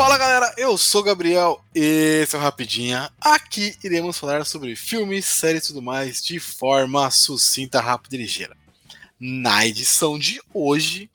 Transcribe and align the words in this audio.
Fala 0.00 0.16
galera, 0.16 0.54
eu 0.56 0.78
sou 0.78 1.02
o 1.02 1.04
Gabriel, 1.04 1.62
esse 1.74 2.34
é 2.34 2.38
o 2.38 2.40
Rapidinha. 2.40 3.12
Aqui 3.20 3.76
iremos 3.84 4.16
falar 4.16 4.46
sobre 4.46 4.74
filmes, 4.74 5.26
séries 5.26 5.64
e 5.64 5.66
tudo 5.66 5.82
mais 5.82 6.22
de 6.24 6.40
forma 6.40 7.10
sucinta, 7.10 7.82
rápida 7.82 8.16
e 8.16 8.20
ligeira. 8.20 8.56
Na 9.20 9.66
edição 9.66 10.18
de 10.18 10.40
hoje, 10.54 11.10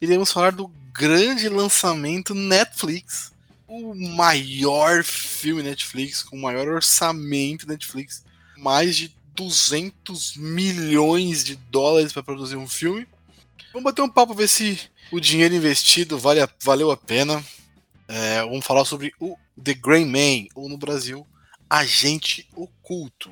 iremos 0.00 0.32
falar 0.32 0.52
do 0.52 0.68
grande 0.90 1.50
lançamento 1.50 2.34
Netflix, 2.34 3.30
o 3.68 3.94
maior 3.94 5.04
filme 5.04 5.62
Netflix, 5.62 6.22
com 6.22 6.38
o 6.38 6.40
maior 6.40 6.66
orçamento 6.66 7.68
Netflix, 7.68 8.24
mais 8.56 8.96
de 8.96 9.14
200 9.34 10.38
milhões 10.38 11.44
de 11.44 11.56
dólares 11.56 12.10
para 12.10 12.22
produzir 12.22 12.56
um 12.56 12.66
filme. 12.66 13.06
Vamos 13.70 13.84
bater 13.84 14.00
um 14.00 14.08
papo 14.08 14.32
ver 14.32 14.48
se 14.48 14.80
o 15.12 15.20
dinheiro 15.20 15.54
investido 15.54 16.18
vale 16.18 16.40
a, 16.40 16.48
valeu 16.62 16.90
a 16.90 16.96
pena. 16.96 17.44
É, 18.16 18.42
vamos 18.42 18.64
falar 18.64 18.84
sobre 18.84 19.12
o 19.18 19.36
The 19.60 19.74
Grey 19.74 20.04
Man, 20.04 20.46
ou 20.54 20.68
no 20.68 20.78
Brasil, 20.78 21.26
Agente 21.68 22.48
Oculto. 22.54 23.28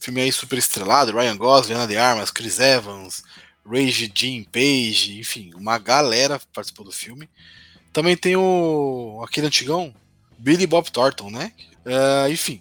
Filme 0.00 0.22
aí 0.22 0.32
super 0.32 0.58
estrelado, 0.58 1.12
Ryan 1.12 1.36
Gosling, 1.36 1.74
Ana 1.74 1.86
de 1.86 1.96
Armas, 1.96 2.32
Chris 2.32 2.58
Evans, 2.58 3.22
Rage 3.64 4.10
Jean 4.12 4.42
Page, 4.50 5.20
enfim, 5.20 5.52
uma 5.54 5.78
galera 5.78 6.40
participou 6.52 6.84
do 6.84 6.90
filme. 6.90 7.30
Também 7.92 8.16
tem 8.16 8.34
o 8.34 9.22
aquele 9.22 9.46
antigão, 9.46 9.94
Billy 10.36 10.66
Bob 10.66 10.90
Thornton, 10.90 11.30
né? 11.30 11.52
Uh, 11.84 12.28
enfim, 12.28 12.60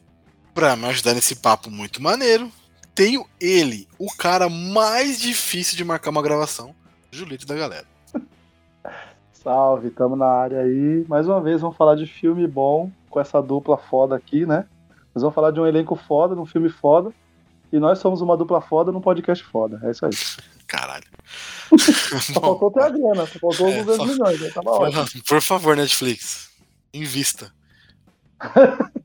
para 0.54 0.76
me 0.76 0.86
ajudar 0.86 1.16
nesse 1.16 1.38
papo 1.38 1.72
muito 1.72 2.04
maneiro, 2.04 2.52
tenho 2.94 3.28
ele, 3.42 3.88
o 3.98 4.16
cara 4.16 4.48
mais 4.48 5.20
difícil 5.20 5.76
de 5.76 5.84
marcar 5.84 6.12
uma 6.12 6.22
gravação, 6.22 6.76
Julito 7.12 7.48
da 7.48 7.56
galera. 7.56 7.95
Salve, 9.46 9.92
tamo 9.92 10.16
na 10.16 10.26
área 10.26 10.62
aí. 10.62 11.06
Mais 11.08 11.28
uma 11.28 11.40
vez 11.40 11.62
vamos 11.62 11.78
falar 11.78 11.94
de 11.94 12.08
filme 12.08 12.48
bom 12.48 12.92
com 13.12 13.20
essa 13.20 13.40
dupla 13.40 13.78
foda 13.78 14.16
aqui, 14.16 14.44
né? 14.44 14.66
Nós 15.14 15.22
vamos 15.22 15.36
falar 15.36 15.52
de 15.52 15.60
um 15.60 15.68
elenco 15.68 15.96
foda, 15.96 16.34
de 16.34 16.42
um 16.42 16.48
filme 16.48 16.68
foda. 16.68 17.14
E 17.72 17.78
nós 17.78 18.00
somos 18.00 18.22
uma 18.22 18.36
dupla 18.36 18.60
foda 18.60 18.92
num 18.92 19.00
podcast 19.00 19.44
foda. 19.44 19.80
É 19.84 19.92
isso 19.92 20.04
aí. 20.04 20.12
Caralho. 20.66 21.06
só 21.78 22.42
faltou 22.42 22.72
ter 22.72 22.82
a 22.82 22.90
grana, 22.90 23.28
só 23.28 23.38
faltou 23.38 23.68
é, 23.68 23.84
200 23.84 23.96
só... 23.96 24.06
milhões, 24.06 24.42
né? 24.42 24.50
Tava 24.50 24.72
ótimo. 24.82 25.24
Por 25.30 25.42
favor, 25.42 25.78
Netflix, 25.78 26.50
invista. 26.92 27.52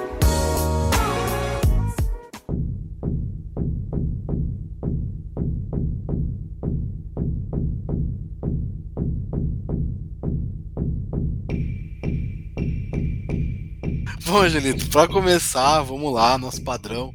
Bom, 14.31 14.43
Angelito, 14.43 14.89
para 14.89 15.09
começar, 15.09 15.81
vamos 15.81 16.13
lá, 16.13 16.37
nosso 16.37 16.63
padrão. 16.63 17.13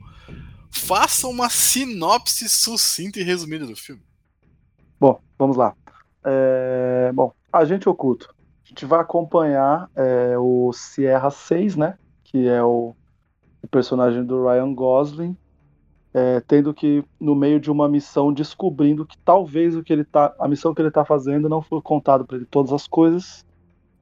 Faça 0.71 1.27
uma 1.27 1.49
sinopse 1.49 2.47
sucinta 2.47 3.19
e 3.19 3.23
resumida 3.23 3.65
do 3.65 3.75
filme. 3.75 4.03
Bom, 5.01 5.19
vamos 5.39 5.57
lá. 5.57 5.75
É... 6.23 7.11
Bom, 7.15 7.33
Agente 7.51 7.89
Oculto. 7.89 8.35
A 8.63 8.69
gente 8.69 8.85
vai 8.85 9.01
acompanhar 9.01 9.89
é, 9.97 10.37
o 10.37 10.71
Sierra 10.75 11.31
6, 11.31 11.77
né? 11.77 11.97
Que 12.23 12.49
é 12.49 12.63
o, 12.63 12.95
o 13.63 13.67
personagem 13.67 14.23
do 14.23 14.47
Ryan 14.47 14.75
Gosling, 14.75 15.35
é, 16.13 16.43
tendo 16.47 16.75
que, 16.75 17.03
no 17.19 17.35
meio 17.35 17.59
de 17.59 17.71
uma 17.71 17.89
missão, 17.89 18.31
descobrindo 18.31 19.07
que 19.07 19.17
talvez 19.25 19.75
o 19.75 19.83
que 19.83 19.91
ele 19.91 20.05
tá. 20.05 20.35
A 20.39 20.47
missão 20.47 20.75
que 20.75 20.83
ele 20.83 20.89
está 20.89 21.03
fazendo 21.03 21.49
não 21.49 21.63
foi 21.63 21.81
contado 21.81 22.27
para 22.27 22.37
ele 22.37 22.45
todas 22.45 22.75
as 22.75 22.87
coisas 22.87 23.46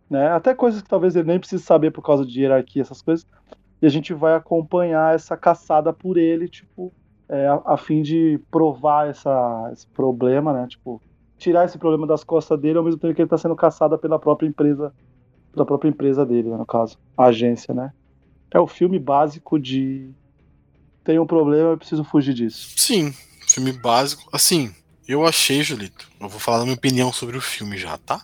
né? 0.08 0.28
Até 0.28 0.54
coisas 0.54 0.82
que 0.82 0.88
talvez 0.88 1.16
ele 1.16 1.28
nem 1.28 1.38
precise 1.38 1.62
saber 1.62 1.90
por 1.90 2.02
causa 2.02 2.24
de 2.24 2.40
hierarquia, 2.40 2.82
essas 2.82 3.02
coisas. 3.02 3.26
E 3.80 3.86
a 3.86 3.90
gente 3.90 4.14
vai 4.14 4.34
acompanhar 4.34 5.14
essa 5.14 5.36
caçada 5.36 5.92
por 5.92 6.16
ele, 6.16 6.48
tipo, 6.48 6.92
é, 7.28 7.46
a, 7.46 7.60
a, 7.66 7.76
fim 7.76 8.02
de 8.02 8.40
provar 8.50 9.08
essa, 9.08 9.70
esse 9.72 9.86
problema, 9.88 10.52
né? 10.52 10.66
Tipo, 10.68 11.00
tirar 11.38 11.64
esse 11.64 11.78
problema 11.78 12.06
das 12.06 12.24
costas 12.24 12.58
dele, 12.58 12.78
ao 12.78 12.84
mesmo 12.84 13.00
tempo 13.00 13.14
que 13.14 13.20
ele 13.20 13.26
está 13.26 13.38
sendo 13.38 13.56
caçado 13.56 13.98
pela 13.98 14.18
própria 14.18 14.46
empresa, 14.46 14.94
pela 15.52 15.66
própria 15.66 15.88
empresa 15.88 16.24
dele, 16.24 16.48
né, 16.48 16.56
no 16.56 16.66
caso, 16.66 16.98
a 17.16 17.24
agência, 17.24 17.74
né? 17.74 17.92
É 18.50 18.58
o 18.58 18.66
filme 18.66 18.98
básico 18.98 19.58
de 19.58 20.10
tem 21.02 21.18
um 21.18 21.26
problema, 21.26 21.70
eu 21.70 21.78
preciso 21.78 22.02
fugir 22.02 22.32
disso. 22.32 22.72
Sim, 22.76 23.12
filme 23.46 23.72
básico. 23.72 24.26
Assim, 24.32 24.74
eu 25.06 25.26
achei, 25.26 25.62
Julito. 25.62 26.08
Eu 26.18 26.28
vou 26.28 26.40
falar 26.40 26.58
da 26.58 26.64
minha 26.64 26.76
opinião 26.76 27.12
sobre 27.12 27.36
o 27.36 27.42
filme 27.42 27.76
já, 27.76 27.98
tá? 27.98 28.22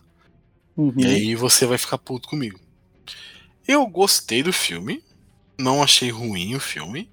Uhum. 0.76 0.92
E 0.96 1.06
aí 1.06 1.34
você 1.34 1.66
vai 1.66 1.78
ficar 1.78 1.98
puto 1.98 2.28
comigo. 2.28 2.58
Eu 3.66 3.86
gostei 3.86 4.42
do 4.42 4.52
filme, 4.52 5.02
não 5.58 5.82
achei 5.82 6.10
ruim 6.10 6.54
o 6.54 6.60
filme. 6.60 7.10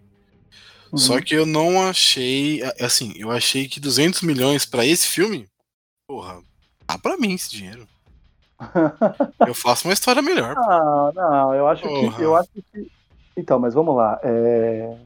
Uhum. 0.92 0.98
Só 0.98 1.22
que 1.22 1.34
eu 1.34 1.46
não 1.46 1.82
achei, 1.82 2.62
assim, 2.80 3.14
eu 3.18 3.32
achei 3.32 3.68
que 3.68 3.80
200 3.80 4.22
milhões 4.22 4.66
para 4.66 4.86
esse 4.86 5.08
filme, 5.08 5.48
porra, 6.08 6.42
dá 6.88 6.98
para 6.98 7.18
mim 7.18 7.34
esse 7.34 7.50
dinheiro. 7.50 7.88
eu 9.46 9.54
faço 9.54 9.88
uma 9.88 9.94
história 9.94 10.22
melhor. 10.22 10.56
Não, 10.56 11.12
não, 11.14 11.54
eu 11.54 11.68
acho 11.68 11.84
porra. 11.84 12.16
que 12.18 12.22
eu 12.22 12.36
acho 12.36 12.50
que 12.72 12.92
então, 13.38 13.60
mas 13.60 13.76
vamos 13.76 13.96
lá, 13.96 14.20
é... 14.24 14.98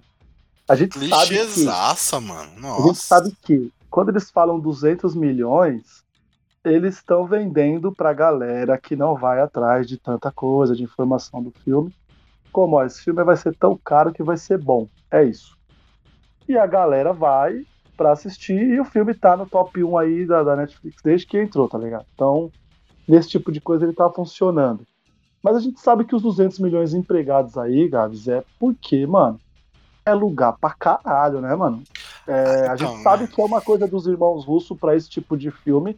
a 0.66 0.76
gente 0.76 0.98
Clichêzaça, 0.98 1.96
sabe 1.96 2.24
que, 2.24 2.30
mano. 2.30 2.60
Nossa. 2.62 2.82
A 2.82 2.88
gente 2.88 3.00
sabe 3.00 3.38
que 3.44 3.74
quando 3.90 4.08
eles 4.08 4.32
falam 4.32 4.58
200 4.58 5.14
milhões, 5.14 6.02
eles 6.64 6.96
estão 6.96 7.26
vendendo 7.26 7.92
pra 7.92 8.14
galera 8.14 8.78
que 8.78 8.96
não 8.96 9.16
vai 9.16 9.42
atrás 9.42 9.88
de 9.88 9.98
tanta 9.98 10.32
coisa, 10.32 10.76
de 10.76 10.84
informação 10.84 11.42
do 11.42 11.52
filme. 11.52 11.94
Como, 12.52 12.76
ó, 12.76 12.86
esse 12.86 13.04
filme 13.04 13.24
vai 13.24 13.36
ser 13.36 13.56
tão 13.56 13.78
caro 13.84 14.14
que 14.14 14.22
vai 14.22 14.38
ser 14.38 14.58
bom. 14.58 14.88
É 15.10 15.24
isso. 15.24 15.58
E 16.48 16.58
a 16.58 16.66
galera 16.66 17.14
vai 17.14 17.66
para 17.98 18.12
assistir 18.12 18.60
e 18.60 18.80
o 18.80 18.86
filme 18.86 19.14
tá 19.14 19.38
no 19.38 19.46
top 19.46 19.84
1 19.84 19.98
aí 19.98 20.26
da, 20.26 20.44
da, 20.44 20.56
Netflix 20.56 21.02
desde 21.04 21.28
que 21.28 21.40
entrou, 21.40 21.68
tá 21.68 21.78
ligado? 21.78 22.06
Então, 22.14 22.52
nesse 23.08 23.30
tipo 23.30 23.52
de 23.52 23.62
coisa 23.62 23.86
ele 23.86 23.94
tá 23.94 24.10
funcionando. 24.10 24.86
Mas 25.42 25.56
a 25.56 25.60
gente 25.60 25.80
sabe 25.80 26.04
que 26.04 26.16
os 26.16 26.22
200 26.22 26.60
milhões 26.60 26.94
empregados 26.94 27.58
aí, 27.58 27.88
Gabs, 27.88 28.28
é 28.28 28.44
porque, 28.60 29.06
mano, 29.08 29.40
é 30.06 30.14
lugar 30.14 30.56
pra 30.60 30.72
caralho, 30.72 31.42
né, 31.42 31.56
mano? 31.56 31.84
É, 32.28 32.68
a 32.68 32.76
gente 32.76 33.02
sabe 33.02 33.28
que 33.28 33.42
é 33.42 33.46
uma 33.46 33.62
coisa 33.62 33.88
dos 33.88 34.06
irmãos 34.06 34.46
russos 34.46 34.78
para 34.78 34.96
esse 34.96 35.10
tipo 35.10 35.36
de 35.36 35.50
filme, 35.50 35.98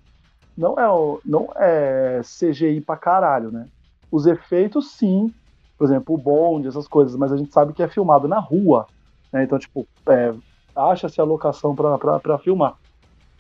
não 0.57 0.75
é, 0.77 1.19
não 1.25 1.49
é 1.55 2.21
CGI 2.21 2.81
pra 2.81 2.95
caralho, 2.95 3.51
né? 3.51 3.67
Os 4.11 4.25
efeitos, 4.25 4.91
sim, 4.91 5.33
por 5.77 5.85
exemplo, 5.85 6.15
o 6.15 6.17
bonde, 6.17 6.67
essas 6.67 6.87
coisas, 6.87 7.15
mas 7.15 7.31
a 7.31 7.37
gente 7.37 7.51
sabe 7.51 7.73
que 7.73 7.81
é 7.81 7.87
filmado 7.87 8.27
na 8.27 8.39
rua, 8.39 8.85
né? 9.31 9.43
Então, 9.43 9.57
tipo, 9.57 9.87
é, 10.07 10.33
acha-se 10.75 11.19
a 11.19 11.23
locação 11.23 11.75
para 11.75 12.37
filmar. 12.39 12.75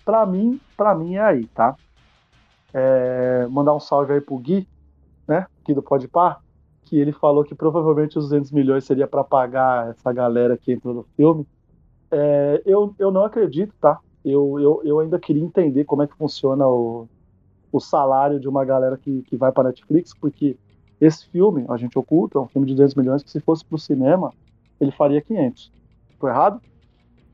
Pra 0.03 0.25
mim, 0.25 0.59
pra 0.75 0.95
mim 0.95 1.15
é 1.15 1.21
aí, 1.21 1.45
tá? 1.47 1.75
É, 2.73 3.47
mandar 3.47 3.75
um 3.75 3.79
salve 3.79 4.13
aí 4.13 4.21
pro 4.21 4.37
Gui, 4.37 4.67
né? 5.27 5.45
Aqui 5.61 5.73
do 5.73 5.83
Podpar, 5.83 6.39
que 6.85 6.97
ele 6.97 7.13
falou 7.13 7.43
que 7.43 7.53
provavelmente 7.53 8.17
os 8.17 8.25
200 8.25 8.51
milhões 8.51 8.83
seria 8.83 9.07
para 9.07 9.23
pagar 9.23 9.91
essa 9.91 10.11
galera 10.11 10.57
que 10.57 10.73
entrou 10.73 10.93
no 10.93 11.05
filme. 11.15 11.45
É, 12.11 12.61
eu, 12.65 12.93
eu 12.97 13.11
não 13.11 13.23
acredito, 13.23 13.73
tá? 13.79 13.99
eu, 14.23 14.59
eu, 14.59 14.81
eu 14.83 14.99
ainda 14.99 15.19
queria 15.19 15.43
entender 15.43 15.83
como 15.83 16.03
é 16.03 16.07
que 16.07 16.15
funciona 16.15 16.65
o, 16.65 17.07
o 17.73 17.79
salário 17.79 18.39
de 18.39 18.47
uma 18.47 18.63
galera 18.63 18.95
que, 18.95 19.23
que 19.23 19.35
vai 19.35 19.51
para 19.51 19.69
Netflix, 19.69 20.13
porque 20.13 20.55
esse 21.01 21.27
filme, 21.27 21.65
A 21.67 21.75
Gente 21.75 21.97
Oculta, 21.97 22.37
é 22.37 22.41
um 22.41 22.47
filme 22.47 22.67
de 22.67 22.75
200 22.75 22.95
milhões 22.95 23.23
que 23.23 23.31
se 23.31 23.39
fosse 23.39 23.65
para 23.65 23.75
o 23.75 23.79
cinema, 23.79 24.31
ele 24.79 24.91
faria 24.91 25.19
500. 25.19 25.71
Tô 26.19 26.27
errado? 26.27 26.61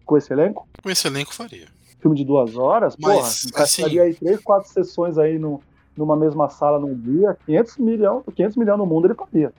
Com 0.06 0.18
esse 0.18 0.32
elenco? 0.32 0.68
Com 0.82 0.90
esse 0.90 1.06
elenco 1.06 1.34
faria. 1.34 1.68
Filme 2.00 2.16
de 2.16 2.24
duas 2.24 2.56
horas? 2.56 2.96
Mas, 2.98 3.46
porra, 3.52 3.64
assim... 3.64 4.00
aí 4.00 4.14
três, 4.14 4.40
quatro 4.40 4.72
sessões 4.72 5.18
aí 5.18 5.38
no, 5.38 5.62
numa 5.96 6.16
mesma 6.16 6.50
sala 6.50 6.80
num 6.80 6.98
dia, 6.98 7.38
500 7.46 7.78
milhões, 7.78 8.24
500 8.34 8.58
milhões 8.58 8.78
no 8.78 8.86
mundo 8.86 9.08
ele 9.08 9.16
faria. 9.16 9.54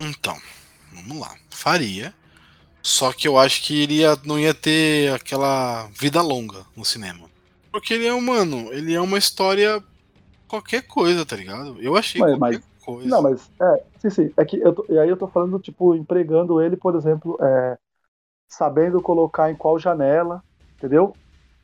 Então, 0.00 0.36
vamos 0.92 1.20
lá. 1.20 1.32
Faria. 1.48 2.12
Só 2.82 3.12
que 3.12 3.28
eu 3.28 3.38
acho 3.38 3.62
que 3.62 3.82
ele 3.82 3.94
ia, 3.98 4.18
não 4.24 4.38
ia 4.38 4.52
ter 4.52 5.12
aquela 5.12 5.88
vida 5.98 6.20
longa 6.20 6.66
no 6.76 6.84
cinema. 6.84 7.28
Porque 7.70 7.94
ele 7.94 8.06
é 8.06 8.12
humano, 8.12 8.72
ele 8.72 8.94
é 8.94 9.00
uma 9.00 9.18
história 9.18 9.82
qualquer 10.48 10.82
coisa, 10.82 11.24
tá 11.24 11.36
ligado? 11.36 11.76
Eu 11.80 11.96
achei 11.96 12.20
mas, 12.20 12.38
qualquer 12.38 12.58
mas, 12.58 12.84
coisa. 12.84 13.08
Não, 13.08 13.22
mas 13.22 13.50
é, 13.60 13.82
sim, 13.98 14.10
sim. 14.10 14.32
É 14.36 14.44
que 14.44 14.58
eu 14.58 14.72
tô, 14.72 14.86
e 14.88 14.98
aí 14.98 15.08
eu 15.08 15.16
tô 15.16 15.28
falando, 15.28 15.58
tipo, 15.58 15.94
empregando 15.94 16.60
ele, 16.60 16.76
por 16.76 16.96
exemplo, 16.96 17.38
é, 17.40 17.78
sabendo 18.48 19.00
colocar 19.02 19.50
em 19.50 19.54
qual 19.54 19.78
janela, 19.78 20.42
entendeu? 20.76 21.14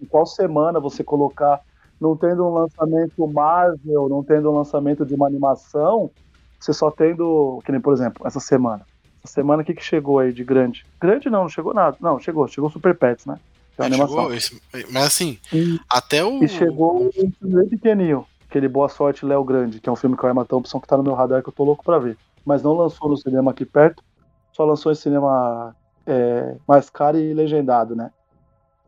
Em 0.01 0.05
qual 0.05 0.27
semana 0.27 0.79
você 0.79 1.03
colocar, 1.03 1.61
não 2.01 2.17
tendo 2.17 2.45
um 2.47 2.53
lançamento 2.53 3.27
Marvel, 3.27 4.09
não 4.09 4.23
tendo 4.23 4.51
um 4.51 4.55
lançamento 4.55 5.05
de 5.07 5.15
uma 5.15 5.27
animação, 5.27 6.11
você 6.61 6.73
só 6.73 6.91
tendo, 6.91 7.61
que 7.65 7.73
nem 7.73 7.81
por 7.81 7.93
exemplo, 7.93 8.27
essa 8.27 8.41
semana. 8.41 8.87
Essa 9.25 9.35
semana 9.35 9.63
o 9.63 9.65
que, 9.65 9.75
que 9.75 9.83
chegou 9.83 10.19
aí 10.19 10.33
de 10.33 10.45
grande? 10.45 10.85
Grande 11.01 11.31
não, 11.31 11.43
não 11.43 11.49
chegou 11.49 11.73
nada. 11.73 11.97
Não, 11.99 12.21
chegou, 12.21 12.47
chegou 12.47 12.71
Super 12.71 12.95
Pets, 12.95 13.25
né? 13.25 13.41
Que 13.75 13.83
é, 13.83 13.91
chegou, 13.91 14.33
esse, 14.33 14.63
mas 14.91 15.05
assim, 15.05 15.39
e, 15.53 15.81
até 15.91 16.25
o. 16.25 16.45
E 16.45 16.49
chegou 16.49 17.11
um 17.17 17.33
bem 17.41 17.69
pequenininho, 17.69 18.25
aquele 18.55 18.69
Boa 18.69 18.89
Sorte 18.89 19.27
Léo 19.27 19.43
Grande, 19.43 19.81
que 19.81 19.89
é 19.89 19.93
um 19.93 19.97
filme 19.97 20.17
com 20.17 20.29
a 20.29 20.31
Emma 20.31 20.45
Thompson 20.45 20.81
que 20.81 20.87
tá 20.87 20.97
no 20.97 21.03
meu 21.03 21.15
radar 21.15 21.43
que 21.43 21.49
eu 21.49 21.53
tô 21.53 21.65
louco 21.65 21.83
pra 21.83 21.99
ver. 21.99 22.17
Mas 22.47 22.63
não 22.63 22.73
lançou 22.73 23.09
no 23.09 23.17
cinema 23.17 23.51
aqui 23.51 23.65
perto, 23.65 24.01
só 24.53 24.65
lançou 24.65 24.93
em 24.93 24.95
cinema 24.95 25.75
é, 26.07 26.55
mais 26.67 26.89
caro 26.89 27.19
e 27.19 27.35
legendado, 27.35 27.97
né? 27.97 28.13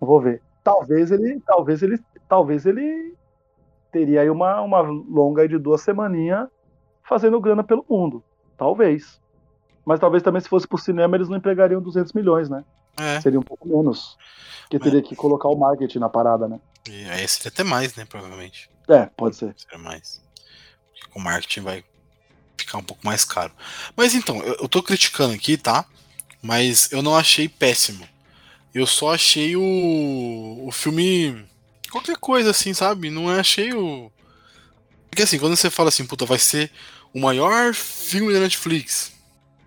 Vou 0.01 0.21
ver. 0.21 0.41
Talvez 0.63 1.11
ele, 1.11 1.41
talvez 1.45 1.83
ele, 1.83 1.99
talvez 2.29 2.65
ele 2.65 3.17
teria 3.91 4.21
aí 4.21 4.31
uma, 4.31 4.61
uma 4.61 4.81
longa 4.81 5.49
de 5.49 5.59
duas 5.59 5.81
semaninhas 5.81 6.49
fazendo 7.03 7.41
grana 7.41 7.65
pelo 7.65 7.85
mundo. 7.89 8.23
Talvez. 8.57 9.21
Mas 9.85 9.99
talvez 9.99 10.23
também 10.23 10.41
se 10.41 10.49
fosse 10.49 10.69
pro 10.69 10.79
cinema 10.79 11.17
eles 11.17 11.29
não 11.29 11.39
empregariam 11.39 11.83
200 11.83 12.13
milhões, 12.13 12.49
né? 12.49 12.65
É. 12.97 13.21
Seria 13.21 13.41
um 13.41 13.43
pouco 13.43 13.69
menos. 13.69 14.17
Porque 14.63 14.79
teria 14.79 15.03
que 15.03 15.17
colocar 15.17 15.49
o 15.49 15.57
marketing 15.57 15.99
na 15.99 16.09
parada, 16.09 16.47
né? 16.47 16.61
E 16.89 17.05
aí 17.11 17.27
seria 17.27 17.49
até 17.49 17.65
mais, 17.65 17.97
né? 17.97 18.05
Provavelmente. 18.05 18.71
É, 18.89 19.07
pode 19.17 19.37
ser. 19.37 19.55
Seria 19.57 19.79
mais. 19.79 20.23
Porque 20.93 21.19
o 21.19 21.23
marketing 21.23 21.61
vai 21.61 21.85
ficar 22.57 22.79
um 22.79 22.83
pouco 22.83 23.05
mais 23.05 23.25
caro. 23.25 23.53
Mas 23.97 24.15
então, 24.15 24.43
eu, 24.43 24.57
eu 24.61 24.69
tô 24.69 24.83
criticando 24.83 25.35
aqui, 25.35 25.57
tá? 25.57 25.85
Mas 26.43 26.91
eu 26.93 27.03
não 27.03 27.17
achei 27.17 27.49
péssimo. 27.49 28.07
Eu 28.75 28.87
só 28.87 29.15
achei 29.15 29.57
o, 29.57 30.67
o 30.67 30.71
filme. 30.71 31.45
Qualquer 31.91 32.17
coisa 32.19 32.51
assim, 32.51 32.75
sabe? 32.75 33.11
Não 33.11 33.29
achei 33.29 33.73
o. 33.73 34.11
Porque 35.11 35.23
assim, 35.23 35.39
quando 35.39 35.57
você 35.57 35.71
fala 35.71 35.89
assim, 35.89 36.07
puta, 36.07 36.27
vai 36.27 36.39
ser 36.39 36.71
o 37.15 37.21
maior 37.21 37.73
filme 37.73 38.33
da 38.33 38.41
Netflix. 38.41 39.13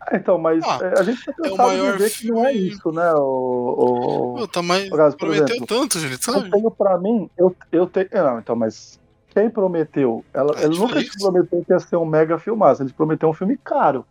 Ah, 0.01 0.15
então, 0.15 0.37
mas 0.37 0.63
ah, 0.63 0.79
é, 0.81 0.99
a 0.99 1.03
gente 1.03 1.23
tá 1.25 1.33
é 1.43 1.51
o 1.51 1.57
maior 1.57 1.97
de 1.97 2.09
que 2.09 2.27
não 2.27 2.45
é 2.45 2.53
isso, 2.53 2.91
né? 2.91 3.11
O, 3.13 4.37
o... 4.39 4.47
tá 4.47 4.61
mais... 4.61 4.87
prometeu 4.89 5.45
exemplo, 5.45 5.67
tanto, 5.67 5.99
gente, 5.99 6.23
sabe? 6.23 6.47
Eu 6.47 6.51
tenho 6.51 6.71
pra 6.71 6.97
mim, 6.97 7.29
eu, 7.37 7.55
eu 7.71 7.87
tenho. 7.87 8.07
Não, 8.13 8.39
então, 8.39 8.55
mas 8.55 8.99
quem 9.29 9.49
prometeu? 9.49 10.23
Ela, 10.33 10.55
é 10.57 10.65
ele 10.65 10.77
nunca 10.77 10.99
prometeu 11.19 11.63
que 11.63 11.71
ia 11.71 11.79
ser 11.79 11.95
um 11.95 12.05
mega 12.05 12.37
filmaço, 12.37 12.83
ele 12.83 12.93
prometeu 12.93 13.29
um 13.29 13.33
filme 13.33 13.57
caro. 13.57 14.05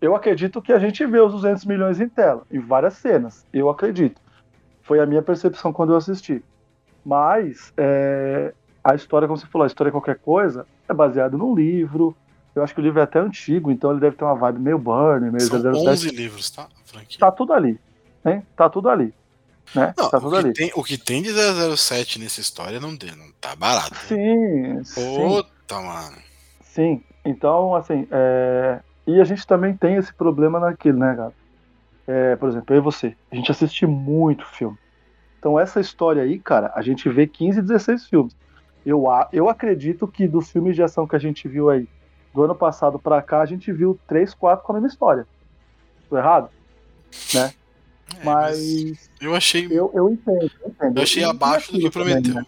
Eu 0.00 0.14
acredito 0.14 0.60
que 0.60 0.72
a 0.72 0.78
gente 0.78 1.04
vê 1.06 1.20
os 1.20 1.32
200 1.32 1.64
milhões 1.64 2.00
em 2.00 2.08
tela, 2.08 2.42
em 2.50 2.58
várias 2.58 2.94
cenas. 2.94 3.46
Eu 3.52 3.70
acredito. 3.70 4.20
Foi 4.82 5.00
a 5.00 5.06
minha 5.06 5.22
percepção 5.22 5.72
quando 5.72 5.92
eu 5.92 5.96
assisti. 5.96 6.44
Mas 7.04 7.72
é, 7.76 8.52
a 8.82 8.94
história, 8.94 9.26
como 9.26 9.38
você 9.38 9.46
falou, 9.46 9.64
a 9.64 9.66
história 9.66 9.88
é 9.88 9.92
qualquer 9.92 10.18
coisa, 10.18 10.66
é 10.88 10.92
baseada 10.92 11.36
num 11.36 11.54
livro. 11.54 12.14
Eu 12.54 12.62
acho 12.62 12.74
que 12.74 12.80
o 12.80 12.82
livro 12.82 13.00
é 13.00 13.02
até 13.02 13.18
antigo, 13.18 13.70
então 13.70 13.90
ele 13.90 14.00
deve 14.00 14.16
ter 14.16 14.24
uma 14.24 14.34
vibe 14.34 14.60
meio 14.60 14.78
Burn, 14.78 15.30
meio 15.30 15.40
São 15.40 15.58
11 15.72 16.10
livros, 16.10 16.50
tá? 16.50 16.68
Franquia. 16.84 17.18
Tá 17.18 17.32
tudo 17.32 17.52
ali. 17.52 17.80
Né? 18.22 18.42
Tá 18.56 18.68
tudo 18.68 18.88
ali. 18.88 19.12
Né? 19.74 19.94
Não, 19.96 20.10
tá 20.10 20.20
tudo 20.20 20.34
o, 20.34 20.38
ali. 20.38 20.52
Tem, 20.52 20.70
o 20.74 20.82
que 20.82 20.98
tem 20.98 21.22
de 21.22 21.30
007 21.32 22.18
nessa 22.18 22.40
história 22.40 22.80
não, 22.80 22.90
não 22.90 23.32
tá 23.40 23.54
barato. 23.56 23.96
Sim. 24.06 24.82
Puta, 24.94 25.76
sim. 25.76 25.84
mano. 25.84 26.16
Sim. 26.62 27.02
Então, 27.24 27.74
assim, 27.74 28.06
é... 28.10 28.80
e 29.06 29.20
a 29.20 29.24
gente 29.24 29.46
também 29.46 29.76
tem 29.76 29.96
esse 29.96 30.12
problema 30.12 30.60
naquilo, 30.60 30.98
né, 30.98 31.14
cara? 31.14 31.32
É, 32.06 32.36
por 32.36 32.48
exemplo, 32.50 32.74
eu 32.74 32.78
e 32.78 32.82
você, 32.82 33.16
a 33.32 33.34
gente 33.34 33.50
assiste 33.50 33.86
muito 33.86 34.44
filme. 34.46 34.76
Então, 35.38 35.58
essa 35.58 35.80
história 35.80 36.22
aí, 36.22 36.38
cara, 36.38 36.70
a 36.74 36.82
gente 36.82 37.08
vê 37.08 37.26
15, 37.26 37.62
16 37.62 38.06
filmes. 38.06 38.36
Eu, 38.84 39.04
eu 39.32 39.48
acredito 39.48 40.06
que 40.06 40.28
dos 40.28 40.50
filmes 40.50 40.76
de 40.76 40.82
ação 40.82 41.06
que 41.06 41.16
a 41.16 41.18
gente 41.18 41.48
viu 41.48 41.70
aí, 41.70 41.88
do 42.34 42.42
ano 42.42 42.54
passado 42.54 42.98
pra 42.98 43.22
cá, 43.22 43.40
a 43.40 43.46
gente 43.46 43.72
viu 43.72 43.98
3, 44.06 44.34
4 44.34 44.64
com 44.64 44.72
a 44.72 44.74
mesma 44.74 44.88
história. 44.88 45.26
Tô 46.10 46.18
errado? 46.18 46.50
Né? 47.32 47.52
É, 48.20 48.24
mas, 48.24 49.10
eu 49.20 49.34
achei. 49.34 49.66
Eu, 49.70 49.90
eu 49.94 50.10
entendo, 50.10 50.50
eu 50.62 50.68
entendo. 50.68 50.96
Eu 50.96 51.02
achei 51.02 51.24
eu 51.24 51.30
abaixo 51.30 51.72
do 51.72 51.78
que 51.78 51.90
prometeu. 51.90 52.22
Também, 52.22 52.34
né? 52.34 52.46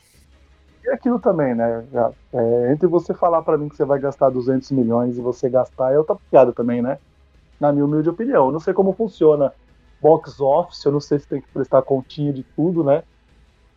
E 0.85 0.91
aquilo 0.91 1.19
também, 1.19 1.55
né? 1.55 1.85
É, 2.33 2.73
entre 2.73 2.87
você 2.87 3.13
falar 3.13 3.43
para 3.43 3.59
mim 3.59 3.69
que 3.69 3.77
você 3.77 3.85
vai 3.85 3.99
gastar 3.99 4.31
200 4.31 4.71
milhões 4.71 5.19
e 5.19 5.21
você 5.21 5.49
gastar 5.51 5.93
é 5.93 5.99
outra 5.99 6.17
piada 6.31 6.53
também, 6.53 6.81
né? 6.81 6.99
Na 7.59 7.73
minha 7.73 7.85
humilde 7.85 8.09
opinião. 8.09 8.47
Eu 8.47 8.53
não 8.53 8.61
sei 8.61 8.73
como 8.73 8.93
funciona 8.93 9.53
box 10.01 10.41
office, 10.41 10.85
eu 10.85 10.93
não 10.93 11.01
sei 11.01 11.19
se 11.19 11.27
tem 11.27 11.41
que 11.41 11.49
prestar 11.49 11.83
continha 11.83 12.33
de 12.33 12.45
tudo, 12.55 12.85
né? 12.85 13.03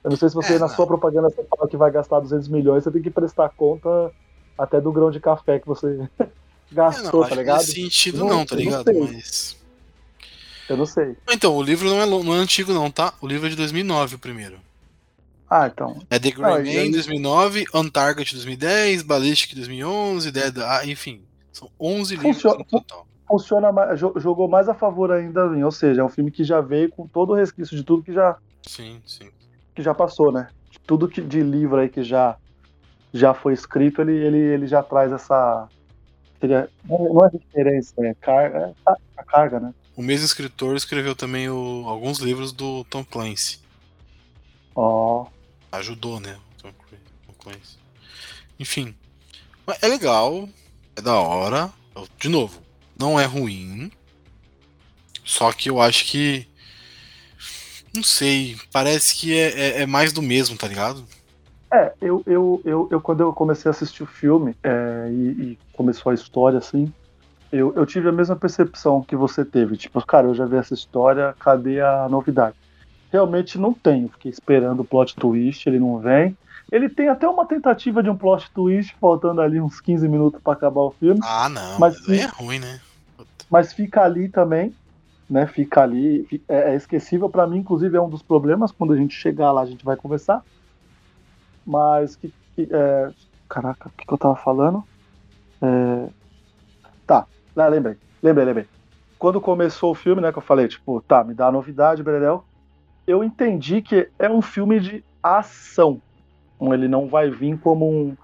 Eu 0.04 0.12
não 0.12 0.18
sei 0.18 0.30
se 0.30 0.36
você, 0.36 0.54
é, 0.54 0.60
na 0.60 0.68
não. 0.68 0.70
sua 0.70 0.86
propaganda, 0.86 1.30
você 1.30 1.44
fala 1.44 1.68
que 1.68 1.76
vai 1.76 1.92
gastar 1.92 2.20
200 2.20 2.48
milhões, 2.48 2.84
você 2.84 2.92
tem 2.92 3.02
que 3.02 3.10
prestar 3.10 3.50
conta 3.50 4.12
até 4.58 4.80
do 4.80 4.92
grão 4.92 5.10
de 5.10 5.20
café 5.20 5.60
que 5.60 5.68
você 5.68 6.08
gastou, 6.72 7.24
é, 7.24 7.24
não, 7.24 7.30
tá 7.30 7.36
ligado? 7.36 7.58
Não 7.58 7.66
sentido 7.66 8.20
não, 8.20 8.30
não 8.30 8.46
tá 8.46 8.56
ligado? 8.56 8.92
Mas... 8.94 9.59
Eu 10.70 10.78
não 10.78 10.86
sei. 10.86 11.18
Então, 11.32 11.56
o 11.56 11.64
livro 11.64 11.90
não 11.90 12.02
é, 12.02 12.06
não 12.06 12.36
é 12.36 12.38
antigo 12.38 12.72
não, 12.72 12.92
tá? 12.92 13.14
O 13.20 13.28
livro 13.28 13.48
é 13.48 13.50
de 13.50 13.56
2009 13.56 14.16
o 14.16 14.20
primeiro. 14.20 14.60
Ah, 15.50 15.68
então. 15.68 16.00
É 16.12 16.20
The 16.20 16.30
Grey 16.30 16.64
Man 16.64 16.86
em 16.86 16.92
2009, 16.92 17.66
Untarget 17.74 18.34
2010, 18.36 19.02
Ballistic 19.02 19.56
2011, 19.56 20.32
Dead... 20.32 20.58
Ah, 20.60 20.86
enfim. 20.86 21.24
São 21.52 21.70
11 21.80 22.18
Funciona, 22.18 22.28
livros 22.28 22.58
no 22.60 22.66
total. 22.66 23.08
Funciona, 23.28 23.96
jogou 23.96 24.48
mais 24.48 24.70
a 24.70 24.76
favor 24.76 25.12
ainda, 25.12 25.46
ou 25.46 25.72
seja, 25.72 26.02
é 26.02 26.04
um 26.04 26.10
filme 26.10 26.30
que 26.30 26.44
já 26.44 26.62
veio 26.62 26.90
com 26.90 27.08
todo 27.08 27.32
o 27.32 27.36
resquício 27.36 27.76
de 27.76 27.84
tudo 27.84 28.04
que 28.04 28.14
já 28.14 28.38
sim, 28.64 29.02
sim. 29.06 29.30
que 29.76 29.82
já 29.82 29.94
passou, 29.94 30.32
né? 30.32 30.50
Tudo 30.86 31.08
que 31.08 31.22
de 31.22 31.42
livro 31.42 31.78
aí 31.78 31.90
que 31.90 32.04
já 32.04 32.38
já 33.14 33.34
foi 33.34 33.54
escrito, 33.54 34.02
ele, 34.02 34.14
ele, 34.14 34.38
ele 34.38 34.68
já 34.68 34.82
traz 34.82 35.12
essa 35.12 35.68
seria 36.40 36.70
não 36.88 37.26
é 37.26 37.30
diferença, 37.30 37.94
é 38.00 38.14
carga, 38.16 38.74
é 38.88 38.94
a 39.18 39.24
carga, 39.24 39.60
né? 39.60 39.74
O 40.00 40.02
mesmo 40.02 40.26
escritor 40.26 40.78
escreveu 40.78 41.14
também 41.14 41.50
o, 41.50 41.84
alguns 41.86 42.20
livros 42.20 42.54
do 42.54 42.86
Tom 42.86 43.04
Clancy. 43.04 43.60
Ó. 44.74 45.24
Oh. 45.24 45.28
Ajudou, 45.74 46.22
né? 46.22 46.40
Tom 46.62 46.72
Clancy. 47.38 47.78
Enfim. 48.58 48.96
É 49.82 49.88
legal. 49.90 50.48
É 50.96 51.02
da 51.02 51.16
hora. 51.16 51.70
De 52.18 52.30
novo, 52.30 52.62
não 52.98 53.20
é 53.20 53.26
ruim. 53.26 53.92
Só 55.26 55.52
que 55.52 55.70
eu 55.70 55.82
acho 55.82 56.06
que. 56.06 56.48
Não 57.94 58.02
sei. 58.02 58.56
Parece 58.72 59.14
que 59.16 59.38
é, 59.38 59.50
é, 59.50 59.82
é 59.82 59.86
mais 59.86 60.14
do 60.14 60.22
mesmo, 60.22 60.58
tá 60.58 60.66
ligado? 60.66 61.06
É, 61.74 61.92
eu, 62.00 62.24
eu, 62.26 62.62
eu, 62.64 62.88
eu, 62.90 63.02
quando 63.02 63.20
eu 63.20 63.34
comecei 63.34 63.68
a 63.68 63.74
assistir 63.74 64.04
o 64.04 64.08
filme 64.08 64.56
é, 64.64 65.10
e, 65.12 65.52
e, 65.52 65.60
começou 65.74 66.10
a 66.10 66.16
história 66.16 66.58
assim, 66.58 66.90
eu, 67.52 67.74
eu 67.76 67.86
tive 67.86 68.10
a 68.10 68.12
mesma 68.12 68.36
percepção 68.36 69.02
que 69.02 69.16
você 69.16 69.44
teve. 69.44 69.76
Tipo, 69.76 70.06
cara, 70.06 70.28
eu 70.28 70.36
já 70.36 70.46
vi 70.46 70.58
essa 70.58 70.74
história, 70.74 71.36
cadê 71.40 71.82
a 71.82 72.08
novidade? 72.10 72.56
Realmente 73.12 73.58
não 73.58 73.74
tenho. 73.74 74.10
Fiquei 74.10 74.32
esperando 74.32 74.82
o 74.82 74.86
plot 74.86 75.16
twist, 75.16 75.68
ele 75.68 75.80
não 75.80 76.00
vem. 76.00 76.38
Ele 76.72 76.88
tem 76.88 77.10
até 77.10 77.28
uma 77.28 77.46
tentativa 77.48 78.04
de 78.04 78.10
um 78.10 78.16
plot 78.16 78.52
twist, 78.52 78.96
faltando 79.02 79.42
ali 79.42 79.60
uns 79.60 79.82
15 79.82 80.08
minutos 80.08 80.40
para 80.42 80.54
acabar 80.54 80.82
o 80.82 80.92
filme. 80.92 81.20
Ah, 81.24 81.50
não, 81.50 81.80
mas 81.80 82.08
é 82.08 82.26
ruim, 82.28 82.60
né? 82.60 82.80
Mas 83.50 83.74
fica 83.74 84.04
ali 84.04 84.30
também, 84.30 84.76
né? 85.28 85.48
Fica 85.48 85.82
ali. 85.82 86.44
É, 86.48 86.74
é 86.74 86.76
esquecível 86.76 87.28
para 87.28 87.48
mim, 87.48 87.58
inclusive 87.58 87.98
é 87.98 88.02
um 88.02 88.10
dos 88.10 88.22
problemas. 88.22 88.72
Quando 88.72 88.94
a 88.94 88.98
gente 88.98 89.16
chegar 89.16 89.52
lá, 89.52 89.62
a 89.62 89.66
gente 89.66 89.84
vai 89.84 89.96
conversar. 89.96 90.44
Mas 91.66 92.16
que. 92.16 92.32
que 92.56 92.68
é... 92.72 93.10
Caraca, 93.48 93.90
o 93.90 93.92
que, 93.98 94.06
que 94.06 94.14
eu 94.14 94.18
tava 94.18 94.36
falando? 94.36 94.84
É... 95.60 96.10
Tá, 97.08 97.26
ah, 97.62 97.68
lembrei, 97.68 97.98
lembrei, 98.22 98.46
lembrei. 98.46 98.68
Quando 99.18 99.42
começou 99.42 99.92
o 99.92 99.96
filme, 99.96 100.22
né, 100.22 100.32
que 100.32 100.38
eu 100.38 100.42
falei, 100.42 100.68
tipo, 100.68 101.02
tá, 101.02 101.24
me 101.24 101.34
dá 101.34 101.48
a 101.48 101.52
novidade, 101.52 102.02
Beredel. 102.02 102.44
Eu 103.06 103.24
entendi 103.24 103.82
que 103.82 104.10
é 104.18 104.30
um 104.30 104.42
filme 104.42 104.80
de 104.80 105.04
ação. 105.22 106.02
Ele 106.62 106.88
não 106.88 107.08
vai 107.08 107.30
vir 107.30 107.58
como 107.60 107.90
um. 107.90 108.16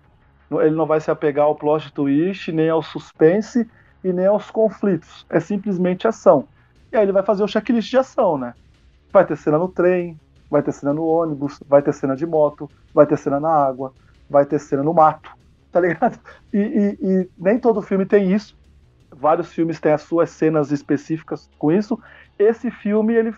Ele 0.61 0.75
não 0.75 0.85
vai 0.85 1.01
se 1.01 1.11
apegar 1.11 1.45
ao 1.45 1.55
plot 1.55 1.91
twist, 1.91 2.51
nem 2.51 2.69
ao 2.69 2.81
suspense 2.81 3.69
e 4.03 4.13
nem 4.13 4.25
aos 4.27 4.51
conflitos. 4.51 5.25
É 5.29 5.39
simplesmente 5.39 6.07
ação. 6.07 6.47
E 6.91 6.97
aí 6.97 7.03
ele 7.03 7.11
vai 7.11 7.23
fazer 7.23 7.43
o 7.43 7.47
checklist 7.47 7.89
de 7.89 7.97
ação, 7.97 8.37
né? 8.37 8.53
Vai 9.11 9.25
ter 9.25 9.35
cena 9.35 9.57
no 9.57 9.67
trem, 9.67 10.19
vai 10.49 10.61
ter 10.61 10.71
cena 10.71 10.93
no 10.93 11.05
ônibus, 11.05 11.61
vai 11.67 11.81
ter 11.81 11.93
cena 11.93 12.15
de 12.15 12.25
moto, 12.25 12.69
vai 12.93 13.05
ter 13.05 13.17
cena 13.17 13.39
na 13.39 13.49
água, 13.49 13.91
vai 14.29 14.45
ter 14.45 14.59
cena 14.59 14.83
no 14.83 14.93
mato, 14.93 15.31
tá 15.71 15.79
ligado? 15.79 16.19
E, 16.53 16.57
e, 16.57 16.97
e 17.01 17.29
nem 17.37 17.59
todo 17.59 17.81
filme 17.81 18.05
tem 18.05 18.31
isso 18.31 18.55
vários 19.19 19.51
filmes 19.53 19.79
têm 19.79 19.91
as 19.91 20.01
suas 20.01 20.29
cenas 20.29 20.71
específicas 20.71 21.49
com 21.57 21.71
isso. 21.71 21.99
Esse 22.37 22.69
filme 22.69 23.13
ele 23.13 23.33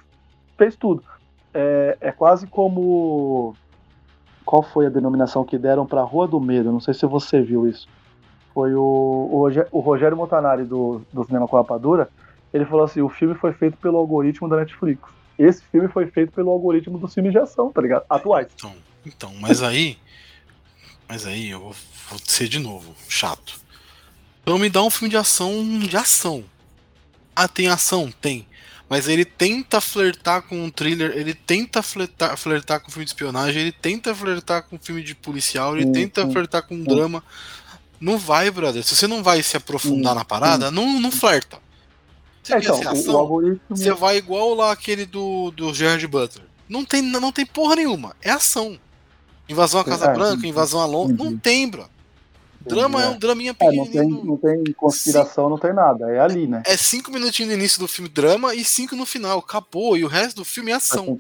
fez 0.58 0.76
tudo. 0.76 1.04
É, 1.54 1.98
é 2.02 2.12
quase 2.12 2.48
como 2.48 3.56
qual 4.46 4.64
foi 4.64 4.86
a 4.86 4.90
denominação 4.90 5.44
que 5.44 5.58
deram 5.58 5.86
para 5.86 6.02
Rua 6.02 6.28
do 6.28 6.40
Medo? 6.40 6.72
Não 6.72 6.80
sei 6.80 6.94
se 6.94 7.06
você 7.06 7.42
viu 7.42 7.68
isso. 7.68 7.88
Foi 8.54 8.74
o, 8.74 9.52
o, 9.72 9.80
Rogério 9.80 10.18
Montanari 10.18 10.64
do, 10.64 11.02
do 11.12 11.24
Cinema 11.26 11.48
com 11.48 11.58
Rapadura. 11.58 12.10
Ele 12.54 12.66
falou 12.66 12.86
assim: 12.86 13.02
o 13.02 13.10
filme 13.10 13.36
foi 13.36 13.54
feito 13.54 13.78
pelo 13.78 13.98
algoritmo 13.98 14.48
da 14.50 14.56
Netflix. 14.56 15.02
esse 15.38 15.62
filme 15.66 15.88
foi 15.90 16.08
feito 16.08 16.32
pelo 16.32 16.50
algoritmo 16.50 16.98
dos 16.98 17.14
filmes 17.14 17.34
de 17.34 17.40
ação, 17.40 17.72
tá 17.72 17.82
ligado? 17.82 18.06
Atuais. 18.10 18.48
Então, 18.56 18.74
então 19.06 19.34
mas 19.40 19.62
aí. 19.62 19.98
Mas 21.08 21.26
aí 21.26 21.52
eu 21.52 21.60
vou 21.60 21.74
ser 22.26 22.48
de 22.48 22.60
novo, 22.60 22.94
chato. 23.08 23.67
Então 24.48 24.58
me 24.58 24.70
dá 24.70 24.82
um 24.82 24.90
filme 24.90 25.10
de 25.10 25.18
ação 25.18 25.78
de 25.78 25.98
ação. 25.98 26.46
Ah, 27.36 27.50
tem 27.50 27.68
ação? 27.68 28.10
Tem. 28.22 28.48
Mas 28.90 29.10
ele 29.10 29.26
tenta 29.26 29.82
flertar 29.82 30.42
com 30.44 30.64
um 30.64 30.70
thriller, 30.70 31.12
ele 31.18 31.34
tenta 31.34 31.84
flertar, 31.84 32.38
flertar 32.38 32.80
com 32.80 32.90
filme 32.90 33.04
de 33.04 33.12
espionagem, 33.12 33.62
ele 33.62 33.74
tenta 33.74 34.16
flertar 34.16 34.64
com 34.64 34.80
filme 34.80 35.04
de 35.04 35.14
policial, 35.14 35.76
ele 35.76 35.86
Sim, 35.88 35.92
tenta 35.92 36.26
flertar 36.30 36.64
com 36.66 36.76
um 36.76 36.84
drama. 36.86 37.22
Não 38.00 38.18
vai, 38.18 38.50
brother. 38.50 38.86
Se 38.86 38.96
você 38.96 39.06
não 39.06 39.22
vai 39.22 39.44
se 39.44 39.58
aprofundar 39.58 40.14
Sim, 40.14 40.20
na 40.20 40.24
parada, 40.24 40.72
não, 40.72 40.98
não 40.98 41.12
flerta. 41.12 41.60
Você 42.42 42.54
É, 42.54 42.60
então, 42.60 42.88
ação? 42.88 43.18
algoritmo. 43.18 43.60
Você 43.76 43.92
vai 43.92 44.16
igual 44.16 44.54
lá 44.54 44.72
aquele 44.72 45.06
do, 45.06 45.52
do 45.52 45.74
Gerard 45.74 46.08
Butler. 46.08 46.48
Não 46.70 46.86
tem, 46.86 47.02
não 47.02 47.34
tem 47.34 47.46
porra 47.46 47.76
nenhuma. 47.76 48.16
É 48.22 48.30
ação. 48.32 48.80
Invasão 49.50 49.82
à 49.82 49.84
Casa 49.84 50.06
É, 50.06 50.14
Branca, 50.14 50.48
invasão 50.48 50.80
a 50.80 50.86
Londres. 50.86 51.18
Não 51.18 51.34
entendi. 51.34 51.42
tem, 51.42 51.68
bro. 51.70 51.90
Drama 52.68 53.04
é 53.04 53.08
um 53.10 53.18
draminha 53.20 53.56
É, 53.60 53.66
não 53.66 53.70
tem, 53.72 53.86
pequenininho. 53.86 54.26
não 54.26 54.38
tem 54.38 54.64
conspiração, 54.74 55.50
não 55.50 55.58
tem 55.58 55.74
nada. 55.74 56.12
É 56.12 56.20
ali, 56.20 56.48
né? 56.48 56.64
É 56.66 56.76
cinco 56.78 57.12
minutinhos 57.12 57.52
no 57.52 57.58
início 57.58 57.80
do 57.80 57.88
filme 57.88 58.10
drama 58.10 58.54
e 58.54 58.64
cinco 58.64 58.96
no 58.96 59.06
final. 59.06 59.40
Acabou. 59.40 59.98
E 59.98 60.04
o 60.04 60.08
resto 60.08 60.38
do 60.38 60.46
filme 60.46 60.72
é 60.72 60.76
ação. 60.76 61.20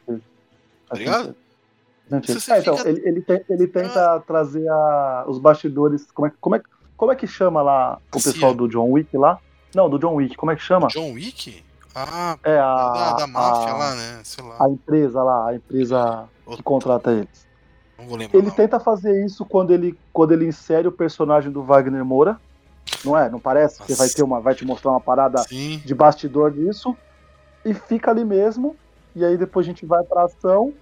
Tá 0.89 0.95
ligado? 0.95 1.35
É, 2.11 2.15
então, 2.17 2.77
fica- 2.77 2.89
ele, 2.89 3.01
ele, 3.05 3.21
tem- 3.21 3.41
ele 3.49 3.67
tenta 3.67 4.19
trazer 4.21 4.67
a- 4.69 5.25
os 5.27 5.37
bastidores. 5.39 6.05
Como 6.13 6.27
é, 6.27 6.31
como, 6.39 6.55
é, 6.55 6.61
como 6.95 7.11
é 7.11 7.15
que 7.15 7.27
chama 7.27 7.61
lá 7.61 7.99
o 8.13 8.21
pessoal 8.21 8.53
do 8.53 8.67
John 8.67 8.91
Wick 8.91 9.15
lá? 9.17 9.39
Não, 9.75 9.89
do 9.89 9.99
John 9.99 10.15
Wick, 10.15 10.35
como 10.37 10.51
é 10.51 10.55
que 10.55 10.61
chama? 10.61 10.87
John 10.87 11.11
Wick? 11.13 11.63
Ah, 11.93 12.37
É 12.43 12.57
a, 12.59 12.89
da, 12.93 13.13
da 13.13 13.27
máfia 13.27 13.73
a, 13.73 13.77
lá, 13.77 13.95
né? 13.95 14.21
Sei 14.23 14.43
lá. 14.43 14.55
a 14.63 14.69
empresa 14.69 15.23
lá, 15.23 15.49
a 15.49 15.55
empresa 15.55 16.29
que 16.55 16.63
contrata 16.63 17.11
eles. 17.11 17.46
Não 17.97 18.05
vou 18.05 18.17
lembrar. 18.17 18.37
Ele 18.37 18.47
não. 18.47 18.53
tenta 18.55 18.79
fazer 18.79 19.25
isso 19.25 19.45
quando 19.45 19.71
ele, 19.71 19.97
quando 20.13 20.31
ele 20.33 20.45
insere 20.45 20.87
o 20.87 20.91
personagem 20.91 21.51
do 21.51 21.63
Wagner 21.63 22.03
Moura. 22.05 22.39
Não 23.03 23.17
é? 23.17 23.29
Não 23.29 23.39
parece? 23.39 23.81
Que 23.83 23.91
Nossa. 23.91 24.03
vai 24.03 24.09
ter 24.09 24.23
uma, 24.23 24.39
vai 24.39 24.55
te 24.55 24.65
mostrar 24.65 24.91
uma 24.91 25.01
parada 25.01 25.39
Sim. 25.39 25.81
de 25.83 25.93
bastidor 25.93 26.51
disso 26.51 26.95
e 27.65 27.73
fica 27.73 28.11
ali 28.11 28.23
mesmo. 28.23 28.75
E 29.15 29.25
aí 29.25 29.37
depois 29.37 29.65
a 29.65 29.69
gente 29.69 29.85
vai 29.85 30.03
pra 30.03 30.23
ação, 30.25 30.73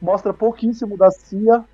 mostra 0.00 0.32
pouquíssimo 0.34 0.96
da 0.96 1.10
CIA, 1.10 1.64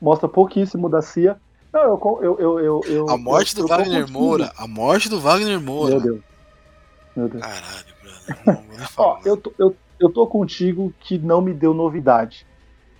mostra 0.00 0.28
pouquíssimo 0.28 0.88
da 0.88 1.02
CIA. 1.02 1.36
Não, 1.72 1.82
eu 1.82 2.38
eu 2.40 2.60
eu 2.60 2.80
eu, 2.86 3.10
A 3.10 3.16
morte 3.18 3.56
eu- 3.56 3.66
do 3.66 3.72
eu 3.72 3.76
Wagner. 3.76 4.10
Moura. 4.10 4.52
A 4.56 4.66
morte 4.68 5.08
do 5.08 5.20
Wagner 5.20 5.60
Moura. 5.60 5.92
Meu 5.98 6.00
Deus. 6.00 6.20
Meu 7.16 7.28
Deus. 7.28 7.42
Caralho, 7.42 7.94
brother. 8.02 8.88
Ó, 8.96 9.18
eu 9.24 9.36
tô, 9.36 9.52
eu, 9.58 9.76
eu 9.98 10.12
tô 10.12 10.26
contigo 10.26 10.92
que 11.00 11.18
não 11.18 11.40
me 11.40 11.52
deu 11.52 11.74
novidade. 11.74 12.46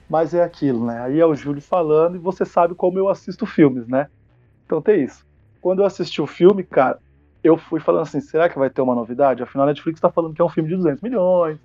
Mas 0.09 0.35
é 0.35 0.43
aquilo, 0.43 0.87
né? 0.87 1.01
Aí 1.01 1.19
é 1.19 1.27
o 1.27 1.35
Júlio 1.35 1.61
falando 1.61 2.17
e 2.17 2.19
você 2.19 2.45
sabe 2.45 2.75
como 2.75 2.99
eu 2.99 3.09
assisto 3.09 3.45
filmes, 3.45 3.89
né? 3.89 4.09
Então 4.65 4.81
tem 4.81 5.03
isso. 5.03 5.25
Quando 5.61 5.81
eu 5.81 5.87
assisti 5.87 6.23
o 6.23 6.27
filme, 6.27 6.63
cara, 6.63 6.99
eu 7.43 7.57
fui 7.57 7.81
falando 7.81 8.03
assim: 8.03 8.21
será 8.21 8.49
que 8.49 8.59
vai 8.59 8.71
ter 8.71 8.81
uma 8.81 8.95
novidade? 8.95 9.43
Afinal, 9.43 9.65
a 9.65 9.71
Netflix 9.71 10.01
tá 10.01 10.11
falando 10.11 10.35
que 10.35 10.41
é 10.41 10.45
um 10.45 10.49
filme 10.49 10.69
de 10.69 10.77
200 10.77 11.03
milhões. 11.03 11.59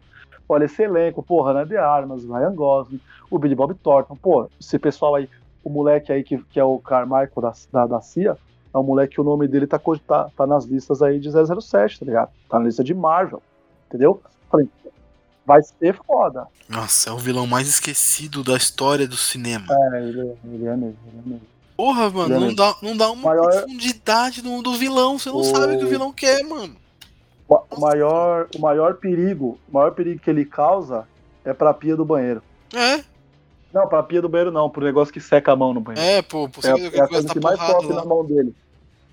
Olha 0.49 0.65
esse 0.65 0.83
elenco, 0.83 1.23
porra, 1.23 1.51
Ana 1.51 1.65
de 1.65 1.77
Armas, 1.77 2.25
Ryan 2.25 2.53
Gosling, 2.53 2.99
o 3.29 3.39
Billy 3.39 3.55
Bob 3.55 3.73
Thornton. 3.75 4.15
Pô, 4.15 4.49
esse 4.59 4.77
pessoal 4.77 5.15
aí, 5.15 5.29
o 5.63 5.69
moleque 5.69 6.11
aí 6.11 6.23
que, 6.23 6.37
que 6.37 6.59
é 6.59 6.63
o 6.63 6.79
Carmichael 6.79 7.31
da, 7.41 7.53
da, 7.71 7.87
da 7.87 8.01
CIA, 8.01 8.37
é 8.73 8.77
um 8.77 8.83
moleque 8.83 9.15
que 9.15 9.21
o 9.21 9.23
nome 9.23 9.47
dele 9.47 9.65
tá, 9.65 9.79
tá, 9.79 10.29
tá 10.35 10.47
nas 10.47 10.65
listas 10.65 11.01
aí 11.01 11.19
de 11.19 11.29
007, 11.31 11.99
tá 11.99 12.05
ligado? 12.05 12.31
Tá 12.49 12.59
na 12.59 12.65
lista 12.65 12.83
de 12.83 12.93
Marvel, 12.93 13.41
entendeu? 13.87 14.21
Falei, 14.49 14.67
vai 15.45 15.61
ser 15.63 15.97
foda. 16.05 16.47
Nossa, 16.69 17.09
é 17.09 17.13
o 17.13 17.17
vilão 17.17 17.45
mais 17.47 17.67
esquecido 17.67 18.43
da 18.43 18.55
história 18.55 19.07
do 19.07 19.17
cinema. 19.17 19.65
É, 19.93 19.97
ele, 20.03 20.19
ele 20.45 20.65
é 20.67 20.75
mesmo, 20.75 20.97
ele 21.07 21.17
é 21.25 21.29
mesmo. 21.29 21.41
Porra, 21.75 22.09
mano, 22.11 22.29
não 22.29 22.39
Beleza. 22.41 22.55
dá, 22.55 22.75
não 22.81 22.95
dá 22.97 23.11
uma 23.11 23.29
Maior- 23.29 23.51
profundidade 23.51 24.41
do, 24.41 24.61
do 24.61 24.73
vilão. 24.75 25.17
Você 25.17 25.29
não 25.29 25.37
O- 25.37 25.43
sabe 25.43 25.75
o 25.75 25.79
que 25.79 25.85
o 25.85 25.89
vilão 25.89 26.13
quer, 26.13 26.43
mano. 26.43 26.75
O- 27.49 27.79
maior, 27.79 28.47
o 28.55 28.59
maior 28.61 28.93
perigo, 28.95 29.57
o 29.67 29.73
maior 29.73 29.91
perigo 29.91 30.21
que 30.21 30.29
ele 30.29 30.45
causa 30.45 31.07
é 31.43 31.53
pra 31.53 31.73
pia 31.73 31.95
do 31.95 32.05
banheiro. 32.05 32.41
É, 32.73 33.03
Não, 33.73 33.87
pra 33.87 34.03
pia 34.03 34.21
do 34.21 34.29
banheiro 34.29 34.51
não, 34.51 34.69
pro 34.69 34.83
negócio 34.85 35.13
que 35.13 35.19
seca 35.19 35.53
a 35.53 35.55
mão 35.55 35.73
no 35.73 35.81
banheiro. 35.81 36.05
é, 36.07 36.21
pô, 36.21 36.49
É, 36.63 36.69
é, 36.69 36.97
é 36.97 37.01
a 37.01 37.07
coisa 37.07 37.27
que 37.27 37.39
mais 37.39 37.59
sofre 37.59 37.93
na 37.93 38.05
mão 38.05 38.23
dele. 38.25 38.53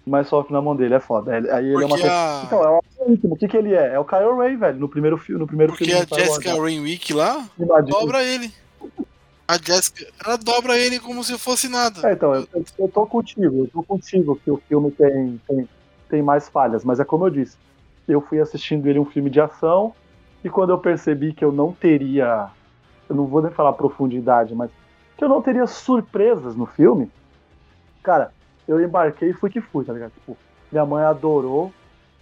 Mais 0.09 0.27
sofre 0.29 0.53
na 0.53 0.61
mão 0.63 0.75
dele, 0.75 0.95
é 0.95 1.01
foda. 1.01 1.33
Aí 1.33 1.67
ele 1.67 1.83
é 1.83 1.87
uma 1.87 1.89
Porque 1.97 2.07
a, 2.07 2.43
Então, 2.45 2.65
é 2.65 3.13
íntimo. 3.13 3.35
O 3.35 3.37
que, 3.37 3.47
que 3.49 3.57
ele 3.57 3.75
é? 3.75 3.95
É 3.95 3.99
o 3.99 4.05
Kylo 4.05 4.37
Ray, 4.39 4.57
velho, 4.57 4.79
no 4.79 4.89
primeiro 4.89 5.19
filme. 5.19 5.41
No 5.41 5.47
primeiro 5.47 5.73
porque 5.73 5.85
filme 5.85 6.01
a 6.01 6.05
Star 6.07 6.19
Wars, 6.19 6.31
Jessica? 6.33 6.61
Rainwick 6.63 7.13
lá 7.13 7.49
Imagina. 7.59 7.83
dobra 7.99 8.23
ele. 8.25 8.53
A 9.47 9.57
Jessica, 9.57 10.07
ela 10.25 10.37
dobra 10.37 10.77
ele 10.77 10.99
como 11.01 11.25
se 11.25 11.39
fosse 11.39 11.69
nada. 11.69 12.09
É, 12.09 12.13
então, 12.13 12.35
eu, 12.35 12.47
eu- 12.55 12.65
eu 12.79 12.89
tô 12.89 13.07
contigo, 13.07 13.65
eu 13.65 13.69
tô 13.73 13.83
contigo 13.83 14.39
que 14.45 14.51
o 14.51 14.61
filme 14.69 14.91
tem, 14.91 15.41
tem, 15.49 15.69
tem 16.11 16.23
mais 16.23 16.49
falhas, 16.49 16.85
mas 16.85 17.01
é 17.01 17.05
como 17.05 17.27
eu 17.27 17.31
disse, 17.31 17.57
eu 18.07 18.21
fui 18.21 18.41
assistindo 18.41 18.87
ele 18.87 18.99
um 18.99 19.07
filme 19.07 19.31
de 19.31 19.41
ação, 19.41 19.95
e 20.45 20.51
quando 20.51 20.71
eu 20.71 20.79
percebi 20.79 21.33
que 21.33 21.43
eu 21.45 21.51
não 21.51 21.73
teria, 21.73 22.49
eu 23.09 23.17
não 23.17 23.27
vou 23.27 23.41
nem 23.41 23.51
falar 23.51 23.73
profundidade, 23.73 24.55
mas 24.55 24.71
que 25.17 25.25
eu 25.25 25.29
não 25.31 25.41
teria 25.41 25.67
surpresas 25.67 26.55
no 26.55 26.67
filme, 26.67 27.11
cara, 28.03 28.31
eu 28.69 28.81
embarquei 28.81 29.31
e 29.31 29.35
fui 29.35 29.51
que 29.51 29.61
fui, 29.61 29.85
tá 29.85 29.93
ligado? 29.93 30.13
Tipo, 30.13 30.37
minha 30.71 30.87
mãe 30.87 31.03
adorou, 31.03 31.73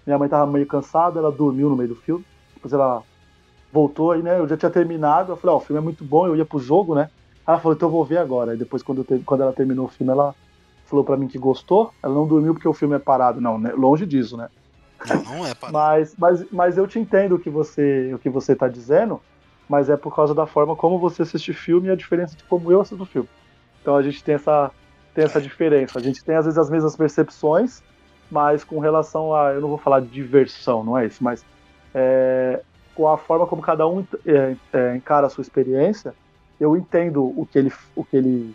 minha 0.07 0.19
mãe 0.19 0.29
tava 0.29 0.51
meio 0.51 0.67
cansada, 0.67 1.19
ela 1.19 1.31
dormiu 1.31 1.69
no 1.69 1.77
meio 1.77 1.91
do 1.91 1.97
filme, 1.97 2.25
depois 2.55 2.73
ela 2.73 3.03
voltou 3.73 4.13
aí, 4.13 4.23
né, 4.23 4.39
eu 4.39 4.49
já 4.49 4.57
tinha 4.57 4.71
terminado, 4.71 5.33
eu 5.33 5.37
falei, 5.37 5.55
ó, 5.55 5.59
o 5.59 5.61
filme 5.61 5.83
é 5.83 5.85
muito 5.85 6.05
bom, 6.05 6.27
eu 6.27 6.37
ia 6.37 6.47
pro 6.47 6.59
jogo, 6.59 6.95
né, 6.95 7.11
ela 7.47 7.59
falou, 7.59 7.77
então 7.77 7.89
eu 7.89 7.93
vou 7.93 8.05
ver 8.05 8.19
agora. 8.19 8.55
E 8.55 8.57
depois, 8.57 8.83
quando, 8.83 9.05
quando 9.25 9.43
ela 9.43 9.53
terminou 9.53 9.87
o 9.87 9.89
filme, 9.89 10.13
ela 10.13 10.35
falou 10.85 11.05
pra 11.05 11.17
mim 11.17 11.29
que 11.29 11.39
gostou. 11.39 11.93
Ela 12.03 12.15
não 12.15 12.27
dormiu 12.27 12.55
porque 12.55 12.69
o 12.69 12.73
filme 12.73 12.97
é 12.97 12.99
parado, 12.99 13.41
não, 13.41 13.59
né? 13.59 13.73
longe 13.73 14.05
disso, 14.05 14.37
né? 14.37 14.49
Não, 15.07 15.23
não 15.23 15.47
é 15.47 15.55
para. 15.55 15.71
Mas, 15.71 16.15
mas, 16.19 16.51
mas 16.51 16.79
eu 16.79 16.87
te 16.87 16.99
entendo 16.99 17.37
o 17.37 17.39
que 17.39 17.51
você 17.51 18.13
o 18.15 18.19
que 18.19 18.31
você 18.31 18.57
tá 18.57 18.67
dizendo, 18.67 19.21
mas 19.69 19.89
é 19.89 19.97
por 19.97 20.15
causa 20.15 20.35
da 20.35 20.47
forma 20.47 20.75
como 20.75 20.99
você 20.99 21.23
assiste 21.23 21.53
filme 21.53 21.89
e 21.89 21.91
a 21.91 21.97
diferença 21.97 22.37
de 22.37 22.43
como 22.45 22.73
eu 22.73 22.81
assisto 22.81 23.05
filme. 23.05 23.29
Então 23.83 23.95
a 23.95 24.03
gente 24.03 24.25
tem 24.25 24.35
essa, 24.35 24.73
tem 25.17 25.25
essa 25.25 25.41
diferença. 25.41 25.99
A 25.99 26.03
gente 26.03 26.23
tem 26.23 26.37
às 26.37 26.45
vezes 26.45 26.59
as 26.59 26.69
mesmas 26.69 26.95
percepções, 26.95 27.83
mas 28.31 28.63
com 28.63 28.79
relação 28.79 29.35
a. 29.35 29.55
Eu 29.55 29.63
não 29.63 29.71
vou 29.71 29.79
falar 29.79 30.01
de 30.01 30.09
diversão, 30.09 30.85
não 30.85 30.97
é 30.97 31.07
isso, 31.07 31.25
mas 31.25 31.43
é, 31.95 32.61
com 32.95 33.09
a 33.09 33.17
forma 33.17 33.47
como 33.47 33.63
cada 33.63 33.89
um 33.89 34.07
é, 34.27 34.55
é, 34.75 34.95
encara 34.95 35.27
a 35.27 35.31
sua 35.31 35.41
experiência, 35.41 36.15
eu 36.61 36.77
entendo 36.77 37.25
o 37.25 37.49
que 37.51 37.59
ele, 37.59 37.73
o 37.95 38.05
que 38.05 38.17
ele, 38.17 38.55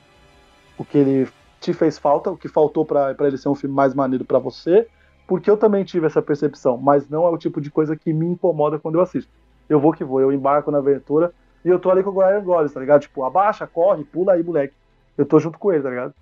o 0.77 0.85
que 0.85 0.97
ele 0.99 1.27
te 1.59 1.73
fez 1.73 1.97
falta, 1.97 2.29
o 2.29 2.37
que 2.37 2.47
faltou 2.47 2.85
para 2.85 3.15
ele 3.21 3.37
ser 3.37 3.49
um 3.49 3.55
filme 3.55 3.75
mais 3.75 3.95
maneiro 3.95 4.23
para 4.23 4.37
você, 4.37 4.87
porque 5.27 5.49
eu 5.49 5.57
também 5.57 5.83
tive 5.83 6.05
essa 6.05 6.21
percepção, 6.21 6.77
mas 6.77 7.09
não 7.09 7.25
é 7.25 7.29
o 7.29 7.37
tipo 7.37 7.59
de 7.59 7.71
coisa 7.71 7.95
que 7.95 8.13
me 8.13 8.27
incomoda 8.27 8.77
quando 8.77 8.95
eu 8.95 9.01
assisto. 9.01 9.31
Eu 9.67 9.79
vou 9.79 9.93
que 9.93 10.03
vou, 10.03 10.21
eu 10.21 10.31
embarco 10.31 10.69
na 10.69 10.77
aventura 10.77 11.33
e 11.65 11.69
eu 11.69 11.79
tô 11.79 11.89
ali 11.89 12.03
com 12.03 12.11
o 12.11 12.19
Ryan 12.19 12.43
Gosling, 12.43 12.73
tá 12.73 12.79
ligado? 12.79 13.01
Tipo, 13.01 13.23
abaixa, 13.23 13.65
corre, 13.65 14.03
pula 14.03 14.33
aí, 14.33 14.43
moleque. 14.43 14.73
Eu 15.17 15.25
tô 15.25 15.39
junto 15.39 15.57
com 15.57 15.71
ele, 15.71 15.81
tá 15.81 15.89
ligado? 15.89 16.13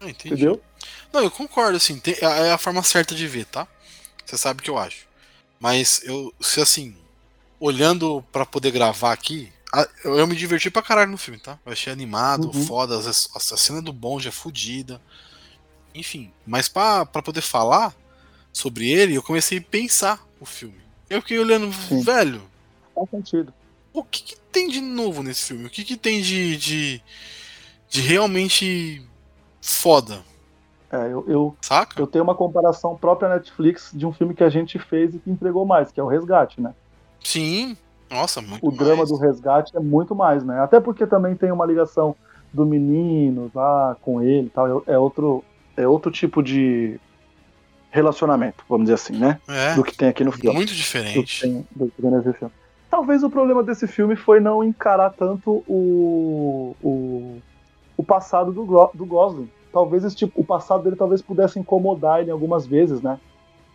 Entendi. 0.00 0.34
Entendeu? 0.34 0.62
Não, 1.12 1.22
eu 1.22 1.30
concordo, 1.30 1.76
assim, 1.76 1.98
tem- 1.98 2.16
é 2.20 2.52
a 2.52 2.58
forma 2.58 2.82
certa 2.82 3.14
de 3.14 3.26
ver, 3.26 3.46
tá? 3.46 3.66
Você 4.24 4.36
sabe 4.36 4.60
o 4.60 4.62
que 4.62 4.70
eu 4.70 4.78
acho. 4.78 5.06
Mas 5.58 6.00
eu, 6.04 6.32
se 6.40 6.60
assim, 6.60 6.96
olhando 7.58 8.22
pra 8.30 8.44
poder 8.44 8.70
gravar 8.70 9.12
aqui, 9.12 9.52
eu, 10.04 10.18
eu 10.18 10.26
me 10.26 10.36
diverti 10.36 10.70
pra 10.70 10.82
caralho 10.82 11.10
no 11.10 11.16
filme, 11.18 11.40
tá? 11.40 11.58
Eu 11.64 11.72
achei 11.72 11.92
animado, 11.92 12.46
Uhum. 12.54 12.66
foda, 12.66 12.96
a, 12.96 13.10
a 13.10 13.40
cena 13.56 13.80
do 13.80 13.92
bonde 13.92 14.28
é 14.28 14.30
fodida. 14.32 15.00
Enfim, 15.94 16.30
mas 16.46 16.68
pra, 16.68 17.06
pra 17.06 17.22
poder 17.22 17.40
falar 17.40 17.94
sobre 18.52 18.90
ele, 18.90 19.14
eu 19.14 19.22
comecei 19.22 19.58
a 19.58 19.62
pensar 19.62 20.22
o 20.38 20.44
filme. 20.44 20.80
Eu 21.08 21.22
fiquei 21.22 21.38
olhando, 21.38 21.72
Sim. 21.88 22.02
velho, 22.02 22.42
Faz 22.94 23.08
sentido. 23.10 23.52
o 23.92 24.02
que, 24.04 24.22
que 24.22 24.36
tem 24.52 24.68
de 24.68 24.80
novo 24.80 25.22
nesse 25.22 25.44
filme? 25.44 25.66
O 25.66 25.70
que, 25.70 25.84
que 25.84 25.96
tem 25.96 26.20
de, 26.20 26.56
de, 26.56 27.02
de 27.88 28.00
realmente 28.02 29.02
foda, 29.68 30.20
É, 30.92 31.06
eu, 31.12 31.24
eu, 31.26 31.56
saca? 31.60 32.00
eu 32.00 32.06
tenho 32.06 32.22
uma 32.24 32.34
comparação 32.34 32.96
própria 32.96 33.28
Netflix 33.28 33.90
de 33.92 34.06
um 34.06 34.12
filme 34.12 34.34
que 34.34 34.44
a 34.44 34.48
gente 34.48 34.78
fez 34.78 35.14
e 35.14 35.18
que 35.18 35.28
entregou 35.30 35.66
mais, 35.66 35.90
que 35.90 35.98
é 35.98 36.02
o 36.02 36.06
Resgate, 36.06 36.60
né? 36.60 36.72
Sim, 37.22 37.76
nossa, 38.08 38.40
muito 38.40 38.66
o 38.66 38.70
drama 38.70 38.98
mais. 38.98 39.08
do 39.08 39.16
resgate 39.16 39.76
é 39.76 39.80
muito 39.80 40.14
mais, 40.14 40.44
né? 40.44 40.60
Até 40.60 40.78
porque 40.78 41.04
também 41.06 41.34
tem 41.34 41.50
uma 41.50 41.66
ligação 41.66 42.14
do 42.52 42.64
menino 42.64 43.50
lá 43.52 43.96
com 44.00 44.22
ele 44.22 44.46
e 44.46 44.50
tal. 44.50 44.84
É 44.86 44.96
outro, 44.96 45.42
é 45.76 45.88
outro 45.88 46.12
tipo 46.12 46.40
de 46.40 47.00
relacionamento, 47.90 48.64
vamos 48.68 48.84
dizer 48.84 48.94
assim, 48.94 49.16
né? 49.18 49.40
É, 49.48 49.74
Do 49.74 49.82
que 49.82 49.96
tem 49.96 50.08
aqui 50.08 50.22
no 50.22 50.30
filme. 50.30 50.54
muito 50.54 50.68
Do 50.70 50.76
diferente. 50.76 51.40
tem, 51.40 51.66
do 51.74 51.90
que 51.90 52.00
tem 52.00 52.10
nesse 52.12 52.32
filme. 52.34 52.52
Talvez 52.88 53.24
o 53.24 53.30
problema 53.30 53.62
desse 53.64 53.88
filme 53.88 54.14
foi 54.14 54.38
não 54.38 54.62
encarar 54.62 55.10
tanto 55.10 55.64
o, 55.66 56.76
o, 56.80 57.42
o 57.96 58.04
passado 58.04 58.52
do, 58.52 58.64
do 58.94 59.04
Gosling. 59.04 59.50
Talvez 59.76 60.04
esse 60.04 60.16
tipo, 60.16 60.40
o 60.40 60.44
passado 60.44 60.82
dele 60.84 60.96
talvez 60.96 61.20
pudesse 61.20 61.58
incomodar 61.58 62.22
ele 62.22 62.30
algumas 62.30 62.66
vezes, 62.66 63.02
né? 63.02 63.20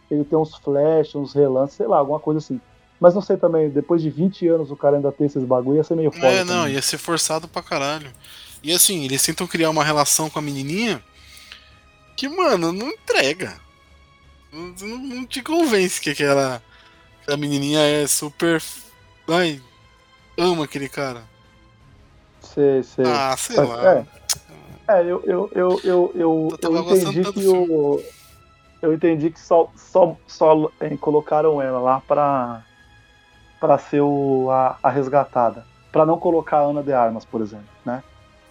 Ele 0.09 0.23
tem 0.23 0.35
uns 0.35 0.55
flashes, 0.55 1.13
uns 1.13 1.31
relances, 1.31 1.75
sei 1.75 1.85
lá, 1.85 1.99
alguma 1.99 2.19
coisa 2.19 2.39
assim. 2.39 2.59
Mas 2.99 3.13
não 3.13 3.21
sei 3.21 3.37
também, 3.37 3.69
depois 3.69 4.01
de 4.01 4.09
20 4.09 4.47
anos 4.47 4.71
o 4.71 4.75
cara 4.75 4.95
ainda 4.95 5.11
ter 5.11 5.25
esses 5.25 5.43
bagulho 5.43 5.77
ia 5.77 5.83
ser 5.83 5.93
meio 5.95 6.11
foda. 6.11 6.25
É, 6.25 6.43
não, 6.43 6.61
também. 6.61 6.73
ia 6.73 6.81
ser 6.81 6.97
forçado 6.97 7.47
pra 7.47 7.61
caralho. 7.61 8.11
E 8.63 8.73
assim, 8.73 9.05
eles 9.05 9.23
tentam 9.23 9.45
criar 9.45 9.69
uma 9.69 9.83
relação 9.83 10.27
com 10.27 10.39
a 10.39 10.41
menininha 10.41 11.03
que, 12.17 12.27
mano, 12.27 12.71
não 12.71 12.87
entrega. 12.87 13.59
Não, 14.51 14.73
não, 14.81 14.97
não 14.97 15.25
te 15.27 15.43
convence 15.43 16.01
que 16.01 16.09
aquela, 16.09 16.63
aquela 17.21 17.37
menininha 17.37 17.79
é 17.79 18.07
super. 18.07 18.59
Ai, 19.27 19.61
ama 20.35 20.63
aquele 20.63 20.89
cara. 20.89 21.21
Sei, 22.41 22.81
sei. 22.81 23.05
Ah, 23.05 23.35
sei 23.37 23.57
Mas, 23.57 23.69
lá. 23.69 23.93
é. 23.93 24.20
É, 24.91 25.01
eu, 25.01 25.23
eu, 25.25 25.51
eu, 25.53 25.81
eu, 25.83 26.11
eu, 26.15 26.47
Eu 26.51 26.57
tava 26.57 26.75
eu 26.77 26.97
entendi 26.97 27.31
que 27.31 27.47
o. 27.47 28.03
Eu 28.81 28.93
entendi 28.93 29.29
que 29.29 29.39
só, 29.39 29.71
só, 29.75 30.17
só 30.27 30.71
eh, 30.79 30.97
colocaram 30.97 31.61
ela 31.61 31.79
lá 31.79 31.99
pra, 32.01 32.65
pra 33.59 33.77
ser 33.77 34.01
o, 34.01 34.49
a, 34.49 34.77
a 34.81 34.89
resgatada. 34.89 35.65
Pra 35.91 36.05
não 36.05 36.17
colocar 36.19 36.57
a 36.57 36.61
Ana 36.61 36.81
de 36.81 36.91
Armas, 36.91 37.23
por 37.23 37.41
exemplo, 37.41 37.67
né? 37.85 38.03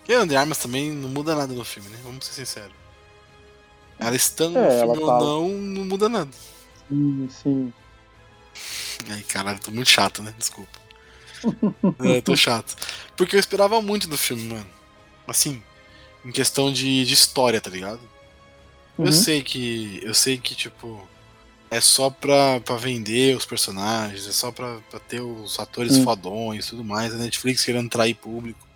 E 0.08 0.14
a 0.14 0.18
Ana 0.18 0.26
de 0.28 0.36
Armas 0.36 0.58
também 0.58 0.92
não 0.92 1.08
muda 1.08 1.34
nada 1.34 1.52
no 1.52 1.64
filme, 1.64 1.88
né? 1.88 1.98
Vamos 2.04 2.26
ser 2.26 2.32
sinceros. 2.34 2.72
Ela 3.98 4.14
estando 4.16 4.56
É, 4.58 4.84
no 4.84 4.94
filme 4.94 5.06
tá- 5.06 5.18
ou 5.18 5.20
não, 5.20 5.48
não 5.48 5.84
muda 5.84 6.08
nada. 6.08 6.30
Sim, 6.88 7.28
sim. 7.28 7.72
Ai, 9.10 9.22
caralho, 9.22 9.58
tô 9.58 9.70
muito 9.72 9.88
chato, 9.90 10.22
né? 10.22 10.32
Desculpa. 10.38 10.78
é, 12.04 12.20
tô 12.20 12.36
chato. 12.36 12.76
Porque 13.16 13.34
eu 13.36 13.40
esperava 13.40 13.82
muito 13.82 14.06
do 14.08 14.16
filme, 14.16 14.44
mano. 14.44 14.66
Assim, 15.26 15.62
em 16.24 16.30
questão 16.32 16.72
de, 16.72 17.04
de 17.04 17.14
história, 17.14 17.60
tá 17.60 17.70
ligado? 17.70 18.00
Uhum. 18.98 19.06
Eu 19.06 19.12
sei 19.12 19.42
que. 19.42 20.00
Eu 20.02 20.14
sei 20.14 20.38
que, 20.38 20.54
tipo. 20.54 21.08
É 21.70 21.80
só 21.80 22.10
pra, 22.10 22.60
pra 22.60 22.76
vender 22.76 23.36
os 23.36 23.46
personagens, 23.46 24.26
é 24.26 24.32
só 24.32 24.50
pra, 24.50 24.78
pra 24.90 24.98
ter 24.98 25.20
os 25.20 25.58
atores 25.60 25.94
Sim. 25.94 26.02
fodões 26.02 26.66
e 26.66 26.70
tudo 26.70 26.82
mais. 26.84 27.14
A 27.14 27.16
Netflix 27.16 27.64
querendo 27.64 27.86
atrair 27.86 28.14
público. 28.14 28.66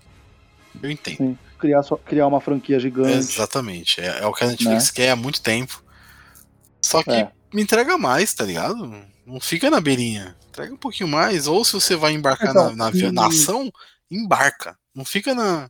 Eu 0.80 0.90
entendo. 0.90 1.16
Sim. 1.16 1.38
Criar, 1.58 1.82
só, 1.82 1.96
criar 1.96 2.26
uma 2.28 2.40
franquia 2.40 2.78
gigante. 2.78 3.16
Exatamente. 3.16 4.00
É, 4.00 4.20
é 4.20 4.26
o 4.26 4.32
que 4.32 4.44
a 4.44 4.46
Netflix 4.46 4.90
quer 4.92 5.10
há 5.10 5.16
muito 5.16 5.40
tempo. 5.40 5.82
Só 6.80 7.02
que 7.02 7.10
É. 7.10 7.32
me 7.52 7.62
entrega 7.62 7.98
mais, 7.98 8.32
tá 8.32 8.44
ligado? 8.44 8.86
Não 9.26 9.40
fica 9.40 9.68
na 9.70 9.80
beirinha. 9.80 10.36
Entrega 10.48 10.72
um 10.72 10.76
pouquinho 10.76 11.08
mais. 11.08 11.48
Ou 11.48 11.64
se 11.64 11.72
você 11.72 11.96
vai 11.96 12.12
embarcar 12.12 12.50
Então, 12.50 12.76
na, 12.76 12.90
na, 12.92 13.12
na 13.12 13.26
ação, 13.26 13.72
embarca. 14.08 14.78
Não 14.94 15.04
fica 15.04 15.34
na, 15.34 15.68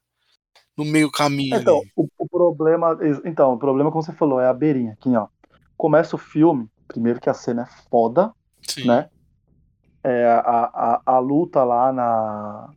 no 0.76 0.84
meio 0.84 1.10
caminho 1.10 1.56
Então, 1.56 1.82
o, 1.96 2.08
o 2.18 2.28
problema. 2.28 2.98
Então, 3.24 3.54
o 3.54 3.58
problema, 3.58 3.90
como 3.90 4.02
você 4.02 4.12
falou, 4.12 4.40
é 4.40 4.48
a 4.48 4.54
beirinha. 4.54 4.92
Aqui, 4.92 5.14
ó. 5.14 5.28
Começa 5.76 6.16
o 6.16 6.18
filme, 6.18 6.68
primeiro 6.86 7.20
que 7.20 7.30
a 7.30 7.34
cena 7.34 7.62
é 7.62 7.88
foda, 7.90 8.32
Sim. 8.62 8.86
né? 8.86 9.08
É, 10.02 10.26
a, 10.26 10.70
a, 10.74 11.00
a 11.06 11.18
luta 11.18 11.64
lá 11.64 11.92
na, 11.92 12.70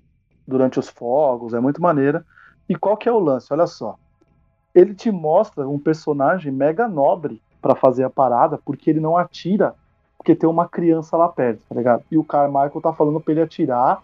durante 0.47 0.79
os 0.79 0.87
fogos 0.87 1.53
é 1.53 1.59
muito 1.59 1.81
maneira. 1.81 2.25
E 2.69 2.75
qual 2.75 2.97
que 2.97 3.07
é 3.07 3.11
o 3.11 3.19
lance? 3.19 3.51
Olha 3.51 3.67
só. 3.67 3.97
Ele 4.73 4.93
te 4.93 5.11
mostra 5.11 5.67
um 5.67 5.79
personagem 5.79 6.51
mega 6.51 6.87
nobre 6.87 7.41
pra 7.61 7.75
fazer 7.75 8.03
a 8.03 8.09
parada, 8.09 8.57
porque 8.57 8.89
ele 8.89 8.99
não 8.99 9.17
atira, 9.17 9.75
porque 10.17 10.35
tem 10.35 10.49
uma 10.49 10.67
criança 10.67 11.17
lá 11.17 11.27
perto, 11.27 11.61
tá 11.67 11.75
ligado? 11.75 12.03
E 12.11 12.17
o 12.17 12.23
Carmichael 12.23 12.81
tá 12.81 12.93
falando 12.93 13.19
pra 13.19 13.33
ele 13.33 13.41
atirar, 13.41 14.03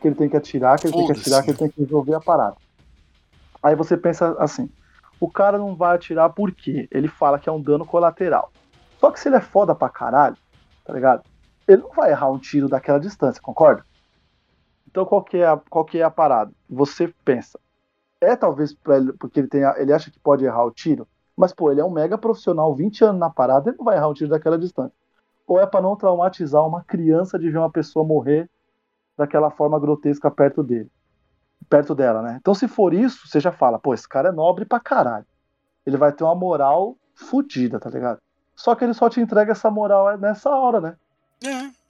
que 0.00 0.08
ele 0.08 0.14
tem 0.14 0.28
que 0.28 0.36
atirar, 0.36 0.78
que 0.78 0.86
ele 0.86 0.94
tem 0.94 1.06
que 1.06 1.12
atirar, 1.12 1.42
que 1.42 1.50
ele 1.50 1.58
tem 1.58 1.68
que 1.68 1.80
resolver 1.80 2.14
a 2.14 2.20
parada. 2.20 2.56
Aí 3.64 3.74
você 3.74 3.96
pensa 3.96 4.36
assim, 4.38 4.70
o 5.18 5.26
cara 5.26 5.56
não 5.56 5.74
vai 5.74 5.96
atirar 5.96 6.28
por 6.28 6.52
quê? 6.52 6.86
Ele 6.90 7.08
fala 7.08 7.38
que 7.38 7.48
é 7.48 7.52
um 7.52 7.62
dano 7.62 7.86
colateral. 7.86 8.52
Só 8.98 9.10
que 9.10 9.18
se 9.18 9.26
ele 9.26 9.36
é 9.36 9.40
foda 9.40 9.74
pra 9.74 9.88
caralho, 9.88 10.36
tá 10.84 10.92
ligado? 10.92 11.22
Ele 11.66 11.80
não 11.80 11.90
vai 11.92 12.10
errar 12.10 12.30
um 12.30 12.38
tiro 12.38 12.68
daquela 12.68 13.00
distância, 13.00 13.40
concorda? 13.40 13.82
Então 14.86 15.06
qual 15.06 15.24
que 15.24 15.38
é 15.38 15.46
a, 15.46 15.56
qual 15.56 15.82
que 15.82 15.98
é 15.98 16.02
a 16.02 16.10
parada? 16.10 16.52
Você 16.68 17.08
pensa, 17.24 17.58
é 18.20 18.36
talvez 18.36 18.76
ele, 18.86 19.14
porque 19.14 19.40
ele, 19.40 19.48
ele 19.78 19.94
acha 19.94 20.10
que 20.10 20.20
pode 20.20 20.44
errar 20.44 20.66
o 20.66 20.70
tiro, 20.70 21.08
mas 21.34 21.54
pô, 21.54 21.72
ele 21.72 21.80
é 21.80 21.84
um 21.84 21.90
mega 21.90 22.18
profissional, 22.18 22.74
20 22.74 23.02
anos 23.02 23.18
na 23.18 23.30
parada, 23.30 23.70
ele 23.70 23.78
não 23.78 23.84
vai 23.86 23.96
errar 23.96 24.08
um 24.10 24.14
tiro 24.14 24.28
daquela 24.28 24.58
distância. 24.58 24.94
Ou 25.46 25.58
é 25.58 25.64
pra 25.64 25.80
não 25.80 25.96
traumatizar 25.96 26.66
uma 26.66 26.84
criança 26.84 27.38
de 27.38 27.48
ver 27.50 27.58
uma 27.58 27.70
pessoa 27.70 28.04
morrer 28.04 28.48
daquela 29.16 29.50
forma 29.50 29.80
grotesca 29.80 30.30
perto 30.30 30.62
dele, 30.62 30.90
perto 31.68 31.94
dela, 31.94 32.22
né? 32.22 32.36
Então 32.40 32.54
se 32.54 32.68
for 32.68 32.94
isso, 32.94 33.26
você 33.26 33.40
já 33.40 33.52
fala, 33.52 33.78
pô, 33.78 33.94
esse 33.94 34.08
cara 34.08 34.28
é 34.28 34.32
nobre 34.32 34.64
pra 34.64 34.80
caralho. 34.80 35.26
Ele 35.86 35.96
vai 35.96 36.12
ter 36.12 36.24
uma 36.24 36.34
moral 36.34 36.96
fodida, 37.14 37.78
tá 37.78 37.90
ligado? 37.90 38.18
Só 38.54 38.74
que 38.74 38.84
ele 38.84 38.94
só 38.94 39.08
te 39.08 39.20
entrega 39.20 39.52
essa 39.52 39.70
moral 39.70 40.16
nessa 40.16 40.50
hora, 40.50 40.80
né? 40.80 40.96
É. 41.44 41.84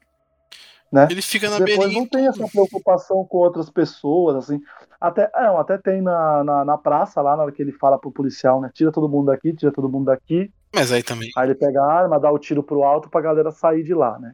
Né? 0.90 1.08
Ele 1.10 1.22
fica 1.22 1.50
na 1.50 1.58
Depois 1.58 1.78
beirinha. 1.78 1.98
não 1.98 2.06
em 2.06 2.08
tem 2.08 2.28
essa 2.28 2.46
preocupação 2.46 3.24
com 3.24 3.38
outras 3.38 3.68
pessoas, 3.68 4.37
assim. 4.37 4.60
Até, 5.00 5.30
é, 5.34 5.42
não, 5.42 5.58
até 5.58 5.76
tem 5.76 6.00
na, 6.00 6.44
na, 6.44 6.64
na 6.64 6.78
praça, 6.78 7.20
lá 7.20 7.37
na 7.37 7.42
hora 7.42 7.52
que 7.52 7.60
ele 7.60 7.72
fala 7.72 7.98
pro 7.98 8.12
policial, 8.12 8.60
né? 8.60 8.70
Tira 8.72 8.92
todo 8.92 9.08
mundo 9.08 9.26
daqui, 9.26 9.52
tira 9.52 9.72
todo 9.72 9.88
mundo 9.88 10.06
daqui. 10.06 10.52
Mas 10.72 10.92
aí 10.92 11.02
também. 11.02 11.30
Aí 11.37 11.48
ele 11.48 11.54
pega 11.56 11.82
a 11.82 11.92
arma, 11.92 12.20
dá 12.20 12.30
o 12.30 12.38
tiro 12.38 12.62
pro 12.62 12.84
alto 12.84 13.10
pra 13.10 13.20
galera 13.20 13.50
sair 13.50 13.82
de 13.82 13.92
lá, 13.92 14.18
né? 14.18 14.32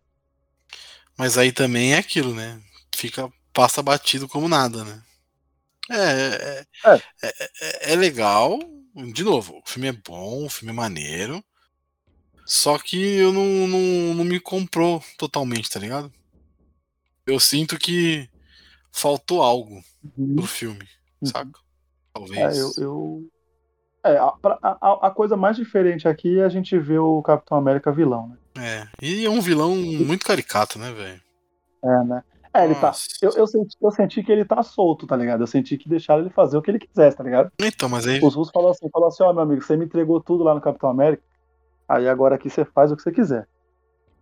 Mas 1.17 1.39
aí 1.39 1.51
também 1.51 1.95
é 1.95 1.99
aquilo, 1.99 2.35
né? 2.35 2.61
Fica. 2.95 3.29
Passa 3.53 3.83
batido 3.83 4.29
como 4.29 4.49
nada, 4.49 4.85
né? 4.85 5.01
É, 5.91 6.65
é, 6.85 6.93
É. 6.95 7.03
é, 7.23 7.49
é- 7.61 7.93
é 7.93 7.97
legal. 7.97 8.59
De 9.13 9.23
novo, 9.23 9.59
o 9.65 9.69
filme 9.71 9.89
é 9.89 9.93
bom, 9.93 10.47
o 10.47 10.51
filme 10.51 10.73
é 10.73 10.75
maneiro. 10.75 11.43
Só 12.47 12.79
que 12.79 12.97
eu 13.17 13.33
não, 13.33 13.45
não, 13.69 14.15
não 14.15 14.25
me 14.25 14.41
comprou 14.41 15.03
totalmente, 15.17 15.71
tá 15.71 15.79
ligado? 15.79 16.13
Eu 17.27 17.39
sinto 17.39 17.79
que 17.79 18.29
faltou 18.91 19.43
algo 19.43 19.81
pro 20.35 20.47
filme, 20.47 20.89
saca? 21.23 21.53
Talvez. 22.13 22.59
É, 22.59 22.61
eu. 22.61 22.73
eu... 22.79 23.31
É, 24.03 24.17
a, 24.17 24.33
a- 24.63 25.07
a 25.09 25.11
coisa 25.11 25.37
mais 25.37 25.57
diferente 25.57 26.09
aqui 26.09 26.41
é 26.41 26.45
a 26.45 26.49
gente 26.49 26.77
ver 26.79 26.99
o 26.99 27.23
Capitão 27.23 27.59
América 27.59 27.93
vilão, 27.93 28.29
né? 28.29 28.37
É. 28.59 28.89
E 29.01 29.25
é 29.25 29.31
um 29.31 29.41
vilão 29.41 29.77
muito 29.77 30.25
caricato, 30.27 30.79
né, 30.79 30.91
velho? 30.91 31.21
É, 31.85 32.05
né? 32.05 32.25
É, 32.53 32.65
ele 32.65 32.75
tá. 32.75 32.89
Nossa. 32.89 33.07
Eu, 33.23 33.31
eu, 33.37 33.47
senti, 33.47 33.77
eu 33.81 33.91
senti 33.91 34.23
que 34.23 34.33
ele 34.33 34.45
tá 34.45 34.63
solto, 34.63 35.07
tá 35.07 35.17
ligado? 35.17 35.43
Eu 35.43 35.47
senti 35.47 35.77
que 35.77 35.89
deixaram 35.89 36.23
ele 36.23 36.31
fazer 36.31 36.57
o 36.57 36.63
que 36.63 36.71
ele 36.71 36.81
quisesse, 36.81 37.17
tá 37.17 37.23
ligado? 37.23 37.51
Então, 37.61 37.89
mas 37.89 38.07
aí. 38.07 38.21
Os 38.23 38.35
russos 38.35 38.53
falaram 38.53 38.73
assim, 38.73 38.89
falaram 38.91 39.09
assim, 39.09 39.23
ó, 39.23 39.33
meu 39.33 39.43
amigo, 39.43 39.63
você 39.63 39.77
me 39.77 39.85
entregou 39.85 40.21
tudo 40.21 40.43
lá 40.43 40.55
no 40.55 40.61
Capitão 40.61 40.91
América, 40.91 41.23
aí 41.89 42.09
agora 42.09 42.35
aqui 42.35 42.51
você 42.51 42.65
faz 42.65 42.91
o 42.91 42.97
que 42.97 43.03
você 43.03 43.13
quiser. 43.13 43.47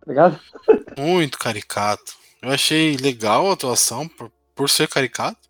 Tá 0.01 0.05
ligado? 0.07 0.39
Muito 0.97 1.39
caricato. 1.39 2.13
Eu 2.41 2.51
achei 2.51 2.95
legal 2.97 3.49
a 3.49 3.53
atuação 3.53 4.07
por, 4.07 4.31
por 4.55 4.69
ser 4.69 4.87
caricato. 4.87 5.49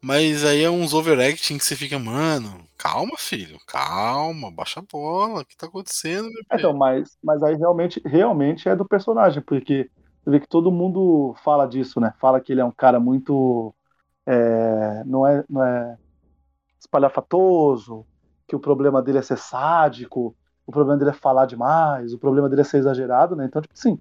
Mas 0.00 0.44
aí 0.44 0.62
é 0.62 0.68
uns 0.68 0.92
overacting 0.92 1.56
que 1.56 1.64
você 1.64 1.74
fica, 1.74 1.98
mano, 1.98 2.68
calma, 2.76 3.16
filho, 3.16 3.58
calma, 3.66 4.50
baixa 4.50 4.80
a 4.80 4.82
bola, 4.82 5.40
o 5.40 5.44
que 5.46 5.56
tá 5.56 5.66
acontecendo, 5.66 6.24
meu 6.24 6.32
filho? 6.32 6.46
Então, 6.52 6.76
mas, 6.76 7.16
mas 7.24 7.42
aí 7.42 7.54
realmente, 7.54 8.02
realmente 8.04 8.68
é 8.68 8.76
do 8.76 8.84
personagem, 8.84 9.42
porque 9.42 9.88
você 10.24 10.30
vê 10.30 10.40
que 10.40 10.48
todo 10.48 10.72
mundo 10.72 11.34
fala 11.44 11.66
disso, 11.66 12.00
né? 12.00 12.14
Fala 12.18 12.40
que 12.40 12.52
ele 12.52 12.60
é 12.60 12.64
um 12.64 12.70
cara 12.70 12.98
muito. 12.98 13.74
é, 14.26 15.04
não, 15.04 15.26
é, 15.26 15.44
não 15.48 15.62
é 15.62 15.98
espalhafatoso, 16.80 18.06
que 18.46 18.56
o 18.56 18.60
problema 18.60 19.02
dele 19.02 19.18
é 19.18 19.22
ser 19.22 19.38
sádico, 19.38 20.34
o 20.66 20.72
problema 20.72 20.98
dele 20.98 21.10
é 21.10 21.14
falar 21.14 21.46
demais, 21.46 22.12
o 22.12 22.18
problema 22.18 22.48
dele 22.48 22.62
é 22.62 22.64
ser 22.64 22.78
exagerado, 22.78 23.36
né? 23.36 23.44
Então, 23.46 23.60
tipo 23.62 23.74
assim, 23.74 23.98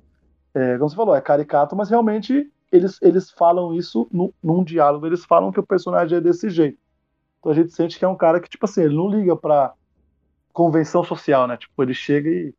é, 0.54 0.78
como 0.78 0.90
você 0.90 0.96
falou, 0.96 1.16
é 1.16 1.22
caricato, 1.22 1.76
mas 1.76 1.90
realmente 1.90 2.52
eles, 2.72 3.00
eles 3.02 3.30
falam 3.32 3.74
isso 3.74 4.08
no, 4.12 4.34
num 4.44 4.64
diálogo, 4.64 5.06
eles 5.06 5.26
falam 5.26 5.52
que 5.52 5.60
o 5.60 5.66
personagem 5.66 6.18
é 6.18 6.22
desse 6.22 6.50
jeito. 6.50 6.80
Então 7.40 7.52
a 7.52 7.56
gente 7.56 7.74
sente 7.74 8.00
que 8.00 8.06
é 8.06 8.08
um 8.08 8.16
cara 8.16 8.40
que, 8.40 8.50
tipo 8.50 8.66
assim, 8.66 8.84
ele 8.84 8.96
não 8.96 9.10
liga 9.10 9.36
pra 9.36 9.74
convenção 10.54 11.04
social, 11.04 11.48
né? 11.48 11.58
Tipo, 11.58 11.84
ele 11.84 11.94
chega 11.94 12.30
e. 12.30 12.54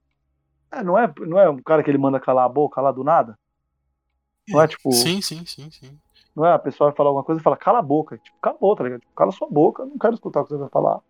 É, 0.71 0.83
não, 0.83 0.99
é, 0.99 1.13
não 1.21 1.39
é 1.39 1.49
um 1.49 1.63
cara 1.63 1.83
que 1.83 1.91
ele 1.91 1.99
manda 1.99 2.21
calar 2.21 2.45
a 2.45 2.49
boca 2.49 2.81
lá 2.81 2.93
do 2.93 3.05
nada? 3.05 3.39
Não 4.49 4.61
é 4.63 4.69
tipo. 4.69 4.93
Sim, 4.93 5.21
sim, 5.21 5.45
sim, 5.47 5.71
sim. 5.71 5.99
Não 6.37 6.45
é 6.45 6.53
a 6.53 6.59
pessoa 6.59 6.91
vai 6.91 6.97
falar 6.97 7.11
alguma 7.11 7.25
coisa 7.25 7.41
e 7.41 7.45
fala, 7.45 7.57
cala 7.57 7.79
a 7.79 7.83
boca. 7.83 8.19
Tipo, 8.19 8.37
calou, 8.43 8.75
tá 8.77 8.85
ligado? 8.85 9.01
Tipo, 9.01 9.13
cala 9.15 9.31
sua 9.33 9.49
boca, 9.49 9.85
não 9.85 9.97
quero 9.99 10.15
escutar 10.15 10.41
o 10.41 10.45
que 10.45 10.51
você 10.51 10.59
vai 10.59 10.69
falar. 10.69 11.01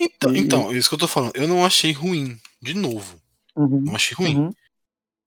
Então, 0.00 0.34
E- 0.34 0.38
então, 0.38 0.72
isso 0.72 0.88
que 0.88 0.94
eu 0.94 0.98
tô 0.98 1.08
falando, 1.08 1.32
eu 1.34 1.48
não 1.48 1.64
achei 1.64 1.92
ruim, 1.92 2.38
de 2.60 2.74
novo. 2.74 3.16
Uhum, 3.56 3.80
Não 3.82 3.94
achei 3.94 4.14
ruim. 4.16 4.36
uhum. 4.36 4.50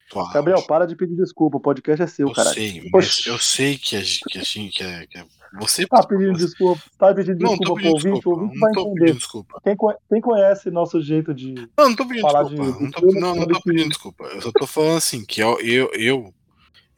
Claro, 0.10 0.32
Gabriel, 0.34 0.62
para 0.64 0.86
de 0.88 0.96
pedir 0.96 1.16
desculpa, 1.18 1.58
o 1.58 1.60
podcast 1.60 2.02
é 2.02 2.08
seu, 2.08 2.28
eu 2.30 2.34
cara. 2.34 2.50
sei, 2.54 2.82
mas 2.84 2.92
Poxa. 2.92 3.30
eu 3.30 3.38
sei 3.40 3.78
que 3.78 3.96
a, 3.98 4.02
gente- 4.02 4.24
que 4.30 4.38
a 4.40 4.44
gente. 4.44 4.78
Que 4.78 4.84
a- 4.84 5.06
que 5.08 5.18
a- 5.18 5.26
você 5.60 5.86
Tá 5.88 6.06
pedindo 6.06 6.34
desculpa, 6.38 6.82
tá 6.98 7.14
pedindo 7.14 7.40
Não, 7.40 7.52
não 7.52 7.58
desculpa 7.58 7.82
pro 7.82 7.90
ouvinte, 7.92 8.28
o 8.28 8.32
ouvinte 8.32 8.54
Não 8.54 8.60
vai 8.60 8.72
entender. 8.72 9.14
desculpa. 9.16 9.62
Quem, 9.64 9.76
quem 10.10 10.22
conhece 10.22 10.70
nosso 10.72 11.02
jeito 11.02 11.34
de. 11.34 11.54
Não, 11.78 11.90
não 11.90 11.96
tô 11.96 12.06
pedindo 12.08 12.22
Falar 12.22 12.44
desculpa. 12.44 12.72
de- 12.78 12.84
não, 12.84 12.92
tô, 12.92 13.02
não, 13.08 13.20
não 13.36 13.36
sabe 13.42 13.54
tô 13.54 13.62
pedindo 13.62 13.90
desculpa. 13.90 14.24
Eu 14.26 14.42
só 14.42 14.52
tô 14.54 14.68
falando 14.68 14.98
assim, 14.98 15.26
que 15.26 15.42
eu, 15.42 15.60
eu, 15.60 15.90
eu, 15.94 16.34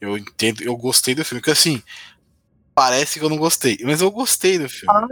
eu 0.00 0.16
entendo, 0.16 0.62
eu 0.62 0.76
gostei 0.76 1.14
do 1.14 1.24
filme, 1.24 1.40
porque 1.40 1.50
assim, 1.50 1.82
parece 2.74 3.18
que 3.18 3.24
eu 3.24 3.28
não 3.28 3.36
gostei, 3.36 3.78
mas 3.84 4.00
eu 4.00 4.10
gostei 4.10 4.58
do 4.58 4.68
filme. 4.68 4.94
Ah, 4.94 5.06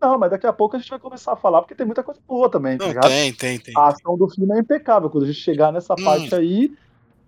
Não, 0.00 0.18
mas 0.18 0.30
daqui 0.30 0.46
a 0.46 0.52
pouco 0.52 0.76
a 0.76 0.78
gente 0.78 0.88
vai 0.90 0.98
começar 0.98 1.32
a 1.32 1.36
falar, 1.36 1.60
porque 1.62 1.74
tem 1.74 1.86
muita 1.86 2.02
coisa 2.02 2.20
boa 2.26 2.50
também, 2.50 2.78
tá 2.78 2.84
não, 2.84 2.90
ligado? 2.92 3.08
tem, 3.08 3.32
tem, 3.32 3.58
tem. 3.58 3.74
A 3.76 3.88
ação 3.88 4.16
do 4.16 4.28
filme 4.28 4.54
é 4.54 4.60
impecável. 4.60 5.10
Quando 5.10 5.24
a 5.24 5.26
gente 5.26 5.40
chegar 5.40 5.72
nessa 5.72 5.94
Hum. 5.94 6.04
parte 6.04 6.34
aí, 6.34 6.70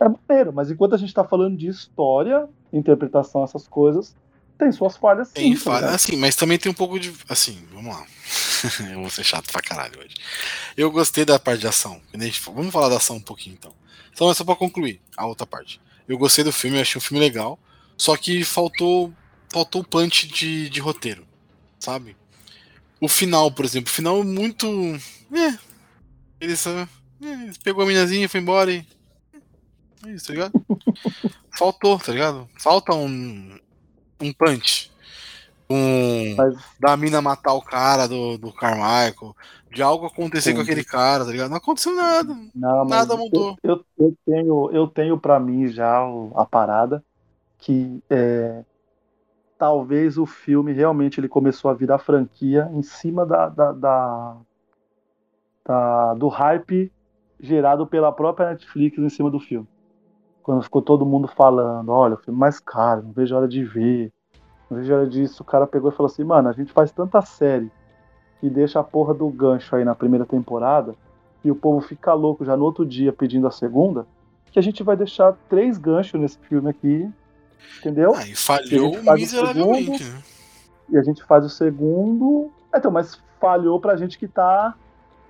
é 0.00 0.08
maneiro, 0.08 0.52
mas 0.52 0.70
enquanto 0.70 0.94
a 0.94 0.98
gente 0.98 1.12
tá 1.12 1.24
falando 1.24 1.56
de 1.56 1.68
história, 1.68 2.48
interpretação, 2.72 3.42
essas 3.44 3.66
coisas, 3.66 4.14
tem 4.58 4.72
suas 4.72 4.96
falhas 4.96 5.28
sim. 5.28 5.34
Tem 5.34 5.54
tá 5.54 5.60
falha, 5.60 5.76
ligado? 5.80 5.94
assim, 5.94 6.16
mas 6.16 6.36
também 6.36 6.58
tem 6.58 6.70
um 6.70 6.74
pouco 6.74 6.98
de. 6.98 7.14
Assim, 7.28 7.64
vamos 7.72 7.94
lá. 7.94 8.04
eu 8.92 9.00
vou 9.00 9.10
ser 9.10 9.24
chato 9.24 9.50
pra 9.50 9.60
caralho 9.62 9.98
hoje. 10.00 10.14
Eu 10.76 10.90
gostei 10.90 11.24
da 11.24 11.38
parte 11.38 11.60
de 11.60 11.66
ação. 11.66 12.00
Vamos 12.54 12.72
falar 12.72 12.88
da 12.88 12.96
ação 12.96 13.16
um 13.16 13.20
pouquinho 13.20 13.54
então. 13.58 13.72
Então 14.12 14.30
é 14.30 14.34
só 14.34 14.44
pra 14.44 14.56
concluir 14.56 15.00
a 15.16 15.26
outra 15.26 15.46
parte. 15.46 15.80
Eu 16.08 16.16
gostei 16.16 16.42
do 16.42 16.52
filme, 16.52 16.80
achei 16.80 16.98
um 16.98 17.02
filme 17.02 17.22
legal. 17.22 17.58
Só 17.96 18.16
que 18.16 18.44
faltou. 18.44 19.12
Faltou 19.50 19.82
o 19.82 19.84
punch 19.84 20.26
de, 20.26 20.68
de 20.68 20.80
roteiro. 20.80 21.26
Sabe? 21.78 22.16
O 23.00 23.08
final, 23.08 23.50
por 23.50 23.64
exemplo, 23.64 23.90
o 23.90 23.94
final 23.94 24.20
é 24.20 24.24
muito. 24.24 24.66
É. 25.32 25.58
Ele 26.40 26.56
só. 26.56 26.70
É, 26.70 26.88
pegou 27.62 27.82
a 27.82 27.86
minazinha 27.86 28.24
e 28.24 28.28
foi 28.28 28.40
embora 28.40 28.72
e. 28.72 28.86
É 30.06 30.10
isso, 30.10 30.26
tá 30.26 30.32
ligado? 30.32 30.52
Faltou, 31.56 31.98
tá 31.98 32.12
ligado? 32.12 32.48
Falta 32.58 32.94
um. 32.94 33.58
Um 34.20 34.32
punch. 34.32 34.90
Um. 35.68 36.34
Mas, 36.36 36.56
Da 36.78 36.96
mina 36.96 37.20
matar 37.20 37.52
o 37.52 37.62
cara 37.62 38.06
do, 38.06 38.38
do 38.38 38.52
Carmichael. 38.52 39.36
De 39.70 39.82
algo 39.82 40.06
acontecer 40.06 40.54
com 40.54 40.60
aquele 40.60 40.82
cara, 40.84 41.24
tá 41.24 41.30
ligado? 41.30 41.50
Não 41.50 41.58
aconteceu 41.58 41.94
nada. 41.94 42.34
não, 42.54 42.84
Nada 42.86 43.14
eu- 43.14 43.18
mudou. 43.18 43.56
Eu, 43.62 43.84
eu 43.98 44.14
tenho, 44.24 44.70
eu 44.72 44.86
tenho 44.88 45.18
para 45.18 45.38
mim 45.38 45.66
já 45.68 46.00
a 46.34 46.46
parada 46.46 47.04
que 47.58 48.02
é, 48.08 48.64
talvez 49.58 50.16
o 50.16 50.24
filme 50.24 50.72
realmente 50.72 51.20
ele 51.20 51.28
começou 51.28 51.70
a 51.70 51.74
virar 51.74 51.98
franquia 51.98 52.68
em 52.72 52.82
cima 52.82 53.26
da, 53.26 53.48
da, 53.48 53.72
da- 53.72 54.36
da- 55.64 56.14
do 56.14 56.28
hype 56.28 56.90
gerado 57.40 57.86
pela 57.86 58.10
própria 58.12 58.50
Netflix 58.50 58.98
em 58.98 59.08
cima 59.08 59.30
do 59.30 59.38
filme. 59.38 59.66
Quando 60.42 60.62
ficou 60.62 60.80
todo 60.80 61.04
mundo 61.04 61.28
falando, 61.28 61.90
olha, 61.90 62.14
o 62.14 62.18
filme 62.18 62.38
mais 62.38 62.58
caro, 62.58 63.02
não 63.02 63.12
vejo 63.12 63.34
a 63.34 63.38
hora 63.38 63.48
de 63.48 63.62
ver, 63.64 64.10
não 64.70 64.78
vejo 64.78 64.92
a 64.94 64.96
hora 64.98 65.06
disso. 65.06 65.42
O 65.42 65.46
cara 65.46 65.66
pegou 65.66 65.90
e 65.90 65.94
falou 65.94 66.10
assim, 66.10 66.24
mano, 66.24 66.48
a 66.48 66.52
gente 66.52 66.72
faz 66.72 66.90
tanta 66.90 67.20
série 67.20 67.70
que 68.40 68.48
deixa 68.48 68.80
a 68.80 68.84
porra 68.84 69.14
do 69.14 69.28
gancho 69.28 69.74
aí 69.74 69.84
na 69.84 69.94
primeira 69.94 70.24
temporada 70.24 70.94
e 71.44 71.50
o 71.50 71.56
povo 71.56 71.80
fica 71.80 72.12
louco 72.14 72.44
já 72.44 72.56
no 72.56 72.64
outro 72.64 72.84
dia 72.84 73.12
pedindo 73.12 73.46
a 73.46 73.50
segunda, 73.50 74.06
que 74.50 74.58
a 74.58 74.62
gente 74.62 74.82
vai 74.82 74.96
deixar 74.96 75.36
três 75.48 75.78
ganchos 75.78 76.20
nesse 76.20 76.38
filme 76.38 76.70
aqui, 76.70 77.08
entendeu? 77.78 78.14
Ah, 78.14 78.26
e 78.26 78.34
falhou 78.34 78.94
Ele 78.94 79.02
faz 79.02 79.18
o 79.18 79.20
miseravelmente, 79.22 80.04
segundo. 80.04 80.14
né? 80.14 80.22
E 80.90 80.98
a 80.98 81.02
gente 81.02 81.22
faz 81.24 81.44
o 81.44 81.50
segundo. 81.50 82.50
Então, 82.74 82.90
mas 82.90 83.20
falhou 83.40 83.78
pra 83.78 83.96
gente 83.96 84.18
que 84.18 84.26
tá 84.26 84.74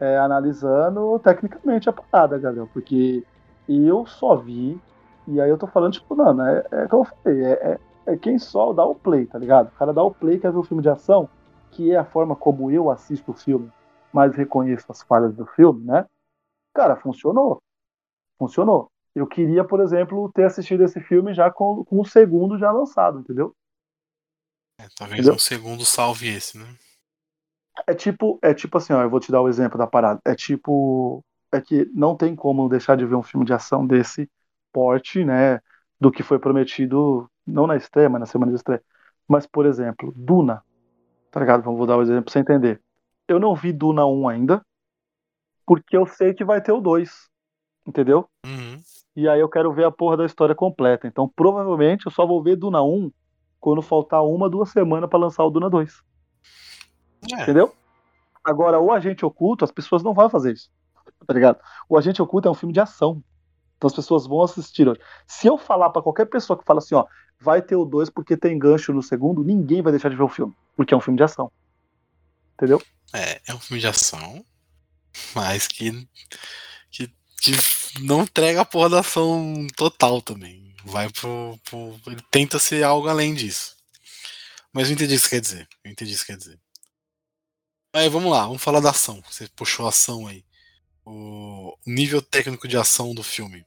é, 0.01 0.19
analisando 0.19 1.19
tecnicamente 1.19 1.89
a 1.89 1.93
parada, 1.93 2.39
galera. 2.39 2.67
Porque 2.73 3.25
eu 3.69 4.07
só 4.07 4.37
vi, 4.37 4.81
e 5.27 5.41
aí 5.41 5.51
eu 5.51 5.59
tô 5.59 5.67
falando, 5.67 5.93
tipo, 5.93 6.15
não, 6.15 6.47
é, 6.47 6.65
é 6.71 6.87
como 6.87 7.03
eu 7.03 7.09
falei, 7.23 7.45
é, 7.45 7.51
é, 7.53 7.79
é 8.13 8.17
quem 8.17 8.39
só 8.39 8.73
dá 8.73 8.85
o 8.85 8.95
play, 8.95 9.27
tá 9.27 9.39
ligado? 9.39 9.69
O 9.69 9.79
cara 9.79 9.93
dá 9.93 10.03
o 10.03 10.11
play, 10.11 10.39
quer 10.39 10.53
ver 10.53 10.59
o 10.59 10.63
filme 10.63 10.83
de 10.83 10.89
ação, 10.89 11.29
que 11.71 11.93
é 11.93 11.97
a 11.97 12.05
forma 12.05 12.37
como 12.37 12.71
eu 12.71 12.91
assisto 12.91 13.33
o 13.33 13.35
filme, 13.35 13.71
mas 14.13 14.35
reconheço 14.35 14.87
as 14.91 15.03
falhas 15.03 15.35
do 15.35 15.47
filme, 15.47 15.85
né? 15.85 16.07
Cara, 16.75 16.97
funcionou. 16.97 17.63
Funcionou. 18.39 18.91
Eu 19.15 19.27
queria, 19.27 19.65
por 19.65 19.81
exemplo, 19.81 20.31
ter 20.33 20.45
assistido 20.45 20.85
esse 20.85 21.01
filme 21.01 21.35
já 21.35 21.51
com, 21.51 21.85
com 21.85 22.01
o 22.01 22.05
segundo 22.05 22.59
já 22.59 22.71
lançado, 22.71 23.21
entendeu? 23.21 23.55
É, 24.81 24.89
talvez 24.97 25.29
Entendeu? 25.29 25.35
um 25.35 25.39
segundo 25.39 25.85
salve 25.85 26.29
esse, 26.29 26.57
né? 26.57 26.77
É 27.87 27.95
tipo, 27.95 28.39
é 28.43 28.53
tipo 28.55 28.77
assim, 28.79 28.93
ó, 28.93 29.03
eu 29.03 29.11
vou 29.11 29.21
te 29.21 29.31
dar 29.31 29.41
o 29.41 29.49
exemplo 29.49 29.79
da 29.79 29.87
parada. 29.87 30.21
É 30.25 30.35
tipo, 30.35 31.25
é 31.53 31.61
que 31.61 31.87
não 31.95 32.17
tem 32.17 32.35
como 32.37 32.69
deixar 32.69 32.97
de 32.97 33.07
ver 33.07 33.15
um 33.15 33.23
filme 33.23 33.47
de 33.47 33.53
ação 33.53 33.87
desse 33.87 34.31
porte, 34.73 35.25
né, 35.25 35.61
do 36.01 36.11
que 36.11 36.23
foi 36.23 36.39
prometido, 36.39 37.31
não 37.47 37.67
na 37.67 37.77
estreia, 37.77 38.09
mas 38.09 38.21
na 38.21 38.27
semana 38.27 38.53
de 38.53 38.57
estreia. 38.57 38.83
Mas, 39.27 39.47
por 39.47 39.67
exemplo, 39.67 40.13
Duna, 40.17 40.63
tá 41.31 41.41
ligado? 41.41 41.63
Vamos 41.63 41.87
dar 41.87 41.97
o 41.97 42.03
exemplo 42.03 42.25
pra 42.25 42.33
você 42.33 42.39
entender. 42.39 42.81
Eu 43.27 43.39
não 43.39 43.55
vi 43.55 43.73
Duna 43.73 44.07
1 44.07 44.29
ainda, 44.29 44.63
porque 45.67 45.97
eu 45.97 46.07
sei 46.07 46.33
que 46.33 46.45
vai 46.45 46.61
ter 46.61 46.73
o 46.73 46.81
2, 46.81 47.29
entendeu? 47.87 48.29
Uhum. 48.45 48.81
E 49.15 49.29
aí 49.29 49.41
eu 49.41 49.49
quero 49.49 49.73
ver 49.73 49.85
a 49.85 49.91
porra 49.91 50.17
da 50.17 50.25
história 50.25 50.55
completa. 50.55 51.07
Então, 51.07 51.29
provavelmente, 51.29 52.07
eu 52.07 52.13
só 52.13 52.27
vou 52.27 52.43
ver 52.43 52.57
Duna 52.57 52.83
1 52.83 53.11
quando 53.61 53.83
faltar 53.83 54.25
uma, 54.25 54.49
duas 54.49 54.71
semanas 54.71 55.11
pra 55.11 55.19
lançar 55.19 55.45
o 55.45 55.51
Duna 55.51 55.69
2. 55.69 56.03
É, 57.33 57.43
Entendeu? 57.43 57.75
Agora, 58.45 58.81
o 58.81 58.93
Agente 58.93 59.27
Oculto, 59.27 59.65
as 59.65 59.73
pessoas 59.73 60.03
não 60.03 60.15
vão 60.15 60.31
fazer 60.31 60.53
isso. 60.53 60.71
Tá 61.27 61.35
ligado? 61.35 61.59
O 61.89 61.99
Agente 61.99 62.23
Oculto 62.23 62.49
é 62.49 62.51
um 62.51 62.55
filme 62.55 62.73
de 62.73 62.81
ação. 62.81 63.23
Então 63.77 63.89
as 63.89 63.95
pessoas 63.95 64.27
vão 64.27 64.43
assistir. 64.43 64.87
Se 65.27 65.47
eu 65.47 65.59
falar 65.59 65.91
pra 65.91 66.03
qualquer 66.03 66.27
pessoa 66.27 66.59
que 66.59 66.65
fala 66.65 66.79
assim, 66.79 66.95
ó, 66.95 67.07
vai 67.41 67.63
ter 67.63 67.77
o 67.77 67.85
2 67.85 68.11
porque 68.11 68.37
tem 68.37 68.59
gancho 68.59 68.93
no 68.93 69.03
segundo, 69.03 69.45
ninguém 69.45 69.83
vai 69.83 69.93
deixar 69.93 70.09
de 70.09 70.17
ver 70.17 70.23
o 70.23 70.29
filme. 70.29 70.55
Porque 70.77 70.95
é 70.95 70.97
um 70.97 71.01
filme 71.01 71.17
de 71.17 71.25
ação. 71.25 71.51
Entendeu? 72.55 72.83
é, 73.13 73.41
é 73.47 73.55
um 73.55 73.61
filme 73.61 73.81
de 73.81 73.87
ação, 73.87 74.45
mas 75.35 75.67
que, 75.67 76.07
que, 76.91 77.09
que 77.41 77.53
não 78.03 78.23
entrega 78.23 78.61
a 78.61 78.65
porra 78.65 78.91
da 78.91 79.01
ação 79.01 79.67
total 79.77 80.21
também. 80.21 80.75
Vai 80.85 81.11
pro, 81.11 81.59
pro. 81.65 82.01
Ele 82.07 82.23
tenta 82.31 82.59
ser 82.59 82.83
algo 82.83 83.09
além 83.09 83.35
disso. 83.35 83.77
Mas 84.73 84.89
eu 84.89 84.95
entendi 84.95 85.15
o 85.15 85.17
que 85.17 85.23
você 85.23 85.29
quer 85.31 85.41
dizer. 85.41 85.69
Eu 85.85 85.91
entendi 85.91 86.15
o 86.15 86.19
que 86.19 86.27
quer 86.27 86.37
dizer. 86.37 86.59
Aí 87.93 88.09
vamos 88.09 88.31
lá, 88.31 88.47
vamos 88.47 88.63
falar 88.63 88.81
da 88.81 88.91
ação. 88.91 89.23
Você 89.29 89.49
puxou 89.49 89.87
a 89.87 89.89
ação 89.89 90.27
aí. 90.27 90.45
O 91.05 91.77
nível 91.87 92.21
técnico 92.23 92.69
de 92.69 92.77
ação 92.77 93.15
do 93.15 93.23
filme. 93.23 93.67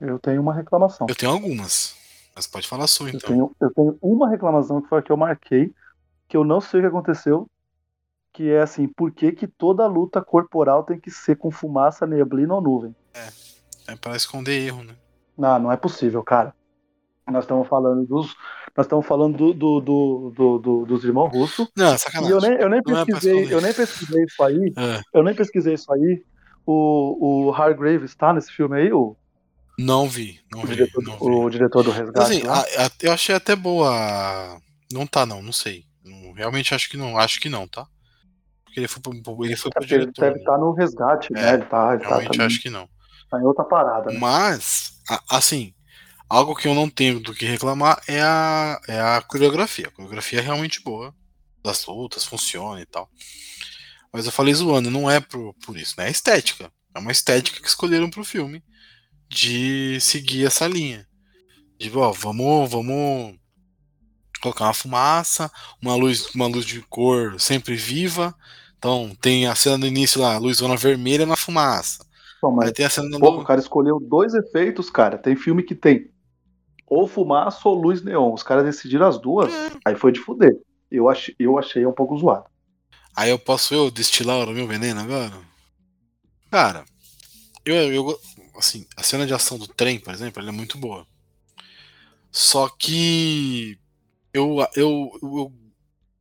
Eu 0.00 0.18
tenho 0.18 0.40
uma 0.40 0.54
reclamação. 0.54 1.06
Eu 1.08 1.14
tenho 1.14 1.32
algumas. 1.32 1.96
Mas 2.38 2.46
pode 2.46 2.68
falar 2.68 2.86
sua 2.86 3.08
Eu 3.08 3.14
então. 3.16 3.30
tenho, 3.30 3.56
eu 3.60 3.74
tenho 3.74 3.98
uma 4.00 4.28
reclamação 4.30 4.80
que 4.80 4.88
foi 4.88 5.00
a 5.00 5.02
que 5.02 5.10
eu 5.10 5.16
marquei, 5.16 5.72
que 6.28 6.36
eu 6.36 6.44
não 6.44 6.60
sei 6.60 6.78
o 6.78 6.82
que 6.84 6.86
aconteceu, 6.88 7.50
que 8.32 8.48
é 8.48 8.60
assim, 8.62 8.86
por 8.86 9.10
que, 9.10 9.32
que 9.32 9.48
toda 9.48 9.84
luta 9.88 10.22
corporal 10.22 10.84
tem 10.84 11.00
que 11.00 11.10
ser 11.10 11.34
com 11.34 11.50
fumaça, 11.50 12.06
neblina 12.06 12.54
ou 12.54 12.60
nuvem? 12.60 12.94
É 13.88 13.96
pra 13.96 14.14
esconder 14.14 14.52
erro, 14.68 14.84
né? 14.84 14.94
Não, 15.36 15.58
não 15.58 15.72
é 15.72 15.76
possível, 15.76 16.22
cara. 16.22 16.54
Nós 17.26 17.42
estamos 17.42 17.66
falando 17.66 18.06
dos. 18.06 18.36
Nós 18.76 18.86
estamos 18.86 19.04
falando 19.04 19.36
do, 19.36 19.52
do, 19.52 19.80
do, 19.80 20.32
do- 20.36 20.58
do- 20.60 20.86
dos 20.86 21.04
irmãos 21.04 21.30
russos. 21.32 21.68
Não, 21.76 21.88
é 21.90 21.94
E 21.96 21.98
sacanagem. 21.98 22.30
eu 22.36 22.40
nem, 22.40 22.52
eu 22.52 22.68
nem 22.68 22.78
é 22.78 22.82
pesquisei, 22.84 23.32
esconder. 23.34 23.52
eu 23.56 23.60
nem 23.60 23.74
pesquisei 23.74 24.22
isso 24.24 24.42
aí. 24.44 24.72
É. 24.76 25.00
Eu 25.12 25.22
nem 25.24 25.34
pesquisei 25.34 25.74
isso 25.74 25.92
aí. 25.92 26.22
O, 26.64 27.48
o 27.48 27.52
Hargraves 27.52 28.14
tá 28.14 28.32
nesse 28.32 28.52
filme 28.52 28.76
aí, 28.78 28.92
o, 28.92 29.16
Não 29.78 30.08
vi, 30.08 30.40
não 30.50 30.62
o, 30.62 30.66
vi, 30.66 30.74
diretor, 30.74 31.02
não 31.04 31.16
do- 31.18 31.24
vi. 31.24 31.30
o 31.30 31.50
diretor 31.50 31.82
do 31.84 31.90
resgate. 31.90 32.18
Assim, 32.20 32.46
a- 32.48 32.86
a- 32.86 32.90
eu 33.00 33.12
achei 33.12 33.34
até 33.34 33.54
boa. 33.54 34.60
Não 34.92 35.06
tá, 35.06 35.24
não, 35.24 35.40
não 35.42 35.52
sei. 35.52 35.84
Não- 36.04 36.32
realmente 36.32 36.74
acho 36.74 36.88
que 36.90 36.96
não, 36.96 37.16
acho 37.16 37.40
que 37.40 37.48
não, 37.48 37.68
tá? 37.68 37.86
Porque 38.64 38.80
ele 38.80 38.88
foi 38.88 39.00
pro, 39.00 39.44
ele 39.44 39.56
foi 39.56 39.70
É 39.70 39.74
pro 39.74 39.84
ele 39.84 39.88
diretor. 39.88 40.20
deve 40.22 40.34
né? 40.34 40.40
estar 40.40 40.58
no 40.58 40.72
resgate, 40.72 41.32
né? 41.32 41.54
Ele 41.54 41.64
tá, 41.64 41.94
ele 41.94 42.02
tá, 42.02 42.08
Realmente 42.08 42.38
tá, 42.38 42.46
acho 42.46 42.60
que 42.60 42.70
não. 42.70 42.88
tá 43.30 43.38
em 43.38 43.44
outra 43.44 43.64
parada, 43.64 44.10
né? 44.10 44.18
Mas, 44.18 44.92
assim, 45.30 45.72
algo 46.28 46.54
que 46.56 46.66
eu 46.66 46.74
não 46.74 46.88
tenho 46.90 47.20
do 47.20 47.32
que 47.34 47.46
reclamar 47.46 48.02
é 48.08 48.20
a, 48.20 48.80
é 48.88 49.00
a 49.00 49.22
coreografia. 49.22 49.86
A 49.88 49.90
coreografia 49.92 50.40
é 50.40 50.42
realmente 50.42 50.82
boa. 50.82 51.14
Das 51.62 51.86
lutas, 51.86 52.24
funciona 52.24 52.80
e 52.80 52.86
tal. 52.86 53.08
Mas 54.12 54.26
eu 54.26 54.32
falei 54.32 54.54
zoando, 54.54 54.90
não 54.90 55.10
é 55.10 55.20
por, 55.20 55.54
por 55.64 55.76
isso, 55.76 55.94
né? 55.98 56.08
É 56.08 56.10
estética. 56.10 56.70
É 56.94 56.98
uma 56.98 57.12
estética 57.12 57.60
que 57.60 57.68
escolheram 57.68 58.08
pro 58.10 58.24
filme 58.24 58.62
de 59.28 60.00
seguir 60.00 60.46
essa 60.46 60.66
linha. 60.66 61.06
De, 61.78 61.96
ó, 61.96 62.12
vamos, 62.12 62.70
vamos 62.70 63.36
colocar 64.40 64.64
uma 64.64 64.74
fumaça, 64.74 65.50
uma 65.82 65.94
luz, 65.94 66.34
uma 66.34 66.46
luz 66.46 66.64
de 66.64 66.80
cor 66.82 67.38
sempre 67.40 67.76
viva. 67.76 68.34
Então 68.78 69.12
tem 69.20 69.46
a 69.46 69.54
cena 69.54 69.78
no 69.78 69.86
início 69.86 70.20
lá, 70.20 70.38
luz 70.38 70.58
zona 70.58 70.76
vermelha 70.76 71.26
na 71.26 71.36
fumaça. 71.36 72.06
Pô, 72.40 72.50
mas, 72.52 72.68
Aí 72.68 72.72
tem 72.72 72.86
a 72.86 72.90
cena 72.90 73.08
no, 73.08 73.18
porra, 73.18 73.42
o 73.42 73.44
cara 73.44 73.60
escolheu 73.60 73.98
dois 74.00 74.32
efeitos, 74.34 74.88
cara. 74.88 75.18
Tem 75.18 75.34
filme 75.34 75.62
que 75.62 75.74
tem 75.74 76.10
ou 76.86 77.06
fumaça 77.06 77.68
ou 77.68 77.74
luz 77.74 78.02
neon. 78.02 78.32
Os 78.32 78.42
caras 78.42 78.64
decidiram 78.64 79.06
as 79.06 79.18
duas, 79.20 79.52
É. 79.52 79.70
aí 79.84 79.96
foi 79.96 80.12
de 80.12 80.20
fuder. 80.20 80.56
Eu 80.90 81.08
achei, 81.08 81.34
eu 81.38 81.58
achei 81.58 81.84
um 81.84 81.92
pouco 81.92 82.16
zoado. 82.16 82.46
Aí 83.14 83.30
eu 83.30 83.38
posso 83.38 83.74
eu 83.74 83.90
destilar 83.90 84.48
o 84.48 84.52
meu 84.52 84.66
veneno 84.66 85.00
agora? 85.00 85.34
Cara, 86.50 86.84
eu, 87.64 87.92
eu 87.92 88.20
assim, 88.58 88.86
a 88.96 89.02
cena 89.02 89.26
de 89.26 89.32
ação 89.32 89.58
do 89.58 89.66
trem, 89.68 89.98
por 89.98 90.12
exemplo, 90.12 90.40
ela 90.42 90.50
é 90.50 90.52
muito 90.52 90.76
boa. 90.78 91.06
Só 92.30 92.68
que 92.68 93.78
eu, 94.32 94.56
eu, 94.76 95.10
eu, 95.22 95.52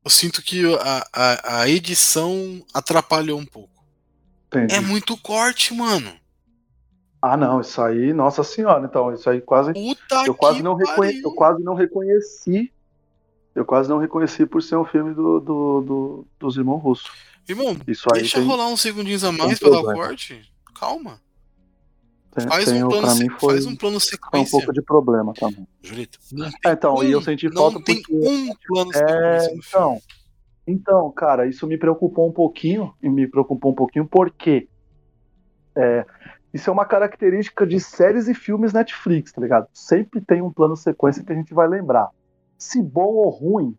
eu 0.04 0.10
sinto 0.10 0.42
que 0.42 0.64
a, 0.76 1.08
a, 1.14 1.60
a 1.62 1.70
edição 1.70 2.66
atrapalhou 2.74 3.40
um 3.40 3.46
pouco. 3.46 3.84
Entendi. 4.48 4.76
É 4.76 4.80
muito 4.80 5.18
corte, 5.18 5.74
mano. 5.74 6.14
Ah, 7.22 7.36
não, 7.36 7.60
isso 7.60 7.82
aí, 7.82 8.14
nossa 8.14 8.44
senhora, 8.44 8.86
então, 8.86 9.14
isso 9.14 9.30
aí 9.30 9.42
quase. 9.42 9.74
Puta 9.74 10.24
Eu 10.26 10.36
quase 10.36 10.62
não 10.62 10.76
reconhe... 10.76 11.20
eu 11.22 11.34
quase 11.34 11.64
não 11.64 11.74
reconheci. 11.74 12.72
Eu 13.54 13.66
quase 13.66 13.90
não 13.90 13.98
reconheci 13.98 14.46
por 14.46 14.62
ser 14.62 14.78
um 14.78 14.86
filme 14.86 15.14
do, 15.16 15.40
do- 15.40 15.82
do- 15.82 16.28
dos 16.40 16.56
irmãos 16.58 16.78
russos. 16.78 17.10
Irmão, 17.50 17.76
Isso 17.88 18.08
aí 18.14 18.20
deixa 18.22 18.38
tem- 18.38 18.48
rolar 18.48 18.68
uns 18.68 18.82
segundinhos 18.82 19.24
a 19.24 19.32
mais 19.32 19.58
pra 19.58 19.70
dar 19.72 19.80
o 19.80 19.94
corte. 19.94 20.42
Calma. 20.80 21.20
Tem- 22.38 22.48
Faz 22.48 22.66
tem 22.66 22.84
um 22.84 22.90
plano, 22.90 23.16
mim 23.16 23.30
foi, 23.30 23.54
faz 23.56 23.66
um 23.66 23.76
plano 23.76 24.00
foi 24.00 24.08
um 24.08 24.12
sequência. 24.12 24.52
pouco 24.52 24.72
de 24.72 24.82
problema 24.84 25.34
também. 25.34 25.68
Julito. 25.82 26.20
Não 26.32 26.46
É, 26.46 26.52
tem 26.52 26.72
então, 26.72 27.04
e 27.04 27.12
eu 27.12 27.18
um- 27.18 27.22
senti 27.24 27.48
não 27.50 27.56
falta 27.72 27.82
tem 27.82 27.96
porque. 28.02 28.14
um 28.14 28.54
plano 28.68 28.92
É, 28.94 29.40
sequência 29.40 29.54
então. 29.56 30.02
Então, 30.68 31.12
cara, 31.12 31.48
isso 31.48 31.66
me 31.66 31.78
preocupou 31.78 32.28
um 32.30 32.32
pouquinho, 32.32 32.94
e 33.02 33.10
me 33.10 33.28
preocupou 33.28 33.72
um 33.72 33.76
pouquinho 33.76 34.06
porque 34.08 34.68
é, 35.76 36.06
isso 36.54 36.70
é 36.70 36.74
uma 36.74 36.86
característica 36.86 37.66
de 37.66 37.80
séries 37.80 38.28
e 38.28 38.34
filmes 38.36 38.74
Netflix, 38.74 39.32
tá 39.32 39.42
ligado? 39.42 39.68
Sempre 39.74 40.22
tem 40.22 40.42
um 40.42 40.52
plano 40.52 40.76
sequência 40.76 41.24
que 41.24 41.32
a 41.32 41.36
gente 41.36 41.54
vai 41.54 41.68
lembrar. 41.68 42.10
Se 42.58 42.82
bom 42.84 43.14
ou 43.16 43.30
ruim, 43.30 43.76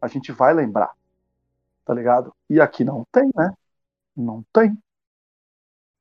a 0.00 0.06
gente 0.08 0.30
vai 0.32 0.54
lembrar, 0.54 0.92
tá 1.84 1.92
ligado? 1.92 2.32
E 2.48 2.60
aqui 2.60 2.84
não 2.84 3.04
tem, 3.12 3.28
né? 3.34 3.52
Não 4.16 4.44
tem. 4.52 4.76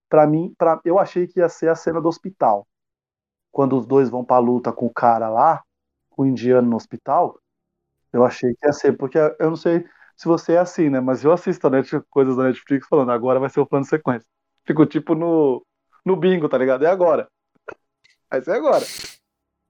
Pra 0.09 0.25
mim, 0.25 0.53
pra, 0.57 0.79
eu 0.85 0.97
achei 0.99 1.27
que 1.27 1.39
ia 1.39 1.49
ser 1.49 1.69
a 1.69 1.75
cena 1.75 2.01
do 2.01 2.07
hospital. 2.07 2.67
Quando 3.51 3.77
os 3.77 3.85
dois 3.85 4.09
vão 4.09 4.23
pra 4.23 4.37
luta 4.39 4.71
com 4.71 4.85
o 4.85 4.93
cara 4.93 5.29
lá, 5.29 5.63
com 6.09 6.23
o 6.23 6.25
indiano 6.25 6.69
no 6.69 6.75
hospital, 6.75 7.39
eu 8.13 8.23
achei 8.23 8.53
que 8.55 8.65
ia 8.65 8.73
ser, 8.73 8.95
porque 8.95 9.17
eu 9.17 9.49
não 9.49 9.55
sei 9.55 9.85
se 10.15 10.25
você 10.27 10.53
é 10.53 10.59
assim, 10.59 10.89
né? 10.89 10.99
Mas 10.99 11.23
eu 11.23 11.31
assisto 11.31 11.67
a 11.67 11.69
Net, 11.69 11.89
coisas 12.09 12.35
da 12.35 12.43
Netflix 12.43 12.87
falando, 12.87 13.11
agora 13.11 13.39
vai 13.39 13.49
ser 13.49 13.59
o 13.59 13.65
plano 13.65 13.83
de 13.83 13.89
sequência. 13.89 14.27
Fico 14.65 14.85
tipo 14.85 15.13
no, 15.15 15.65
no 16.05 16.15
bingo, 16.15 16.47
tá 16.49 16.57
ligado? 16.57 16.85
É 16.85 16.89
agora. 16.89 17.27
Vai 18.29 18.41
ser 18.43 18.51
agora. 18.51 18.85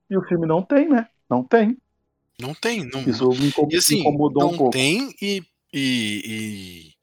E 0.09 0.17
o 0.17 0.23
filme 0.23 0.47
não 0.47 0.61
tem, 0.63 0.87
né? 0.89 1.07
Não 1.29 1.43
tem. 1.43 1.77
Não 2.39 2.53
tem. 2.53 2.87
Não, 2.89 3.01
Isso 3.01 3.29
me 3.29 3.47
incom- 3.47 3.67
E 3.69 3.77
assim, 3.77 3.99
incomodou 3.99 4.43
não 4.43 4.53
um 4.53 4.57
pouco. 4.57 4.71
tem 4.71 5.13
e, 5.21 5.43
e, 5.73 6.93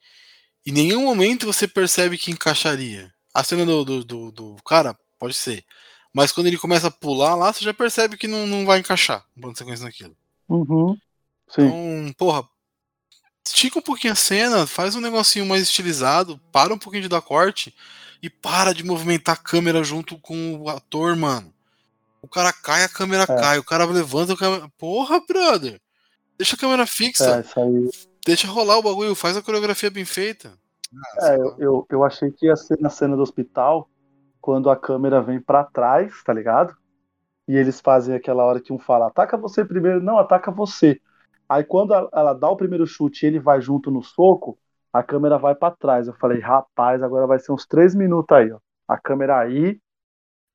e 0.65 0.71
em 0.71 0.73
nenhum 0.73 1.05
momento 1.05 1.47
você 1.47 1.69
percebe 1.69 2.17
que 2.17 2.31
encaixaria. 2.31 3.13
A 3.35 3.43
cena 3.43 3.67
do, 3.67 3.85
do, 3.85 4.05
do, 4.05 4.31
do 4.31 4.57
cara, 4.65 4.97
pode 5.19 5.35
ser. 5.35 5.65
Mas 6.13 6.31
quando 6.31 6.47
ele 6.47 6.57
começa 6.57 6.87
a 6.87 6.93
pular 6.93 7.35
lá, 7.35 7.53
você 7.53 7.65
já 7.65 7.75
percebe 7.75 8.17
que 8.17 8.29
não, 8.29 8.47
não 8.47 8.65
vai 8.65 8.79
encaixar 8.79 9.27
um 9.37 9.41
plano 9.41 9.53
de 9.53 9.59
sequência 9.59 9.85
naquilo. 9.85 10.17
Uhum. 10.49 10.97
Sim. 11.49 11.67
Então, 11.67 12.13
porra, 12.17 12.49
estica 13.45 13.81
um 13.81 13.83
pouquinho 13.83 14.13
a 14.13 14.17
cena, 14.17 14.67
faz 14.67 14.95
um 14.95 15.01
negocinho 15.01 15.45
mais 15.45 15.63
estilizado, 15.63 16.41
para 16.53 16.73
um 16.73 16.79
pouquinho 16.79 17.03
de 17.03 17.09
dar 17.09 17.21
corte 17.21 17.75
e 18.23 18.31
para 18.31 18.73
de 18.73 18.85
movimentar 18.85 19.35
a 19.35 19.39
câmera 19.39 19.83
junto 19.83 20.17
com 20.19 20.61
o 20.61 20.69
ator, 20.69 21.17
mano. 21.17 21.53
O 22.23 22.29
cara 22.29 22.53
cai, 22.53 22.85
a 22.85 22.89
câmera 22.89 23.25
É. 23.25 23.27
cai, 23.27 23.59
o 23.59 23.65
cara 23.65 23.85
levanta 23.85 24.33
a 24.33 24.37
câmera. 24.37 24.71
Porra, 24.79 25.21
brother! 25.27 25.81
Deixa 26.39 26.57
a 26.57 26.59
câmera 26.59 26.87
fixa. 26.87 27.45
É. 27.45 27.65
Deixa 28.25 28.47
rolar 28.47 28.79
o 28.79 28.83
bagulho, 28.83 29.15
faz 29.15 29.37
a 29.37 29.43
coreografia 29.43 29.91
bem 29.91 30.05
feita. 30.05 30.59
É, 31.23 31.37
eu, 31.37 31.55
eu, 31.59 31.87
eu 31.91 32.05
achei 32.05 32.31
que 32.31 32.47
ia 32.47 32.57
ser 32.57 32.79
na 32.81 32.91
cena 32.91 33.17
do 33.17 33.23
hospital, 33.23 33.89
quando 34.41 34.71
a 34.71 34.77
câmera 34.77 35.23
vem 35.23 35.41
pra 35.41 35.65
trás, 35.65 36.23
tá 36.23 36.33
ligado? 36.33 36.77
E 37.49 37.57
eles 37.57 37.81
fazem 37.81 38.15
aquela 38.15 38.45
hora 38.45 38.61
que 38.61 38.73
um 38.73 38.79
fala, 38.79 39.09
ataca 39.09 39.37
você 39.37 39.65
primeiro, 39.65 40.03
não, 40.03 40.19
ataca 40.19 40.51
você. 40.51 41.01
Aí 41.49 41.65
quando 41.65 41.95
ela 41.95 42.35
dá 42.35 42.49
o 42.51 42.57
primeiro 42.57 42.87
chute 42.87 43.25
e 43.25 43.29
ele 43.29 43.39
vai 43.41 43.61
junto 43.61 43.91
no 43.91 44.03
soco, 44.03 44.59
a 44.93 45.03
câmera 45.03 45.39
vai 45.39 45.55
pra 45.55 45.71
trás. 45.71 46.09
Eu 46.09 46.15
falei, 46.15 46.41
rapaz, 46.41 47.03
agora 47.03 47.27
vai 47.27 47.39
ser 47.39 47.53
uns 47.53 47.67
três 47.67 47.95
minutos 47.95 48.37
aí, 48.37 48.53
ó. 48.53 48.59
A 48.89 48.99
câmera 48.99 49.39
aí, 49.39 49.81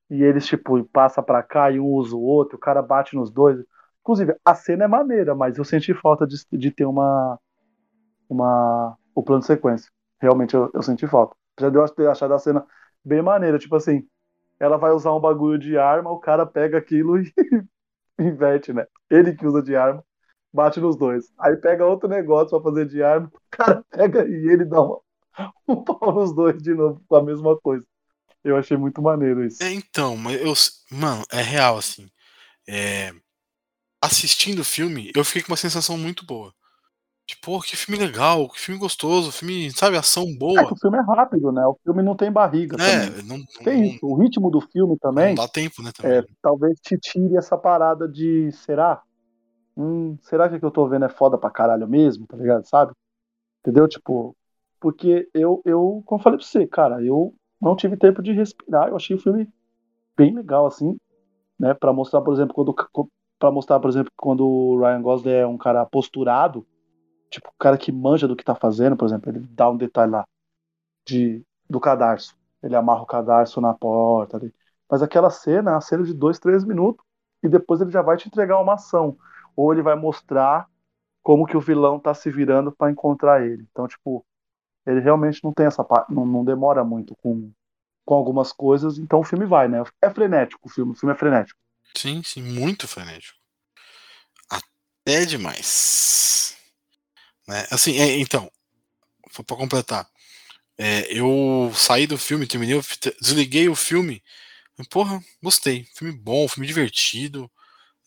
e 0.10 0.23
eles, 0.23 0.45
tipo, 0.47 0.84
passa 0.86 1.21
pra 1.21 1.43
cá 1.43 1.71
e 1.71 1.80
um 1.80 1.86
usa 1.88 2.15
o 2.15 2.21
outro, 2.21 2.58
o 2.58 2.60
cara 2.60 2.82
bate 2.82 3.15
nos 3.15 3.32
dois. 3.32 3.60
Inclusive, 4.02 4.36
a 4.43 4.56
cena 4.56 4.86
é 4.86 4.88
maneira, 4.88 5.36
mas 5.36 5.58
eu 5.58 5.65
senti 5.65 5.93
falta 5.93 6.25
de, 6.28 6.36
de 6.52 6.71
ter 6.71 6.86
uma, 6.86 7.39
uma. 8.30 8.97
o 9.15 9.23
plano 9.23 9.41
de 9.41 9.47
sequência. 9.47 9.91
Realmente 10.21 10.53
eu, 10.53 10.69
eu 10.73 10.82
senti 10.82 11.08
falta. 11.08 11.36
Já 11.60 11.69
deu 11.69 11.88
ter 11.89 12.10
achado 12.10 12.34
a 12.34 12.39
cena 12.39 12.65
bem 13.03 13.21
maneira. 13.21 13.60
Tipo 13.60 13.75
assim, 13.75 14.08
ela 14.60 14.77
vai 14.77 14.91
usar 14.91 15.13
um 15.13 15.19
bagulho 15.19 15.58
de 15.58 15.77
arma, 15.77 16.12
o 16.12 16.19
cara 16.19 16.45
pega 16.45 16.77
aquilo 16.77 17.19
e 17.19 17.34
inverte, 18.19 18.73
né? 18.73 18.86
Ele 19.10 19.34
que 19.34 19.45
usa 19.45 19.62
de 19.62 19.75
arma, 19.75 20.03
bate 20.53 20.79
nos 20.79 20.97
dois. 20.97 21.32
Aí 21.39 21.55
pega 21.55 21.86
outro 21.86 22.10
negócio 22.10 22.49
pra 22.49 22.71
fazer 22.71 22.86
de 22.88 23.01
arma, 23.01 23.27
o 23.27 23.41
cara 23.49 23.84
pega 23.89 24.27
e 24.27 24.49
ele 24.49 24.65
dá 24.65 24.82
uma, 24.82 24.99
um 25.67 25.84
pau 25.84 26.13
nos 26.13 26.34
dois 26.36 26.62
de 26.62 26.73
novo 26.73 27.01
com 27.08 27.15
a 27.15 27.23
mesma 27.23 27.58
coisa. 27.58 27.86
Eu 28.43 28.58
achei 28.58 28.77
muito 28.77 29.01
maneiro 29.01 29.45
isso. 29.45 29.62
É, 29.62 29.71
então, 29.71 30.15
mas 30.15 30.39
eu. 30.41 30.53
Mano, 30.97 31.23
é 31.29 31.41
real, 31.41 31.77
assim. 31.77 32.10
É, 32.67 33.12
assistindo 34.01 34.60
o 34.60 34.65
filme, 34.65 35.12
eu 35.15 35.25
fiquei 35.25 35.41
com 35.41 35.51
uma 35.51 35.58
sensação 35.58 35.97
muito 35.97 36.25
boa. 36.25 36.53
Tipo, 37.30 37.62
que 37.62 37.78
filme 37.78 38.04
legal, 38.04 38.50
que 38.50 38.60
filme 38.60 38.80
gostoso, 38.80 39.32
filme, 39.32 39.70
sabe, 39.70 39.96
ação 39.96 40.24
É 40.24 40.36
boa. 40.36 40.74
o 40.74 40.76
filme 40.76 40.98
é 40.98 41.02
rápido, 41.02 41.52
né? 41.52 41.63
O 41.68 41.78
filme 41.84 42.02
não 42.02 42.15
tem 42.15 42.32
barriga 42.32 42.76
É, 42.82 43.06
também. 43.06 43.24
não, 43.24 43.46
Tem 43.63 43.78
não, 43.82 43.86
isso. 43.86 44.00
O 44.02 44.15
ritmo 44.15 44.50
do 44.50 44.60
filme 44.60 44.94
não 44.94 44.98
também 44.98 45.36
dá 45.36 45.48
tempo, 45.48 45.84
né? 45.84 45.92
Também. 45.96 46.18
é, 46.18 46.24
talvez 46.42 46.80
te 46.80 46.98
tire 46.98 47.38
essa 47.38 47.56
parada 47.56 48.08
de 48.08 48.52
será? 48.52 49.04
Hum, 49.78 50.18
será 50.24 50.50
que 50.50 50.56
o 50.56 50.60
que 50.60 50.65
eu 50.65 50.72
tô 50.72 50.88
vendo 50.88 51.06
é 51.06 51.10
foda 51.10 51.38
pra 51.38 51.52
caralho 51.52 51.88
mesmo, 51.88 52.26
tá 52.26 52.36
ligado? 52.36 52.68
Sabe? 52.68 52.94
Entendeu? 53.62 53.88
Tipo, 53.88 54.36
porque 54.80 55.30
eu, 55.32 55.62
eu, 55.65 56.02
como 56.08 56.20
eu 56.20 56.24
falei 56.24 56.39
pra 56.39 56.48
você, 56.48 56.65
cara, 56.65 57.00
eu 57.06 57.32
não 57.62 57.76
tive 57.76 57.96
tempo 57.96 58.24
de 58.24 58.32
respirar. 58.32 58.88
Eu 58.89 58.96
achei 58.96 59.15
o 59.15 59.20
filme 59.20 59.48
bem 60.18 60.34
legal, 60.34 60.65
assim, 60.65 60.98
né? 61.60 61.76
Pra 61.76 61.94
mostrar, 61.94 62.22
por 62.22 62.34
exemplo, 62.34 62.56
quando. 62.56 62.74
Pra 63.38 63.52
mostrar, 63.52 63.80
por 63.80 63.89
exemplo, 63.92 64.12
quando 64.18 64.46
o 64.48 64.80
Ryan 64.80 65.02
Gosling 65.04 65.32
é 65.32 65.46
um 65.48 65.60
cara 65.60 65.86
posturado, 65.86 66.65
tipo, 67.30 67.50
o 67.50 67.60
cara 67.60 67.78
que 67.78 67.92
manja 67.92 68.28
do 68.28 68.36
que 68.36 68.44
tá 68.44 68.56
fazendo, 68.56 68.98
por 68.98 69.06
exemplo, 69.06 69.30
ele 69.30 69.39
dá 69.39 69.70
um 69.70 69.78
detalhe 69.78 70.12
lá 70.12 70.26
de, 71.08 71.44
do 71.70 71.80
cadarço. 71.80 72.36
Ele 72.62 72.76
amarra 72.76 73.02
o 73.02 73.06
cadarço 73.06 73.62
na 73.62 73.74
porta. 73.74 74.39
Mas 74.89 75.02
aquela 75.02 75.30
cena 75.30 75.72
é 75.72 75.74
uma 75.76 75.82
cena 75.82 76.04
de 76.04 76.13
dois, 76.13 76.39
três 76.39 76.63
minutos. 76.63 77.06
E 77.42 77.48
depois 77.48 77.80
ele 77.80 77.92
já 77.92 78.02
vai 78.02 78.18
te 78.18 78.28
entregar 78.28 78.60
uma 78.60 78.74
ação. 78.74 79.18
Ou 79.56 79.72
ele 79.72 79.82
vai 79.82 79.96
mostrar 79.96 80.68
como 81.24 81.46
que 81.46 81.56
o 81.56 81.62
vilão 81.62 82.00
tá 82.00 82.13
se 82.13 82.30
virando 82.30 82.72
para 82.72 82.92
encontrar 82.92 83.46
ele. 83.46 83.65
Então, 83.72 83.88
tipo, 83.88 84.26
ele 84.86 85.00
realmente 85.00 85.44
não 85.44 85.54
tem 85.54 85.65
essa 85.68 85.84
parte. 85.84 86.13
Não, 86.13 86.26
não 86.26 86.44
demora 86.44 86.84
muito 86.84 87.15
com, 87.18 87.52
com 88.06 88.13
algumas 88.15 88.52
coisas. 88.52 88.98
Então 88.98 89.20
o 89.20 89.24
filme 89.24 89.46
vai, 89.46 89.68
né? 89.68 89.84
É 90.02 90.10
frenético 90.10 90.68
o 90.68 90.70
filme. 90.70 90.92
O 90.92 90.96
filme 90.96 91.13
é 91.13 91.18
frenético. 91.18 91.60
Sim, 91.96 92.22
sim, 92.24 92.42
muito 92.42 92.88
frenético. 92.88 93.38
Até 94.50 95.26
demais. 95.26 96.58
Né? 97.49 97.65
Assim, 97.71 97.97
é, 97.97 98.19
então, 98.19 98.51
para 99.47 99.57
completar, 99.57 100.07
é, 100.77 101.07
eu 101.12 101.71
saí 101.75 102.07
do 102.07 102.17
filme, 102.17 102.47
terminei, 102.47 102.79
desliguei 103.21 103.69
o 103.69 103.75
filme. 103.75 104.23
Porra, 104.89 105.23
gostei. 105.43 105.85
Filme 105.95 106.13
bom, 106.13 106.47
filme 106.47 106.67
divertido. 106.67 107.51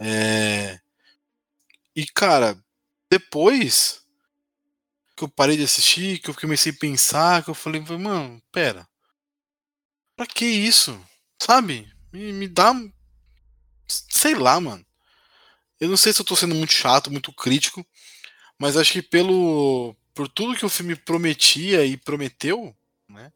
é, 0.00 0.81
E, 1.96 2.07
cara, 2.07 2.59
depois 3.11 4.02
que 5.16 5.24
eu 5.24 5.28
parei 5.28 5.57
de 5.57 5.64
assistir, 5.64 6.18
que 6.18 6.31
eu 6.31 6.35
comecei 6.35 6.72
a 6.72 6.76
pensar, 6.78 7.42
que 7.42 7.50
eu 7.50 7.55
falei, 7.55 7.81
mano, 7.81 8.42
pera. 8.52 8.87
Pra 10.16 10.26
que 10.26 10.46
isso? 10.46 10.98
Sabe? 11.40 11.90
Me, 12.12 12.33
me 12.33 12.48
dá. 12.48 12.72
Sei 13.88 14.35
lá, 14.35 14.61
mano. 14.61 14.85
Eu 15.81 15.88
não 15.88 15.96
sei 15.96 16.12
se 16.12 16.20
eu 16.20 16.24
tô 16.24 16.37
sendo 16.37 16.55
muito 16.55 16.72
chato, 16.72 17.11
muito 17.11 17.33
crítico, 17.33 17.85
mas 18.62 18.77
acho 18.77 18.92
que 18.92 19.03
pelo. 19.03 19.92
Por 20.14 20.29
tudo 20.29 20.55
que 20.55 20.64
o 20.64 20.68
filme 20.68 20.94
prometia 20.94 21.85
e 21.85 21.96
prometeu, 21.96 22.72
né? 23.09 23.33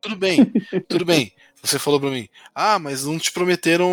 Tudo 0.00 0.14
bem, 0.14 0.44
tudo 0.88 1.04
bem. 1.04 1.34
Você 1.60 1.76
falou 1.76 1.98
pra 1.98 2.08
mim, 2.08 2.28
ah, 2.54 2.78
mas 2.78 3.04
não 3.04 3.18
te 3.18 3.32
prometeram 3.32 3.90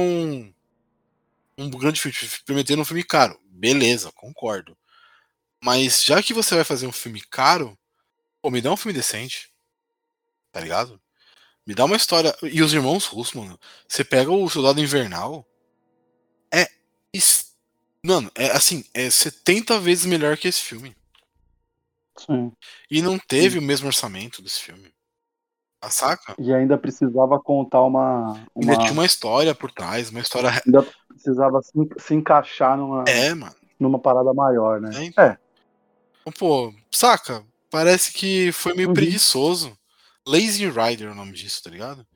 um 1.57 1.69
grande 1.71 1.99
filme, 1.99 2.15
te 2.15 2.43
prometeram 2.43 2.83
um 2.83 2.85
filme 2.85 3.03
caro. 3.03 3.39
Beleza, 3.49 4.11
concordo. 4.11 4.77
Mas 5.63 6.03
já 6.03 6.21
que 6.21 6.31
você 6.31 6.53
vai 6.53 6.63
fazer 6.63 6.85
um 6.85 6.91
filme 6.91 7.21
caro, 7.21 7.75
pô, 8.39 8.51
me 8.51 8.61
dá 8.61 8.71
um 8.71 8.77
filme 8.77 8.95
decente. 8.95 9.51
Tá 10.51 10.59
ligado? 10.59 11.01
Me 11.65 11.73
dá 11.73 11.85
uma 11.85 11.95
história. 11.95 12.37
E 12.43 12.61
os 12.61 12.71
irmãos 12.71 13.07
russos, 13.07 13.33
mano. 13.33 13.59
Você 13.87 14.03
pega 14.03 14.29
o 14.29 14.47
Soldado 14.47 14.79
Invernal. 14.79 15.43
É. 16.53 16.67
Mano, 18.07 18.31
é 18.35 18.51
assim, 18.51 18.85
é 18.93 19.09
70 19.09 19.79
vezes 19.81 20.05
melhor 20.05 20.37
que 20.37 20.47
esse 20.47 20.61
filme. 20.61 20.95
Sim. 22.17 22.51
E 22.89 23.01
não 23.01 23.19
teve 23.19 23.59
o 23.59 23.61
mesmo 23.61 23.87
orçamento 23.87 24.41
desse 24.41 24.61
filme. 24.61 24.93
Ah, 25.81 25.89
saca? 25.89 26.33
E 26.39 26.53
ainda 26.53 26.77
precisava 26.77 27.37
contar 27.39 27.83
uma. 27.83 28.33
Ainda 28.55 28.73
uma 28.73 28.77
tinha 28.77 28.93
uma 28.93 29.05
história 29.05 29.53
por 29.53 29.71
trás, 29.71 30.09
uma 30.09 30.21
história. 30.21 30.49
ainda 30.65 30.87
precisava 31.09 31.61
se, 31.61 31.71
se 31.99 32.15
encaixar 32.15 32.77
numa, 32.77 33.03
É, 33.07 33.33
mano. 33.33 33.53
numa 33.79 33.99
parada 33.99 34.33
maior, 34.33 34.79
né? 34.79 34.89
É, 34.95 35.03
então. 35.03 35.23
É. 35.25 35.37
Pô, 36.39 36.73
saca? 36.91 37.43
Parece 37.69 38.13
que 38.13 38.51
foi 38.53 38.73
meio 38.73 38.87
Uhum. 38.87 38.93
preguiçoso. 38.95 39.77
Lazy 40.25 40.69
Rider 40.69 41.09
é 41.09 41.11
o 41.11 41.15
nome 41.15 41.33
disso, 41.33 41.61
tá 41.61 41.69
ligado? 41.69 42.07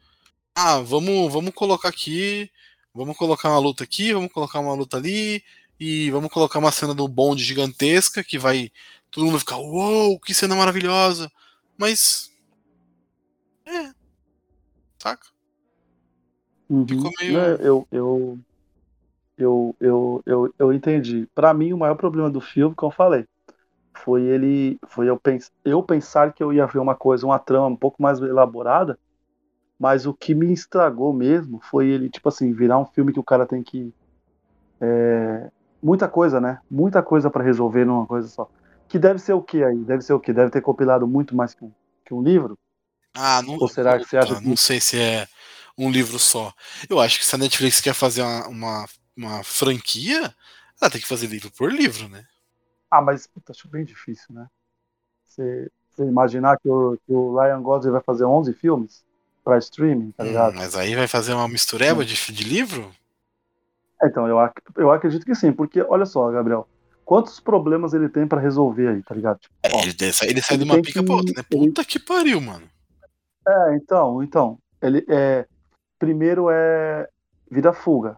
Ah, 0.55 0.79
vamos, 0.79 1.31
vamos 1.31 1.53
colocar 1.53 1.89
aqui. 1.89 2.49
Vamos 2.93 3.15
colocar 3.15 3.49
uma 3.49 3.59
luta 3.59 3.83
aqui, 3.85 4.13
vamos 4.13 4.31
colocar 4.33 4.59
uma 4.59 4.73
luta 4.73 4.97
ali. 4.97 5.41
E 5.83 6.11
vamos 6.11 6.31
colocar 6.31 6.59
uma 6.59 6.71
cena 6.71 6.93
do 6.93 7.07
bonde 7.07 7.43
gigantesca 7.43 8.23
que 8.23 8.37
vai. 8.37 8.71
Todo 9.09 9.25
mundo 9.25 9.39
ficar, 9.39 9.57
uou, 9.57 10.19
que 10.19 10.31
cena 10.31 10.55
maravilhosa. 10.55 11.27
Mas. 11.75 12.31
É. 13.65 13.91
Saca? 14.99 15.25
Uhum. 16.69 16.87
Ficou 16.87 17.09
meio. 17.19 17.33
Né, 17.33 17.57
Eu, 17.61 17.87
eu, 17.91 18.39
eu, 19.35 19.75
eu, 19.79 20.23
eu, 20.23 20.53
eu 20.59 20.71
entendi. 20.71 21.27
Pra 21.33 21.51
mim, 21.51 21.73
o 21.73 21.77
maior 21.79 21.95
problema 21.95 22.29
do 22.29 22.39
filme, 22.39 22.75
como 22.75 22.91
eu 22.91 22.95
falei, 22.95 23.25
foi 23.91 24.21
ele, 24.21 24.77
foi 24.87 25.09
eu, 25.09 25.19
pens, 25.19 25.51
eu 25.65 25.81
pensar 25.81 26.31
que 26.31 26.43
eu 26.43 26.53
ia 26.53 26.67
ver 26.67 26.77
uma 26.77 26.93
coisa, 26.93 27.25
uma 27.25 27.39
trama 27.39 27.65
um 27.65 27.75
pouco 27.75 27.99
mais 28.03 28.19
elaborada, 28.19 28.99
mas 29.79 30.05
o 30.05 30.13
que 30.13 30.35
me 30.35 30.53
estragou 30.53 31.11
mesmo 31.11 31.59
foi 31.59 31.87
ele, 31.87 32.07
tipo 32.07 32.29
assim, 32.29 32.53
virar 32.53 32.77
um 32.77 32.85
filme 32.85 33.11
que 33.11 33.19
o 33.19 33.23
cara 33.23 33.47
tem 33.47 33.63
que 33.63 33.91
é, 34.79 35.49
muita 35.81 36.07
coisa, 36.07 36.39
né? 36.41 36.59
Muita 36.69 37.01
coisa 37.03 37.29
pra 37.29 37.43
resolver 37.43 37.85
numa 37.85 38.05
coisa 38.07 38.27
só. 38.27 38.49
Que 38.87 38.99
deve 38.99 39.19
ser 39.19 39.33
o 39.33 39.41
que 39.43 39.63
aí? 39.63 39.83
Deve 39.85 40.01
ser 40.03 40.13
o 40.13 40.19
que? 40.19 40.33
Deve 40.33 40.51
ter 40.51 40.61
compilado 40.61 41.07
muito 41.07 41.35
mais 41.35 41.53
que 41.53 41.63
um, 41.65 41.71
que 42.05 42.13
um 42.13 42.21
livro? 42.23 42.57
Ah, 43.13 43.41
não, 43.41 43.59
Ou 43.59 43.67
será 43.69 43.99
que 43.99 44.07
você 44.07 44.17
acha 44.17 44.35
puta, 44.35 44.39
não 44.41 44.55
sei 44.55 44.79
se 44.79 44.99
é 44.99 45.27
um 45.77 45.91
livro 45.91 46.17
só. 46.19 46.53
Eu 46.89 46.99
acho 46.99 47.19
que 47.19 47.25
se 47.25 47.35
a 47.35 47.37
Netflix 47.37 47.81
quer 47.81 47.93
fazer 47.93 48.21
uma, 48.21 48.47
uma, 48.47 48.85
uma 49.17 49.43
franquia, 49.43 50.35
ela 50.81 50.91
tem 50.91 51.01
que 51.01 51.07
fazer 51.07 51.27
livro 51.27 51.51
por 51.51 51.71
livro, 51.71 52.07
né? 52.09 52.25
Ah, 52.89 53.01
mas 53.01 53.27
puta, 53.27 53.51
acho 53.51 53.67
bem 53.69 53.85
difícil, 53.85 54.33
né? 54.35 54.47
Você, 55.25 55.71
você 55.89 56.05
imaginar 56.05 56.59
que 56.59 56.69
o, 56.69 56.97
que 57.05 57.13
o 57.13 57.37
Ryan 57.39 57.61
Gosling 57.63 57.91
vai 57.91 58.01
fazer 58.03 58.25
11 58.25 58.53
filmes 58.53 59.05
pra 59.43 59.57
streaming, 59.59 60.11
tá 60.13 60.23
Hum, 60.23 60.25
ligado? 60.25 60.55
mas 60.55 60.75
aí 60.75 60.95
vai 60.95 61.07
fazer 61.07 61.33
uma 61.33 61.47
mistureba 61.47 62.05
de, 62.05 62.15
de 62.31 62.43
livro? 62.43 62.95
Então, 64.03 64.27
eu, 64.27 64.39
ac- 64.39 64.61
eu 64.77 64.91
acredito 64.91 65.25
que 65.25 65.35
sim, 65.35 65.51
porque 65.51 65.81
olha 65.81 66.05
só, 66.05 66.29
Gabriel, 66.31 66.67
quantos 67.05 67.39
problemas 67.39 67.93
ele 67.93 68.09
tem 68.09 68.27
pra 68.27 68.39
resolver 68.41 68.87
aí, 68.87 69.03
tá 69.03 69.13
ligado? 69.13 69.39
Tipo, 69.39 69.53
É, 69.63 69.69
ó, 69.73 69.79
ele, 69.81 69.95
ele 69.99 70.13
sai 70.13 70.29
ele 70.29 70.41
sai 70.41 70.55
ele 70.57 70.65
de 70.65 70.71
uma 70.71 70.81
pica 70.81 70.99
que- 70.99 71.05
pra 71.05 71.15
outra, 71.15 71.33
né? 71.35 71.43
ele- 71.51 71.67
Puta 71.67 71.85
que 71.85 71.99
pariu, 71.99 72.41
mano. 72.41 72.67
É, 73.47 73.75
então, 73.75 74.21
então, 74.23 74.57
ele 74.81 75.05
é 75.09 75.45
primeiro 75.99 76.49
é 76.49 77.07
vida 77.49 77.71
fuga. 77.73 78.17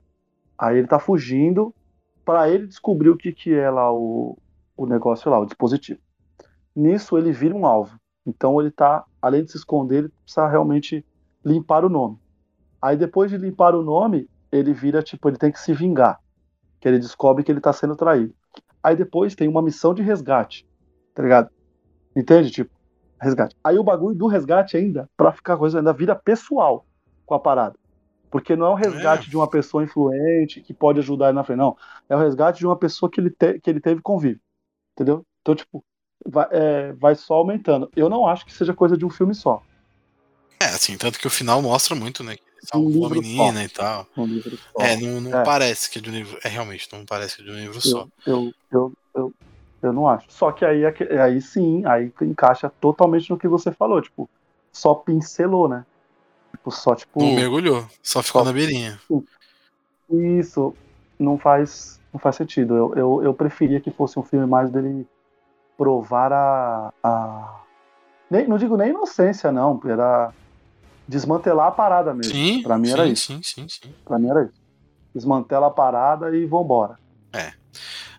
Aí 0.57 0.77
ele 0.77 0.87
tá 0.87 0.99
fugindo 0.99 1.73
para 2.23 2.49
ele 2.49 2.67
descobrir 2.67 3.09
o 3.09 3.17
que 3.17 3.33
que 3.33 3.53
é 3.53 3.69
lá 3.69 3.91
o, 3.91 4.37
o 4.77 4.85
negócio 4.85 5.29
lá, 5.29 5.39
o 5.39 5.45
dispositivo. 5.45 5.99
Nisso 6.75 7.17
ele 7.17 7.31
vira 7.33 7.53
um 7.55 7.65
alvo. 7.65 7.97
Então 8.25 8.59
ele 8.61 8.71
tá, 8.71 9.03
além 9.21 9.43
de 9.43 9.51
se 9.51 9.57
esconder, 9.57 9.97
ele 9.99 10.09
precisa 10.23 10.47
realmente 10.47 11.05
limpar 11.43 11.83
o 11.83 11.89
nome. 11.89 12.17
Aí 12.81 12.95
depois 12.95 13.29
de 13.29 13.37
limpar 13.37 13.75
o 13.75 13.83
nome, 13.83 14.29
ele 14.57 14.73
vira 14.73 15.01
tipo, 15.03 15.27
ele 15.29 15.37
tem 15.37 15.51
que 15.51 15.59
se 15.59 15.73
vingar. 15.73 16.19
Que 16.79 16.87
ele 16.87 16.99
descobre 16.99 17.43
que 17.43 17.51
ele 17.51 17.61
tá 17.61 17.71
sendo 17.73 17.95
traído. 17.95 18.33
Aí 18.81 18.95
depois 18.95 19.35
tem 19.35 19.47
uma 19.47 19.61
missão 19.61 19.93
de 19.93 20.01
resgate, 20.01 20.67
tá 21.13 21.23
ligado? 21.23 21.49
Entende? 22.15 22.51
Tipo, 22.51 22.71
resgate. 23.19 23.55
Aí 23.63 23.77
o 23.79 23.83
bagulho 23.83 24.15
do 24.15 24.27
resgate 24.27 24.75
ainda, 24.77 25.09
pra 25.15 25.31
ficar 25.31 25.57
coisa, 25.57 25.79
ainda 25.79 25.93
vira 25.93 26.15
pessoal 26.15 26.85
com 27.25 27.33
a 27.33 27.39
parada. 27.39 27.75
Porque 28.29 28.55
não 28.55 28.65
é 28.67 28.69
um 28.71 28.75
resgate 28.75 29.27
É. 29.27 29.29
de 29.29 29.37
uma 29.37 29.47
pessoa 29.49 29.83
influente 29.83 30.59
que 30.61 30.73
pode 30.73 30.99
ajudar 30.99 31.27
ele 31.27 31.35
na 31.35 31.43
frente, 31.43 31.59
não. 31.59 31.77
É 32.09 32.15
o 32.15 32.19
resgate 32.19 32.59
de 32.59 32.65
uma 32.65 32.75
pessoa 32.75 33.09
que 33.09 33.21
ele, 33.21 33.29
te- 33.29 33.59
que 33.59 33.69
ele 33.69 33.79
teve 33.79 34.01
convívio. 34.01 34.41
Entendeu? 34.93 35.25
Então, 35.41 35.55
tipo, 35.55 35.83
vai, 36.25 36.47
é, 36.51 36.93
vai 36.93 37.15
só 37.15 37.35
aumentando. 37.35 37.89
Eu 37.95 38.09
não 38.09 38.27
acho 38.27 38.45
que 38.45 38.51
seja 38.53 38.73
coisa 38.73 38.97
de 38.97 39.05
um 39.05 39.09
filme 39.09 39.33
só. 39.33 39.61
É, 40.59 40.65
assim, 40.65 40.97
tanto 40.97 41.19
que 41.19 41.27
o 41.27 41.29
final 41.29 41.61
mostra 41.61 41.95
muito, 41.95 42.23
né? 42.23 42.35
Um 42.73 43.09
menina 43.09 43.63
e 43.63 43.69
tal. 43.69 44.07
Um 44.17 44.25
livro 44.25 44.57
só. 44.57 44.81
É, 44.81 44.95
não, 44.97 45.21
não 45.21 45.39
É. 45.39 45.43
parece 45.43 45.89
que 45.89 45.99
é 45.99 46.01
de 46.01 46.09
um 46.09 46.13
livro. 46.13 46.37
É, 46.43 46.47
realmente, 46.49 46.87
não 46.91 47.05
parece 47.05 47.35
que 47.37 47.41
é 47.41 47.45
de 47.45 47.51
um 47.51 47.55
livro 47.55 47.81
só. 47.81 48.07
Eu, 48.25 48.35
eu, 48.35 48.53
eu, 48.71 48.93
eu, 49.15 49.33
eu 49.81 49.93
não 49.93 50.07
acho. 50.07 50.25
Só 50.29 50.51
que 50.51 50.63
aí, 50.65 50.83
é 50.83 51.21
aí 51.21 51.41
sim, 51.41 51.85
aí 51.85 52.11
encaixa 52.21 52.69
totalmente 52.81 53.29
no 53.29 53.37
que 53.37 53.47
você 53.47 53.71
falou. 53.71 54.01
Tipo, 54.01 54.29
só 54.71 54.93
pincelou, 54.95 55.67
né? 55.67 55.85
Tipo, 56.51 56.71
só, 56.71 56.95
tipo. 56.95 57.19
Não 57.19 57.33
mergulhou, 57.33 57.85
só 58.01 58.23
ficou 58.23 58.41
Só- 58.41 58.45
na 58.45 58.53
beirinha. 58.53 58.99
Isso 60.09 60.75
não 61.19 61.37
faz, 61.37 61.99
não 62.13 62.19
faz 62.19 62.35
sentido. 62.35 62.75
Eu, 62.75 62.93
eu, 62.95 63.23
eu 63.23 63.33
preferia 63.33 63.79
que 63.79 63.91
fosse 63.91 64.17
um 64.19 64.23
filme 64.23 64.45
mais 64.45 64.69
dele 64.69 65.07
provar 65.77 66.31
a. 66.31 66.93
a... 67.03 67.59
Nem, 68.29 68.47
não 68.47 68.57
digo 68.57 68.77
nem 68.77 68.89
inocência, 68.89 69.51
não. 69.51 69.79
Era 69.85 70.33
desmantelar 71.07 71.67
a 71.67 71.71
parada 71.71 72.13
mesmo. 72.13 72.33
Sim, 72.33 72.61
pra 72.63 72.77
mim 72.77 72.87
sim, 72.87 72.93
era 72.93 73.07
isso. 73.07 73.25
sim, 73.27 73.41
sim, 73.43 73.67
sim. 73.69 73.93
Pra 74.05 74.17
mim 74.17 74.29
era 74.29 74.43
isso. 74.43 74.53
Desmantela 75.13 75.67
a 75.67 75.71
parada 75.71 76.35
e 76.35 76.45
vambora. 76.45 76.97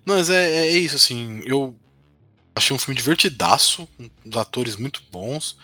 Não, 0.06 0.16
mas 0.16 0.28
é, 0.28 0.66
é 0.66 0.70
isso, 0.70 0.96
assim, 0.96 1.40
eu 1.46 1.74
achei 2.54 2.76
um 2.76 2.78
filme 2.78 2.96
divertidaço, 2.96 3.88
com 3.96 4.08
os 4.28 4.36
atores 4.36 4.76
muito 4.76 5.00
bons. 5.10 5.56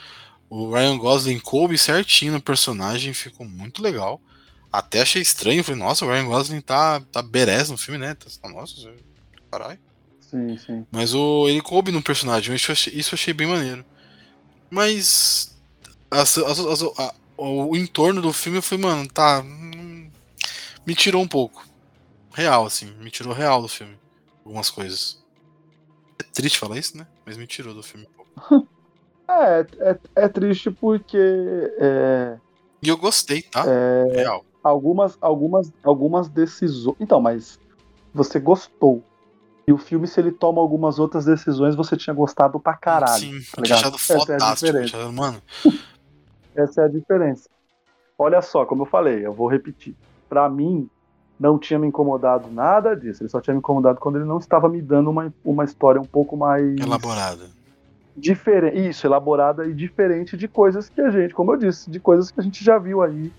O 0.48 0.72
Ryan 0.72 0.96
Gosling 0.96 1.38
coube 1.38 1.76
certinho 1.76 2.32
no 2.32 2.42
personagem, 2.42 3.12
ficou 3.12 3.46
muito 3.46 3.82
legal. 3.82 4.20
Até 4.72 5.02
achei 5.02 5.20
estranho, 5.20 5.62
falei, 5.62 5.78
nossa, 5.80 6.04
o 6.04 6.08
Ryan 6.08 6.26
Gosling 6.26 6.60
tá, 6.60 7.00
tá 7.12 7.22
berés 7.22 7.70
no 7.70 7.76
filme, 7.76 7.98
né? 7.98 8.14
Tá- 8.14 8.48
Nossa, 8.48 8.74
caralho. 9.50 9.78
Sim, 10.20 10.56
sim. 10.56 10.86
Mas 10.90 11.12
o, 11.12 11.48
ele 11.48 11.60
coube 11.60 11.92
no 11.92 12.02
personagem, 12.02 12.54
isso 12.54 12.70
eu 12.70 12.72
achei, 12.72 12.92
isso 12.94 13.14
eu 13.14 13.16
achei 13.16 13.34
bem 13.34 13.46
maneiro. 13.46 13.84
Mas 14.70 15.49
as- 16.10 16.38
as- 16.38 16.58
as- 16.60 16.82
a- 16.98 17.14
o 17.38 17.74
entorno 17.76 18.20
do 18.20 18.32
filme 18.32 18.60
foi, 18.60 18.78
mano, 18.78 19.08
tá. 19.08 19.40
hum, 19.40 20.10
Me 20.86 20.94
tirou 20.94 21.22
um 21.22 21.28
pouco. 21.28 21.64
Real, 22.32 22.64
assim, 22.64 22.86
me 22.98 23.10
tirou 23.10 23.32
real 23.34 23.60
do 23.62 23.68
filme. 23.68 23.96
Algumas 24.44 24.70
coisas. 24.70 25.22
É 26.18 26.24
triste 26.32 26.58
falar 26.58 26.78
isso, 26.78 26.96
né? 26.96 27.06
Mas 27.26 27.36
me 27.36 27.46
tirou 27.46 27.74
do 27.74 27.82
filme 27.82 28.06
um 28.06 28.16
pouco. 28.16 28.68
É, 29.32 29.60
é, 29.90 30.24
é 30.24 30.28
triste 30.28 30.72
porque 30.72 31.16
é, 31.78 32.36
E 32.82 32.88
eu 32.88 32.96
gostei, 32.96 33.42
tá? 33.42 33.64
é, 33.64 34.04
Real. 34.12 34.44
algumas, 34.60 35.16
algumas, 35.20 35.70
algumas 35.84 36.28
decisões. 36.28 36.96
Então, 36.98 37.20
mas 37.20 37.56
você 38.12 38.40
gostou. 38.40 39.04
E 39.68 39.72
o 39.72 39.78
filme, 39.78 40.08
se 40.08 40.18
ele 40.18 40.32
toma 40.32 40.60
algumas 40.60 40.98
outras 40.98 41.26
decisões, 41.26 41.76
você 41.76 41.96
tinha 41.96 42.12
gostado 42.12 42.58
pra 42.58 42.76
caralho. 42.76 43.20
Sim, 43.20 43.40
tá 43.52 43.58
eu 43.58 43.62
tinha 43.62 43.78
achado 43.78 43.94
Essa 43.94 44.14
é 44.66 44.82
achado, 44.82 45.12
mano, 45.12 45.40
Essa 46.54 46.82
é 46.82 46.84
a 46.84 46.88
diferença. 46.88 47.48
Olha 48.18 48.42
só, 48.42 48.66
como 48.66 48.82
eu 48.82 48.86
falei, 48.86 49.24
eu 49.24 49.32
vou 49.32 49.48
repetir. 49.48 49.94
Pra 50.28 50.48
mim, 50.48 50.88
não 51.38 51.58
tinha 51.58 51.78
me 51.78 51.86
incomodado 51.86 52.50
nada 52.50 52.94
disso. 52.94 53.22
Ele 53.22 53.30
só 53.30 53.40
tinha 53.40 53.54
me 53.54 53.58
incomodado 53.58 53.98
quando 53.98 54.16
ele 54.16 54.26
não 54.26 54.38
estava 54.38 54.68
me 54.68 54.82
dando 54.82 55.08
uma, 55.08 55.32
uma 55.44 55.64
história 55.64 56.00
um 56.00 56.04
pouco 56.04 56.36
mais 56.36 56.78
elaborada. 56.78 57.48
diferente. 58.16 58.88
Isso, 58.88 59.06
elaborada 59.06 59.66
e 59.66 59.72
diferente 59.72 60.36
de 60.36 60.46
coisas 60.46 60.88
que 60.88 61.00
a 61.00 61.10
gente, 61.10 61.32
como 61.32 61.52
eu 61.52 61.56
disse, 61.56 61.90
de 61.90 61.98
coisas 61.98 62.30
que 62.30 62.38
a 62.38 62.42
gente 62.42 62.62
já 62.62 62.78
viu 62.78 63.02
aí 63.02 63.32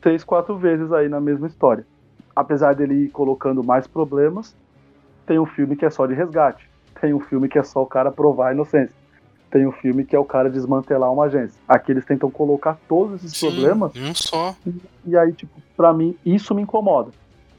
três, 0.00 0.24
quatro 0.24 0.56
vezes 0.56 0.90
aí 0.92 1.08
na 1.08 1.20
mesma 1.20 1.46
história. 1.46 1.86
Apesar 2.34 2.74
dele 2.74 2.94
ir 2.94 3.08
colocando 3.10 3.62
mais 3.62 3.86
problemas, 3.86 4.54
tem 5.26 5.38
um 5.38 5.46
filme 5.46 5.76
que 5.76 5.84
é 5.84 5.90
só 5.90 6.06
de 6.06 6.14
resgate. 6.14 6.68
Tem 7.00 7.12
um 7.12 7.20
filme 7.20 7.48
que 7.48 7.58
é 7.58 7.62
só 7.62 7.82
o 7.82 7.86
cara 7.86 8.10
provar 8.10 8.48
a 8.48 8.52
inocência. 8.52 8.94
Tem 9.50 9.66
um 9.66 9.72
filme 9.72 10.04
que 10.04 10.14
é 10.14 10.18
o 10.18 10.24
cara 10.24 10.50
desmantelar 10.50 11.10
uma 11.12 11.24
agência. 11.24 11.58
Aqui 11.66 11.92
eles 11.92 12.04
tentam 12.04 12.30
colocar 12.30 12.76
todos 12.86 13.24
esses 13.24 13.38
Sim, 13.38 13.50
problemas 13.50 13.96
em 13.96 14.10
um 14.10 14.14
só. 14.14 14.54
e 15.04 15.16
aí, 15.16 15.32
tipo, 15.32 15.60
pra 15.76 15.92
mim, 15.92 16.16
isso 16.24 16.54
me 16.54 16.62
incomoda, 16.62 17.10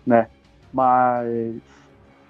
né? 0.06 0.28
Mas 0.72 1.60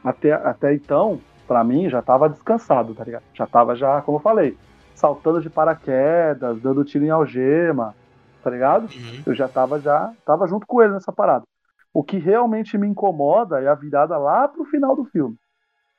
até, 0.03 0.31
até 0.31 0.73
então, 0.73 1.19
pra 1.47 1.63
mim, 1.63 1.89
já 1.89 2.01
tava 2.01 2.29
descansado, 2.29 2.93
tá 2.93 3.03
ligado? 3.03 3.23
Já 3.33 3.45
tava 3.45 3.75
já, 3.75 4.01
como 4.01 4.17
eu 4.17 4.21
falei, 4.21 4.57
saltando 4.95 5.41
de 5.41 5.49
paraquedas, 5.49 6.61
dando 6.61 6.85
tiro 6.85 7.05
em 7.05 7.09
algema, 7.09 7.93
tá 8.41 8.49
ligado? 8.49 8.83
Uhum. 8.83 9.23
Eu 9.25 9.35
já 9.35 9.47
tava 9.47 9.79
já, 9.79 10.13
tava 10.25 10.47
junto 10.47 10.65
com 10.65 10.81
ele 10.81 10.93
nessa 10.93 11.11
parada. 11.11 11.43
O 11.93 12.03
que 12.03 12.17
realmente 12.17 12.77
me 12.77 12.87
incomoda 12.87 13.59
é 13.59 13.67
a 13.67 13.75
virada 13.75 14.17
lá 14.17 14.47
pro 14.47 14.65
final 14.65 14.95
do 14.95 15.05
filme. 15.05 15.35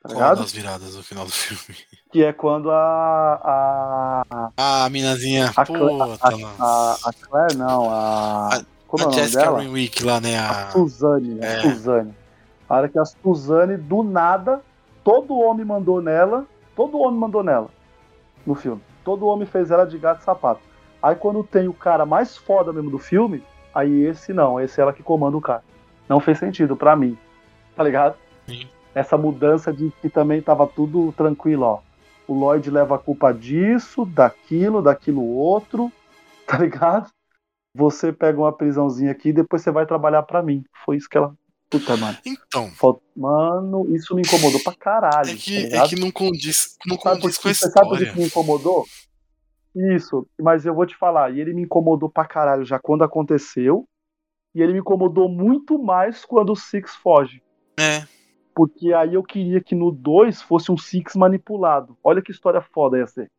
Tá 0.01 0.09
Qual 0.09 0.13
ligado? 0.15 0.37
das 0.41 0.51
viradas 0.51 0.95
no 0.95 1.03
final 1.03 1.25
do 1.25 1.31
filme? 1.31 1.77
Que 2.11 2.23
é 2.23 2.33
quando 2.33 2.71
a. 2.71 4.25
A, 4.31 4.51
Ah, 4.57 4.85
a 4.85 4.89
minazinha. 4.89 5.51
a, 5.55 5.65
Puta, 5.65 6.17
a, 6.21 6.29
a, 6.59 6.97
a 7.05 7.13
Claire, 7.13 7.55
não, 7.55 7.89
a. 7.89 8.49
A- 8.55 8.61
como 8.87 9.03
é 9.03 9.05
a 9.05 9.09
nome 9.09 9.21
Jessica 9.21 9.43
dela? 9.43 9.57
Rainwick 9.59 10.03
lá, 10.03 10.19
né? 10.19 10.37
A 10.37 10.49
A... 10.67 10.71
Suzane, 10.71 11.39
a 11.41 11.45
É. 11.45 11.61
Suzane. 11.61 12.13
A 12.67 12.75
hora 12.75 12.89
que 12.89 12.99
a 12.99 13.05
Suzane, 13.05 13.77
do 13.77 14.03
nada, 14.03 14.61
todo 15.03 15.37
homem 15.37 15.65
mandou 15.65 16.01
nela, 16.01 16.45
todo 16.75 16.99
homem 16.99 17.19
mandou 17.19 17.43
nela 17.43 17.69
no 18.45 18.55
filme. 18.55 18.81
Todo 19.05 19.27
homem 19.27 19.45
fez 19.47 19.71
ela 19.71 19.85
de 19.85 19.97
gato 19.97 20.21
e 20.21 20.23
sapato. 20.25 20.59
Aí 21.01 21.15
quando 21.15 21.43
tem 21.43 21.67
o 21.67 21.73
cara 21.73 22.05
mais 22.05 22.35
foda 22.35 22.73
mesmo 22.73 22.89
do 22.91 22.99
filme, 22.99 23.43
aí 23.73 24.03
esse 24.05 24.33
não, 24.33 24.59
esse 24.59 24.79
é 24.79 24.83
ela 24.83 24.93
que 24.93 25.01
comanda 25.03 25.37
o 25.37 25.41
cara. 25.41 25.63
Não 26.09 26.19
fez 26.19 26.37
sentido 26.39 26.75
pra 26.75 26.95
mim. 26.95 27.17
Tá 27.75 27.83
ligado? 27.83 28.15
Sim. 28.47 28.67
Essa 28.93 29.17
mudança 29.17 29.71
de 29.71 29.91
que 30.01 30.09
também 30.09 30.41
tava 30.41 30.67
tudo 30.67 31.11
tranquilo, 31.13 31.63
ó. 31.63 31.79
O 32.27 32.33
Lloyd 32.33 32.69
leva 32.69 32.95
a 32.95 32.99
culpa 32.99 33.33
disso, 33.33 34.05
daquilo, 34.05 34.81
daquilo 34.81 35.23
outro, 35.23 35.91
tá 36.47 36.57
ligado? 36.57 37.09
Você 37.75 38.11
pega 38.11 38.37
uma 38.39 38.51
prisãozinha 38.51 39.11
aqui 39.11 39.29
e 39.29 39.33
depois 39.33 39.61
você 39.61 39.71
vai 39.71 39.85
trabalhar 39.85 40.23
pra 40.23 40.43
mim. 40.43 40.63
Foi 40.85 40.97
isso 40.97 41.07
que 41.09 41.17
ela. 41.17 41.33
Puta, 41.69 41.95
mano. 41.95 42.17
Então, 42.25 42.69
Mano, 43.15 43.95
isso 43.95 44.13
me 44.13 44.21
incomodou 44.21 44.59
pra 44.61 44.75
caralho. 44.75 45.29
é 45.29 45.33
tá 45.33 45.39
que, 45.39 45.57
é 45.57 45.61
ligado? 45.61 45.89
que 45.89 45.95
não 45.95 46.11
condiz, 46.11 46.77
não 46.85 46.97
condiz 46.97 47.37
com 47.37 47.47
a 47.47 47.53
você 47.53 47.69
sabe 47.69 47.85
história. 47.87 48.11
que 48.11 48.19
me 48.19 48.25
incomodou? 48.25 48.85
Isso, 49.73 50.27
mas 50.39 50.65
eu 50.65 50.73
vou 50.75 50.85
te 50.85 50.97
falar, 50.97 51.31
e 51.33 51.39
ele 51.39 51.53
me 51.53 51.61
incomodou 51.61 52.09
pra 52.09 52.25
caralho 52.25 52.65
já 52.65 52.77
quando 52.77 53.03
aconteceu, 53.03 53.85
E 54.53 54.61
ele 54.61 54.73
me 54.73 54.79
incomodou 54.79 55.29
muito 55.29 55.81
mais 55.81 56.25
quando 56.25 56.51
o 56.51 56.57
Six 56.57 56.93
foge. 56.95 57.41
É. 57.79 58.05
Porque 58.53 58.93
aí 58.93 59.13
eu 59.13 59.23
queria 59.23 59.61
que 59.61 59.73
no 59.75 59.91
2 59.91 60.41
fosse 60.41 60.71
um 60.71 60.77
Six 60.77 61.15
manipulado. 61.15 61.97
Olha 62.03 62.21
que 62.21 62.31
história 62.31 62.61
foda 62.61 62.97
ia 62.97 63.07
ser. 63.07 63.29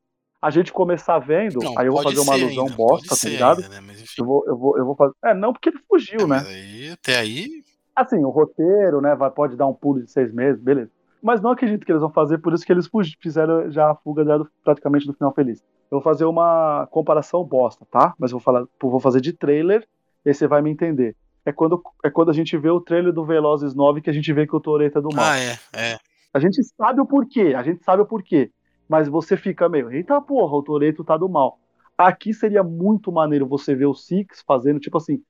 A 0.40 0.50
gente 0.50 0.72
começar 0.72 1.18
vendo, 1.20 1.60
Não, 1.62 1.78
aí 1.78 1.86
eu 1.86 1.92
vou 1.92 2.02
fazer 2.02 2.18
uma 2.20 2.32
alusão 2.32 2.64
ainda, 2.64 2.76
bosta, 2.76 3.16
tá 3.16 3.28
ligado? 3.28 3.62
ainda, 3.62 3.68
né? 3.68 3.80
Mas. 3.80 4.14
Eu 4.18 4.24
vou, 4.24 4.44
eu, 4.46 4.56
vou, 4.56 4.78
eu 4.78 4.84
vou 4.84 4.96
fazer. 4.96 5.14
É, 5.24 5.34
não 5.34 5.52
porque 5.52 5.68
ele 5.68 5.78
fugiu, 5.88 6.22
É, 6.22 6.26
né? 6.26 6.44
aí, 6.48 6.90
até 6.90 7.16
aí. 7.18 7.62
Assim, 7.94 8.24
o 8.24 8.30
roteiro, 8.30 9.00
né, 9.00 9.14
vai, 9.14 9.30
pode 9.30 9.54
dar 9.54 9.66
um 9.66 9.74
pulo 9.74 10.02
de 10.02 10.10
seis 10.10 10.32
meses, 10.32 10.60
beleza. 10.60 10.90
Mas 11.22 11.40
não 11.40 11.50
acredito 11.50 11.84
que 11.86 11.92
eles 11.92 12.00
vão 12.00 12.10
fazer, 12.10 12.38
por 12.38 12.52
isso 12.52 12.64
que 12.66 12.72
eles 12.72 12.88
fizeram 13.20 13.70
já 13.70 13.90
a 13.90 13.94
fuga 13.94 14.24
já 14.24 14.38
do- 14.38 14.48
praticamente 14.64 15.06
do 15.06 15.12
final 15.12 15.32
feliz. 15.32 15.60
Eu 15.90 15.98
vou 15.98 16.00
fazer 16.00 16.24
uma 16.24 16.88
comparação 16.90 17.44
bosta, 17.44 17.86
tá? 17.90 18.12
Mas 18.18 18.32
eu 18.32 18.38
vou, 18.38 18.42
falar, 18.42 18.64
vou 18.80 18.98
fazer 18.98 19.20
de 19.20 19.32
trailer, 19.32 19.86
e 20.24 20.30
aí 20.30 20.34
você 20.34 20.48
vai 20.48 20.60
me 20.62 20.70
entender. 20.70 21.14
É 21.44 21.52
quando, 21.52 21.82
é 22.04 22.10
quando 22.10 22.30
a 22.30 22.34
gente 22.34 22.56
vê 22.56 22.70
o 22.70 22.80
trailer 22.80 23.12
do 23.12 23.24
Velozes 23.24 23.74
9 23.74 24.00
que 24.00 24.10
a 24.10 24.12
gente 24.12 24.32
vê 24.32 24.46
que 24.46 24.54
o 24.54 24.60
Toreto 24.60 24.98
é 24.98 25.02
do 25.02 25.08
mal. 25.14 25.24
Ah, 25.24 25.38
é, 25.38 25.58
é. 25.74 25.98
A 26.32 26.38
gente 26.38 26.62
sabe 26.62 27.00
o 27.00 27.06
porquê, 27.06 27.54
a 27.56 27.62
gente 27.62 27.82
sabe 27.84 28.02
o 28.02 28.06
porquê. 28.06 28.50
Mas 28.88 29.08
você 29.08 29.36
fica 29.36 29.68
meio, 29.68 29.90
eita 29.90 30.20
porra, 30.20 30.56
o 30.56 30.62
Toreto 30.62 31.04
tá 31.04 31.16
do 31.16 31.28
mal. 31.28 31.58
Aqui 31.96 32.32
seria 32.32 32.62
muito 32.62 33.12
maneiro 33.12 33.46
você 33.46 33.74
ver 33.74 33.86
o 33.86 33.94
Six 33.94 34.42
fazendo, 34.46 34.80
tipo 34.80 34.96
assim, 34.96 35.22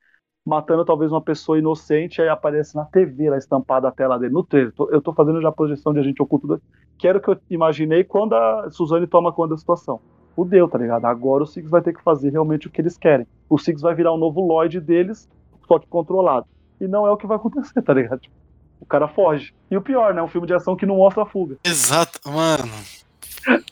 matando 0.44 0.84
talvez 0.84 1.12
uma 1.12 1.20
pessoa 1.20 1.58
inocente, 1.58 2.20
aí 2.20 2.28
aparece 2.28 2.74
na 2.74 2.84
TV 2.84 3.30
lá 3.30 3.38
estampada 3.38 3.88
a 3.88 3.92
tela 3.92 4.18
dele, 4.18 4.32
no 4.32 4.44
trailer. 4.44 4.72
Eu 4.90 5.00
tô 5.00 5.12
fazendo 5.12 5.40
já 5.40 5.48
a 5.48 5.52
projeção 5.52 5.92
de 5.92 6.00
Agente 6.00 6.22
Oculto 6.22 6.46
2, 6.46 6.60
que 6.98 7.06
era 7.06 7.18
o 7.18 7.20
que 7.20 7.30
eu 7.30 7.38
imaginei 7.50 8.04
quando 8.04 8.34
a 8.34 8.70
Suzane 8.70 9.06
toma 9.06 9.32
conta 9.32 9.50
da 9.50 9.58
situação. 9.58 10.00
Fudeu, 10.34 10.68
tá 10.68 10.78
ligado? 10.78 11.04
Agora 11.04 11.44
o 11.44 11.46
Six 11.46 11.68
vai 11.70 11.82
ter 11.82 11.92
que 11.92 12.02
fazer 12.02 12.30
realmente 12.30 12.66
o 12.66 12.70
que 12.70 12.80
eles 12.80 12.96
querem. 12.96 13.26
O 13.48 13.58
Six 13.58 13.80
vai 13.82 13.94
virar 13.94 14.12
o 14.12 14.18
novo 14.18 14.40
Lloyd 14.40 14.80
deles, 14.80 15.28
só 15.66 15.78
que 15.78 15.86
controlado. 15.86 16.46
E 16.80 16.86
não 16.88 17.06
é 17.06 17.10
o 17.10 17.16
que 17.16 17.26
vai 17.26 17.36
acontecer, 17.36 17.80
tá 17.82 17.94
ligado? 17.94 18.20
Tipo, 18.20 18.34
o 18.80 18.86
cara 18.86 19.06
foge. 19.08 19.54
E 19.70 19.76
o 19.76 19.82
pior, 19.82 20.12
né? 20.14 20.22
Um 20.22 20.28
filme 20.28 20.46
de 20.46 20.54
ação 20.54 20.74
que 20.76 20.84
não 20.86 20.96
mostra 20.96 21.22
a 21.22 21.26
fuga. 21.26 21.56
Exato, 21.64 22.18
mano. 22.28 22.72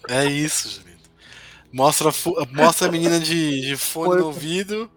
É 0.08 0.24
isso, 0.24 0.80
Julito. 0.80 1.10
Mostra, 1.72 2.10
mostra 2.52 2.88
a 2.88 2.90
menina 2.90 3.18
de, 3.20 3.60
de 3.60 3.76
fone 3.76 4.06
Foi- 4.12 4.18
no 4.20 4.26
ouvido. 4.26 4.90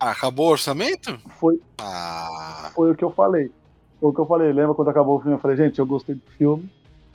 Ah, 0.00 0.10
acabou 0.10 0.48
o 0.48 0.52
orçamento? 0.52 1.18
Foi, 1.38 1.60
Ah. 1.78 2.70
foi 2.74 2.90
o 2.90 2.94
que 2.94 3.04
eu 3.04 3.10
falei. 3.10 3.50
Foi 4.00 4.10
o 4.10 4.12
que 4.14 4.20
eu 4.20 4.26
falei. 4.26 4.52
Lembra 4.52 4.74
quando 4.74 4.88
acabou 4.88 5.16
o 5.16 5.20
filme? 5.20 5.36
Eu 5.36 5.40
falei, 5.40 5.56
gente, 5.56 5.78
eu 5.78 5.86
gostei 5.86 6.14
do 6.14 6.22
filme, 6.36 6.68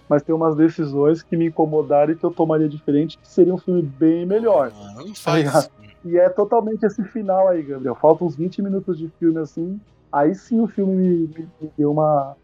mas 0.07 0.23
tem 0.23 0.33
umas 0.33 0.55
decisões 0.55 1.21
que 1.21 1.35
me 1.37 1.47
incomodaram 1.47 2.13
e 2.13 2.15
que 2.15 2.23
eu 2.23 2.31
tomaria 2.31 2.67
diferente, 2.69 3.17
que 3.17 3.27
seria 3.27 3.53
um 3.53 3.57
filme 3.57 3.81
bem 3.81 4.25
melhor. 4.25 4.71
Mano, 4.71 5.05
não 5.07 5.15
faz 5.15 5.43
ligado? 5.45 5.69
E 6.05 6.17
é 6.17 6.29
totalmente 6.29 6.85
esse 6.85 7.03
final 7.03 7.47
aí, 7.49 7.61
Gabriel. 7.63 7.95
Faltam 7.95 8.27
uns 8.27 8.35
20 8.35 8.61
minutos 8.61 8.97
de 8.97 9.09
filme 9.19 9.39
assim. 9.39 9.79
Aí 10.11 10.33
sim 10.33 10.59
o 10.61 10.67
filme 10.67 10.95
me, 10.95 11.27
me- 11.27 11.49
me 11.61 11.71
deu 11.77 11.91
uma, 11.91 12.35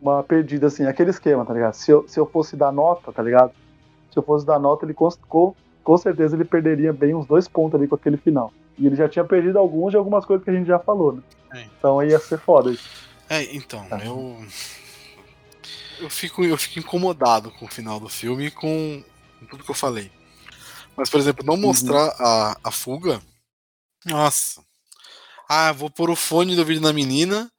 uma 0.00 0.22
perdida, 0.22 0.66
assim. 0.66 0.84
Aquele 0.86 1.10
esquema, 1.10 1.44
tá 1.44 1.52
ligado? 1.54 1.72
Se 1.74 1.90
eu, 1.90 2.06
se 2.06 2.18
eu 2.20 2.26
fosse 2.26 2.56
dar 2.56 2.70
nota, 2.72 3.10
tá 3.12 3.22
ligado? 3.22 3.52
Se 4.12 4.18
eu 4.18 4.22
fosse 4.22 4.44
dar 4.46 4.58
nota, 4.58 4.84
ele 4.84 4.94
com, 4.94 5.08
com, 5.82 5.96
certeza 5.98 6.36
ele 6.36 6.44
perderia 6.44 6.92
bem 6.92 7.14
uns 7.14 7.26
dois 7.26 7.48
pontos 7.48 7.74
ali 7.78 7.88
com 7.88 7.94
aquele 7.94 8.16
final. 8.16 8.52
E 8.78 8.86
ele 8.86 8.96
já 8.96 9.08
tinha 9.08 9.24
perdido 9.24 9.58
alguns 9.58 9.90
de 9.90 9.96
algumas 9.96 10.24
coisas 10.24 10.44
que 10.44 10.50
a 10.50 10.54
gente 10.54 10.66
já 10.66 10.78
falou, 10.78 11.12
né? 11.14 11.22
É. 11.54 11.64
Então 11.78 11.98
aí 11.98 12.10
ia 12.10 12.18
ser 12.18 12.38
foda 12.38 12.70
isso. 12.70 12.88
É, 13.28 13.42
então, 13.56 13.84
Tá. 13.86 13.98
eu. 14.04 14.36
Eu 16.00 16.08
fico, 16.08 16.44
eu 16.44 16.56
fico 16.56 16.78
incomodado 16.78 17.50
com 17.50 17.64
o 17.64 17.68
final 17.68 17.98
do 17.98 18.08
filme 18.08 18.46
e 18.46 18.50
com 18.52 19.02
tudo 19.50 19.64
que 19.64 19.70
eu 19.70 19.74
falei. 19.74 20.12
Mas, 20.98 21.08
por 21.10 21.20
exemplo, 21.20 21.44
não 21.46 21.54
Uhum. 21.54 21.60
mostrar 21.60 22.12
a, 22.18 22.56
a 22.64 22.70
fuga. 22.70 23.20
Nossa. 24.06 24.62
Ah, 25.48 25.72
vou 25.72 25.90
pôr 25.90 26.10
o 26.10 26.16
fone 26.16 26.54
do 26.54 26.64
vídeo 26.64 26.82
na 26.82 26.92
menina 26.92 27.50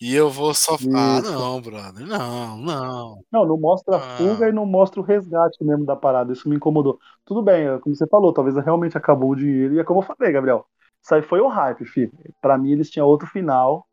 e 0.00 0.14
eu 0.14 0.30
vou 0.30 0.52
só. 0.54 0.74
Ah, 0.94 1.20
Isso. 1.20 1.32
não, 1.32 1.60
brother. 1.60 2.06
Não, 2.06 2.56
não. 2.58 3.24
Não, 3.30 3.46
não 3.46 3.56
mostra 3.58 3.96
a 3.96 3.98
Ah. 3.98 4.16
fuga 4.18 4.48
e 4.48 4.52
não 4.52 4.66
mostra 4.66 5.00
o 5.00 5.04
resgate 5.04 5.62
mesmo 5.64 5.84
da 5.84 5.94
parada. 5.96 6.32
Isso 6.32 6.48
me 6.48 6.56
incomodou. 6.56 6.98
Tudo 7.24 7.42
bem, 7.42 7.66
é 7.66 7.78
como 7.78 7.94
você 7.94 8.06
falou, 8.06 8.32
talvez 8.32 8.56
realmente 8.56 8.96
acabou 8.98 9.30
o 9.30 9.36
dinheiro. 9.36 9.74
E 9.74 9.78
é 9.78 9.84
como 9.84 10.00
eu 10.00 10.04
falei, 10.04 10.32
Gabriel. 10.32 10.66
Isso 11.02 11.14
aí 11.14 11.22
foi 11.22 11.40
o 11.40 11.48
hype, 11.48 11.84
filho. 11.86 12.12
Pra 12.40 12.58
mim, 12.58 12.72
eles 12.72 12.90
tinham 12.90 13.06
outro 13.06 13.28
final. 13.28 13.86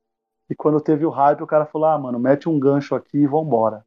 E 0.49 0.55
quando 0.55 0.81
teve 0.81 1.05
o 1.05 1.09
hype, 1.09 1.41
o 1.43 1.47
cara 1.47 1.65
falou: 1.65 1.87
ah, 1.87 1.97
mano, 1.97 2.19
mete 2.19 2.49
um 2.49 2.59
gancho 2.59 2.95
aqui 2.95 3.19
e 3.19 3.27
vambora. 3.27 3.85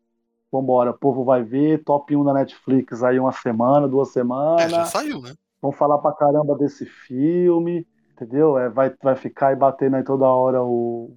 Vambora, 0.57 0.91
o 0.91 0.99
povo 0.99 1.25
vai 1.25 1.43
ver, 1.43 1.83
top 1.85 2.15
1 2.17 2.25
da 2.25 2.33
Netflix 2.35 3.03
aí 3.03 3.19
uma 3.19 3.33
semana, 3.33 3.89
duas 3.89 4.09
É, 4.09 4.13
semanas. 4.13 4.71
já 4.73 4.85
saiu, 4.87 5.21
né? 5.21 5.35
Vão 5.61 5.73
falar 5.73 5.99
pra 5.99 6.13
caramba 6.13 6.57
desse 6.57 6.87
filme, 6.87 7.87
entendeu? 8.13 8.59
É, 8.59 8.69
vai, 8.69 8.95
vai 9.03 9.17
ficar 9.17 9.49
aí 9.49 9.57
batendo 9.57 9.97
aí 9.97 10.05
toda 10.05 10.27
hora 10.27 10.63
o, 10.63 11.11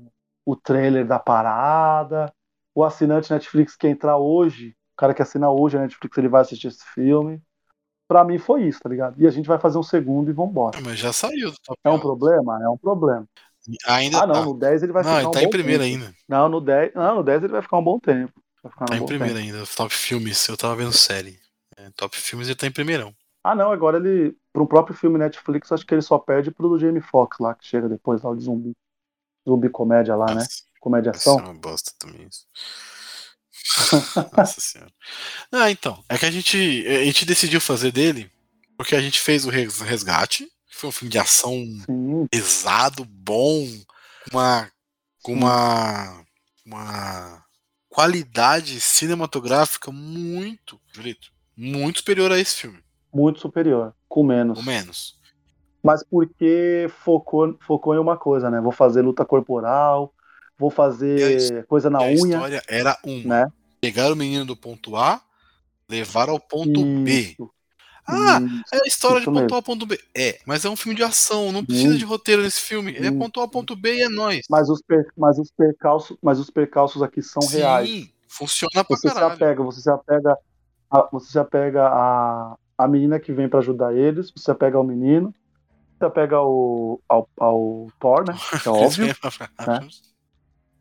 o 0.45 0.55
trailer 0.55 1.05
da 1.05 1.19
parada. 1.19 2.31
O 2.73 2.83
assinante 2.83 3.31
Netflix 3.31 3.75
que 3.75 3.87
entrar 3.87 4.17
hoje, 4.17 4.69
o 4.93 4.97
cara 4.97 5.13
que 5.13 5.21
assinar 5.21 5.51
hoje 5.51 5.77
a 5.77 5.81
Netflix, 5.81 6.17
ele 6.17 6.29
vai 6.29 6.41
assistir 6.41 6.67
esse 6.67 6.85
filme. 6.93 7.41
Pra 8.07 8.23
mim 8.23 8.37
foi 8.39 8.63
isso, 8.63 8.79
tá 8.81 8.89
ligado? 8.89 9.21
E 9.21 9.27
a 9.27 9.29
gente 9.29 9.47
vai 9.47 9.59
fazer 9.59 9.77
um 9.77 9.83
segundo 9.83 10.29
e 10.31 10.33
vambora. 10.33 10.79
Mas 10.83 10.99
já 10.99 11.13
saiu 11.13 11.53
É 11.83 11.89
um 11.89 11.99
problema? 11.99 12.61
É 12.63 12.69
um 12.69 12.77
problema. 12.77 13.27
Ainda 13.85 14.19
Ah, 14.21 14.27
não, 14.27 14.35
tá. 14.35 14.45
no 14.45 14.53
10 14.57 14.81
ele 14.81 14.91
vai 14.91 15.03
Não, 15.03 15.11
ficar 15.15 15.17
ele 15.17 15.27
um 15.27 15.33
tá 15.33 15.39
bom 15.41 15.45
em 15.45 15.49
primeiro 15.49 15.83
tempo. 15.83 15.95
ainda. 15.95 16.15
Não, 16.27 16.49
no 16.49 16.61
10, 16.61 16.93
não, 16.93 17.15
no 17.15 17.23
10 17.23 17.43
ele 17.43 17.51
vai 17.53 17.61
ficar 17.61 17.77
um 17.77 17.83
bom 17.83 17.99
tempo. 17.99 18.38
Tá 18.87 18.97
em 18.97 19.05
primeiro 19.05 19.35
tempo. 19.35 19.45
ainda. 19.55 19.65
Top 19.75 19.93
filmes. 19.93 20.47
Eu 20.47 20.57
tava 20.57 20.75
vendo 20.75 20.91
série. 20.93 21.39
É, 21.77 21.89
top 21.91 22.17
filmes 22.17 22.47
ele 22.47 22.55
tá 22.55 22.67
em 22.67 22.71
primeirão. 22.71 23.15
Ah, 23.43 23.55
não, 23.55 23.71
agora 23.71 23.97
ele, 23.97 24.35
pro 24.51 24.67
próprio 24.67 24.95
filme 24.95 25.17
Netflix, 25.17 25.71
acho 25.71 25.85
que 25.85 25.93
ele 25.93 26.01
só 26.01 26.17
perde 26.19 26.51
pro 26.51 26.67
do 26.67 26.77
Jamie 26.77 27.01
Foxx 27.01 27.39
lá, 27.39 27.55
que 27.55 27.65
chega 27.65 27.87
depois 27.87 28.21
lá 28.21 28.35
de 28.35 28.43
zumbi. 28.43 28.73
Zumbi 29.47 29.69
comédia 29.69 30.15
lá, 30.15 30.25
né? 30.27 30.33
Nossa, 30.35 30.63
Comédia 30.81 31.11
isso 31.15 31.29
é 31.29 31.33
ação. 31.33 31.45
uma 31.45 31.53
bosta 31.53 31.91
também. 31.97 32.27
Isso. 32.27 32.45
Nossa 34.37 34.59
senhora. 34.61 34.91
Ah, 35.51 35.71
então. 35.71 36.03
É 36.09 36.17
que 36.17 36.25
a 36.25 36.31
gente, 36.31 36.57
a 36.87 37.03
gente 37.05 37.25
decidiu 37.25 37.61
fazer 37.61 37.91
dele 37.91 38.29
porque 38.77 38.95
a 38.95 39.01
gente 39.01 39.19
fez 39.19 39.45
o 39.45 39.49
Res- 39.49 39.79
Resgate. 39.81 40.49
Foi 40.71 40.89
um 40.89 40.93
filme 40.93 41.11
de 41.11 41.19
ação 41.19 41.51
Sim, 41.85 42.27
pesado, 42.31 43.03
bom, 43.05 43.65
com 44.31 44.37
uma, 44.37 44.71
com 45.21 45.33
uma, 45.33 46.25
uma 46.65 47.45
qualidade 47.99 48.79
cinematográfica 48.79 49.91
muito, 49.91 50.79
Julito, 50.93 51.33
muito 51.53 51.99
superior 51.99 52.31
a 52.31 52.39
esse 52.39 52.55
filme, 52.55 52.79
muito 53.13 53.41
superior, 53.41 53.93
com 54.07 54.23
menos. 54.23 54.57
ou 54.57 54.63
menos. 54.63 55.19
Mas 55.83 56.01
porque 56.01 56.87
focou, 57.03 57.57
focou 57.59 57.93
em 57.93 57.97
uma 57.97 58.15
coisa, 58.15 58.49
né? 58.49 58.61
Vou 58.61 58.71
fazer 58.71 59.01
luta 59.01 59.25
corporal, 59.25 60.13
vou 60.57 60.69
E 60.69 60.71
a 60.71 60.75
fazer 60.75 61.65
coisa 61.65 61.89
na 61.89 61.99
a 61.99 62.03
unha, 62.03 62.15
história 62.15 62.61
era 62.69 62.97
uma: 63.03 63.43
né? 63.43 63.47
pegar 63.81 64.09
o 64.13 64.15
menino 64.15 64.45
do 64.45 64.55
ponto 64.55 64.95
A, 64.95 65.21
levar 65.89 66.29
ao 66.29 66.39
ponto 66.39 66.81
B. 67.03 67.35
Ah, 68.11 68.39
é 68.73 68.77
a 68.77 68.87
história 68.87 69.19
de 69.19 69.25
ponto. 69.25 69.53
A 69.53 69.57
ao 69.57 69.63
ponto 69.63 69.85
B. 69.85 69.99
É, 70.15 70.39
mas 70.45 70.65
é 70.65 70.69
um 70.69 70.75
filme 70.75 70.95
de 70.95 71.03
ação, 71.03 71.51
não 71.51 71.63
precisa 71.65 71.93
Sim. 71.93 71.97
de 71.97 72.05
roteiro 72.05 72.41
nesse 72.41 72.59
filme. 72.61 72.95
É 72.95 73.03
Sim. 73.03 73.17
ponto 73.17 73.39
A, 73.41 73.47
ponto 73.47 73.75
B 73.75 73.95
e 73.97 74.01
é 74.03 74.09
nóis. 74.09 74.45
Mas 74.49 74.69
os, 74.69 74.81
per, 74.81 75.05
mas 75.17 75.37
os 75.37 75.51
percalços, 75.51 76.17
mas 76.21 76.39
os 76.39 76.49
percalços 76.49 77.01
aqui 77.01 77.21
são 77.21 77.41
Sim, 77.41 77.57
reais. 77.57 78.09
funciona 78.27 78.83
pra 78.83 78.95
Você 78.95 79.07
se 79.09 79.13
caralho. 79.13 79.33
apega, 79.33 79.63
você 79.63 79.81
se 79.81 79.89
apega, 79.89 80.37
a, 80.91 81.09
você 81.11 81.31
se 81.31 81.39
apega 81.39 81.87
a, 81.87 82.55
a 82.77 82.87
menina 82.87 83.19
que 83.19 83.31
vem 83.31 83.47
pra 83.49 83.59
ajudar 83.59 83.93
eles, 83.95 84.31
você 84.31 84.43
se 84.45 84.51
apega 84.51 84.77
ao 84.77 84.83
menino, 84.83 85.33
você 85.91 85.97
se 85.99 86.05
apega 86.05 86.35
ao, 86.37 86.99
ao, 87.07 87.29
ao 87.39 87.87
Thor, 87.99 88.25
né? 88.27 88.35
Que 88.61 88.67
é 88.67 88.71
óbvio. 88.71 89.15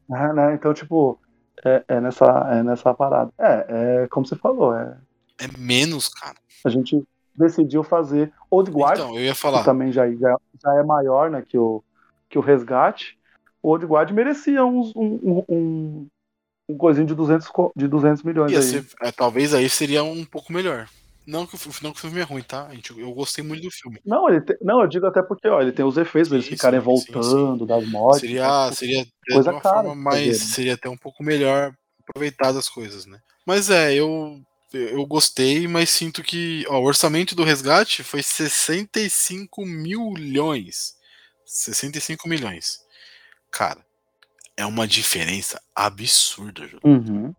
né, 0.09 0.33
né? 0.33 0.55
Então, 0.55 0.73
tipo, 0.73 1.21
é, 1.65 1.85
é 1.89 2.01
nessa, 2.01 2.25
é 2.53 2.63
nessa 2.63 2.95
parada. 2.95 3.33
É, 3.39 4.03
é 4.05 4.09
como 4.09 4.27
você 4.27 4.37
falou, 4.37 4.75
é, 4.77 4.97
É 5.39 5.49
menos, 5.59 6.09
cara. 6.09 6.37
a 6.65 6.69
gente 6.71 7.03
decidiu 7.39 7.83
fazer 7.85 8.33
Old 8.51 8.71
Guard, 8.71 9.01
Então, 9.01 9.15
eu 9.17 9.23
ia 9.25 9.35
que 9.35 9.41
falar. 9.41 9.65
também 9.65 9.93
já, 9.93 10.11
já, 10.13 10.37
já 10.63 10.75
é 10.75 10.83
maior, 10.83 11.31
né, 11.31 11.43
que 11.47 11.57
o, 11.59 11.83
que 12.29 12.39
o 12.39 12.43
Resgate. 12.43 13.19
O 13.63 13.71
Old 13.71 13.87
Guard 13.87 14.11
merecia 14.13 14.65
uns, 14.65 14.95
um, 14.95 15.19
um, 15.23 15.45
um, 15.49 16.07
um 16.71 16.77
coisinho 16.77 17.07
de 17.07 17.15
200, 17.15 17.49
co- 17.49 17.73
de 17.77 17.89
200 17.89 18.23
milhões 18.23 18.53
Ia 18.53 18.61
aí. 18.61 18.71
ser, 18.71 18.85
é, 19.03 19.13
talvez 19.13 19.55
aí 19.55 19.69
seria 19.69 20.03
um 20.03 20.25
pouco 20.25 20.53
melhor. 20.53 20.89
Não 21.27 21.47
que, 21.47 21.57
o, 21.57 21.59
não 21.83 21.93
que 21.93 21.99
o 21.99 22.01
filme 22.01 22.21
é 22.21 22.23
ruim, 22.23 22.43
tá? 22.43 22.71
Eu 22.97 23.13
gostei 23.13 23.45
muito 23.45 23.63
do 23.63 23.71
filme. 23.71 24.01
Não, 24.05 24.29
ele 24.29 24.41
tem- 24.41 24.57
não, 24.63 24.81
eu 24.81 24.87
digo 24.87 25.07
até 25.07 25.23
porque, 25.23 25.47
ó, 25.49 25.61
ele 25.61 25.73
tem 25.73 25.85
os 25.85 25.99
efeitos, 25.99 26.29
pra 26.31 26.37
eles 26.39 26.47
Sim, 26.49 26.57
ficarem 26.57 26.81
sim, 26.81 26.87
sim, 26.87 26.87
voltando 26.87 27.67
das 27.67 27.85
mortes. 27.91 28.21
Seria, 28.31 28.73
seria 28.73 29.05
de 29.05 29.11
coisa 29.35 29.53
cara 29.53 29.95
mais. 29.95 30.39
né? 30.41 30.47
Seria 30.47 30.75
até 30.75 30.89
um 30.89 30.97
pouco 30.97 31.23
melhor 31.23 31.73
aproveitado 32.01 32.59
as 32.59 32.69
coisas, 32.69 33.05
né? 33.05 33.19
Mas 33.47 33.69
é, 33.71 33.95
eu. 33.95 34.41
Eu 34.73 35.07
gostei, 35.07 35.67
mas 35.67 35.89
sinto 35.89 36.23
que 36.23 36.65
ó, 36.69 36.79
o 36.79 36.85
orçamento 36.85 37.35
do 37.35 37.45
resgate 37.45 38.05
foi 38.05 38.23
65 38.23 39.65
milhões. 39.65 40.95
65 41.47 42.29
milhões. 42.29 42.81
Cara, 43.51 43.83
é 44.57 44.67
uma 44.67 44.87
diferença 44.87 45.61
absurda, 45.75 46.67
Júlio. 46.67 46.81
Uhum. 46.85 47.35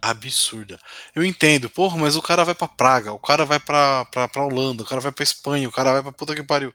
absurda. 0.00 0.78
Eu 1.14 1.24
entendo, 1.24 1.70
porra, 1.70 1.96
mas 1.96 2.16
o 2.16 2.22
cara 2.22 2.44
vai 2.44 2.54
pra 2.54 2.66
Praga, 2.66 3.12
o 3.12 3.18
cara 3.20 3.44
vai 3.44 3.60
pra, 3.60 4.04
pra, 4.06 4.26
pra 4.26 4.44
Holanda, 4.44 4.82
o 4.82 4.86
cara 4.86 5.00
vai 5.00 5.12
pra 5.12 5.22
Espanha, 5.22 5.68
o 5.68 5.72
cara 5.72 5.92
vai 5.92 6.02
pra 6.02 6.12
puta 6.12 6.34
que 6.34 6.42
pariu. 6.42 6.74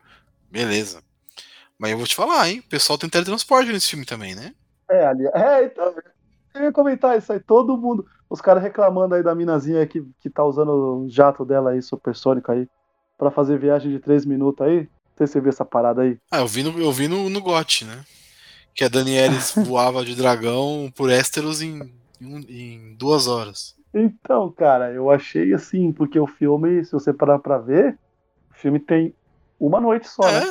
Beleza. 0.49 1.03
Mas 1.77 1.91
eu 1.91 1.97
vou 1.97 2.07
te 2.07 2.15
falar, 2.15 2.49
hein? 2.49 2.59
O 2.59 2.69
pessoal 2.69 2.97
tem 2.97 3.09
teletransporte 3.09 3.71
nesse 3.71 3.89
filme 3.89 4.05
também, 4.05 4.33
né? 4.33 4.53
É, 4.89 5.05
ali. 5.05 5.27
É, 5.27 5.65
então. 5.65 5.93
Eu 6.53 6.63
ia 6.63 6.71
comentar 6.71 7.17
isso 7.17 7.31
aí, 7.33 7.39
todo 7.39 7.77
mundo. 7.77 8.07
Os 8.29 8.41
caras 8.41 8.61
reclamando 8.61 9.15
aí 9.15 9.23
da 9.23 9.33
minazinha 9.33 9.85
que, 9.87 10.05
que 10.19 10.29
tá 10.29 10.43
usando 10.43 10.69
o 10.69 11.09
jato 11.09 11.45
dela 11.45 11.71
aí, 11.71 11.81
supersônico 11.81 12.51
aí, 12.51 12.67
pra 13.17 13.31
fazer 13.31 13.57
viagem 13.57 13.91
de 13.91 13.99
3 13.99 14.25
minutos 14.25 14.65
aí. 14.65 14.81
Não 14.81 15.17
sei 15.17 15.27
se 15.27 15.33
você 15.33 15.41
viu 15.41 15.49
essa 15.49 15.65
parada 15.65 16.01
aí. 16.01 16.17
Ah, 16.29 16.39
eu 16.39 16.47
vi 16.47 16.63
no, 16.63 16.77
eu 16.79 16.91
vi 16.91 17.07
no, 17.07 17.29
no 17.29 17.41
GOT, 17.41 17.85
né? 17.85 18.03
Que 18.75 18.83
a 18.83 18.89
Danielis 18.89 19.53
voava 19.65 20.03
de 20.03 20.15
dragão 20.15 20.91
por 20.95 21.09
Ésteros 21.09 21.61
em, 21.61 21.91
em, 22.21 22.45
em 22.49 22.95
duas 22.95 23.27
horas. 23.27 23.75
Então, 23.93 24.51
cara, 24.51 24.91
eu 24.91 25.09
achei 25.09 25.53
assim, 25.53 25.91
porque 25.91 26.19
o 26.19 26.27
filme, 26.27 26.83
se 26.85 26.91
você 26.91 27.13
parar 27.13 27.39
pra 27.39 27.57
ver, 27.57 27.97
o 28.51 28.53
filme 28.53 28.79
tem 28.79 29.13
uma 29.59 29.79
noite 29.79 30.07
só, 30.07 30.23
né? 30.31 30.45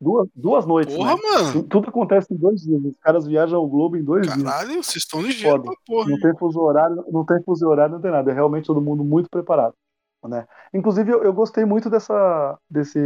Duas, 0.00 0.28
duas 0.34 0.66
noites. 0.66 0.94
porra, 0.94 1.14
né? 1.14 1.20
mano. 1.22 1.52
Tu- 1.52 1.62
Tudo 1.68 1.88
acontece 1.88 2.32
em 2.32 2.36
dois 2.36 2.60
dias. 2.60 2.84
Os 2.84 2.98
caras 3.00 3.26
viajam 3.26 3.58
ao 3.58 3.66
globo 3.68 3.96
em 3.96 4.04
dois 4.04 4.26
dias. 4.26 4.42
Caralho, 4.42 4.82
vocês 4.82 4.96
estão 4.96 5.22
ligeiros 5.22 5.62
pra 5.64 5.74
porra. 5.86 6.10
Não 6.10 6.20
tem 6.20 6.36
fuso 6.36 6.60
horário, 6.60 7.04
não 7.10 7.24
tem 7.24 7.42
fuso 7.42 7.66
horário, 7.66 7.94
não 7.94 8.00
tem 8.00 8.10
nada. 8.10 8.30
É 8.30 8.34
realmente 8.34 8.66
todo 8.66 8.80
mundo 8.80 9.02
muito 9.02 9.30
preparado. 9.30 9.74
Né? 10.24 10.44
Inclusive, 10.74 11.10
eu, 11.12 11.22
eu 11.22 11.32
gostei 11.32 11.64
muito 11.64 11.88
dessa. 11.88 12.58
desse. 12.68 12.98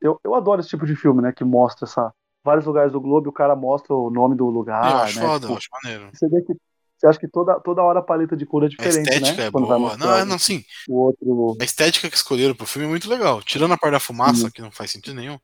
Eu, 0.00 0.18
eu 0.24 0.34
adoro 0.34 0.60
esse 0.60 0.68
tipo 0.70 0.86
de 0.86 0.94
filme, 0.94 1.20
né? 1.20 1.32
Que 1.32 1.44
mostra 1.44 1.86
essa. 1.86 2.12
Vários 2.44 2.64
lugares 2.64 2.92
do 2.92 3.00
globo 3.00 3.26
e 3.26 3.30
o 3.30 3.32
cara 3.32 3.54
mostra 3.56 3.92
o 3.94 4.10
nome 4.10 4.36
do 4.36 4.46
lugar. 4.46 4.90
eu 4.90 4.96
acho 4.98 5.18
né? 5.20 5.26
foda, 5.26 5.40
Tipo, 5.40 5.52
eu 5.52 5.56
acho 5.58 5.68
maneiro. 5.82 6.08
você 6.14 6.28
vê 6.28 6.40
que. 6.42 6.54
Você 6.96 7.06
acha 7.06 7.18
que 7.18 7.28
toda, 7.28 7.60
toda 7.60 7.82
hora 7.82 7.98
a 8.00 8.02
paleta 8.02 8.36
de 8.36 8.44
cor 8.46 8.62
é 8.62 8.66
A 8.66 8.68
diferente, 8.68 9.08
estética 9.08 9.36
né? 9.42 9.46
é 9.48 9.50
Quando 9.50 9.66
boa. 9.66 9.96
Não, 9.96 10.14
é, 10.16 10.24
não, 10.24 10.38
sim. 10.38 10.64
o 10.88 10.96
outro. 10.96 11.56
A 11.60 11.64
estética 11.64 12.08
que 12.08 12.16
escolheram 12.16 12.54
pro 12.56 12.66
filme 12.66 12.86
é 12.86 12.90
muito 12.90 13.08
legal. 13.10 13.40
Tirando 13.42 13.72
a 13.74 13.76
parte 13.78 13.92
da 13.92 14.00
fumaça, 14.00 14.46
Sim. 14.46 14.50
que 14.50 14.62
não 14.62 14.70
faz 14.72 14.90
sentido 14.90 15.14
nenhum. 15.14 15.38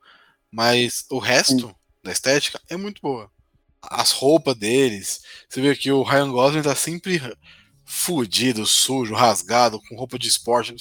Mas 0.55 1.03
o 1.11 1.19
resto 1.19 1.75
da 2.01 2.13
estética 2.13 2.61
é 2.69 2.77
muito 2.77 3.01
boa. 3.01 3.29
As 3.81 4.11
roupas 4.11 4.55
deles. 4.55 5.19
Você 5.49 5.59
vê 5.59 5.75
que 5.75 5.91
o 5.91 6.01
Ryan 6.01 6.31
Gosling 6.31 6.61
tá 6.61 6.73
sempre 6.73 7.21
fudido, 7.83 8.65
sujo, 8.65 9.13
rasgado, 9.13 9.81
com 9.89 9.95
roupa 9.97 10.17
de 10.17 10.27
esporte. 10.29 10.73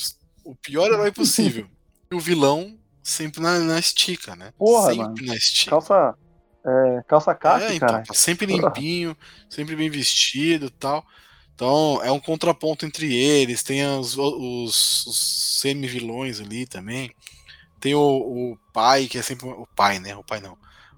O 0.45 0.55
pior 0.55 0.87
herói 0.93 1.11
possível. 1.13 1.67
E 2.11 2.15
o 2.15 2.21
vilão 2.21 2.79
sempre 3.03 3.41
na, 3.43 3.59
na 3.59 3.79
estica, 3.81 4.37
né? 4.37 4.53
Porra, 4.57 4.91
sempre 4.91 5.03
mano. 5.03 5.27
na 5.27 5.35
estica. 5.35 5.71
Calça. 5.71 6.15
É, 6.67 7.03
calça 7.07 7.35
caqui, 7.35 7.65
É, 7.65 7.75
então, 7.75 7.89
cara. 7.89 8.05
tá 8.05 8.15
sempre 8.15 8.47
limpinho, 8.47 9.15
sempre 9.51 9.77
bem 9.77 9.91
vestido 9.91 10.67
e 10.67 10.71
tal. 10.71 11.05
Então 11.55 12.01
é 12.03 12.11
um 12.13 12.19
contraponto 12.21 12.87
entre 12.87 13.13
eles. 13.13 13.63
Tem 13.63 13.85
os, 13.87 14.17
os- 14.17 15.07
os 15.07 15.59
semi-vilões 15.61 16.41
ali 16.41 16.65
também. 16.65 17.11
Tem 17.85 17.95
o, 17.95 18.01
o 18.01 18.59
pai, 18.73 19.07
que 19.09 19.19
é 19.19 19.23
sempre. 19.23 19.47
O 19.47 19.67
pai, 19.77 19.99
né? 19.99 20.17
O 20.17 20.25
pai 20.25 20.41
não. 20.41 20.57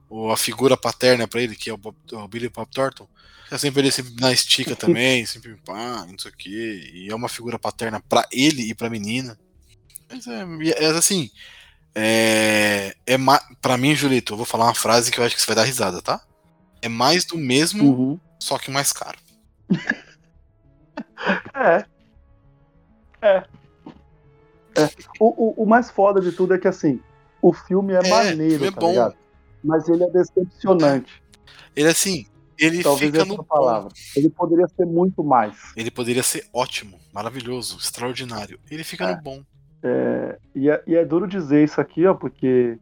O, 0.09 0.31
a 0.31 0.37
figura 0.37 0.77
paterna 0.77 1.27
pra 1.27 1.43
ele, 1.43 1.57
que 1.57 1.69
é 1.69 1.73
o, 1.73 1.77
Bob- 1.77 1.97
o 2.13 2.29
Billy 2.29 2.49
Bob 2.49 2.71
Thornton. 2.71 3.09
É 3.51 3.59
sempre 3.59 3.81
ele 3.81 3.91
sempre 3.91 4.15
na 4.21 4.31
estica 4.33 4.77
também, 4.77 5.27
sempre 5.27 5.57
pá, 5.65 6.07
não 6.09 6.17
sei 6.17 6.31
o 6.31 6.37
quê. 6.37 6.91
E 6.95 7.09
é 7.11 7.15
uma 7.17 7.29
figura 7.29 7.59
paterna 7.59 8.01
pra 8.09 8.25
ele 8.31 8.71
e 8.71 8.73
pra 8.73 8.89
menina. 8.89 9.37
Mas 10.09 10.29
é, 10.29 10.45
é 10.85 10.87
assim. 10.91 11.29
É, 11.93 12.95
é 13.05 13.19
ma- 13.19 13.43
pra 13.61 13.77
mim, 13.77 13.97
Julito, 13.97 14.35
eu 14.35 14.37
vou 14.37 14.47
falar 14.47 14.67
uma 14.67 14.75
frase 14.75 15.11
que 15.11 15.19
eu 15.19 15.25
acho 15.25 15.35
que 15.35 15.41
você 15.41 15.47
vai 15.49 15.57
dar 15.57 15.65
risada, 15.65 16.01
tá? 16.01 16.25
É 16.81 16.89
mais 16.89 17.25
do 17.25 17.37
mesmo, 17.37 17.83
Uhum. 17.85 18.21
só 18.39 18.59
que 18.59 18.71
mais 18.71 18.93
caro. 18.93 19.19
É. 21.53 21.85
É. 23.23 23.45
É. 24.77 24.91
O, 25.21 25.61
o, 25.61 25.63
o 25.65 25.67
mais 25.67 25.91
foda 25.91 26.21
de 26.21 26.33
tudo 26.33 26.55
é 26.55 26.59
que 26.59 26.69
assim, 26.69 27.01
o 27.43 27.53
filme 27.53 27.93
é, 27.95 28.01
É, 28.05 28.09
maneiro, 28.09 28.53
filme 28.55 28.67
é 28.69 28.71
tá 28.71 28.81
bom. 28.81 28.91
ligado? 28.91 29.15
Mas 29.65 29.89
ele 29.89 30.05
é 30.05 30.11
decepcionante. 30.11 31.23
Ele 31.75 31.89
assim, 31.89 32.27
ele 32.59 32.83
Talvez 32.83 33.11
fica 33.11 33.23
essa 33.23 33.37
no 33.37 33.45
palavra. 33.45 33.89
Ele 34.15 34.31
poderia 34.31 34.67
ser 34.69 34.87
muito 34.87 35.23
mais. 35.25 35.55
Ele 35.77 35.91
poderia 35.91 36.23
ser 36.23 36.47
ótimo, 36.53 36.99
maravilhoso, 37.13 37.77
extraordinário. 37.79 38.59
Ele 38.71 38.85
fica 38.85 39.05
É. 39.11 39.17
no 39.17 39.23
bom. 39.23 39.43
É, 39.83 40.39
e, 40.55 40.71
é, 40.71 40.83
e 40.87 40.95
é 40.97 41.05
duro 41.05 41.27
dizer 41.29 41.63
isso 41.65 41.81
aqui, 41.81 42.07
ó, 42.07 42.15
porque. 42.15 42.79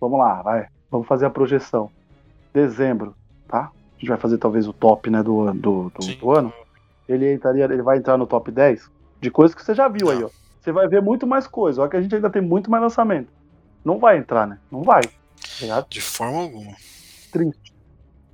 Vamos 0.00 0.18
lá, 0.18 0.42
vai. 0.42 0.66
Vamos 0.90 1.06
fazer 1.06 1.26
a 1.26 1.30
projeção. 1.30 1.90
Dezembro, 2.52 3.14
tá? 3.48 3.70
A 3.96 3.98
gente 4.00 4.08
vai 4.08 4.18
fazer 4.18 4.38
talvez 4.38 4.66
o 4.66 4.72
top, 4.72 5.08
né, 5.10 5.22
do, 5.22 5.52
do, 5.54 5.90
do, 5.90 6.14
do 6.16 6.30
ano. 6.32 6.52
Ele 7.08 7.32
entraria, 7.32 7.64
ele 7.64 7.82
vai 7.82 7.98
entrar 7.98 8.16
no 8.16 8.26
top 8.26 8.50
10 8.50 8.90
de 9.20 9.30
coisas 9.30 9.54
que 9.54 9.62
você 9.64 9.74
já 9.74 9.88
viu 9.88 10.10
aí, 10.10 10.18
Não. 10.18 10.26
ó. 10.26 10.30
Você 10.62 10.70
vai 10.72 10.86
ver 10.86 11.02
muito 11.02 11.26
mais 11.26 11.46
coisa, 11.46 11.82
ó, 11.82 11.88
que 11.88 11.96
a 11.96 12.00
gente 12.00 12.14
ainda 12.14 12.30
tem 12.30 12.40
muito 12.40 12.70
mais 12.70 12.82
lançamento. 12.82 13.28
Não 13.84 13.98
vai 13.98 14.16
entrar, 14.16 14.46
né? 14.46 14.58
Não 14.70 14.82
vai. 14.82 15.02
Tá? 15.60 15.84
De 15.88 16.00
forma 16.00 16.38
alguma. 16.42 16.72
Triste. 17.32 17.72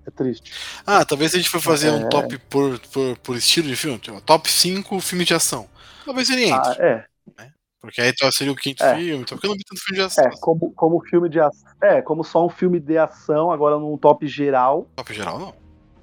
É 0.06 0.10
triste. 0.10 0.52
Ah, 0.86 1.04
talvez 1.04 1.34
a 1.34 1.38
gente 1.38 1.48
for 1.48 1.60
fazer 1.60 1.90
um 1.90 2.06
É. 2.06 2.08
top 2.08 2.38
por, 2.50 2.78
por, 2.92 3.16
por 3.18 3.36
estilo 3.36 3.66
de 3.68 3.76
filme. 3.76 3.98
tipo, 3.98 4.20
Top 4.20 4.50
5 4.50 5.00
filmes 5.00 5.26
de 5.26 5.34
ação. 5.34 5.66
Talvez 6.04 6.28
ele 6.28 6.50
Ah, 6.52 6.56
entre. 6.70 6.82
é. 6.84 7.04
Porque 7.80 8.00
aí 8.02 8.12
tá- 8.12 8.30
seria 8.32 8.52
o 8.52 8.56
quinto 8.56 8.82
É. 8.82 8.94
filme. 8.96 9.22
Então, 9.22 9.36
porque 9.38 9.46
eu 9.46 9.50
não 9.50 9.56
vi 9.56 9.64
tanto 9.64 9.80
filme 9.82 9.98
de 10.00 10.04
ação. 10.06 10.24
É, 10.24 10.30
como, 10.40 10.72
como 10.72 11.00
filme 11.06 11.28
de 11.30 11.40
ação. 11.40 11.70
É, 11.82 12.02
como 12.02 12.24
só 12.24 12.44
um 12.44 12.50
filme 12.50 12.78
de 12.80 12.98
ação, 12.98 13.50
agora 13.50 13.78
num 13.78 13.96
top 13.96 14.26
geral, 14.26 14.86
Top 14.96 15.14
geral, 15.14 15.38
não. 15.38 15.54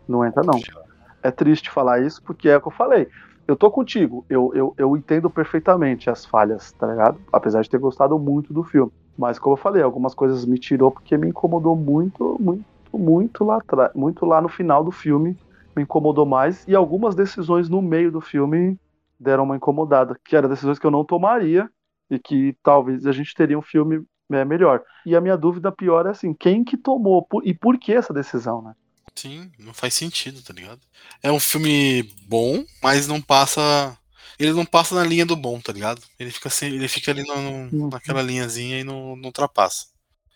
não 0.07 0.25
entra, 0.25 0.41
não. 0.41 0.53
Top 0.53 0.65
geral. 0.65 0.85
é 1.21 1.29
triste 1.31 1.69
falar 1.69 2.01
isso, 2.01 2.21
porque 2.23 2.47
é 2.49 2.57
o 2.57 2.61
que 2.61 2.67
eu 2.67 2.71
falei. 2.71 3.07
Eu 3.47 3.55
tô 3.55 3.69
contigo, 3.69 4.25
eu, 4.27 4.51
eu, 4.55 4.73
eu 4.75 4.97
entendo 4.97 5.29
perfeitamente 5.29 6.09
as 6.09 6.25
falhas, 6.25 6.71
tá 6.71 6.87
ligado? 6.87 7.19
Apesar 7.31 7.61
de 7.61 7.69
ter 7.69 7.77
gostado 7.77 8.17
muito 8.17 8.51
do 8.51 8.63
filme. 8.63 8.91
Mas 9.17 9.37
como 9.37 9.53
eu 9.53 9.57
falei, 9.57 9.83
algumas 9.83 10.15
coisas 10.15 10.45
me 10.45 10.57
tirou 10.57 10.91
porque 10.91 11.15
me 11.15 11.29
incomodou 11.29 11.75
muito, 11.75 12.37
muito, 12.39 12.65
muito 12.91 13.43
lá 13.43 13.57
atrás. 13.57 13.91
Muito 13.93 14.25
lá 14.25 14.41
no 14.41 14.49
final 14.49 14.83
do 14.83 14.91
filme 14.91 15.37
me 15.75 15.83
incomodou 15.83 16.25
mais. 16.25 16.67
E 16.67 16.75
algumas 16.75 17.13
decisões 17.13 17.69
no 17.69 17.81
meio 17.81 18.11
do 18.11 18.19
filme 18.19 18.79
deram 19.19 19.43
uma 19.43 19.55
incomodada. 19.55 20.19
Que 20.25 20.35
eram 20.35 20.49
decisões 20.49 20.79
que 20.79 20.85
eu 20.85 20.91
não 20.91 21.05
tomaria 21.05 21.69
e 22.09 22.17
que 22.17 22.57
talvez 22.63 23.05
a 23.05 23.11
gente 23.11 23.33
teria 23.35 23.57
um 23.57 23.61
filme 23.61 24.03
é, 24.31 24.43
melhor. 24.43 24.81
E 25.05 25.15
a 25.15 25.21
minha 25.21 25.37
dúvida 25.37 25.71
pior 25.71 26.07
é 26.07 26.09
assim, 26.09 26.33
quem 26.33 26.63
que 26.63 26.77
tomou 26.77 27.27
e 27.43 27.53
por 27.53 27.77
que 27.77 27.93
essa 27.93 28.13
decisão, 28.13 28.61
né? 28.61 28.73
Sim, 29.17 29.49
não 29.57 29.73
faz 29.73 29.93
sentido, 29.93 30.41
tá 30.41 30.53
ligado? 30.53 30.81
É 31.23 31.31
um 31.31 31.39
filme 31.39 32.03
bom, 32.27 32.65
mas 32.83 33.07
não 33.07 33.21
passa. 33.21 33.97
Ele 34.37 34.51
não 34.51 34.65
passa 34.65 34.93
na 34.93 35.03
linha 35.05 35.25
do 35.25 35.35
bom, 35.35 35.59
tá 35.61 35.71
ligado? 35.71 36.01
Ele 36.19 36.29
fica, 36.29 36.49
assim, 36.49 36.65
ele 36.65 36.87
fica 36.89 37.11
ali 37.11 37.23
no- 37.23 37.35
no- 37.69 37.83
Uhum. 37.85 37.89
naquela 37.89 38.21
linhazinha 38.21 38.79
e 38.79 38.83
não, 38.83 39.15
não 39.15 39.25
ultrapassa. 39.27 39.85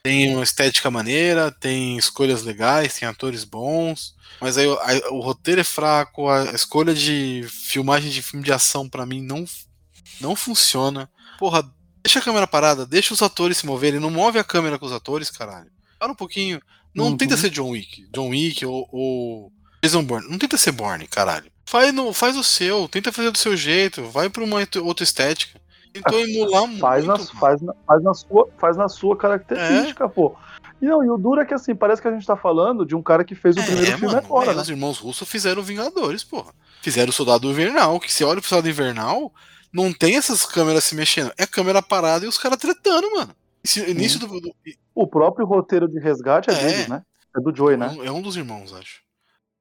Tem 0.02 0.34
uma 0.34 0.44
estética 0.46 0.90
maneira, 0.90 1.52
tem 1.52 1.98
escolhas 1.98 2.42
legais, 2.44 2.94
tem 2.98 3.06
atores 3.08 3.44
bons, 3.44 4.16
mas 4.40 4.58
aí 4.58 4.66
o- 4.66 5.20
roteiro 5.20 5.60
é 5.60 5.64
fraco, 5.66 6.30
a 6.30 6.46
escolha 6.54 6.94
de 6.94 7.46
filmagem 7.50 8.10
de 8.10 8.22
filme 8.22 8.46
de 8.46 8.54
ação 8.54 8.88
pra 8.88 9.06
mim 9.06 9.22
não, 9.22 9.44
não 10.22 10.38
funciona. 10.38 11.10
Porra, 11.38 11.70
deixa 12.02 12.20
a 12.20 12.22
câmera 12.22 12.48
parada, 12.48 12.86
deixa 12.86 13.14
os 13.14 13.22
atores 13.22 13.58
se 13.58 13.66
moverem, 13.66 14.00
não 14.00 14.10
move 14.10 14.40
a 14.40 14.44
câmera 14.44 14.80
com 14.80 14.86
os 14.86 14.94
atores, 14.94 15.30
caralho. 15.30 15.70
Para 16.00 16.14
um 16.14 16.16
pouquinho. 16.16 16.62
Não 16.94 17.06
Uhum. 17.08 17.18
tenta 17.18 17.38
ser 17.38 17.50
John 17.50 17.70
Wick. 17.70 18.08
John 18.12 18.30
Wick 18.30 18.66
ou, 18.66 18.88
ou 18.92 19.52
Jason 19.84 20.04
Bourne. 20.04 20.30
Não 20.30 20.38
tenta 20.38 20.58
ser 20.58 20.72
Bourne, 20.72 21.08
caralho. 21.08 21.52
Faz, 21.66 21.94
no, 21.94 22.12
faz 22.14 22.36
o 22.36 22.44
seu, 22.44 22.88
tenta 22.90 23.12
fazer 23.12 23.30
do 23.32 23.38
seu 23.38 23.56
jeito, 23.56 24.04
vai 24.10 24.28
pra 24.30 24.44
uma 24.44 24.58
outra- 24.82 25.04
estética. 25.04 25.60
Tentou 25.94 26.20
emular 26.20 26.66
muito. 26.68 26.80
Faz 26.82 27.06
na, 27.06 27.14
mano. 27.14 27.26
faz, 27.40 27.62
na, 27.62 27.74
faz, 27.86 28.04
na 28.04 28.14
sua, 28.14 28.50
faz 28.60 28.78
na 28.78 28.90
sua 28.90 29.16
característica, 29.18 30.08
pô. 30.10 30.36
E 30.82 30.86
não, 30.86 31.04
e 31.04 31.10
o 31.10 31.18
duro 31.18 31.42
é 31.42 31.46
que 31.46 31.54
assim, 31.54 31.76
parece 31.76 32.02
que 32.02 32.08
a 32.08 32.12
gente 32.12 32.26
tá 32.26 32.36
falando 32.38 32.86
de 32.86 32.96
um 32.96 33.02
cara 33.04 33.24
que 33.24 33.36
fez 33.36 33.58
o 33.58 33.62
primeiro 33.64 33.92
É, 33.92 33.98
filme 33.98 34.06
mano, 34.14 34.18
agora, 34.26 34.52
é, 34.52 34.56
né? 34.56 34.62
os 34.62 34.70
irmãos 34.70 34.98
russos 35.00 35.28
fizeram 35.28 35.62
Vingadores, 35.62 36.24
porra. 36.24 36.54
Fizeram 36.82 37.10
o 37.10 37.14
Soldado 37.14 37.50
Invernal, 37.50 38.00
que 38.00 38.12
se 38.14 38.24
olha 38.24 38.40
pro 38.40 38.50
Soldado 38.50 38.70
Invernal, 38.70 39.32
não 39.74 39.92
tem 39.92 40.16
essas 40.16 40.46
câmeras 40.46 40.84
se 40.86 40.96
mexendo. 40.96 41.34
É 41.38 41.46
câmera 41.46 41.82
parada 41.82 42.24
e 42.26 42.28
os 42.30 42.38
caras 42.38 42.58
tretando, 42.58 43.12
mano. 43.12 43.36
Esse 43.64 43.82
início 43.90 44.20
do, 44.20 44.40
do- 44.40 44.56
O 45.02 45.08
próprio 45.08 45.46
roteiro 45.46 45.88
de 45.88 46.00
resgate 46.00 46.50
é, 46.50 46.54
É. 46.54 46.58
deles, 46.66 46.88
né? 46.88 47.04
É 47.36 47.40
do 47.40 47.56
Joey, 47.56 47.76
É 47.76 47.78
né? 47.78 47.88
um, 47.90 48.04
é 48.04 48.12
um 48.12 48.22
dos 48.22 48.36
irmãos, 48.36 48.74
acho. 48.74 49.02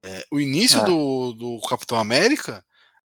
É, 0.03 0.25
o 0.33 0.41
início 0.41 0.81
É. 0.81 0.85
do, 0.85 1.33
do 1.33 1.61
Capitão 1.69 1.99
América 1.99 2.65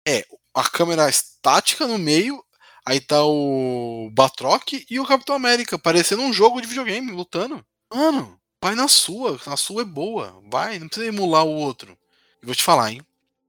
é 0.08 0.26
a 0.54 0.64
câmera 0.70 1.10
estática 1.10 1.88
no 1.88 1.98
meio, 1.98 2.44
aí 2.86 3.00
tá 3.00 3.24
o 3.24 4.10
Batroc 4.14 4.74
e 4.90 5.00
o 5.00 5.06
Capitão 5.06 5.36
América, 5.36 5.78
parecendo 5.80 6.22
um 6.22 6.34
jogo 6.34 6.62
de 6.62 6.68
videogame, 6.68 7.12
lutando. 7.12 7.64
Mano, 7.94 8.40
vai 8.62 8.76
na 8.76 8.88
sua, 8.88 9.40
a 9.48 9.58
sua 9.58 9.82
é 9.82 9.86
boa, 9.86 10.42
vai, 10.52 10.78
não 10.80 10.88
precisa 10.88 11.08
emular 11.08 11.46
o 11.46 11.54
outro. 11.56 11.98
E 12.42 12.46
vou 12.46 12.54
te 12.56 12.64
falar, 12.64 12.92
hein? 12.92 13.02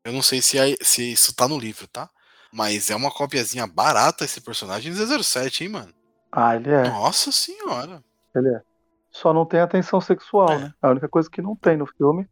Eu 0.04 0.12
não 0.12 0.22
sei 0.22 0.40
se, 0.40 0.58
é- 0.58 0.76
se 0.82 1.12
isso 1.12 1.34
tá 1.34 1.46
no 1.46 1.58
livro, 1.58 1.86
tá? 1.86 2.08
Mas 2.52 2.88
é 2.90 2.96
uma 2.96 3.10
copiazinha 3.10 3.66
barata 3.66 4.24
esse 4.24 4.40
personagem 4.40 4.92
de 4.92 4.98
007, 5.22 5.64
hein, 5.64 5.70
mano? 5.70 5.94
Ah, 6.32 6.56
ele 6.56 6.70
é. 6.70 6.88
Nossa 6.88 7.30
senhora. 7.30 8.02
Ele 8.34 8.48
é. 8.48 8.62
Só 9.10 9.32
não 9.34 9.44
tem 9.44 9.60
atenção 9.60 10.00
sexual, 10.00 10.52
É. 10.52 10.58
né? 10.58 10.72
A 10.80 10.90
única 10.90 11.08
coisa 11.08 11.28
que 11.30 11.42
não 11.42 11.56
tem 11.56 11.76
no 11.76 11.86
filme, 11.86 12.26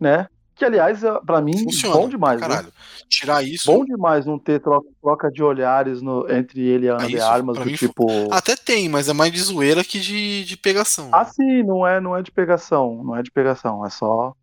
né? 0.00 0.28
Que, 0.54 0.64
aliás, 0.66 1.02
é, 1.02 1.10
pra 1.26 1.40
mim, 1.40 1.56
Funciona. 1.64 1.96
bom 1.96 2.08
demais. 2.08 2.40
né? 2.40 2.46
Caralho. 2.46 2.72
Tirar 3.08 3.42
isso. 3.42 3.66
Bom 3.72 3.84
demais 3.84 4.26
não 4.26 4.38
ter 4.38 4.60
troca, 4.60 4.86
troca 5.00 5.30
de 5.30 5.42
olhares 5.42 6.02
no- 6.02 6.30
entre 6.30 6.60
ele 6.60 6.86
e 6.86 6.88
a 6.90 6.94
Ana 6.94 7.04
Ah, 7.04 7.08
de 7.08 7.20
Armas, 7.20 7.58
do 7.58 7.72
tipo. 7.74 8.06
Até 8.32 8.54
tem, 8.54 8.88
mas 8.88 9.08
é 9.08 9.12
mais 9.14 9.32
de 9.32 9.40
zoeira 9.40 9.82
que 9.82 9.98
de, 9.98 10.44
de 10.44 10.56
pegação. 10.56 11.08
Ah, 11.12 11.24
sim, 11.24 11.62
não 11.62 11.86
é, 11.86 12.00
não 12.00 12.14
é 12.16 12.22
de 12.22 12.30
pegação, 12.30 13.02
não 13.02 13.16
é 13.16 13.22
de 13.22 13.30
pegação, 13.30 13.84
é 13.84 13.90
só 13.90 14.34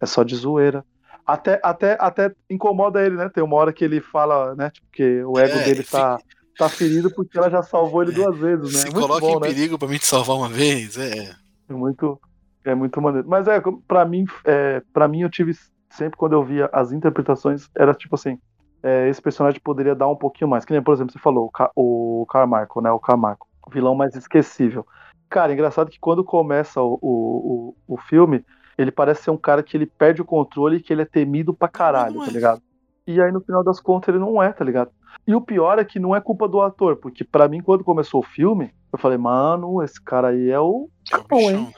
é 0.00 0.04
só 0.06 0.24
de 0.24 0.34
zoeira. 0.34 0.84
Até, 1.24 1.60
até, 1.62 1.96
até 2.00 2.32
incomoda 2.50 3.00
ele, 3.00 3.14
né? 3.14 3.28
Tem 3.28 3.42
uma 3.42 3.54
hora 3.56 3.72
que 3.72 3.84
ele 3.84 4.00
fala, 4.00 4.56
né? 4.56 4.70
Tipo, 4.70 4.86
que 4.92 5.22
o 5.22 5.38
ego 5.38 5.58
É, 5.60 5.62
dele 5.64 5.84
tá, 5.84 6.18
tá 6.62 6.68
ferido 6.68 7.10
porque 7.14 7.38
ela 7.38 7.50
já 7.50 7.62
salvou 7.62 8.02
ele 8.02 8.12
É, 8.12 8.14
duas 8.14 8.38
vezes, 8.38 8.72
né? 8.72 8.78
Se 8.80 8.84
Muito 8.86 9.00
coloca 9.00 9.20
bom, 9.20 9.36
em 9.36 9.40
né? 9.40 9.48
perigo 9.48 9.78
pra 9.78 9.88
mim 9.88 9.98
te 9.98 10.06
salvar 10.06 10.36
uma 10.36 10.48
vez, 10.48 10.96
é. 10.96 11.34
É 11.68 11.72
muito, 11.72 12.20
é 12.64 12.74
muito 12.74 13.00
maneiro. 13.00 13.28
Mas 13.28 13.46
é, 13.48 13.60
pra 13.86 14.04
mim, 14.04 14.24
é, 14.44 14.82
pra 14.92 15.08
mim 15.08 15.22
eu 15.22 15.30
tive 15.30 15.52
sempre 15.90 16.16
quando 16.16 16.32
eu 16.34 16.44
via 16.44 16.68
as 16.72 16.92
interpretações, 16.92 17.68
era 17.76 17.94
tipo 17.94 18.14
assim, 18.14 18.38
é, 18.82 19.08
esse 19.08 19.20
personagem 19.22 19.60
poderia 19.62 19.94
dar 19.94 20.08
um 20.08 20.16
pouquinho 20.16 20.48
mais. 20.50 20.64
Que 20.64 20.72
nem, 20.72 20.82
por 20.82 20.92
exemplo, 20.94 21.12
você 21.12 21.18
falou, 21.18 21.46
o, 21.46 21.50
Ca- 21.50 21.70
o 21.76 22.26
Carmarco, 22.30 22.80
né? 22.80 22.90
O 22.90 22.98
Carmarco, 22.98 23.46
o 23.66 23.70
vilão 23.70 23.94
mais 23.94 24.14
esquecível. 24.14 24.86
Cara, 25.30 25.52
engraçado 25.52 25.90
que 25.90 25.98
quando 26.00 26.22
começa 26.24 26.80
o, 26.82 26.98
o, 27.00 27.74
o, 27.88 27.94
o 27.94 27.96
filme, 27.96 28.44
ele 28.76 28.90
parece 28.90 29.22
ser 29.22 29.30
um 29.30 29.36
cara 29.36 29.62
que 29.62 29.76
ele 29.76 29.86
perde 29.86 30.20
o 30.20 30.24
controle 30.26 30.76
e 30.76 30.80
que 30.82 30.92
ele 30.92 31.02
é 31.02 31.06
temido 31.06 31.54
pra 31.54 31.68
caralho, 31.68 32.16
Não 32.16 32.22
é. 32.22 32.26
tá 32.26 32.32
ligado? 32.32 32.62
E 33.06 33.20
aí, 33.20 33.32
no 33.32 33.40
final 33.40 33.64
das 33.64 33.80
contas, 33.80 34.08
ele 34.08 34.18
não 34.18 34.42
é, 34.42 34.52
tá 34.52 34.64
ligado? 34.64 34.90
E 35.26 35.34
o 35.34 35.40
pior 35.40 35.78
é 35.78 35.84
que 35.84 35.98
não 35.98 36.14
é 36.14 36.20
culpa 36.20 36.48
do 36.48 36.60
ator, 36.60 36.96
porque 36.96 37.24
pra 37.24 37.48
mim, 37.48 37.60
quando 37.60 37.84
começou 37.84 38.20
o 38.20 38.26
filme, 38.26 38.72
eu 38.92 38.98
falei, 38.98 39.18
mano, 39.18 39.82
esse 39.82 40.02
cara 40.02 40.28
aí 40.28 40.50
é 40.50 40.60
o 40.60 40.88
É 41.12 41.16
o 41.16 41.20
capão, 41.20 41.38
hein? 41.40 41.46
bichão, 41.48 41.66
né? 41.66 41.72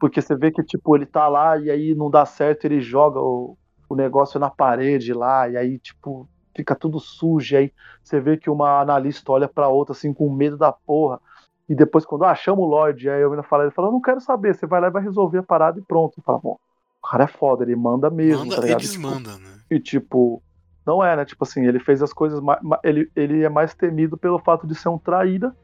Porque 0.00 0.22
você 0.22 0.36
vê 0.36 0.50
que, 0.50 0.62
tipo, 0.62 0.96
ele 0.96 1.06
tá 1.06 1.26
lá 1.28 1.58
e 1.58 1.70
aí 1.70 1.94
não 1.94 2.10
dá 2.10 2.24
certo, 2.24 2.64
ele 2.64 2.80
joga 2.80 3.20
o, 3.20 3.56
o 3.88 3.96
negócio 3.96 4.38
na 4.38 4.48
parede 4.48 5.12
lá, 5.12 5.48
e 5.48 5.56
aí, 5.56 5.78
tipo, 5.78 6.28
fica 6.54 6.74
tudo 6.74 7.00
sujo. 7.00 7.54
E 7.54 7.56
aí 7.56 7.72
você 8.02 8.20
vê 8.20 8.36
que 8.36 8.48
uma 8.48 8.80
analista 8.80 9.32
olha 9.32 9.48
pra 9.48 9.68
outra, 9.68 9.92
assim, 9.92 10.12
com 10.12 10.32
medo 10.32 10.56
da 10.56 10.72
porra. 10.72 11.20
E 11.68 11.74
depois, 11.74 12.06
quando, 12.06 12.24
ah, 12.24 12.34
chama 12.34 12.62
o 12.62 12.66
Lorde, 12.66 13.10
aí 13.10 13.20
eu 13.20 13.30
ainda 13.30 13.42
falo, 13.42 13.64
ele 13.64 13.70
fala, 13.70 13.88
eu 13.88 13.92
não 13.92 14.00
quero 14.00 14.20
saber, 14.20 14.54
você 14.54 14.66
vai 14.66 14.80
lá 14.80 14.88
e 14.88 14.92
vai 14.92 15.02
resolver 15.02 15.38
a 15.38 15.42
parada 15.42 15.78
e 15.78 15.82
pronto. 15.82 16.22
Fala, 16.22 16.38
bom, 16.38 16.56
o 17.02 17.08
cara 17.08 17.24
é 17.24 17.28
foda, 17.28 17.64
ele 17.64 17.76
manda 17.76 18.08
mesmo, 18.08 18.46
Manda 18.46 18.60
tá 18.60 18.68
e 18.68 18.76
desmanda, 18.76 19.36
né? 19.36 19.58
E, 19.70 19.78
tipo, 19.78 20.42
não 20.88 21.04
é, 21.04 21.14
né? 21.14 21.24
Tipo 21.26 21.44
assim, 21.44 21.66
ele 21.66 21.78
fez 21.78 22.02
as 22.02 22.14
coisas. 22.14 22.40
Ele, 22.82 23.10
ele 23.14 23.44
é 23.44 23.48
mais 23.50 23.74
temido 23.74 24.16
pelo 24.16 24.38
fato 24.38 24.66
de 24.66 24.74
ser 24.74 24.88
um 24.88 24.96
traíra, 24.96 25.54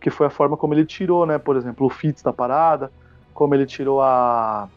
que 0.00 0.08
foi 0.08 0.26
a 0.26 0.30
forma 0.30 0.56
como 0.56 0.72
ele 0.72 0.86
tirou, 0.86 1.26
né? 1.26 1.38
Por 1.38 1.54
exemplo, 1.54 1.86
o 1.86 1.90
Fitz 1.90 2.22
da 2.22 2.32
parada, 2.32 2.90
como 3.34 3.54
ele 3.54 3.66
tirou 3.66 4.00
a. 4.00 4.70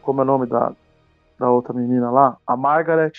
Como 0.00 0.20
é 0.20 0.22
o 0.22 0.26
nome 0.26 0.46
da, 0.46 0.72
da 1.36 1.50
outra 1.50 1.74
menina 1.74 2.08
lá? 2.08 2.36
A 2.46 2.56
Margaret, 2.56 3.12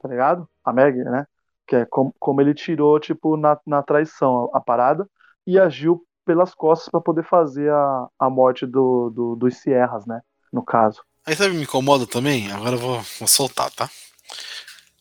tá 0.00 0.08
ligado? 0.08 0.48
A 0.64 0.72
Meg, 0.72 0.96
né? 1.04 1.26
Que 1.66 1.76
é 1.76 1.84
como, 1.84 2.14
como 2.18 2.40
ele 2.40 2.54
tirou, 2.54 2.98
tipo, 2.98 3.36
na, 3.36 3.58
na 3.66 3.82
traição 3.82 4.50
a, 4.52 4.58
a 4.58 4.60
parada 4.60 5.06
e 5.46 5.58
agiu 5.58 6.02
pelas 6.24 6.54
costas 6.54 6.88
pra 6.88 7.02
poder 7.02 7.24
fazer 7.24 7.70
a, 7.70 8.06
a 8.18 8.30
morte 8.30 8.66
do, 8.66 9.10
do, 9.10 9.36
dos 9.36 9.58
Sierras, 9.58 10.06
né? 10.06 10.22
No 10.50 10.64
caso. 10.64 11.02
Aí 11.26 11.36
sabe 11.36 11.54
me 11.54 11.62
incomoda 11.62 12.06
também? 12.06 12.50
Agora 12.50 12.76
eu 12.76 12.78
vou, 12.78 13.00
vou 13.18 13.28
soltar, 13.28 13.70
tá? 13.70 13.90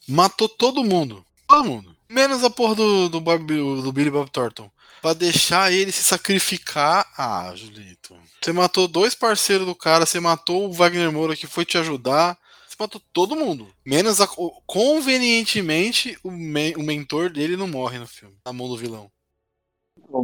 Matou 0.08 0.50
todo 0.50 0.84
mundo. 0.84 1.26
Todo 1.48 1.64
mundo. 1.64 1.96
Menos 2.10 2.44
a 2.44 2.50
porra 2.50 2.76
do, 2.76 3.10
do, 3.10 3.22
Bob- 3.22 3.46
do 3.82 3.92
Billy 3.92 4.10
Bob 4.10 4.30
Thornton. 4.30 4.70
Pra 5.02 5.14
deixar 5.14 5.72
ele 5.72 5.92
se 5.92 6.04
sacrificar. 6.04 7.06
Ah, 7.18 7.52
Julito. 7.56 8.16
Você 8.42 8.52
matou 8.52 8.88
dois 8.88 9.16
parceiros 9.16 9.66
do 9.66 9.74
cara, 9.76 10.06
você 10.06 10.20
matou 10.20 10.68
o 10.70 10.74
Wagner 10.74 11.12
Moura 11.12 11.36
que 11.36 11.48
foi 11.48 11.66
te 11.66 11.78
ajudar. 11.78 12.38
Você 12.68 12.76
matou 12.80 13.02
todo 13.12 13.36
mundo. 13.36 13.68
Menos 13.86 14.22
a. 14.22 14.28
Convenientemente, 14.68 16.18
o, 16.24 16.30
men- 16.32 16.76
o 16.78 16.84
mentor 16.84 17.30
dele 17.30 17.58
não 17.58 17.68
morre 17.68 17.98
no 18.00 18.08
filme. 18.08 18.36
Na 18.46 18.54
mão 18.54 18.68
do 18.68 18.78
vilão. 18.78 19.10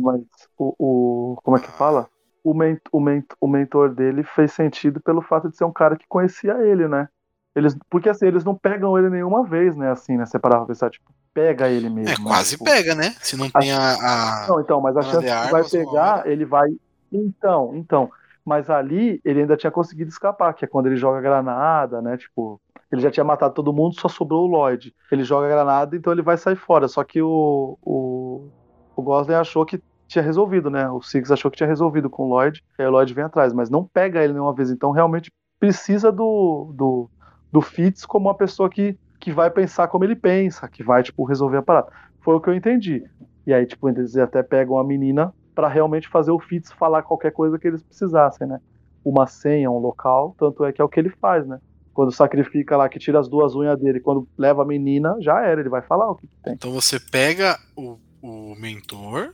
Mas 0.02 0.22
o, 0.58 0.76
o- 0.78 1.36
como 1.42 1.58
é 1.58 1.60
que 1.62 1.72
fala? 1.72 2.10
O, 2.44 2.54
ment, 2.54 2.80
o, 2.92 3.00
ment, 3.00 3.26
o 3.42 3.48
mentor 3.48 3.94
dele 3.94 4.24
fez 4.24 4.54
sentido 4.54 5.02
pelo 5.02 5.22
fato 5.22 5.50
de 5.50 5.58
ser 5.58 5.66
um 5.66 5.74
cara 5.74 5.98
que 5.98 6.06
conhecia 6.08 6.54
ele, 6.66 6.88
né? 6.88 7.10
Eles, 7.58 7.76
porque 7.90 8.08
assim, 8.08 8.28
eles 8.28 8.44
não 8.44 8.54
pegam 8.54 8.96
ele 9.00 9.10
nenhuma 9.10 9.44
vez, 9.44 9.76
né? 9.76 9.90
Assim, 9.90 10.16
né? 10.16 10.28
Você 10.28 10.38
parar 10.38 10.58
pra 10.58 10.68
pensar, 10.68 10.92
tipo, 10.92 11.12
pega 11.34 11.68
ele 11.68 11.90
mesmo. 11.90 12.10
É, 12.10 12.18
né? 12.20 12.24
quase 12.24 12.52
Tipo, 12.52 12.66
pega, 12.66 12.94
né? 12.94 13.16
Se 13.20 13.36
não 13.36 13.50
tem 13.50 13.72
a. 13.72 13.96
a- 13.96 14.46
Não, 14.48 14.62
então, 14.62 14.80
mas 14.80 14.96
a 14.96 15.02
chance 15.02 15.26
que 15.26 15.26
vai 15.26 15.46
Armas, 15.46 15.72
pegar, 15.72 16.28
ele 16.28 16.46
vai. 16.46 16.70
Então, 17.12 17.72
então. 17.76 18.12
Mas 18.46 18.70
ali 18.70 19.20
ele 19.26 19.42
ainda 19.42 19.58
tinha 19.58 19.72
conseguido 19.72 20.10
escapar, 20.12 20.54
que 20.54 20.66
é 20.66 20.68
quando 20.68 20.86
ele 20.86 20.98
joga 20.98 21.20
granada, 21.20 22.00
né? 22.00 22.16
Tipo, 22.16 22.62
ele 22.92 23.02
já 23.02 23.10
tinha 23.10 23.24
matado 23.24 23.56
todo 23.56 23.74
mundo, 23.74 24.00
só 24.00 24.08
sobrou 24.08 24.44
o 24.46 24.52
Lloyd. 24.52 24.94
Ele 25.12 25.24
joga 25.24 25.48
granada, 25.50 25.96
então 25.98 26.14
ele 26.14 26.22
vai 26.22 26.38
sair 26.38 26.56
fora. 26.56 26.88
Só 26.88 27.04
que 27.04 27.22
o, 27.24 27.76
o, 27.82 28.50
o 28.96 29.02
Gosling 29.02 29.34
achou 29.34 29.66
que 29.66 29.82
tinha 30.08 30.24
resolvido, 30.24 30.70
né? 30.70 30.88
O 30.92 31.02
Six 31.02 31.32
achou 31.32 31.50
que 31.50 31.58
tinha 31.58 31.68
resolvido 31.68 32.08
com 32.08 32.24
o 32.26 32.30
Lloyd, 32.30 32.64
e 32.78 32.84
aí 32.84 32.88
o 32.88 32.92
Lloyd 32.92 33.14
vem 33.16 33.26
atrás, 33.26 33.52
mas 33.52 33.70
não 33.70 33.84
pega 33.84 34.24
ele 34.24 34.34
nenhuma 34.34 34.54
vez. 34.54 34.70
Então 34.70 34.92
realmente 34.92 35.32
precisa 35.60 36.12
do, 36.12 36.72
do, 36.76 37.10
do 37.52 37.62
Fitz 37.62 38.06
como 38.06 38.28
uma 38.28 38.36
pessoa 38.36 38.70
que, 38.70 38.98
que 39.20 39.32
vai 39.32 39.50
pensar 39.50 39.88
como 39.88 40.04
ele 40.04 40.16
pensa, 40.16 40.68
que 40.68 40.84
vai, 40.84 41.04
tipo, 41.04 41.24
resolver 41.24 41.58
a 41.58 41.62
parada. 41.62 41.88
Foi 42.22 42.36
o 42.36 42.42
que 42.42 42.50
eu 42.50 42.56
entendi. 42.56 43.04
E 43.46 43.54
aí, 43.54 43.66
tipo, 43.66 43.88
eles 43.88 44.16
até 44.18 44.44
pegam 44.44 44.78
a 44.78 44.84
menina 44.84 45.34
pra 45.56 45.68
realmente 45.68 46.08
fazer 46.08 46.32
o 46.32 46.40
Fitz 46.40 46.72
falar 46.72 47.02
qualquer 47.04 47.32
coisa 47.32 47.58
que 47.58 47.68
eles 47.68 47.82
precisassem, 47.82 48.46
né? 48.46 48.60
Uma 49.04 49.26
senha, 49.26 49.72
um 49.72 49.80
local, 49.80 50.36
tanto 50.38 50.66
é 50.66 50.72
que 50.72 50.82
é 50.82 50.84
o 50.84 50.90
que 50.90 51.00
ele 51.00 51.10
faz, 51.10 51.48
né? 51.48 51.60
Quando 51.94 52.12
sacrifica 52.12 52.78
lá, 52.78 52.88
que 52.88 53.00
tira 53.00 53.20
as 53.20 53.28
duas 53.28 53.56
unhas 53.56 53.80
dele, 53.80 54.00
quando 54.00 54.28
leva 54.38 54.62
a 54.62 54.66
menina, 54.66 55.16
já 55.20 55.42
era, 55.42 55.60
ele 55.60 55.70
vai 55.70 55.82
falar 55.82 56.12
o 56.12 56.16
que, 56.16 56.28
tem. 56.44 56.54
Então 56.54 56.72
você 56.72 57.00
pega 57.00 57.58
o, 57.76 57.98
o 58.22 58.56
mentor 58.56 59.34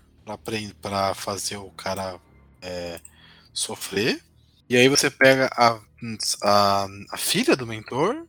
pra 0.82 1.14
fazer 1.14 1.58
o 1.58 1.70
cara 1.72 2.16
é, 2.62 3.00
sofrer. 3.52 4.22
E 4.70 4.78
aí 4.78 4.88
você 4.88 5.10
pega 5.10 5.50
a, 5.58 5.78
a, 6.44 6.88
a 7.12 7.18
filha 7.18 7.56
do 7.56 7.66
mentor, 7.68 8.26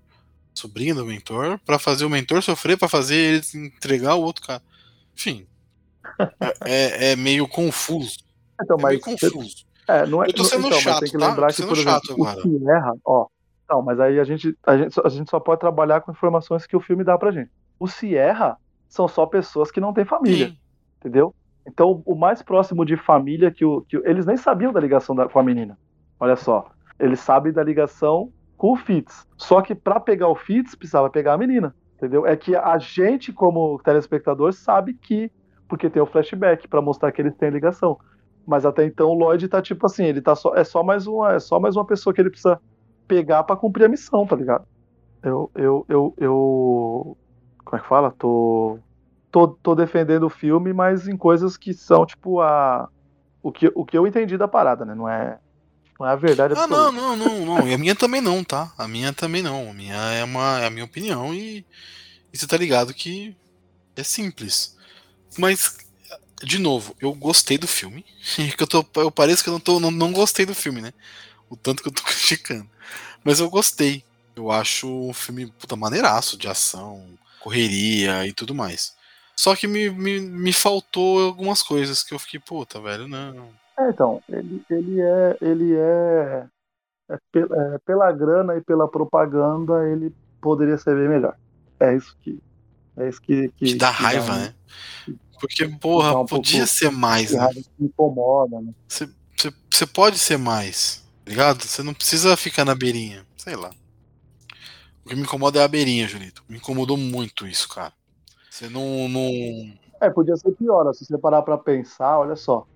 sobrinha 0.54 0.94
do 0.94 1.04
mentor, 1.04 1.58
pra 1.66 1.78
fazer 1.78 2.04
o 2.04 2.10
mentor 2.10 2.42
sofrer, 2.42 2.76
pra 2.78 2.88
fazer 2.88 3.14
ele 3.16 3.66
entregar 3.66 4.14
o 4.14 4.22
outro 4.22 4.46
cara. 4.46 4.62
Enfim. 5.16 5.46
É, 6.40 6.52
é- 6.64 7.12
é 7.12 7.16
meio 7.16 7.48
confuso. 7.48 8.18
Então, 8.62 8.76
É 8.78 8.82
mas 8.82 8.90
meio 8.92 9.00
confuso. 9.00 9.64
É, 9.88 10.06
não 10.06 10.22
é, 10.22 10.28
Eu 10.28 10.32
tô 10.34 10.44
sendo 10.44 10.60
então, 10.66 10.70
mas 10.76 10.82
chato, 10.82 11.00
tem 11.00 11.10
que 11.10 11.18
tá? 11.18 11.28
lembrar 11.28 11.48
Tô 11.48 11.54
que, 11.62 11.68
por 11.68 11.76
exemplo, 11.78 12.00
o 12.18 12.26
agora. 12.26 12.42
que 12.42 12.68
erra, 12.70 12.92
ó. 13.04 13.26
Não, 13.68 13.82
mas 13.82 13.98
aí 13.98 14.20
a 14.20 14.24
gente, 14.24 14.56
a, 14.66 14.76
gente, 14.76 14.94
só- 14.94 15.02
a 15.04 15.08
gente 15.08 15.28
só 15.30 15.40
pode 15.40 15.60
trabalhar 15.60 16.00
com 16.02 16.12
informações 16.12 16.66
que 16.66 16.76
o 16.76 16.80
filme 16.80 17.02
dá 17.02 17.18
pra 17.18 17.32
gente. 17.32 17.50
O 17.80 17.88
Sierra 17.88 18.56
são 18.88 19.08
só 19.08 19.26
pessoas 19.26 19.70
que 19.70 19.80
não 19.80 19.92
têm 19.92 20.04
família, 20.04 20.48
Sim. 20.48 20.58
entendeu? 21.00 21.34
Então, 21.66 22.02
o 22.06 22.14
mais 22.14 22.42
próximo 22.42 22.84
de 22.84 22.96
família 22.96 23.50
que, 23.50 23.64
o, 23.64 23.80
que 23.82 23.96
eles 24.04 24.24
nem 24.26 24.36
sabiam 24.36 24.72
da 24.72 24.80
ligação 24.80 25.14
da- 25.16 25.28
com 25.28 25.38
a 25.38 25.42
menina. 25.42 25.76
Olha 26.20 26.36
só, 26.36 26.70
eles 26.98 27.20
sabem 27.20 27.52
da 27.52 27.62
ligação 27.62 28.30
com 28.56 28.72
o 28.72 28.76
Fitz. 28.76 29.26
Só 29.36 29.60
que 29.60 29.74
pra 29.74 30.00
pegar 30.00 30.28
o 30.28 30.34
Fitz 30.34 30.74
precisava 30.74 31.10
pegar 31.10 31.34
a 31.34 31.38
menina, 31.38 31.74
entendeu? 31.96 32.26
É 32.26 32.36
que 32.36 32.54
a 32.54 32.78
gente 32.78 33.32
como 33.32 33.80
telespectador 33.82 34.52
sabe 34.52 34.94
que 34.94 35.30
porque 35.68 35.90
tem 35.90 36.02
o 36.02 36.06
flashback 36.06 36.68
pra 36.68 36.82
mostrar 36.82 37.10
que 37.10 37.20
eles 37.20 37.34
têm 37.36 37.50
ligação. 37.50 37.98
Mas 38.46 38.66
até 38.66 38.84
então 38.84 39.08
o 39.08 39.14
Lloyd 39.14 39.48
tá 39.48 39.62
tipo 39.62 39.86
assim, 39.86 40.04
ele 40.04 40.20
tá 40.20 40.34
só 40.34 40.54
é 40.54 40.64
só 40.64 40.82
mais 40.82 41.06
uma 41.06 41.34
é 41.34 41.38
só 41.38 41.58
mais 41.58 41.76
uma 41.76 41.84
pessoa 41.84 42.12
que 42.12 42.20
ele 42.20 42.30
precisa 42.30 42.60
pegar 43.08 43.42
pra 43.44 43.56
cumprir 43.56 43.84
a 43.84 43.88
missão, 43.88 44.26
tá 44.26 44.36
ligado? 44.36 44.66
Eu 45.22 45.50
eu 45.54 45.86
eu, 45.88 46.14
eu 46.18 47.16
como 47.64 47.76
é 47.76 47.80
que 47.80 47.88
fala? 47.88 48.12
Tô 48.18 48.78
tô, 49.30 49.48
tô 49.48 49.74
defendendo 49.74 50.24
o 50.24 50.30
filme, 50.30 50.72
mas 50.72 51.08
em 51.08 51.16
coisas 51.16 51.56
que 51.56 51.72
são 51.74 52.06
tipo 52.06 52.40
a 52.40 52.88
o 53.42 53.52
que, 53.52 53.70
o 53.74 53.84
que 53.84 53.98
eu 53.98 54.06
entendi 54.06 54.38
da 54.38 54.48
parada, 54.48 54.84
né? 54.84 54.94
Não 54.94 55.08
é 55.08 55.38
a 56.00 56.16
verdade 56.16 56.54
Ah, 56.54 56.64
absoluta. 56.64 56.92
não, 56.92 56.92
não, 56.92 57.16
não, 57.16 57.46
não. 57.46 57.68
E 57.68 57.74
a 57.74 57.78
minha 57.78 57.94
também 57.94 58.20
não, 58.20 58.42
tá? 58.44 58.72
A 58.76 58.88
minha 58.88 59.12
também 59.12 59.42
não. 59.42 59.70
A 59.70 59.74
minha 59.74 59.94
é, 59.94 60.24
uma, 60.24 60.60
é 60.60 60.66
a 60.66 60.70
minha 60.70 60.84
opinião 60.84 61.32
e, 61.34 61.64
e 62.32 62.38
você 62.38 62.46
tá 62.46 62.56
ligado 62.56 62.94
que 62.94 63.36
é 63.96 64.02
simples. 64.04 64.76
Mas, 65.38 65.76
de 66.42 66.58
novo, 66.58 66.96
eu 67.00 67.12
gostei 67.14 67.58
do 67.58 67.68
filme. 67.68 68.04
Que 68.56 68.62
eu, 68.62 68.66
tô, 68.66 68.86
eu 68.96 69.10
pareço 69.10 69.42
que 69.42 69.48
eu 69.50 69.54
não, 69.54 69.60
tô, 69.60 69.80
não, 69.80 69.90
não 69.90 70.12
gostei 70.12 70.46
do 70.46 70.54
filme, 70.54 70.80
né? 70.80 70.92
O 71.50 71.56
tanto 71.56 71.82
que 71.82 71.88
eu 71.88 71.92
tô 71.92 72.02
criticando. 72.04 72.68
Mas 73.24 73.40
eu 73.40 73.50
gostei. 73.50 74.04
Eu 74.36 74.50
acho 74.50 74.88
um 74.88 75.14
filme 75.14 75.46
puta 75.58 75.76
maneiraço 75.76 76.36
de 76.36 76.48
ação, 76.48 77.18
correria 77.40 78.26
e 78.26 78.32
tudo 78.32 78.54
mais. 78.54 78.94
Só 79.36 79.54
que 79.56 79.66
me, 79.66 79.90
me, 79.90 80.20
me 80.20 80.52
faltou 80.52 81.20
algumas 81.22 81.62
coisas 81.62 82.02
que 82.02 82.14
eu 82.14 82.18
fiquei, 82.18 82.40
puta, 82.40 82.80
velho, 82.80 83.08
não. 83.08 83.52
É, 83.78 83.88
então, 83.90 84.22
ele, 84.28 84.62
ele 84.70 85.00
é. 85.00 85.36
Ele 85.40 85.74
é, 85.76 86.46
é, 87.10 87.18
pe- 87.32 87.48
é, 87.52 87.78
Pela 87.84 88.12
grana 88.12 88.56
e 88.56 88.60
pela 88.60 88.88
propaganda, 88.88 89.88
ele 89.88 90.14
poderia 90.40 90.78
ser 90.78 90.94
bem 90.96 91.08
melhor. 91.08 91.36
É 91.80 91.94
isso 91.96 92.16
que. 92.22 92.40
É 92.96 93.08
isso 93.08 93.20
que. 93.20 93.48
que 93.56 93.66
Que 93.66 93.74
dá 93.76 93.92
que 93.92 94.02
raiva, 94.02 94.32
um- 94.32 94.36
né? 94.36 94.54
Porque, 95.40 95.66
dá 95.66 95.78
porra, 95.78 96.20
um 96.20 96.26
podia 96.26 96.66
ser 96.66 96.90
mais, 96.90 97.32
né? 97.32 97.48
incomoda, 97.80 98.60
né? 98.60 98.72
Você- 98.88 99.08
Você 99.36 99.52
você 99.70 99.86
pode 99.86 100.16
ser 100.18 100.38
mais, 100.38 101.04
tá 101.24 101.30
ligado? 101.30 101.62
Você 101.64 101.82
não 101.82 101.92
precisa 101.92 102.36
ficar 102.36 102.64
na 102.64 102.74
beirinha, 102.76 103.26
sei 103.36 103.56
lá. 103.56 103.70
O 105.04 105.08
que 105.08 105.16
me 105.16 105.22
incomoda 105.22 105.58
é 105.60 105.64
a 105.64 105.68
beirinha, 105.68 106.06
Julito. 106.06 106.42
Me 106.48 106.56
incomodou 106.56 106.96
muito 106.96 107.46
isso, 107.46 107.68
cara. 107.68 107.92
Você 108.48 108.68
não. 108.70 109.08
não... 109.08 109.20
É, 110.00 110.08
podia 110.08 110.36
ser 110.36 110.52
pior. 110.52 110.90
Se 110.94 111.04
você 111.04 111.18
parar 111.18 111.42
pra 111.42 111.58
pensar, 111.58 112.20
olha 112.20 112.36
só. 112.36 112.66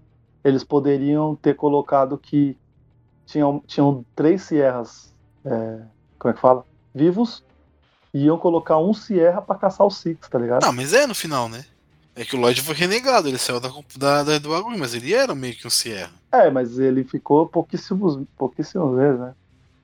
Eles 0.45 0.65
poderiam 0.65 1.35
ter 1.37 1.55
colocado 1.55 2.17
que 2.17 2.57
tinham, 3.27 3.63
tinham 3.67 4.05
três 4.15 4.43
Sierras. 4.43 5.15
É, 5.45 5.81
como 6.19 6.33
é 6.33 6.35
que 6.35 6.41
fala? 6.41 6.65
Vivos. 6.95 7.45
E 8.13 8.25
iam 8.25 8.39
colocar 8.39 8.79
um 8.79 8.95
Sierra 8.95 9.43
pra 9.43 9.57
caçar 9.57 9.87
o 9.87 9.91
Six, 9.91 10.29
tá 10.29 10.39
ligado? 10.39 10.63
Não, 10.63 10.73
mas 10.73 10.93
é 10.93 11.07
no 11.07 11.15
final, 11.15 11.49
né? 11.49 11.65
É 12.17 12.25
que 12.25 12.35
o 12.35 12.41
Lloyd 12.41 12.61
foi 12.63 12.75
renegado, 12.75 13.29
ele 13.29 13.39
saiu 13.39 13.61
da, 13.61 13.71
da, 13.97 14.23
da, 14.25 14.39
do 14.39 14.49
bagulho, 14.49 14.79
mas 14.79 14.93
ele 14.93 15.15
era 15.15 15.35
meio 15.37 15.55
que 15.55 15.67
um 15.67 15.71
Sierra. 15.71 16.11
É, 16.33 16.51
mas 16.51 16.79
ele 16.79 17.05
ficou 17.05 17.47
pouquíssimos, 17.47 18.19
pouquíssimas 18.37 18.97
vezes, 18.97 19.21
né? 19.21 19.35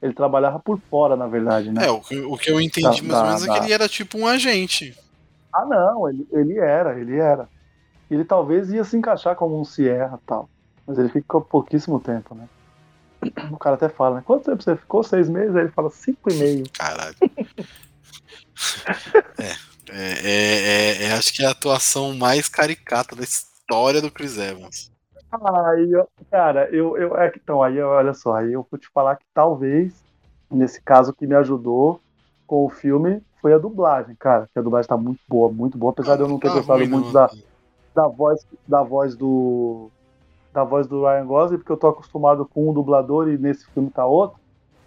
Ele 0.02 0.12
trabalhava 0.12 0.58
por 0.58 0.80
fora, 0.90 1.14
na 1.14 1.26
verdade, 1.26 1.70
né? 1.70 1.86
É, 1.86 1.90
o 1.90 2.00
que, 2.00 2.18
o 2.18 2.36
que 2.36 2.50
eu 2.50 2.60
entendi 2.60 3.02
da, 3.02 3.08
mais 3.08 3.20
ou 3.20 3.26
menos 3.26 3.42
é 3.46 3.52
que 3.52 3.64
ele 3.64 3.72
era 3.72 3.88
tipo 3.88 4.18
um 4.18 4.26
agente. 4.26 4.96
Ah, 5.52 5.64
não, 5.64 6.08
ele, 6.08 6.26
ele 6.32 6.58
era, 6.58 6.98
ele 6.98 7.16
era. 7.16 7.48
Ele 8.14 8.24
talvez 8.24 8.72
ia 8.72 8.84
se 8.84 8.96
encaixar 8.96 9.36
como 9.36 9.60
um 9.60 9.64
Sierra 9.64 10.18
tal. 10.26 10.48
Mas 10.86 10.98
ele 10.98 11.08
ficou 11.08 11.40
pouquíssimo 11.40 11.98
tempo, 11.98 12.34
né? 12.34 12.48
O 13.50 13.56
cara 13.56 13.76
até 13.76 13.88
fala, 13.88 14.16
né? 14.16 14.22
Quanto 14.24 14.44
tempo 14.44 14.62
você 14.62 14.76
ficou? 14.76 15.02
Seis 15.02 15.28
meses? 15.28 15.56
Aí 15.56 15.62
ele 15.62 15.70
fala 15.70 15.90
cinco 15.90 16.30
e 16.30 16.34
meio. 16.34 16.64
Caralho. 16.72 17.16
é, 19.38 19.54
é, 19.90 20.12
é, 20.22 21.02
é, 21.04 21.12
acho 21.12 21.32
que 21.32 21.42
é 21.42 21.46
a 21.46 21.50
atuação 21.50 22.14
mais 22.14 22.48
caricata 22.48 23.16
da 23.16 23.22
história 23.22 24.02
do 24.02 24.10
Chris 24.10 24.36
Evans. 24.36 24.92
Aí, 25.32 25.90
cara, 26.30 26.68
eu, 26.70 26.96
eu 26.96 27.16
é 27.16 27.32
então 27.34 27.60
aí 27.60 27.80
olha 27.80 28.14
só, 28.14 28.36
aí 28.36 28.52
eu 28.52 28.64
vou 28.70 28.78
te 28.78 28.88
falar 28.94 29.16
que 29.16 29.24
talvez 29.34 29.92
nesse 30.48 30.80
caso 30.80 31.12
que 31.12 31.26
me 31.26 31.34
ajudou 31.34 32.00
com 32.46 32.64
o 32.64 32.70
filme 32.70 33.20
foi 33.42 33.52
a 33.52 33.58
dublagem, 33.58 34.14
cara, 34.14 34.48
que 34.52 34.58
a 34.58 34.62
dublagem 34.62 34.88
tá 34.88 34.96
muito 34.96 35.20
boa, 35.28 35.50
muito 35.50 35.76
boa, 35.76 35.92
apesar 35.92 36.14
de 36.16 36.22
eu 36.22 36.28
não 36.28 36.38
ter 36.38 36.48
tá 36.48 36.54
gostado 36.54 36.86
muito 36.86 37.12
da, 37.12 37.28
da 37.94 38.08
voz 38.08 38.46
da 38.66 38.82
voz 38.82 39.16
do 39.16 39.90
da 40.52 40.62
voz 40.62 40.86
do 40.86 41.04
Ryan 41.04 41.26
Gosling, 41.26 41.58
porque 41.58 41.72
eu 41.72 41.76
tô 41.76 41.88
acostumado 41.88 42.46
com 42.46 42.70
um 42.70 42.72
dublador 42.72 43.28
e 43.28 43.36
nesse 43.36 43.66
filme 43.70 43.90
tá 43.90 44.06
outro, 44.06 44.38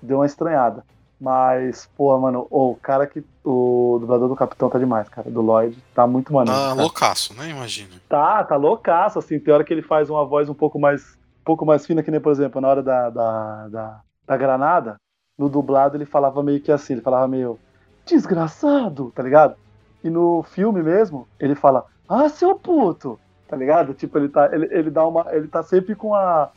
deu 0.01 0.19
uma 0.19 0.25
estranhada. 0.25 0.83
Mas, 1.19 1.89
pô, 1.97 2.17
mano, 2.17 2.47
o 2.49 2.75
cara 2.75 3.07
que. 3.07 3.23
O 3.43 3.97
dublador 3.99 4.29
do 4.29 4.35
Capitão 4.35 4.69
tá 4.69 4.77
demais, 4.77 5.09
cara. 5.09 5.29
Do 5.29 5.41
Lloyd. 5.41 5.77
Tá 5.93 6.05
muito 6.05 6.31
maneiro. 6.31 6.57
Tá 6.57 6.67
cara. 6.69 6.81
loucaço, 6.81 7.33
né? 7.33 7.49
Imagina. 7.49 7.89
Tá, 8.07 8.43
tá 8.43 8.55
loucaço, 8.55 9.17
assim. 9.17 9.39
Tem 9.39 9.53
hora 9.53 9.63
que 9.63 9.73
ele 9.73 9.81
faz 9.81 10.09
uma 10.09 10.23
voz 10.23 10.47
um 10.47 10.53
pouco 10.53 10.79
mais. 10.79 11.17
Um 11.41 11.43
pouco 11.43 11.65
mais 11.65 11.85
fina, 11.85 12.03
que 12.03 12.11
nem, 12.11 12.21
por 12.21 12.31
exemplo, 12.31 12.61
na 12.61 12.67
hora 12.67 12.83
da, 12.83 13.09
da, 13.09 13.67
da, 13.69 14.01
da 14.27 14.37
granada, 14.37 14.97
no 15.37 15.49
dublado 15.49 15.95
ele 15.95 16.05
falava 16.05 16.43
meio 16.43 16.61
que 16.61 16.71
assim, 16.71 16.93
ele 16.93 17.01
falava 17.01 17.27
meio. 17.27 17.57
Desgraçado, 18.05 19.11
tá 19.15 19.23
ligado? 19.23 19.55
E 20.03 20.09
no 20.09 20.43
filme 20.43 20.83
mesmo, 20.83 21.27
ele 21.39 21.55
fala, 21.55 21.85
ah, 22.07 22.29
seu 22.29 22.55
puto, 22.55 23.19
tá 23.47 23.55
ligado? 23.55 23.93
Tipo, 23.93 24.17
ele 24.17 24.29
tá. 24.29 24.49
Ele, 24.51 24.67
ele 24.71 24.89
dá 24.89 25.05
uma. 25.05 25.25
Ele 25.31 25.47
tá 25.47 25.63
sempre 25.63 25.95
com 25.95 26.13
a 26.13 26.51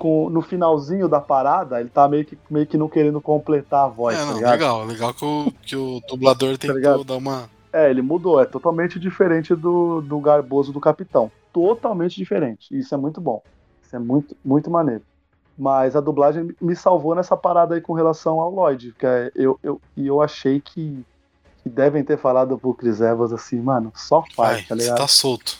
com, 0.00 0.30
no 0.30 0.40
finalzinho 0.40 1.06
da 1.06 1.20
parada, 1.20 1.78
ele 1.78 1.90
tá 1.90 2.08
meio 2.08 2.24
que, 2.24 2.38
meio 2.48 2.66
que 2.66 2.78
não 2.78 2.88
querendo 2.88 3.20
completar 3.20 3.84
a 3.84 3.88
voz. 3.88 4.16
É, 4.16 4.20
tá 4.20 4.26
não, 4.26 4.50
legal, 4.50 4.84
legal 4.86 5.12
que 5.12 5.24
o, 5.26 5.52
que 5.62 5.76
o 5.76 6.00
dublador 6.08 6.56
tá 6.56 6.68
tentou 6.68 7.04
tá 7.04 7.12
dar 7.12 7.16
uma. 7.18 7.50
É, 7.70 7.90
ele 7.90 8.00
mudou, 8.00 8.40
é 8.40 8.46
totalmente 8.46 8.98
diferente 8.98 9.54
do, 9.54 10.00
do 10.00 10.18
garboso 10.18 10.72
do 10.72 10.80
capitão. 10.80 11.30
Totalmente 11.52 12.16
diferente. 12.16 12.76
Isso 12.76 12.94
é 12.94 12.98
muito 12.98 13.20
bom. 13.20 13.42
Isso 13.82 13.94
é 13.94 13.98
muito, 13.98 14.34
muito 14.42 14.70
maneiro. 14.70 15.02
Mas 15.56 15.94
a 15.94 16.00
dublagem 16.00 16.48
me 16.58 16.74
salvou 16.74 17.14
nessa 17.14 17.36
parada 17.36 17.74
aí 17.74 17.80
com 17.82 17.92
relação 17.92 18.40
ao 18.40 18.50
Lloyd. 18.50 18.94
Que 18.98 19.06
é, 19.06 19.30
eu, 19.36 19.60
eu, 19.62 19.78
e 19.94 20.06
eu 20.06 20.22
achei 20.22 20.60
que, 20.60 21.04
que 21.62 21.68
devem 21.68 22.04
ter 22.04 22.18
falado 22.18 22.58
pro 22.58 22.74
Chris 22.74 23.00
Evans 23.00 23.32
assim, 23.32 23.60
mano, 23.60 23.92
só 23.94 24.22
faz, 24.34 24.58
Vai, 24.58 24.62
tá 24.64 24.74
ligado? 24.74 24.96
Você 24.96 25.02
tá 25.02 25.08
solto. 25.08 25.58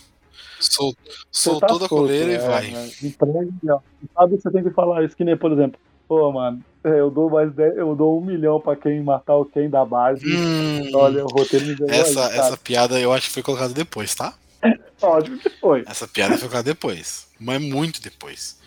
Sol, 0.58 0.94
soltou 1.32 1.78
tá 1.78 1.84
da 1.84 1.88
coleira 1.88 2.32
e 2.32 2.34
é, 2.34 2.38
vai. 2.38 2.70
Né? 2.70 2.90
Emprega, 3.02 3.82
sabe 4.14 4.36
que 4.36 4.42
você 4.42 4.50
tem 4.50 4.62
que 4.62 4.70
falar 4.70 5.02
isso, 5.04 5.16
que 5.16 5.24
nem, 5.24 5.36
por 5.36 5.52
exemplo, 5.52 5.80
pô, 6.06 6.30
mano, 6.32 6.62
é, 6.84 7.00
eu 7.00 7.10
dou 7.10 7.30
mais 7.30 7.52
10, 7.52 7.78
eu 7.78 7.94
dou 7.94 8.18
um 8.18 8.24
milhão 8.24 8.60
pra 8.60 8.76
quem 8.76 9.02
matar 9.02 9.36
o 9.36 9.44
quem 9.44 9.70
da 9.70 9.84
base. 9.84 10.24
Hum, 10.26 10.90
Olha, 10.94 11.24
o 11.24 11.28
roteiro 11.28 11.66
me 11.66 11.90
essa, 11.90 12.26
aí, 12.26 12.38
essa 12.38 12.56
piada 12.56 13.00
eu 13.00 13.12
acho 13.12 13.28
que 13.28 13.34
foi 13.34 13.42
colocada 13.42 13.72
depois, 13.72 14.14
tá? 14.14 14.34
Ótimo 15.00 15.38
que 15.38 15.48
foi. 15.48 15.82
Essa 15.86 16.06
piada 16.06 16.32
foi 16.32 16.48
colocada 16.48 16.64
depois. 16.64 17.26
Mas 17.38 17.60
muito 17.62 18.02
depois. 18.02 18.60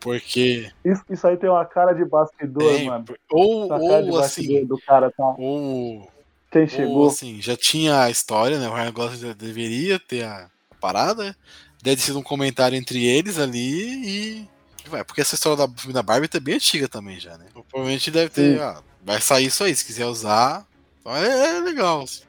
Porque. 0.00 0.70
Isso, 0.84 1.02
isso 1.10 1.26
aí 1.26 1.36
tem 1.36 1.48
uma 1.48 1.64
cara 1.64 1.92
de 1.94 2.04
bastidor, 2.04 2.74
tem, 2.74 2.86
mano. 2.86 3.04
Ou, 3.30 3.68
ou 3.70 4.18
assim. 4.18 4.64
Do 4.66 4.78
cara, 4.78 5.10
tá? 5.10 5.34
Ou. 5.38 6.06
Quem 6.54 6.68
chegou. 6.68 6.98
Ou, 6.98 7.08
assim, 7.08 7.42
já 7.42 7.56
tinha 7.56 8.02
a 8.02 8.10
história, 8.10 8.60
né? 8.60 8.68
O 8.68 8.74
Ryan 8.74 8.92
Gosling 8.92 9.34
deveria 9.34 9.98
ter 9.98 10.22
a 10.22 10.48
parada. 10.80 11.36
Deve 11.82 12.00
ser 12.00 12.12
um 12.12 12.22
comentário 12.22 12.78
entre 12.78 13.04
eles 13.04 13.40
ali 13.40 14.38
e. 14.38 14.48
Vai, 14.88 15.02
porque 15.02 15.20
essa 15.20 15.34
história 15.34 15.66
da 15.66 15.92
da 15.92 16.02
Barbie 16.02 16.28
tá 16.28 16.38
bem 16.38 16.54
antiga 16.54 16.86
também 16.86 17.18
já, 17.18 17.36
né? 17.36 17.46
Provavelmente 17.52 18.08
deve 18.08 18.30
ter. 18.30 18.60
Ah, 18.60 18.80
vai 19.04 19.20
sair 19.20 19.46
isso 19.46 19.64
aí, 19.64 19.74
se 19.74 19.84
quiser 19.84 20.06
usar. 20.06 20.64
Então 21.00 21.16
é, 21.16 21.56
é 21.56 21.60
legal. 21.60 22.02
Assim. 22.02 22.22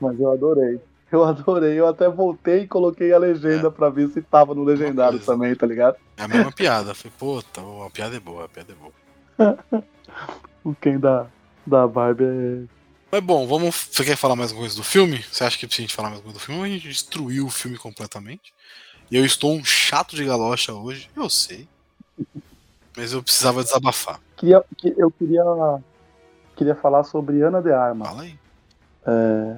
Mas 0.00 0.18
eu 0.18 0.32
adorei. 0.32 0.80
Eu 1.12 1.22
adorei. 1.22 1.78
Eu 1.78 1.86
até 1.86 2.08
voltei 2.08 2.62
e 2.62 2.66
coloquei 2.66 3.12
a 3.12 3.18
legenda 3.18 3.68
é. 3.68 3.70
pra 3.70 3.90
ver 3.90 4.08
se 4.08 4.22
tava 4.22 4.54
no 4.54 4.64
legendário 4.64 5.18
também, 5.18 5.54
tá 5.54 5.66
ligado? 5.66 5.96
É 6.16 6.22
a 6.22 6.28
mesma 6.28 6.50
piada. 6.50 6.94
Falei, 6.94 7.12
pô, 7.18 7.42
tá, 7.42 7.60
a 7.60 7.90
piada 7.90 8.16
é 8.16 8.20
boa, 8.20 8.46
a 8.46 8.48
piada 8.48 8.72
é 8.72 8.74
boa. 8.74 9.84
o 10.64 10.74
quem 10.74 10.98
da, 10.98 11.26
da 11.66 11.86
Barbie 11.86 12.24
é 12.24 12.75
mas 13.10 13.22
bom, 13.22 13.46
vamos. 13.46 13.88
Você 13.90 14.04
quer 14.04 14.16
falar 14.16 14.36
mais 14.36 14.50
alguma 14.50 14.66
coisa 14.66 14.76
do 14.76 14.84
filme? 14.84 15.24
Você 15.30 15.44
acha 15.44 15.58
que 15.58 15.66
precisa 15.66 15.84
a 15.84 15.86
gente 15.86 15.94
falar 15.94 16.08
mais 16.08 16.18
alguma 16.18 16.34
coisa 16.34 16.44
do 16.44 16.46
filme? 16.46 16.60
Ou 16.60 16.66
a 16.66 16.68
gente 16.68 16.88
destruiu 16.88 17.46
o 17.46 17.50
filme 17.50 17.76
completamente? 17.78 18.52
E 19.10 19.16
eu 19.16 19.24
estou 19.24 19.54
um 19.54 19.64
chato 19.64 20.16
de 20.16 20.24
galocha 20.24 20.72
hoje, 20.72 21.08
eu 21.16 21.30
sei. 21.30 21.68
Mas 22.96 23.12
eu 23.12 23.22
precisava 23.22 23.62
desabafar. 23.62 24.20
Queria, 24.36 24.64
eu 24.96 25.10
queria, 25.10 25.44
queria 26.56 26.74
falar 26.74 27.04
sobre 27.04 27.42
Ana 27.42 27.62
de 27.62 27.72
Armas. 27.72 28.08
Fala 28.08 28.22
aí. 28.22 28.38
É, 29.06 29.56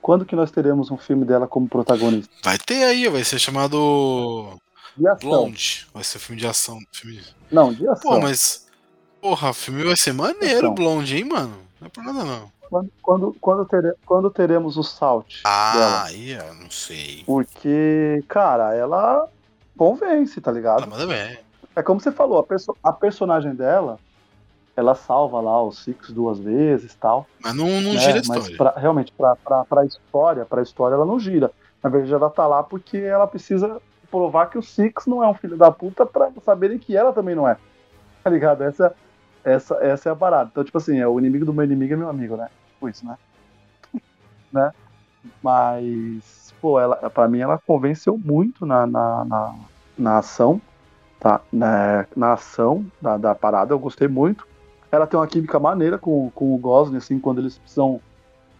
quando 0.00 0.24
que 0.24 0.36
nós 0.36 0.50
teremos 0.50 0.90
um 0.90 0.96
filme 0.96 1.24
dela 1.24 1.48
como 1.48 1.68
protagonista? 1.68 2.32
Vai 2.44 2.58
ter 2.58 2.84
aí, 2.84 3.08
vai 3.08 3.24
ser 3.24 3.38
chamado 3.38 4.58
de 4.96 5.08
ação. 5.08 5.28
Blonde. 5.28 5.86
Vai 5.92 6.04
ser 6.04 6.18
filme 6.18 6.40
de 6.40 6.46
ação. 6.46 6.78
Filme 6.92 7.16
de... 7.16 7.36
Não, 7.50 7.72
de 7.72 7.88
ação. 7.88 8.12
Pô, 8.12 8.20
mas. 8.20 8.66
Porra, 9.20 9.50
o 9.50 9.54
filme 9.54 9.82
vai 9.82 9.96
ser 9.96 10.12
maneiro. 10.12 10.72
Blonde, 10.72 11.16
hein, 11.16 11.24
mano? 11.24 11.58
Não 11.80 11.86
é 11.86 11.90
por 11.90 12.04
nada 12.04 12.24
não. 12.24 12.57
Quando, 12.68 12.90
quando, 13.02 13.36
quando, 13.40 13.64
tere, 13.64 13.94
quando 14.04 14.30
teremos 14.30 14.76
o 14.76 14.82
Salt? 14.82 15.40
Ah, 15.44 16.04
aí 16.04 16.32
eu 16.32 16.54
não 16.54 16.70
sei. 16.70 17.22
Porque, 17.24 18.22
cara, 18.28 18.74
ela 18.74 19.26
convence, 19.76 20.40
tá 20.40 20.52
ligado? 20.52 20.84
Ah, 20.84 20.86
manda 20.86 21.06
bem. 21.06 21.38
É 21.74 21.82
como 21.82 22.00
você 22.00 22.12
falou, 22.12 22.38
a, 22.38 22.42
perso 22.42 22.76
a 22.82 22.92
personagem 22.92 23.54
dela, 23.54 23.98
ela 24.76 24.94
salva 24.94 25.40
lá 25.40 25.62
o 25.62 25.72
Six 25.72 26.10
duas 26.10 26.38
vezes 26.38 26.94
tal. 26.94 27.26
Mas 27.40 27.54
não, 27.54 27.80
não 27.80 27.94
né? 27.94 28.00
gira 28.00 28.18
a 28.18 28.20
história. 28.20 28.42
Mas 28.42 28.56
pra, 28.56 28.70
realmente, 28.76 29.12
pra, 29.12 29.36
pra, 29.36 29.64
pra 29.64 29.84
história, 29.84 30.44
pra 30.44 30.62
história, 30.62 30.94
ela 30.94 31.06
não 31.06 31.18
gira. 31.18 31.50
Na 31.82 31.88
verdade, 31.88 32.12
ela 32.12 32.28
tá 32.28 32.46
lá 32.46 32.62
porque 32.62 32.98
ela 32.98 33.26
precisa 33.26 33.80
provar 34.10 34.50
que 34.50 34.58
o 34.58 34.62
Six 34.62 35.06
não 35.06 35.22
é 35.22 35.28
um 35.28 35.34
filho 35.34 35.56
da 35.56 35.70
puta 35.70 36.04
pra 36.04 36.30
saberem 36.44 36.78
que 36.78 36.96
ela 36.96 37.12
também 37.12 37.34
não 37.34 37.48
é. 37.48 37.56
Tá 38.22 38.30
ligado? 38.30 38.62
Essa, 38.62 38.94
essa, 39.44 39.74
essa 39.76 40.08
é 40.08 40.12
a 40.12 40.16
parada. 40.16 40.48
Então, 40.50 40.64
tipo 40.64 40.78
assim, 40.78 40.98
é, 40.98 41.06
o 41.06 41.18
inimigo 41.18 41.44
do 41.44 41.52
meu 41.52 41.64
inimigo 41.64 41.94
é 41.94 41.96
meu 41.96 42.08
amigo, 42.08 42.36
né? 42.36 42.48
Tipo 42.72 42.88
isso, 42.88 43.06
né? 43.06 43.16
né? 44.52 44.72
Mas, 45.42 46.54
pô, 46.60 46.78
ela, 46.80 46.96
pra 47.10 47.28
mim 47.28 47.40
ela 47.40 47.58
convenceu 47.58 48.18
muito 48.18 48.64
na, 48.64 48.86
na, 48.86 49.24
na, 49.24 49.54
na 49.96 50.18
ação, 50.18 50.60
tá? 51.20 51.40
Na, 51.52 52.06
na 52.16 52.32
ação 52.34 52.84
da, 53.00 53.16
da 53.16 53.34
parada, 53.34 53.72
eu 53.72 53.78
gostei 53.78 54.08
muito. 54.08 54.46
Ela 54.90 55.06
tem 55.06 55.18
uma 55.18 55.26
química 55.26 55.58
maneira 55.58 55.98
com, 55.98 56.30
com 56.30 56.54
o 56.54 56.58
Gosling, 56.58 56.96
assim, 56.96 57.18
quando 57.18 57.40
eles 57.40 57.58
precisam 57.58 58.00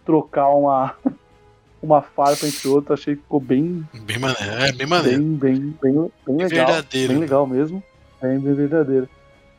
trocar 0.05 0.49
uma, 0.49 0.95
uma 1.81 2.01
farpa 2.01 2.45
entre 2.45 2.67
outra, 2.67 2.93
achei 2.93 3.15
que 3.15 3.21
ficou 3.21 3.39
bem. 3.39 3.87
Bem 3.93 4.19
maneiro, 4.19 4.53
é 4.53 4.71
bem 4.71 4.87
maneiro. 4.87 5.23
Bem, 5.23 5.37
bem, 5.37 5.77
bem, 5.81 6.11
bem 6.27 6.37
legal. 6.37 6.67
Verdadeiro. 6.67 7.13
Bem 7.13 7.21
legal 7.21 7.47
mesmo. 7.47 7.83
Bem, 8.21 8.39
bem 8.39 8.53
verdadeiro. 8.53 9.09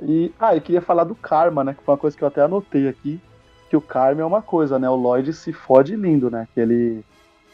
E, 0.03 0.32
ah, 0.38 0.55
eu 0.55 0.61
queria 0.61 0.80
falar 0.80 1.05
do 1.05 1.14
Karma, 1.14 1.62
né? 1.62 1.74
Que 1.74 1.82
foi 1.82 1.92
uma 1.92 2.01
coisa 2.01 2.16
que 2.16 2.22
eu 2.22 2.28
até 2.28 2.42
anotei 2.42 2.88
aqui. 2.88 3.20
Que 3.68 3.76
o 3.76 3.80
Karma 3.80 4.22
é 4.22 4.24
uma 4.24 4.42
coisa, 4.42 4.78
né? 4.78 4.88
O 4.88 4.96
Lloyd 4.96 5.32
se 5.32 5.53
fode 5.53 5.94
lindo, 5.94 6.30
né? 6.30 6.48
Que 6.55 6.61
ele, 6.61 7.05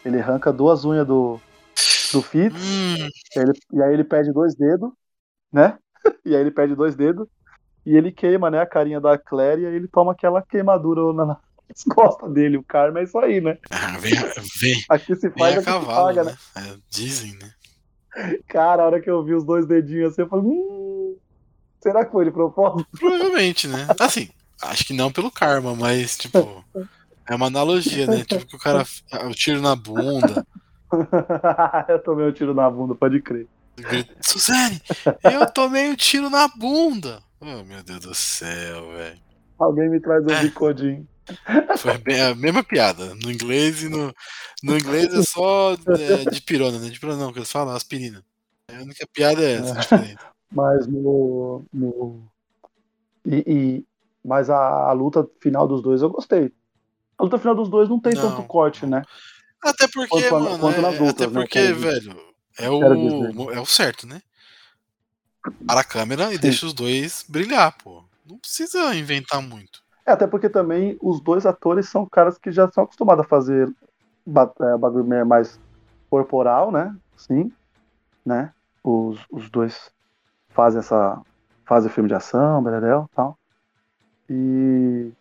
ele 0.05 0.20
arranca 0.20 0.53
duas 0.53 0.84
unhas 0.84 1.07
do, 1.07 1.40
do 2.12 2.22
Fitz. 2.22 2.57
Hum. 2.57 3.09
Ele, 3.36 3.53
e 3.72 3.82
aí 3.82 3.92
ele 3.92 4.05
perde 4.05 4.32
dois 4.32 4.55
dedos, 4.55 4.90
né? 5.53 5.78
e 6.24 6.34
aí 6.34 6.40
ele 6.40 6.51
perde 6.51 6.74
dois 6.74 6.94
dedos. 6.94 7.26
E 7.84 7.97
ele 7.97 8.11
queima, 8.11 8.51
né? 8.51 8.61
A 8.61 8.66
carinha 8.66 9.01
da 9.01 9.18
Claire 9.18 9.62
e 9.62 9.66
aí 9.66 9.74
ele 9.74 9.88
toma 9.88 10.12
aquela 10.12 10.42
queimadura 10.42 11.12
na, 11.12 11.38
costas 11.94 12.32
dele. 12.32 12.57
O 12.57 12.64
Karma 12.64 13.01
é 13.01 13.05
isso 13.05 13.18
aí, 13.18 13.40
né? 13.40 13.59
Ah, 13.70 13.99
vem, 13.99 14.14
vem, 14.61 14.84
aqui 14.88 15.14
se 15.14 15.30
faz, 15.30 15.55
vem 15.55 15.62
a 15.62 15.64
cavalo, 15.64 16.07
paga, 16.07 16.24
né? 16.24 16.36
né? 16.57 16.62
É, 16.62 16.76
dizem, 16.88 17.34
né? 17.34 17.51
Cara, 18.49 18.82
a 18.82 18.86
hora 18.86 19.01
que 19.01 19.11
eu 19.11 19.22
vi 19.22 19.34
os 19.34 19.44
dois 19.44 19.66
dedinhos 19.66 20.12
assim, 20.12 20.22
eu 20.22 20.28
falei, 20.28 20.47
hum, 20.47 21.16
Será 21.87 22.05
que 22.05 22.11
foi 22.11 22.24
de 22.24 22.30
propósito? 22.30 22.87
Provavelmente, 22.99 23.68
né? 23.68 23.87
Assim, 24.01 24.28
Acho 24.62 24.87
que 24.87 24.95
não 24.95 25.12
pelo 25.12 25.30
karma, 25.30 25.74
mas, 25.74 26.16
tipo. 26.16 26.64
É 27.28 27.34
uma 27.34 27.47
analogia, 27.47 28.07
né? 28.07 28.24
Tipo 28.24 28.47
que 28.47 28.57
o 28.57 28.59
cara. 28.59 28.84
O 29.28 29.34
tiro 29.34 29.61
na 29.61 29.76
bunda. 29.76 30.47
eu 31.89 31.99
tomei 32.03 32.26
um 32.26 32.32
tiro 32.32 32.55
na 32.55 32.70
bunda, 32.70 32.95
pode 32.95 33.20
crer. 33.20 33.47
Suzane, 34.20 34.80
eu 35.22 35.47
tomei 35.53 35.91
um 35.91 35.97
tiro 35.97 36.30
na 36.30 36.49
bunda. 36.49 37.22
Oh, 37.41 37.62
meu 37.64 37.82
Deus 37.82 38.01
do 38.01 38.14
céu, 38.14 38.93
velho. 38.93 39.18
Alguém 39.59 39.91
me 39.91 40.01
traz 40.01 40.24
um 40.24 40.30
é. 40.30 40.43
bicodinho. 40.43 41.07
Foi 41.76 41.99
bem, 41.99 42.20
a 42.20 42.34
mesma 42.34 42.62
piada. 42.62 43.14
No 43.16 43.30
inglês 43.30 43.82
e 43.82 43.89
no. 43.89 44.14
No 44.62 44.78
inglês 44.78 45.12
é 45.12 45.22
só 45.22 45.74
é, 45.74 46.30
de 46.30 46.41
pirona, 46.41 46.78
né? 46.78 46.89
De 46.89 46.99
pirona 46.99 47.18
não, 47.18 47.32
que 47.32 47.41
eles 47.41 47.53
falam 47.53 47.74
aspirina. 47.74 48.24
A 48.72 48.80
única 48.80 49.07
piada 49.12 49.43
é 49.43 49.55
essa, 49.55 49.97
é. 49.97 50.16
Mas 50.51 50.86
no. 50.86 51.64
no... 51.72 52.20
E, 53.24 53.44
e, 53.47 53.86
mas 54.24 54.51
a, 54.51 54.57
a, 54.57 54.92
luta 54.92 55.28
final 55.40 55.66
dos 55.66 55.82
dois 55.82 56.03
eu 56.03 56.11
gostei. 56.11 56.53
A 57.18 57.24
luta 57.24 57.38
final 57.38 57.55
dos 57.55 57.68
dois 57.68 57.88
não 57.88 58.01
tem 58.01 58.14
não. 58.14 58.30
tanto 58.30 58.42
corte, 58.44 58.86
né? 58.86 59.03
Até 59.62 59.88
porque, 59.88 60.28
quanto, 60.28 60.44
mano, 60.44 60.59
quanto 60.59 60.80
nas 60.80 60.99
lutas, 60.99 61.26
até 61.26 61.26
né, 61.26 61.40
porque, 61.40 61.61
né, 61.61 61.72
velho, 61.72 62.16
é 62.59 62.70
o, 62.70 63.51
é 63.51 63.61
o 63.61 63.66
certo, 63.66 64.07
né? 64.07 64.22
Para 65.66 65.80
a 65.80 65.84
câmera 65.84 66.30
e 66.32 66.34
Sim. 66.34 66.40
deixa 66.40 66.66
os 66.66 66.72
dois 66.72 67.24
brilhar, 67.28 67.76
pô. 67.78 68.05
Não 68.24 68.38
precisa 68.38 68.94
inventar 68.94 69.40
muito. 69.40 69.82
É, 70.05 70.12
até 70.12 70.26
porque 70.26 70.49
também 70.49 70.97
os 71.01 71.20
dois 71.20 71.47
atores 71.47 71.88
são 71.88 72.07
caras 72.07 72.38
que 72.38 72.51
já 72.53 72.68
são 72.70 72.84
acostumados 72.84 73.24
a 73.24 73.28
fazer 73.28 73.68
é, 73.68 74.78
bagulho 74.78 75.26
mais 75.26 75.61
corporal, 76.09 76.70
né? 76.70 76.94
Sim, 77.16 77.53
né? 78.24 78.53
Os, 78.82 79.18
os 79.30 79.51
dois 79.51 79.90
fazem 80.57 80.80
essa 80.80 81.20
fazem 81.66 81.90
filme 81.90 82.09
de 82.09 82.14
ação, 82.14 82.62
beredel, 82.62 83.09
tal. 83.14 83.38
E 84.28 85.12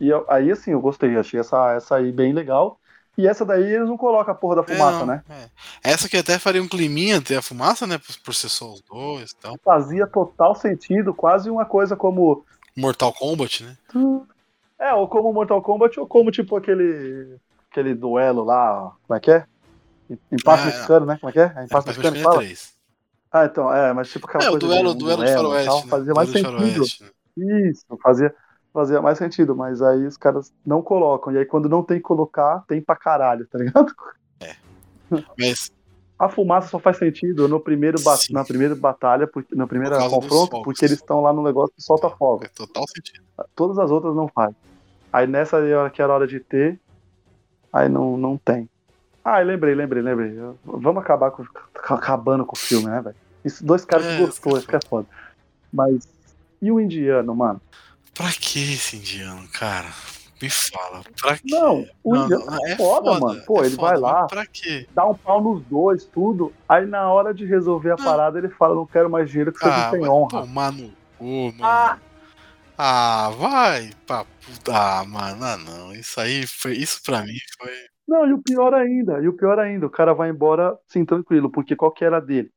e 0.00 0.08
eu, 0.08 0.24
aí 0.28 0.50
assim, 0.50 0.70
eu 0.70 0.80
gostei, 0.80 1.16
achei 1.16 1.40
essa 1.40 1.72
essa 1.72 1.96
aí 1.96 2.12
bem 2.12 2.32
legal. 2.32 2.78
E 3.16 3.28
essa 3.28 3.44
daí 3.44 3.62
eles 3.62 3.88
não 3.88 3.96
colocam 3.96 4.32
a 4.32 4.36
porra 4.36 4.56
da 4.56 4.64
fumaça, 4.64 5.02
é, 5.02 5.06
né? 5.06 5.22
É. 5.30 5.48
Essa 5.92 6.08
que 6.08 6.16
até 6.16 6.36
faria 6.36 6.62
um 6.62 6.68
climinha 6.68 7.22
ter 7.22 7.36
a 7.36 7.42
fumaça, 7.42 7.86
né? 7.86 7.96
Por, 7.96 8.16
por 8.24 8.34
ser 8.34 8.48
só 8.48 8.72
os 8.72 8.82
dois 8.82 9.30
e 9.30 9.36
tal. 9.36 9.56
Fazia 9.64 10.06
total 10.06 10.54
sentido, 10.54 11.14
quase 11.14 11.48
uma 11.48 11.64
coisa 11.64 11.94
como. 11.94 12.44
Mortal 12.76 13.12
Kombat, 13.12 13.62
né? 13.62 13.76
É, 14.80 14.92
ou 14.92 15.06
como 15.06 15.32
Mortal 15.32 15.62
Kombat, 15.62 15.98
ou 16.00 16.08
como 16.08 16.32
tipo 16.32 16.56
aquele. 16.56 17.36
aquele 17.70 17.94
duelo 17.94 18.42
lá, 18.42 18.92
como 19.06 19.16
é 19.16 19.20
que 19.20 19.30
é? 19.30 19.46
Empate 20.32 20.62
ah, 20.62 20.66
mexicano, 20.66 21.06
né? 21.06 21.18
Como 21.20 21.30
é 21.30 21.32
que 21.32 21.40
é? 21.40 21.52
é 21.56 21.64
empate 21.64 21.86
é, 21.86 21.90
mexicano, 21.90 22.20
fala? 22.20 22.38
3. 22.38 22.73
Ah, 23.34 23.46
então, 23.46 23.74
é, 23.74 23.92
mas 23.92 24.08
tipo 24.10 24.28
aquela 24.28 24.44
é, 24.44 24.48
coisa. 24.48 24.64
O 24.64 24.68
duelo, 24.68 24.92
de, 24.92 24.98
duelo, 25.00 25.16
duelo 25.16 25.26
de 25.26 25.34
faroeste. 25.34 25.68
Tal, 25.68 25.80
né? 25.80 25.88
Fazia 25.88 26.14
mais 26.14 26.30
sentido. 26.30 26.84
Né? 27.36 27.68
Isso, 27.68 27.84
fazia 28.00 28.34
fazia 28.72 29.02
mais 29.02 29.18
sentido, 29.18 29.56
mas 29.56 29.82
aí 29.82 30.06
os 30.06 30.16
caras 30.16 30.52
não 30.64 30.80
colocam. 30.80 31.32
E 31.32 31.38
aí 31.38 31.44
quando 31.44 31.68
não 31.68 31.82
tem 31.82 31.96
que 31.96 32.04
colocar, 32.04 32.62
tem 32.68 32.80
pra 32.80 32.94
caralho, 32.94 33.44
tá 33.48 33.58
ligado? 33.58 33.92
É. 34.38 34.54
Mas. 35.36 35.72
A 36.16 36.28
fumaça 36.28 36.68
só 36.68 36.78
faz 36.78 36.96
sentido 36.96 37.48
no 37.48 37.58
primeiro 37.58 37.98
na 38.30 38.44
primeira 38.44 38.76
batalha, 38.76 39.26
porque, 39.26 39.52
no 39.52 39.66
primeiro 39.66 39.98
Por 39.98 40.10
confronto, 40.10 40.62
porque 40.62 40.84
eles 40.84 40.98
estão 40.98 41.20
lá 41.20 41.32
no 41.32 41.42
negócio 41.42 41.74
que 41.74 41.82
solta 41.82 42.08
fogo. 42.08 42.44
É 42.44 42.48
total 42.48 42.84
sentido. 42.86 43.24
Todas 43.56 43.80
as 43.80 43.90
outras 43.90 44.14
não 44.14 44.28
faz. 44.28 44.54
Aí 45.12 45.26
nessa 45.26 45.56
hora 45.56 45.90
que 45.90 46.00
era 46.00 46.12
hora 46.12 46.26
de 46.26 46.38
ter, 46.38 46.78
aí 47.72 47.88
não, 47.88 48.16
não 48.16 48.38
tem. 48.38 48.70
Ah, 49.24 49.40
lembrei, 49.40 49.74
lembrei, 49.74 50.02
lembrei. 50.02 50.38
Vamos 50.64 51.02
acabar 51.02 51.32
com, 51.32 51.44
acabando 51.90 52.46
com 52.46 52.54
o 52.54 52.58
filme, 52.58 52.86
né, 52.86 53.00
velho? 53.00 53.16
Isso, 53.44 53.64
dois 53.64 53.84
caras 53.84 54.06
é, 54.06 54.16
que 54.16 54.26
gostou, 54.26 54.56
isso 54.56 54.66
que 54.66 54.76
é 54.76 54.80
foda. 54.88 55.06
Mas. 55.72 56.08
E 56.62 56.72
o 56.72 56.80
indiano, 56.80 57.34
mano? 57.34 57.60
Pra 58.14 58.30
que 58.30 58.74
esse 58.74 58.96
indiano, 58.96 59.46
cara? 59.48 59.88
Me 60.40 60.50
fala, 60.50 61.02
pra 61.20 61.36
quê? 61.36 61.42
Não, 61.46 61.86
o 62.02 62.14
não, 62.14 62.24
indiano 62.24 62.66
é, 62.66 62.72
é 62.72 62.76
foda, 62.76 63.10
foda, 63.10 63.20
mano. 63.20 63.42
Pô, 63.46 63.62
é 63.62 63.66
ele 63.66 63.76
foda, 63.76 63.88
vai 63.88 63.98
lá, 63.98 64.26
pra 64.26 64.46
quê? 64.46 64.86
dá 64.94 65.06
um 65.06 65.14
pau 65.14 65.42
nos 65.42 65.62
dois, 65.64 66.04
tudo. 66.04 66.52
Aí 66.68 66.86
na 66.86 67.10
hora 67.10 67.32
de 67.32 67.44
resolver 67.44 67.92
a 67.92 67.96
parada, 67.96 68.38
ele 68.38 68.48
fala: 68.48 68.74
Não 68.74 68.86
quero 68.86 69.08
mais 69.08 69.30
dinheiro 69.30 69.52
que 69.52 69.60
vocês 69.60 69.72
ah, 69.72 69.84
não 69.84 69.90
têm 69.90 70.08
honra. 70.08 70.40
Tomar 70.40 70.72
no 70.72 70.90
cu, 71.18 71.24
mano. 71.24 71.56
Ah. 71.62 71.98
ah, 72.76 73.30
vai 73.38 73.90
pra 74.06 74.24
puta. 74.24 74.72
Ah, 74.72 75.04
mano, 75.04 75.44
ah, 75.44 75.56
não. 75.56 75.94
Isso 75.94 76.20
aí 76.20 76.46
foi. 76.46 76.72
Isso 76.72 77.02
pra 77.02 77.22
mim 77.22 77.38
foi. 77.58 77.72
Não, 78.06 78.26
e 78.26 78.32
o 78.34 78.42
pior 78.42 78.74
ainda, 78.74 79.20
e 79.20 79.28
o 79.28 79.32
pior 79.32 79.58
ainda, 79.58 79.86
o 79.86 79.90
cara 79.90 80.12
vai 80.12 80.28
embora 80.28 80.76
sim 80.86 81.04
tranquilo, 81.06 81.50
porque 81.50 81.74
qual 81.74 81.90
que 81.90 82.04
era 82.04 82.20
dele? 82.20 82.50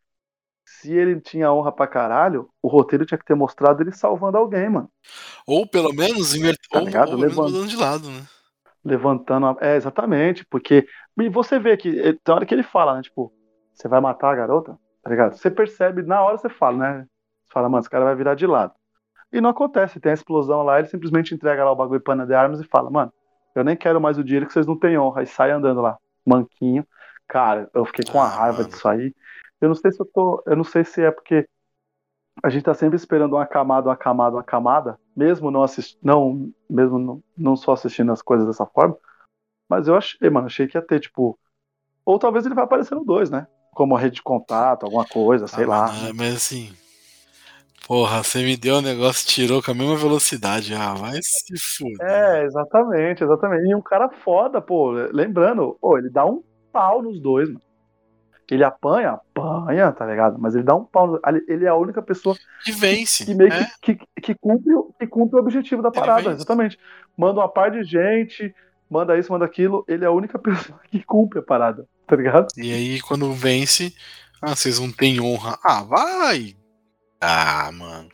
Se 0.68 0.92
ele 0.92 1.22
tinha 1.22 1.52
honra 1.52 1.72
pra 1.72 1.88
caralho, 1.88 2.50
o 2.62 2.68
roteiro 2.68 3.06
tinha 3.06 3.18
que 3.18 3.24
ter 3.24 3.36
mostrado 3.36 3.82
ele 3.82 3.94
salvando 3.94 4.38
alguém, 4.38 4.70
mano. 4.70 4.92
Ou 5.48 5.66
pelo 5.66 5.94
menos 5.94 6.36
invertendo 6.36 6.92
tá 6.92 7.06
ou, 7.06 7.14
ou 7.14 7.18
mudando 7.18 7.68
de 7.68 7.78
lado, 7.78 8.10
né? 8.10 8.22
Levantando. 8.84 9.46
A... 9.46 9.58
É, 9.62 9.76
exatamente, 9.78 10.46
porque. 10.46 10.86
E 11.18 11.30
você 11.30 11.58
vê 11.58 11.78
que. 11.78 11.98
Eh, 11.98 12.18
tem 12.22 12.36
hora 12.36 12.46
que 12.46 12.54
ele 12.54 12.64
fala, 12.64 12.96
né? 12.96 13.02
Tipo, 13.02 13.32
você 13.74 13.88
vai 13.88 14.02
matar 14.02 14.34
a 14.34 14.36
garota? 14.36 14.78
Tá 15.02 15.10
ligado? 15.10 15.38
Você 15.38 15.50
percebe, 15.50 16.04
na 16.04 16.22
hora 16.22 16.38
você 16.38 16.50
fala, 16.50 16.78
né? 16.78 17.08
Você 17.46 17.54
fala, 17.54 17.70
mano, 17.70 17.80
esse 17.80 17.90
cara 17.90 18.04
vai 18.04 18.16
virar 18.16 18.36
de 18.36 18.46
lado. 18.46 18.74
E 19.32 19.40
não 19.40 19.50
acontece, 19.50 20.02
tem 20.02 20.12
a 20.12 20.16
explosão 20.16 20.64
lá, 20.64 20.80
ele 20.80 20.90
simplesmente 20.90 21.34
entrega 21.34 21.64
lá 21.64 21.72
o 21.72 21.76
bagulho 21.76 22.02
pana 22.02 22.26
de 22.26 22.34
armas 22.34 22.60
e 22.60 22.66
fala, 22.66 22.90
mano, 22.90 23.12
eu 23.56 23.64
nem 23.64 23.76
quero 23.76 24.02
mais 24.02 24.18
o 24.18 24.24
dinheiro 24.24 24.46
que 24.46 24.54
vocês 24.54 24.68
não 24.68 24.78
têm 24.78 24.98
honra. 24.98 25.24
E 25.24 25.28
sai 25.28 25.52
andando 25.52 25.82
lá, 25.82 25.98
manquinho. 26.26 26.86
Cara, 27.26 27.70
eu 27.74 27.86
fiquei 27.86 28.06
com 28.06 28.22
a 28.22 28.26
ah, 28.26 28.28
raiva 28.28 28.58
mano. 28.60 28.70
disso 28.70 28.88
aí. 28.88 29.14
Eu 29.62 29.70
não 29.70 29.76
sei 29.76 29.92
se 29.92 30.00
eu 30.00 30.06
tô. 30.06 30.44
Eu 30.46 30.56
não 30.56 30.64
sei 30.64 30.84
se 30.84 31.02
é 31.02 31.12
porque 31.12 31.48
a 32.44 32.50
gente 32.50 32.64
tá 32.64 32.74
sempre 32.74 32.96
esperando 32.96 33.34
uma 33.34 33.46
camada, 33.46 33.90
uma 33.90 33.98
camada, 33.98 34.36
uma 34.36 34.44
camada, 34.44 35.00
mesmo 35.16 35.50
não 35.50 35.64
assistindo, 35.64 36.00
não, 36.04 36.52
mesmo 36.70 37.00
não, 37.00 37.24
não 37.36 37.56
só 37.56 37.74
assistindo 37.74 38.12
as 38.12 38.22
coisas 38.22 38.46
dessa 38.46 38.66
forma. 38.66 38.98
Mas 39.68 39.88
eu 39.88 39.96
achei, 39.96 40.30
mano, 40.30 40.48
achei 40.48 40.68
que 40.68 40.78
ia 40.78 40.82
ter, 40.82 41.00
tipo. 41.00 41.38
Ou 42.06 42.18
talvez 42.18 42.46
ele 42.46 42.56
vai 42.56 42.64
aparecer 42.64 42.96
no 42.96 43.04
2, 43.04 43.30
né? 43.30 43.48
Como 43.72 43.96
rede 43.96 44.16
de 44.16 44.24
contato, 44.24 44.84
alguma 44.84 45.06
coisa, 45.06 45.48
sei 45.48 45.66
ah, 45.66 45.68
lá. 45.68 45.88
Mas, 45.88 46.14
mas 46.14 46.36
assim. 46.36 46.74
Porra, 47.86 48.22
você 48.22 48.44
me 48.44 48.58
deu 48.58 48.76
o 48.76 48.78
um 48.80 48.82
negócio, 48.82 49.28
tirou 49.28 49.64
com 49.64 49.72
a 49.72 49.74
mesma 49.74 49.96
velocidade. 49.96 50.74
Ah, 50.74 50.94
vai 50.94 51.20
se 51.22 51.58
fuder. 51.58 52.06
É, 52.06 52.44
exatamente, 52.44 53.24
exatamente. 53.24 53.70
E 53.70 53.76
um 53.76 53.82
cara 53.82 54.10
foda, 54.10 54.62
pô. 54.62 54.92
Lembrando, 54.92 55.78
pô, 55.80 55.98
ele 55.98 56.10
dá 56.10 56.26
um 56.26 56.44
pau 56.72 57.02
nos 57.02 57.20
dois, 57.20 57.48
mano. 57.48 57.62
Ele 58.50 58.64
apanha, 58.64 59.12
apanha, 59.12 59.92
tá 59.92 60.06
ligado? 60.06 60.38
Mas 60.40 60.56
ele 60.56 60.64
dá 60.64 60.76
um 60.76 60.86
pau. 60.86 61.20
Ele 61.48 61.66
é 61.66 61.68
a 61.68 61.76
única 61.76 62.02
pessoa 62.02 62.36
que 62.64 62.72
vence. 62.72 63.26
Que, 63.26 63.36
meio 63.36 63.52
é? 63.52 63.68
que, 63.82 63.96
que, 63.96 64.08
que, 64.22 64.36
cumpre, 64.36 64.74
que 64.98 65.08
cumpre 65.08 65.38
o 65.38 65.42
objetivo 65.42 65.82
da 65.82 65.92
parada, 65.92 66.32
exatamente. 66.32 66.80
Manda 67.18 67.42
uma 67.42 67.50
par 67.50 67.72
de 67.72 67.84
gente, 67.84 68.54
manda 68.90 69.18
isso, 69.18 69.32
manda 69.32 69.44
aquilo. 69.44 69.84
Ele 69.88 70.06
é 70.06 70.08
a 70.08 70.12
única 70.12 70.40
pessoa 70.40 70.80
que 70.90 71.04
cumpre 71.04 71.40
a 71.40 71.44
parada, 71.44 71.86
tá 72.08 72.16
ligado? 72.16 72.48
E 72.56 72.72
aí, 72.72 73.02
quando 73.02 73.34
vence, 73.34 73.94
ah, 74.42 74.56
vocês 74.56 74.80
não 74.80 74.92
têm 74.92 75.20
honra. 75.20 75.58
Ah, 75.64 75.84
vai! 75.84 76.56
Ah, 77.20 77.70
mano. 77.74 78.10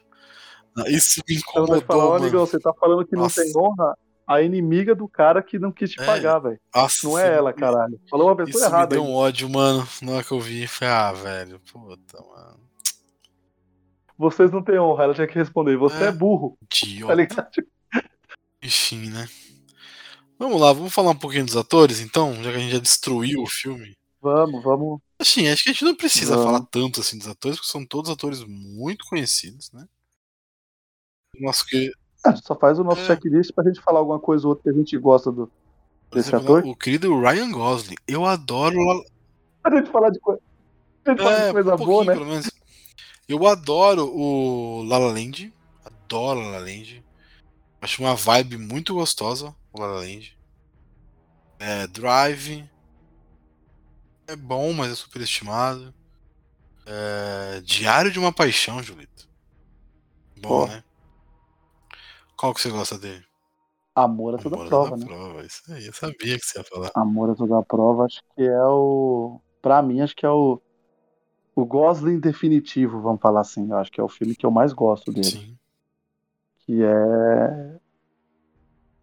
Isso 0.87 1.21
me 1.27 1.35
incomodou, 1.35 1.77
então, 1.77 1.87
falar, 1.87 2.05
mano. 2.05 2.23
Amigão, 2.23 2.45
você 2.45 2.59
tá 2.59 2.73
falando 2.73 3.05
que 3.05 3.15
Nossa. 3.15 3.43
não 3.43 3.51
tem 3.51 3.61
honra? 3.61 3.97
A 4.27 4.41
inimiga 4.41 4.95
do 4.95 5.07
cara 5.07 5.41
que 5.41 5.59
não 5.59 5.71
quis 5.71 5.91
te 5.91 6.01
é. 6.01 6.05
pagar, 6.05 6.39
velho. 6.39 6.59
Não 7.03 7.19
é 7.19 7.35
ela, 7.35 7.53
caralho. 7.53 7.99
Falou 8.09 8.27
uma 8.27 8.35
pessoa 8.35 8.65
isso 8.65 8.65
errada. 8.65 8.95
Me 8.95 9.01
deu 9.01 9.03
aí. 9.03 9.09
um 9.09 9.15
ódio, 9.15 9.49
mano. 9.49 9.87
Na 10.01 10.13
hora 10.13 10.23
que 10.23 10.31
eu 10.31 10.39
vi, 10.39 10.65
foi, 10.67 10.87
ah, 10.87 11.11
velho, 11.11 11.59
puta, 11.71 12.21
mano. 12.21 12.63
Vocês 14.17 14.51
não 14.51 14.63
têm 14.63 14.79
honra, 14.79 15.05
ela 15.05 15.13
tinha 15.13 15.27
que 15.27 15.35
responder. 15.35 15.75
Você 15.77 16.03
é, 16.03 16.07
é 16.07 16.11
burro. 16.11 16.57
Idiota. 16.61 17.07
Tá 17.07 17.15
ligado? 17.15 17.49
Enfim, 18.61 19.09
né? 19.09 19.27
Vamos 20.39 20.59
lá, 20.59 20.73
vamos 20.73 20.93
falar 20.93 21.11
um 21.11 21.17
pouquinho 21.17 21.45
dos 21.45 21.55
atores, 21.55 21.99
então, 21.99 22.33
já 22.43 22.51
que 22.51 22.57
a 22.57 22.59
gente 22.59 22.71
já 22.71 22.79
destruiu 22.79 23.41
o 23.41 23.47
filme. 23.47 23.95
Vamos, 24.21 24.63
vamos. 24.63 24.99
Assim, 25.19 25.47
acho 25.47 25.63
que 25.63 25.69
a 25.69 25.73
gente 25.73 25.85
não 25.85 25.95
precisa 25.95 26.35
vamos. 26.35 26.45
falar 26.45 26.65
tanto 26.71 27.01
assim 27.01 27.17
dos 27.17 27.27
atores, 27.27 27.57
porque 27.57 27.71
são 27.71 27.85
todos 27.85 28.09
atores 28.09 28.43
muito 28.45 29.05
conhecidos, 29.05 29.71
né? 29.71 29.85
Nosso 31.39 31.65
que 31.65 31.91
a 32.23 32.31
gente 32.31 32.45
só 32.45 32.55
faz 32.55 32.79
o 32.79 32.83
nosso 32.83 33.01
é. 33.01 33.05
checklist 33.05 33.51
pra 33.53 33.63
gente 33.65 33.81
falar 33.81 33.99
alguma 33.99 34.19
coisa 34.19 34.45
ou 34.45 34.51
outra 34.51 34.63
que 34.63 34.69
a 34.69 34.73
gente 34.73 34.97
gosta 34.97 35.31
do, 35.31 35.51
desse 36.11 36.33
ator. 36.33 36.65
O 36.65 36.75
querido 36.75 37.19
Ryan 37.19 37.51
Gosling. 37.51 37.95
Eu 38.07 38.25
adoro. 38.25 38.77
A 39.63 39.69
gente 39.75 39.89
falar 39.89 40.09
de, 40.09 40.19
co... 40.19 40.39
gente 41.05 41.21
é, 41.21 41.23
falar 41.23 41.47
de 41.47 41.53
coisa 41.53 41.75
um 41.75 41.77
boa, 41.77 42.05
né? 42.05 42.41
Eu 43.27 43.45
adoro 43.47 44.05
o 44.13 44.83
La 44.83 44.97
La 44.97 45.11
Land. 45.11 45.53
Adoro 45.83 46.39
La 46.39 46.51
La 46.51 46.59
Land. 46.59 47.03
Acho 47.81 48.01
uma 48.01 48.15
vibe 48.15 48.57
muito 48.57 48.93
gostosa 48.93 49.53
o 49.73 49.81
La 49.81 49.87
La 49.87 49.99
Land. 49.99 50.37
É, 51.59 51.87
Drive. 51.87 52.69
É 54.27 54.35
bom, 54.35 54.71
mas 54.71 54.91
é 54.91 54.95
superestimado. 54.95 55.93
É, 56.85 57.61
Diário 57.61 58.11
de 58.11 58.19
uma 58.19 58.31
Paixão, 58.31 58.81
Julito. 58.81 59.27
Bom, 60.37 60.67
né? 60.67 60.83
Qual 62.43 62.53
que 62.53 62.59
você 62.59 62.69
gosta 62.69 62.97
dele? 62.97 63.23
Amor 63.95 64.35
a 64.35 64.37
toda 64.37 64.57
Amor 64.57 64.67
prova, 64.67 64.97
né? 64.97 65.05
Prova. 65.05 65.45
Isso 65.45 65.61
aí, 65.69 65.87
eu 65.87 65.93
sabia 65.93 66.37
que 66.37 66.45
você 66.45 66.59
ia 66.59 66.65
falar. 66.65 66.91
Amor 66.93 67.29
a 67.29 67.35
toda 67.35 67.63
prova, 67.63 68.03
acho 68.03 68.21
que 68.35 68.41
é 68.43 68.65
o. 68.65 69.39
Pra 69.61 69.81
mim, 69.81 70.01
acho 70.01 70.13
que 70.13 70.25
é 70.25 70.29
o. 70.29 70.61
O 71.55 71.63
Gosling 71.63 72.19
definitivo, 72.19 72.99
vamos 72.99 73.21
falar 73.21 73.39
assim. 73.39 73.71
Eu 73.71 73.77
acho 73.77 73.89
que 73.89 74.01
é 74.01 74.03
o 74.03 74.09
filme 74.09 74.35
que 74.35 74.45
eu 74.45 74.51
mais 74.51 74.73
gosto 74.73 75.09
dele. 75.09 75.23
Sim. 75.23 75.57
Que 76.65 76.83
é. 76.83 77.77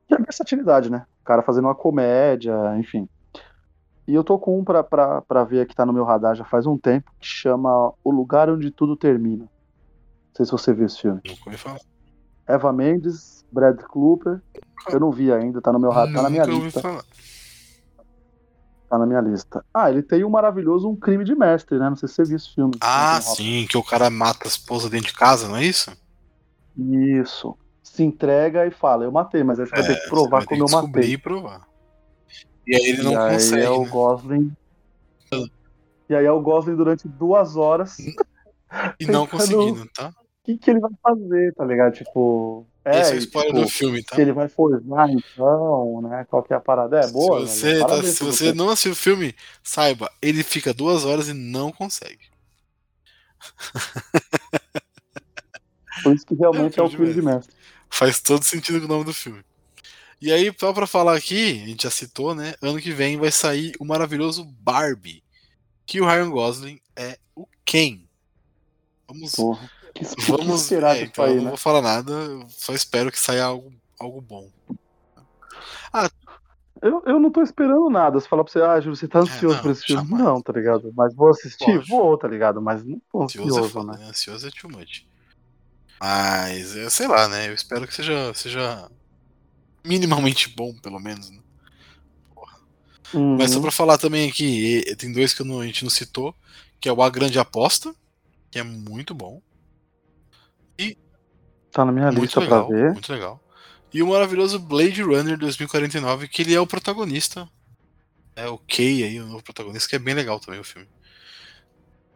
Que 0.07 0.17
é 0.17 0.19
versatilidade, 0.19 0.91
né? 0.91 1.07
O 1.23 1.25
cara 1.25 1.41
fazendo 1.41 1.65
uma 1.65 1.75
comédia, 1.75 2.77
enfim. 2.77 3.09
E 4.07 4.15
eu 4.15 4.23
tô 4.23 4.39
com 4.39 4.59
um 4.59 4.65
pra, 4.65 4.85
pra, 4.85 5.23
pra 5.23 5.45
ver 5.45 5.67
que 5.67 5.75
tá 5.75 5.87
no 5.87 5.95
meu 5.95 6.05
radar 6.05 6.35
já 6.35 6.45
faz 6.45 6.67
um 6.67 6.77
tempo, 6.77 7.11
que 7.19 7.27
chama 7.27 7.91
O 8.05 8.11
Lugar 8.11 8.51
Onde 8.51 8.71
Tudo 8.71 8.99
Termina. 8.99 9.45
Não 9.45 10.35
sei 10.37 10.45
se 10.45 10.53
você 10.53 10.75
viu 10.75 10.85
esse 10.85 11.01
filme. 11.01 11.23
Nunca 11.25 11.41
ouvi 11.47 11.57
falar. 11.57 11.81
Eva 12.51 12.73
Mendes, 12.73 13.45
Brad 13.53 13.81
Cooper. 13.83 14.41
Eu 14.89 15.01
não 15.01 15.11
vi 15.11 15.33
ainda, 15.33 15.61
tá 15.61 15.73
no 15.73 15.79
meu 15.79 15.91
tá 15.91 16.07
na 16.07 16.31
minha 16.31 16.45
lista. 16.45 16.81
falar. 16.81 17.05
Tá 18.89 18.99
na 18.99 19.07
minha 19.07 19.21
lista. 19.21 19.65
Ah, 19.73 19.89
ele 19.91 20.03
tem 20.03 20.25
um 20.25 20.31
maravilhoso 20.31 20.89
Um 20.89 20.97
Crime 20.97 21.23
de 21.25 21.35
Mestre, 21.35 21.79
né? 21.79 21.89
Não 21.89 21.97
sei 21.97 22.09
se 22.09 22.15
você 22.17 22.25
viu 22.25 22.37
esse 22.37 22.53
filme. 22.55 22.73
Ah, 22.81 23.21
sim, 23.21 23.67
que 23.69 23.77
o 23.79 23.85
cara 23.85 24.11
mata 24.11 24.45
a 24.45 24.49
esposa 24.49 24.91
dentro 24.91 25.09
de 25.09 25.15
casa, 25.15 25.47
não 25.49 25.57
é 25.57 25.65
isso? 25.65 25.93
Isso. 26.77 27.57
Se 27.85 28.03
entrega 28.03 28.67
e 28.67 28.71
fala, 28.71 29.05
eu 29.05 29.13
matei, 29.13 29.45
mas 29.45 29.61
aí 29.61 29.67
você 29.67 29.77
vai 29.77 29.87
ter 29.87 29.97
que 29.97 30.07
É, 30.07 30.09
provar 30.09 30.45
como 30.45 30.65
eu 30.65 30.71
matei. 30.71 31.13
e 31.13 31.19
provar. 31.19 31.67
E 32.67 32.75
aí 32.75 32.83
ele 32.83 33.03
não 33.03 33.13
e 33.13 33.17
aí 33.17 33.33
consegue. 33.35 33.63
é 33.63 33.71
o 33.71 33.83
né? 33.85 33.89
Gosling. 33.91 34.53
E 36.09 36.15
aí 36.15 36.25
é 36.25 36.33
o 36.33 36.41
Gosling 36.41 36.77
durante 36.77 37.07
duas 37.07 37.57
horas. 37.57 37.97
E 38.99 39.07
não 39.07 39.25
conseguindo, 39.29 39.87
tá? 39.95 40.13
Que, 40.51 40.59
que 40.59 40.71
ele 40.71 40.81
vai 40.81 40.91
fazer, 41.03 41.55
tá 41.55 41.65
ligado? 41.65 41.95
Tipo. 41.95 42.67
É, 42.85 43.01
Esse 43.01 43.13
é 43.13 43.15
o 43.15 43.19
spoiler 43.19 43.53
tipo, 43.53 43.65
do 43.65 43.69
filme, 43.69 44.03
tá? 44.03 44.17
se 44.17 44.23
ele 44.23 44.33
vai 44.33 44.49
forjar, 44.49 45.11
então, 45.11 46.01
né? 46.03 46.25
Qual 46.31 46.43
que 46.43 46.53
é 46.53 46.57
a 46.57 46.61
parada? 46.61 46.99
É 47.01 47.07
boa, 47.09 47.47
se 47.47 47.59
você, 47.61 47.79
tá- 47.79 47.87
Parabéns 47.87 48.15
se 48.17 48.25
você 48.25 48.53
não 48.55 48.71
assistiu 48.71 48.93
o 48.93 48.97
filme, 48.97 49.35
saiba, 49.63 50.11
ele 50.23 50.43
fica 50.43 50.73
duas 50.73 51.05
horas 51.05 51.29
e 51.29 51.35
não 51.35 51.71
consegue. 51.71 52.31
Por 56.03 56.15
isso 56.15 56.25
que 56.25 56.35
realmente 56.35 56.79
É 56.79 56.83
é 56.83 56.87
o 56.87 56.89
filme 56.89 57.07
filme 57.07 57.21
de 57.21 57.27
mestre. 57.27 57.55
Faz 57.91 58.21
todo 58.21 58.43
sentido 58.45 58.79
com 58.81 58.87
o 58.87 58.89
nome 58.89 59.05
do 59.05 59.13
filme. 59.13 59.45
E 60.21 60.33
aí, 60.33 60.55
só 60.59 60.73
pra 60.73 60.87
falar 60.87 61.17
aqui, 61.17 61.63
a 61.63 61.67
gente 61.67 61.83
já 61.83 61.91
citou, 61.91 62.35
né? 62.35 62.55
Ano 62.63 62.81
que 62.81 62.93
vem 62.93 63.19
vai 63.19 63.31
sair 63.31 63.73
o 63.79 63.85
maravilhoso 63.85 64.45
Barbie. 64.45 65.23
Que 65.85 66.01
o 66.01 66.07
Ryan 66.07 66.31
Gosling 66.31 66.81
é 66.97 67.19
o 67.35 67.47
Ken. 67.65 68.07
Vamos, 69.09 69.33
Porra. 69.33 69.71
Vamos 70.29 70.71
é, 70.73 71.03
então 71.03 71.25
eu 71.25 71.31
aí, 71.31 71.37
não 71.37 71.45
né? 71.45 71.49
vou 71.51 71.59
falar 71.59 71.83
nada, 71.83 72.13
eu 72.13 72.47
só 72.49 72.73
espero 72.75 73.11
que 73.11 73.19
saia 73.19 73.45
algo, 73.45 73.73
algo 73.99 74.21
bom. 74.21 74.49
Eu, 76.83 77.03
eu 77.05 77.21
não 77.21 77.31
tô 77.31 77.43
esperando 77.43 77.91
nada. 77.91 78.19
Se 78.19 78.29
falar 78.29 78.43
pra 78.43 78.53
você, 78.53 78.61
ah, 78.63 78.81
Júlio, 78.81 78.97
você 78.97 79.07
tá 79.07 79.19
ansioso 79.19 79.53
É, 79.55 79.57
não, 79.57 79.63
por 79.63 79.71
esse 79.71 79.83
filme? 79.85 80.03
jamais. 80.09 80.25
Não, 80.25 80.41
tá 80.41 80.53
ligado? 80.53 80.91
Mas 80.97 81.15
vou 81.15 81.29
assistir? 81.29 81.77
Lógico. 81.77 81.87
Vou, 81.89 82.17
tá 82.17 82.27
ligado? 82.27 82.63
Mas 82.63 82.83
não 82.83 83.01
tô 83.13 83.23
Ansioso 83.25 83.55
é 83.59 83.61
ansioso, 83.61 83.87
né? 83.87 83.99
né? 83.99 84.05
Ansioso 84.07 84.49
é 84.49 84.51
too 84.51 84.71
much. 84.71 85.07
Mas, 86.01 86.75
eu 86.75 86.89
sei 86.89 87.07
lá, 87.07 87.29
né? 87.29 87.49
Eu 87.49 87.55
espero 87.55 87.87
que 87.87 87.95
seja, 87.95 88.33
seja 88.33 88.91
minimamente 89.85 90.49
bom, 90.49 90.75
pelo 90.79 90.99
menos. 90.99 91.29
Né? 91.31 91.39
Uhum. 93.13 93.37
Mas 93.37 93.51
só 93.51 93.61
pra 93.61 93.71
falar 93.71 93.99
também 93.99 94.31
aqui, 94.31 94.83
tem 94.97 95.13
dois 95.13 95.35
que 95.35 95.43
eu 95.43 95.47
não- 95.47 95.61
a 95.61 95.67
gente 95.67 95.83
não 95.85 95.91
citou, 95.91 96.35
que 96.81 96.89
é 96.89 96.93
o 96.93 97.03
A 97.03 97.11
Grande 97.11 97.39
Aposta, 97.39 97.95
que 98.51 98.59
é 98.59 98.63
muito 98.63 99.15
bom, 99.15 99.43
Tá 101.73 101.85
na 101.85 101.93
minha 101.93 102.07
muito 102.07 102.23
lista 102.23 102.41
legal, 102.41 102.67
pra 102.67 102.77
ver. 102.77 102.93
muito 102.93 103.13
legal. 103.13 103.41
E 103.93 104.03
o 104.03 104.09
maravilhoso 104.09 104.59
Blade 104.59 105.03
Runner 105.03 105.37
2049, 105.37 106.29
que 106.29 106.43
ele 106.43 106.55
é 106.55 106.61
o 106.61 106.67
protagonista. 106.67 107.49
É 108.37 108.47
o 108.49 108.59
Kay 108.59 109.05
aí, 109.05 109.21
o 109.21 109.27
novo 109.27 109.43
protagonista, 109.43 109.89
que 109.89 109.97
é 109.97 109.99
bem 109.99 110.15
legal 110.15 110.39
também 110.39 110.61
o 110.61 110.65
filme. 110.65 110.89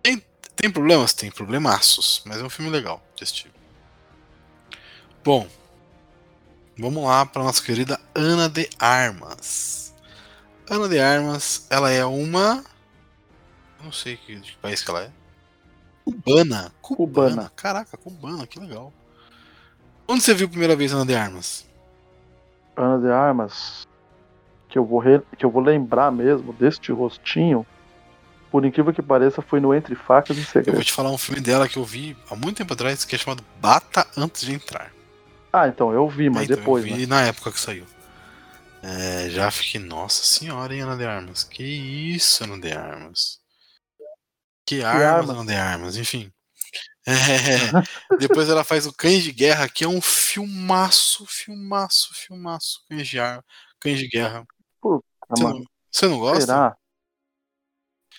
Tem, 0.03 0.23
tem 0.55 0.71
problemas? 0.71 1.13
Tem 1.13 1.31
problemaços, 1.31 2.23
mas 2.25 2.41
é 2.41 2.45
um 2.45 2.51
filme 2.51 2.71
legal 2.71 3.03
de 3.17 3.25
assistir. 3.25 3.51
Bom, 5.25 5.49
vamos 6.79 7.05
lá 7.05 7.27
para 7.27 7.43
nossa 7.43 7.63
querida 7.63 8.01
Ana 8.15 8.49
de 8.49 8.69
Armas. 8.79 9.95
Ana 10.69 10.89
de 10.89 10.99
Armas, 10.99 11.67
ela 11.69 11.91
é 11.91 12.05
uma. 12.05 12.65
Não 13.83 13.93
sei 13.93 14.17
que, 14.17 14.37
de 14.37 14.53
que 14.53 14.59
país 14.59 14.83
que 14.83 14.91
ela 14.91 15.03
é. 15.03 15.13
Cubana. 16.05 16.73
Cubana. 16.81 17.31
Cubana. 17.31 17.53
Caraca, 17.57 17.97
cubana, 17.97 18.47
que 18.47 18.61
legal. 18.61 18.93
Onde 20.09 20.23
você 20.23 20.35
viu 20.35 20.47
a 20.47 20.51
primeira 20.51 20.77
vez 20.77 20.93
Ana 20.93 21.07
de 21.07 21.15
Armas? 21.15 21.65
Ana 22.77 22.99
de 22.99 23.11
Armas, 23.11 23.87
que 24.69 24.79
eu 24.79 24.85
vou 24.85 24.99
re- 24.99 25.23
que 25.39 25.45
eu 25.45 25.51
vou 25.51 25.63
lembrar 25.63 26.11
mesmo 26.11 26.53
deste 26.53 26.93
rostinho, 26.93 27.67
por 28.51 28.65
incrível 28.65 28.93
que 28.93 29.03
pareça, 29.03 29.43
foi 29.43 29.61
no 29.61 29.75
Entre 29.75 29.95
Facas 29.95 30.37
e 30.39 30.45
Eu 30.67 30.75
vou 30.75 30.83
Segredos. 30.83 30.85
te 30.85 30.93
falar 30.93 31.11
um 31.11 31.19
filme 31.19 31.41
dela 31.41 31.69
que 31.69 31.77
eu 31.79 31.85
vi 31.85 32.17
há 32.31 32.37
muito 32.37 32.57
tempo 32.59 32.73
atrás, 32.73 33.05
que 33.05 33.15
é 33.15 33.19
chamado 33.19 33.45
Bata 33.61 34.07
Antes 34.17 34.43
de 34.43 34.53
Entrar. 34.53 34.93
Ah, 35.53 35.69
então 35.69 35.93
eu 35.93 36.09
vi, 36.09 36.29
mas 36.29 36.43
É, 36.43 36.45
então, 36.47 36.57
depois, 36.57 36.85
eu 36.85 36.97
vi 36.97 37.03
né? 37.03 37.07
na 37.07 37.23
época 37.23 37.53
que 37.53 37.61
saiu. 37.61 37.87
É, 38.83 39.31
já 39.31 39.51
fiquei, 39.51 39.81
nossa 39.81 40.23
senhora, 40.25 40.75
hein, 40.75 40.83
Ana 40.83 40.97
de 40.97 41.05
Armas. 41.07 41.45
Que 41.45 41.63
isso, 41.65 42.45
Ana 42.45 42.59
de 42.61 42.73
Armas. 42.73 43.41
Que, 44.67 44.83
armas, 44.83 45.29
armas? 45.29 45.31
Ana 45.31 45.45
de 45.47 45.55
Armas, 45.55 45.97
enfim. 45.97 46.31
É, 47.07 48.17
depois 48.19 48.49
ela 48.49 48.65
faz 48.65 48.87
o 48.87 48.93
Cães 48.93 49.23
de 49.23 49.31
Guerra, 49.33 49.69
que 49.69 49.85
é 49.85 49.89
um 49.89 50.01
filmaço, 50.01 51.27
filmaço, 51.27 52.15
filmaço. 52.15 52.83
Cães 52.89 53.07
de, 53.07 53.21
ar... 53.21 53.45
Cães 53.79 53.99
de 53.99 54.09
Guerra. 54.09 54.47
Ah, 54.83 54.99
Você 55.31 55.43
não, 55.43 55.65
você 55.91 56.09
não 56.09 56.19
gosta? 56.19 56.41
será? 56.41 56.77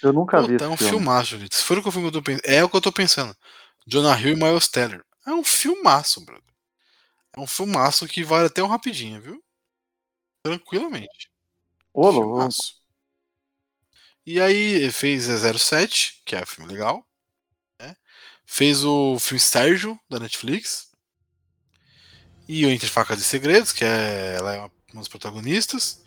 Eu 0.03 0.13
nunca 0.13 0.41
vi 0.41 0.53
Puta, 0.53 0.65
é 0.65 0.67
um 0.67 0.77
filme. 0.77 0.91
filmaço, 0.93 1.31
Julito. 1.31 1.55
Se 1.55 1.63
for 1.63 1.77
o 1.77 1.81
que 1.81 1.87
eu, 1.87 2.11
tô 2.11 2.21
pensando. 2.21 2.45
É 2.45 2.63
o 2.63 2.69
que 2.69 2.75
eu 2.75 2.81
tô 2.81 2.91
pensando. 2.91 3.35
Jonah 3.87 4.19
Hill 4.19 4.33
e 4.33 4.35
Miles 4.35 4.67
Teller. 4.67 5.03
É 5.25 5.31
um 5.31 5.43
filmaço, 5.43 6.23
brother. 6.23 6.43
É 7.35 7.39
um 7.39 7.47
filmaço 7.47 8.07
que 8.07 8.23
vale 8.23 8.47
até 8.47 8.61
um 8.61 8.67
rapidinho, 8.67 9.21
viu? 9.21 9.43
Tranquilamente. 10.43 11.31
Ô, 11.93 12.09
louco. 12.11 12.29
Filmaço. 12.35 12.75
E 14.25 14.39
aí 14.39 14.91
fez 14.91 15.25
007, 15.25 16.21
que 16.25 16.35
é 16.35 16.41
um 16.41 16.45
filme 16.45 16.71
legal. 16.71 17.05
Fez 18.45 18.83
o 18.83 19.17
filme 19.19 19.39
Sérgio, 19.39 19.99
da 20.09 20.19
Netflix. 20.19 20.91
E 22.47 22.65
o 22.65 22.69
Entre 22.69 22.87
Facas 22.87 23.19
e 23.19 23.23
Segredos, 23.23 23.71
que 23.71 23.83
é, 23.83 24.35
ela 24.37 24.53
é 24.53 24.59
uma 24.59 24.71
das 24.93 25.07
protagonistas. 25.07 26.03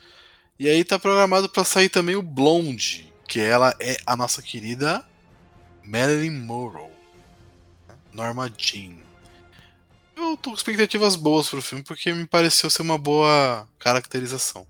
E 0.58 0.68
aí 0.68 0.84
tá 0.84 0.98
programado 0.98 1.48
pra 1.48 1.64
sair 1.64 1.88
também 1.88 2.16
o 2.16 2.22
Blonde, 2.22 3.12
que 3.26 3.40
ela 3.40 3.74
é 3.80 3.96
a 4.06 4.16
nossa 4.16 4.40
querida 4.40 5.04
Marilyn 5.84 6.30
Monroe. 6.30 6.90
Norma 8.12 8.52
Jean. 8.56 8.96
Eu 10.16 10.36
tô 10.36 10.50
com 10.50 10.56
expectativas 10.56 11.14
boas 11.14 11.48
pro 11.48 11.62
filme, 11.62 11.84
porque 11.84 12.12
me 12.12 12.26
pareceu 12.26 12.68
ser 12.68 12.82
uma 12.82 12.98
boa 12.98 13.68
caracterização. 13.78 14.66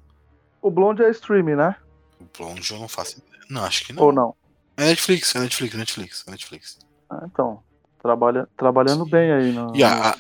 O 0.60 0.70
Blonde 0.70 1.02
é 1.02 1.10
streaming, 1.10 1.54
né? 1.54 1.76
O 2.20 2.26
Blonde 2.36 2.70
eu 2.70 2.78
não 2.78 2.88
faço 2.88 3.18
ideia. 3.18 3.42
Não, 3.48 3.64
acho 3.64 3.86
que 3.86 3.92
não. 3.92 4.02
Ou 4.02 4.12
não? 4.12 4.34
É 4.76 4.84
Netflix, 4.84 5.34
é 5.34 5.40
Netflix, 5.40 5.74
é 5.74 5.78
Netflix, 5.78 6.24
é 6.26 6.30
Netflix. 6.30 6.78
Ah, 7.10 7.22
então. 7.24 7.60
Trabalha, 8.00 8.48
trabalhando 8.56 9.04
bem 9.04 9.32
aí 9.32 9.52
no. 9.52 9.74
E 9.74 9.82
a, 9.82 10.10
a, 10.10 10.16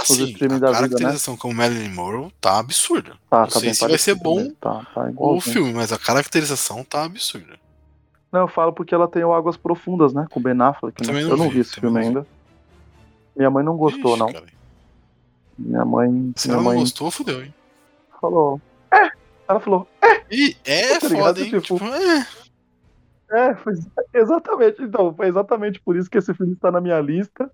assim, 0.00 0.24
streaming 0.32 0.56
a 0.56 0.58
da 0.58 0.66
vida, 0.68 0.80
né? 0.82 0.88
caracterização 0.88 1.36
como 1.36 1.54
Marilyn 1.54 1.88
Monroe 1.90 2.32
tá 2.40 2.58
absurda. 2.58 3.12
Tá, 3.30 3.40
não 3.42 3.46
tá 3.46 3.50
sei 3.52 3.62
bem 3.62 3.74
se 3.74 3.86
vai 3.88 3.98
ser 3.98 4.14
bom 4.16 4.36
mesmo. 4.36 4.54
Tá, 4.60 4.84
tá 4.92 5.10
o 5.16 5.40
filme, 5.40 5.72
mas 5.72 5.92
a 5.92 5.98
caracterização 5.98 6.82
tá 6.82 7.04
absurda. 7.04 7.58
Não, 8.32 8.40
eu 8.40 8.48
falo 8.48 8.72
porque 8.72 8.94
ela 8.94 9.06
tem 9.08 9.22
o 9.24 9.32
Águas 9.32 9.56
Profundas, 9.56 10.12
né? 10.12 10.26
Com 10.30 10.40
o 10.40 10.42
Ben 10.42 10.60
Affleck. 10.60 11.00
Eu 11.06 11.12
né? 11.14 11.22
não 11.22 11.30
Eu 11.30 11.36
não 11.36 11.48
vi, 11.48 11.54
vi 11.54 11.60
esse 11.60 11.74
filme 11.80 11.94
não 11.94 12.00
vi. 12.00 12.06
ainda. 12.08 12.26
Minha 13.36 13.50
mãe 13.50 13.64
não 13.64 13.76
gostou, 13.76 14.10
Ixi, 14.12 14.20
não. 14.20 14.32
cara. 14.32 14.46
Minha 15.58 15.84
mãe. 15.84 16.32
Se 16.36 16.48
minha 16.48 16.56
ela 16.56 16.62
não 16.64 16.70
mãe 16.72 16.80
gostou, 16.80 17.10
fudeu, 17.10 17.42
hein? 17.44 17.54
falou. 18.20 18.60
É! 18.92 19.10
Ela 19.48 19.60
falou, 19.60 19.88
E 20.30 20.56
é 20.64 20.98
Tá 20.98 21.08
foda, 21.08 21.40
hein? 21.40 21.50
Tipo, 21.50 21.60
Tipo, 21.78 21.84
é. 21.86 22.26
É, 23.30 23.54
foi 23.56 23.74
exatamente. 24.14 24.82
Então, 24.82 25.14
foi 25.14 25.28
exatamente 25.28 25.80
por 25.80 25.96
isso 25.96 26.10
que 26.10 26.18
esse 26.18 26.34
filme 26.34 26.52
está 26.52 26.70
na 26.70 26.80
minha 26.80 27.00
lista, 27.00 27.50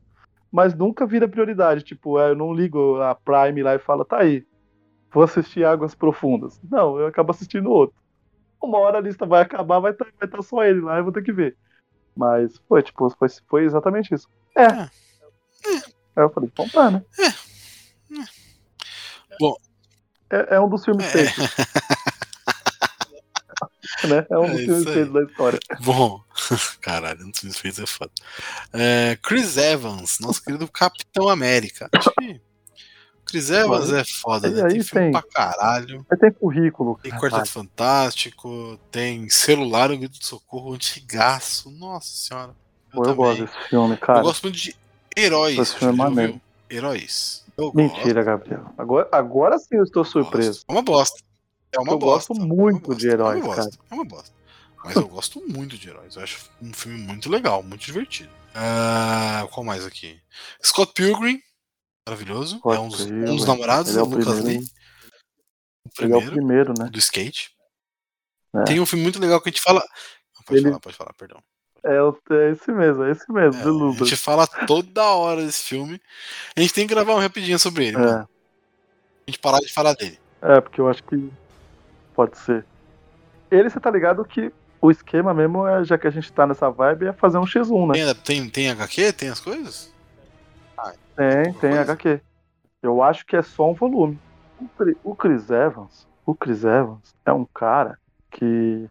mas 0.50 0.74
nunca 0.74 1.06
vira 1.06 1.28
prioridade. 1.28 1.82
Tipo, 1.82 2.18
é, 2.18 2.30
eu 2.30 2.36
não 2.36 2.52
ligo 2.52 3.00
a 3.00 3.14
Prime 3.14 3.62
lá 3.62 3.74
e 3.74 3.78
falo, 3.78 4.04
tá 4.04 4.18
aí, 4.18 4.46
vou 5.12 5.22
assistir 5.22 5.64
Águas 5.64 5.94
Profundas. 5.94 6.60
Não, 6.70 6.98
eu 6.98 7.06
acabo 7.06 7.30
assistindo 7.30 7.70
outro. 7.70 7.96
Uma 8.62 8.78
hora 8.78 8.98
a 8.98 9.00
lista 9.00 9.26
vai 9.26 9.42
acabar, 9.42 9.80
vai 9.80 9.92
estar 9.92 10.06
vai 10.18 10.28
tá 10.28 10.42
só 10.42 10.64
ele 10.64 10.80
lá, 10.80 10.98
eu 10.98 11.04
vou 11.04 11.12
ter 11.12 11.22
que 11.22 11.32
ver. 11.32 11.56
Mas 12.16 12.56
foi, 12.66 12.82
tipo, 12.82 13.08
foi, 13.10 13.28
foi 13.46 13.64
exatamente 13.64 14.14
isso. 14.14 14.28
É. 14.56 14.62
É. 14.62 14.90
Aí 16.16 16.24
eu 16.24 16.30
falei, 16.30 16.50
vamos 16.56 16.72
lá, 16.72 16.90
né? 16.90 17.04
Bom. 19.38 19.54
É, 20.30 20.56
é 20.56 20.60
um 20.60 20.68
dos 20.68 20.84
filmes 20.84 21.06
É. 21.06 21.10
feitos, 21.10 21.54
né? 24.06 24.26
É 24.30 24.38
um 24.38 24.44
É 24.44 24.50
dos 24.50 24.60
filmes 24.60 24.86
aí. 24.86 24.92
feitos 24.94 25.12
da 25.12 25.22
história. 25.22 25.58
Bom, 25.80 26.20
caralho, 26.80 27.24
não 27.26 27.32
sei 27.34 27.50
se 27.50 27.58
fez 27.58 27.78
é 27.78 27.86
foda. 27.86 28.10
É, 28.72 29.18
Chris 29.22 29.56
Evans, 29.56 30.18
nosso 30.20 30.42
querido 30.42 30.66
Capitão 30.68 31.28
América. 31.28 31.88
Acho 31.92 32.10
que 32.20 32.40
Chris 33.24 33.50
Evans 33.50 33.92
é 33.92 34.04
foda, 34.04 34.48
né? 34.48 34.62
aí 34.62 34.72
Tem 34.74 34.82
filme 34.82 35.04
tem- 35.06 35.12
pra 35.12 35.22
caralho. 35.22 36.06
Tem 36.20 36.32
currículo. 36.32 36.98
Tem. 37.02 37.10
Quarteto 37.12 37.50
Fantástico, 37.50 38.78
tem 38.90 39.28
Celular, 39.28 39.90
o 39.90 39.98
Grito 39.98 40.18
de 40.18 40.24
Socorro, 40.26 40.74
Antigaço. 40.74 41.70
Nossa 41.72 42.08
senhora. 42.16 42.54
Pô, 42.92 43.04
eu 43.04 43.14
gosto 43.16 43.44
desse 43.44 43.68
filme, 43.68 43.96
cara. 43.96 44.20
Eu 44.20 44.22
gosto 44.22 44.42
muito 44.44 44.56
de 44.56 44.76
heróis. 45.16 45.58
Esse 45.58 45.74
filme 45.76 45.92
é 45.94 45.96
maneiro. 45.96 46.40
Heróis. 46.70 47.44
Eu 47.58 47.72
Mentira, 47.74 48.22
Gabriel. 48.22 48.66
Agora, 48.76 49.08
agora 49.10 49.58
sim 49.58 49.76
eu 49.76 49.82
estou 49.84 50.02
gosto. 50.02 50.12
surpreso. 50.12 50.62
É 50.68 50.72
uma 50.72 50.82
bosta. 50.82 51.20
É 51.76 51.80
uma 51.80 51.92
Eu 51.92 51.98
bosta. 51.98 52.32
gosto 52.34 52.42
é 52.42 52.46
muito 52.46 52.80
bosta, 52.88 53.00
de 53.00 53.08
heróis, 53.08 53.40
é 53.40 53.44
uma 53.44 53.54
bosta, 53.56 53.78
É 53.90 53.94
uma 53.94 54.04
bosta. 54.04 54.36
Mas 54.84 54.96
eu 54.96 55.08
gosto 55.08 55.40
muito 55.48 55.76
de 55.76 55.88
heróis. 55.88 56.16
Eu 56.16 56.22
acho 56.22 56.48
um 56.62 56.72
filme 56.72 56.98
muito 56.98 57.28
legal, 57.28 57.62
muito 57.62 57.84
divertido. 57.84 58.30
Ah, 58.54 59.46
qual 59.52 59.64
mais 59.64 59.84
aqui? 59.84 60.20
Scott 60.64 60.92
Pilgrim. 60.94 61.40
Maravilhoso. 62.08 62.58
Scott 62.58 62.76
é 62.76 62.80
um 62.80 62.88
dos, 62.88 63.00
um 63.02 63.24
dos 63.36 63.44
namorados 63.46 63.96
é 63.96 63.98
do 63.98 64.04
o 64.04 64.08
Lucas 64.08 64.34
primeiro. 64.36 64.60
Lee. 64.60 64.68
O 65.98 66.02
Ele 66.04 66.12
é 66.12 66.16
o 66.16 66.20
primeiro, 66.20 66.32
primeiro, 66.32 66.74
né? 66.78 66.88
do 66.90 66.98
skate. 66.98 67.50
É. 68.54 68.64
Tem 68.64 68.80
um 68.80 68.86
filme 68.86 69.02
muito 69.02 69.18
legal 69.20 69.40
que 69.40 69.48
a 69.48 69.52
gente 69.52 69.60
fala. 69.62 69.84
Pode 70.46 70.60
Ele- 70.60 70.68
falar, 70.68 70.80
pode 70.80 70.96
falar, 70.96 71.12
perdão. 71.14 71.42
É, 71.84 71.96
é 72.34 72.50
esse 72.52 72.70
mesmo, 72.72 73.02
é 73.04 73.10
esse 73.12 73.30
mesmo, 73.32 73.60
É, 73.60 73.64
do 73.64 73.68
a 73.68 73.72
Lucas. 73.72 74.08
gente 74.08 74.20
fala 74.20 74.46
toda 74.46 75.04
hora 75.04 75.44
desse 75.44 75.64
filme. 75.64 76.00
A 76.56 76.60
gente 76.60 76.72
tem 76.72 76.86
que 76.86 76.94
gravar 76.94 77.14
um 77.14 77.20
rapidinho 77.20 77.58
sobre 77.58 77.86
ele. 77.88 77.96
É, 77.96 78.08
A 78.10 78.26
gente 79.28 79.38
parar 79.40 79.58
de 79.58 79.72
falar 79.72 79.94
dele. 79.94 80.18
é, 80.42 80.60
porque 80.60 80.80
eu 80.80 80.88
acho 80.88 81.02
que 81.04 81.30
pode 82.16 82.38
ser. 82.38 82.64
Ele, 83.50 83.68
você 83.70 83.78
tá 83.78 83.90
ligado 83.90 84.24
que 84.24 84.50
o 84.80 84.90
esquema 84.90 85.32
mesmo, 85.34 85.66
é, 85.66 85.84
já 85.84 85.96
que 85.98 86.06
a 86.06 86.10
gente 86.10 86.32
tá 86.32 86.46
nessa 86.46 86.70
vibe, 86.70 87.06
é 87.06 87.12
fazer 87.12 87.38
um 87.38 87.44
X1, 87.44 87.88
né? 87.88 88.14
Tem, 88.14 88.40
tem, 88.40 88.50
tem 88.50 88.70
HQ? 88.70 89.12
Tem 89.12 89.28
as 89.28 89.38
coisas? 89.40 89.92
Tem, 91.14 91.44
tem 91.44 91.54
coisa? 91.54 91.80
HQ. 91.82 92.20
Eu 92.82 93.02
acho 93.02 93.24
que 93.26 93.36
é 93.36 93.42
só 93.42 93.70
um 93.70 93.74
volume. 93.74 94.18
O 95.04 95.14
Chris 95.14 95.50
Evans, 95.50 96.06
o 96.24 96.34
Chris 96.34 96.64
Evans 96.64 97.14
é 97.24 97.32
um 97.32 97.44
cara 97.44 97.98
que 98.30 98.86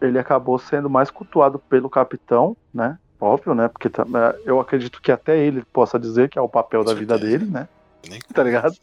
ele 0.00 0.18
acabou 0.18 0.58
sendo 0.58 0.88
mais 0.90 1.10
cultuado 1.10 1.58
pelo 1.58 1.88
capitão, 1.90 2.56
né? 2.72 2.98
Óbvio, 3.20 3.54
né? 3.54 3.68
Porque 3.68 3.88
tá- 3.88 4.04
é, 4.04 4.42
eu 4.44 4.60
acredito 4.60 5.00
que 5.00 5.10
até 5.10 5.38
ele 5.38 5.62
possa 5.72 5.98
dizer 5.98 6.28
que 6.28 6.38
é 6.38 6.42
o 6.42 6.48
papel 6.48 6.80
Com 6.80 6.86
da 6.90 6.94
vida 6.94 7.18
certeza. 7.18 7.38
dele, 7.38 7.50
né? 7.50 7.68
Nem 8.08 8.20
Tá 8.20 8.42
ligado? 8.42 8.74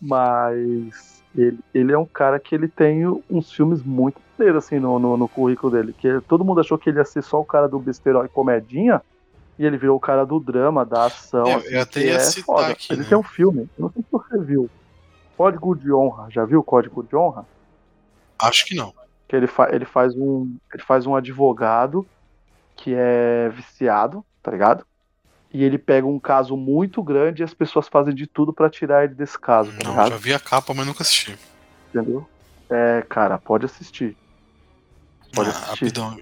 Mas 0.00 1.15
ele, 1.36 1.58
ele 1.74 1.92
é 1.92 1.98
um 1.98 2.06
cara 2.06 2.38
que 2.38 2.54
ele 2.54 2.68
tem 2.68 3.06
uns 3.30 3.52
filmes 3.52 3.82
muito 3.82 4.20
inteiros, 4.34 4.64
assim, 4.64 4.78
no, 4.78 4.98
no, 4.98 5.16
no 5.16 5.28
currículo 5.28 5.72
dele. 5.72 5.92
Que 5.92 6.20
todo 6.22 6.44
mundo 6.44 6.60
achou 6.60 6.78
que 6.78 6.90
ele 6.90 6.98
ia 6.98 7.04
ser 7.04 7.22
só 7.22 7.40
o 7.40 7.44
cara 7.44 7.68
do 7.68 7.78
besterol 7.78 8.24
e 8.24 8.28
comedinha, 8.28 9.02
e 9.58 9.64
ele 9.64 9.76
virou 9.76 9.96
o 9.96 10.00
cara 10.00 10.24
do 10.24 10.38
drama, 10.38 10.84
da 10.84 11.06
ação. 11.06 11.46
É, 11.46 11.54
assim, 11.54 11.74
eu 11.74 11.80
até 11.80 12.00
ia 12.00 12.14
é 12.14 12.18
citar 12.20 12.44
foda. 12.44 12.66
aqui, 12.68 12.92
Ele 12.92 13.02
né? 13.02 13.06
tem 13.08 13.18
um 13.18 13.22
filme, 13.22 13.68
eu 13.78 13.82
não 13.82 13.90
sei 13.90 14.02
se 14.02 14.08
você 14.10 14.38
viu. 14.38 14.70
Código 15.36 15.74
de 15.74 15.92
Honra. 15.92 16.28
Já 16.30 16.44
viu 16.44 16.60
o 16.60 16.64
Código 16.64 17.02
de 17.02 17.14
Honra? 17.14 17.46
Acho 18.38 18.64
que 18.66 18.74
não. 18.74 18.92
Que 19.28 19.36
ele, 19.36 19.46
fa 19.46 19.68
ele, 19.70 19.84
faz 19.84 20.14
um, 20.14 20.56
ele 20.72 20.82
faz 20.82 21.06
um 21.06 21.14
advogado 21.14 22.06
que 22.74 22.94
é 22.94 23.48
viciado, 23.50 24.24
tá 24.42 24.50
ligado? 24.50 24.86
E 25.56 25.64
ele 25.64 25.78
pega 25.78 26.06
um 26.06 26.20
caso 26.20 26.54
muito 26.54 27.02
grande 27.02 27.40
e 27.40 27.44
as 27.44 27.54
pessoas 27.54 27.88
fazem 27.88 28.14
de 28.14 28.26
tudo 28.26 28.52
pra 28.52 28.68
tirar 28.68 29.04
ele 29.04 29.14
desse 29.14 29.38
caso, 29.40 29.72
tá 29.72 29.84
Não, 29.84 29.92
ligado? 29.92 30.10
já 30.10 30.16
vi 30.18 30.34
a 30.34 30.38
capa, 30.38 30.74
mas 30.74 30.86
nunca 30.86 31.02
assisti. 31.02 31.34
Entendeu? 31.88 32.28
É, 32.68 33.02
cara, 33.08 33.38
pode 33.38 33.64
assistir. 33.64 34.14
Pode 35.32 35.48
Ah, 35.48 35.52
assistir. 35.52 35.70
rapidão. 35.70 36.20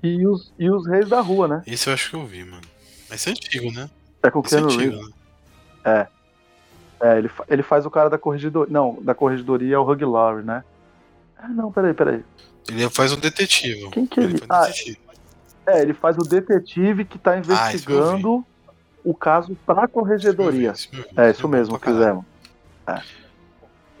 E 0.00 0.24
os, 0.24 0.52
e 0.56 0.70
os 0.70 0.86
Reis 0.86 1.08
da 1.08 1.20
Rua, 1.20 1.48
né? 1.48 1.62
Esse 1.66 1.90
eu 1.90 1.94
acho 1.94 2.08
que 2.10 2.14
eu 2.14 2.24
vi, 2.24 2.44
mano. 2.44 2.62
Esse 3.10 3.30
é 3.30 3.32
antigo, 3.32 3.72
né? 3.72 3.90
É 4.22 4.30
com 4.30 4.38
o 4.38 4.42
é 4.46 4.48
Keanu 4.48 4.66
antigo, 4.66 4.92
Reeves. 4.92 5.10
né? 5.84 6.08
É, 7.02 7.18
ele, 7.18 7.30
ele 7.48 7.62
faz 7.64 7.84
o 7.84 7.90
cara 7.90 8.08
da 8.08 8.16
corregedoria. 8.16 8.72
Não, 8.72 9.02
da 9.02 9.12
corregedoria 9.12 9.74
é 9.74 9.78
o 9.78 9.90
Hug 9.90 10.04
Laurie, 10.04 10.44
né? 10.46 10.62
Ah, 11.36 11.48
não, 11.48 11.72
peraí, 11.72 11.94
peraí. 11.94 12.24
Ele 12.68 12.88
faz 12.90 13.12
um 13.12 13.18
detetive. 13.18 13.90
Quem 13.90 14.06
que 14.06 14.20
ele- 14.20 14.38
faz 14.38 14.42
um 14.42 14.54
Ah, 14.54 14.66
detetive. 14.68 15.00
É, 15.66 15.82
ele 15.82 15.94
faz 15.94 16.16
o 16.16 16.22
detetive 16.22 17.04
que 17.04 17.18
tá 17.18 17.32
Ah, 17.32 17.38
investigando 17.38 18.44
o 19.04 19.14
caso 19.14 19.56
pra 19.66 19.88
corregedoria. 19.88 20.70
Esse 20.72 20.88
filme 20.88 21.00
esse 21.00 21.08
filme. 21.14 21.28
É, 21.28 21.30
isso 21.30 21.48
mesmo, 21.48 21.78
fizemos. 21.78 22.24
É. 22.86 23.02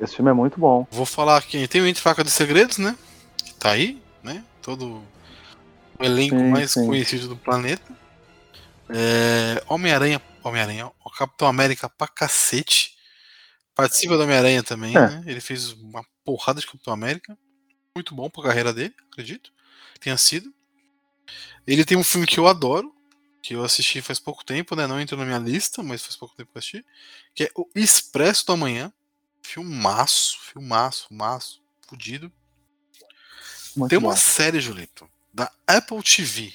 Esse 0.00 0.16
filme 0.16 0.30
é 0.30 0.34
muito 0.34 0.58
bom. 0.58 0.86
Vou 0.90 1.06
falar 1.06 1.36
aqui. 1.36 1.66
Tem 1.68 1.80
o 1.80 1.86
Entre 1.86 2.02
Faca 2.02 2.24
dos 2.24 2.32
Segredos, 2.32 2.78
né? 2.78 2.96
Que 3.44 3.54
tá 3.54 3.70
aí, 3.70 4.02
né? 4.22 4.44
Todo 4.60 5.02
o 5.98 6.04
elenco 6.04 6.36
Sim, 6.36 6.50
mais 6.50 6.70
sim. 6.72 6.86
conhecido 6.86 7.28
do 7.28 7.36
planeta. 7.36 7.92
É, 8.88 9.62
Homem-Aranha, 9.68 10.20
Homem-Aranha, 10.42 10.90
o 11.04 11.10
Capitão 11.10 11.46
América 11.48 11.88
pra 11.88 12.08
cacete. 12.08 12.96
Participa 13.74 14.16
do 14.16 14.24
Homem-Aranha 14.24 14.62
também, 14.62 14.96
É. 14.96 15.00
né? 15.00 15.24
Ele 15.26 15.40
fez 15.40 15.72
uma 15.72 16.04
porrada 16.24 16.60
de 16.60 16.66
Capitão 16.66 16.92
América. 16.92 17.36
Muito 17.96 18.14
bom 18.14 18.28
pra 18.28 18.42
carreira 18.42 18.72
dele, 18.72 18.94
acredito. 19.10 19.52
Tenha 20.00 20.16
sido. 20.16 20.52
Ele 21.66 21.84
tem 21.84 21.96
um 21.96 22.04
filme 22.04 22.26
que 22.26 22.38
eu 22.38 22.46
adoro, 22.48 22.92
que 23.42 23.54
eu 23.54 23.64
assisti 23.64 24.00
faz 24.00 24.20
pouco 24.20 24.44
tempo, 24.44 24.76
né? 24.76 24.86
Não 24.86 25.00
entrou 25.00 25.18
na 25.18 25.26
minha 25.26 25.38
lista, 25.38 25.82
mas 25.82 26.02
faz 26.02 26.14
pouco 26.14 26.36
tempo 26.36 26.52
que 26.52 26.56
eu 26.56 26.60
assisti. 26.60 26.86
Que 27.34 27.44
é 27.44 27.50
o 27.56 27.68
Expresso 27.74 28.46
do 28.46 28.52
Amanhã. 28.52 28.92
Filmaço, 29.42 30.40
filmaço, 30.40 31.08
filmaço, 31.08 31.62
fudido. 31.88 32.30
Muito 33.76 33.90
Tem 33.90 33.98
uma 33.98 34.10
bom. 34.10 34.16
série, 34.16 34.60
Julito, 34.60 35.08
da 35.34 35.50
Apple 35.66 36.00
TV, 36.02 36.52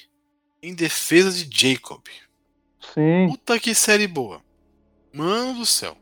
em 0.62 0.74
defesa 0.74 1.30
de 1.30 1.48
Jacob. 1.50 2.02
Sim. 2.94 3.28
Puta 3.28 3.60
que 3.60 3.74
série 3.74 4.06
boa. 4.06 4.40
Mano 5.12 5.58
do 5.58 5.66
céu. 5.66 5.96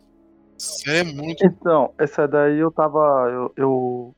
Série 0.56 1.10
é 1.10 1.12
muito. 1.12 1.44
Então, 1.44 1.92
essa 1.98 2.28
daí 2.28 2.58
eu 2.58 2.70
tava. 2.70 2.98
Eu, 3.30 3.52
eu, 3.56 4.16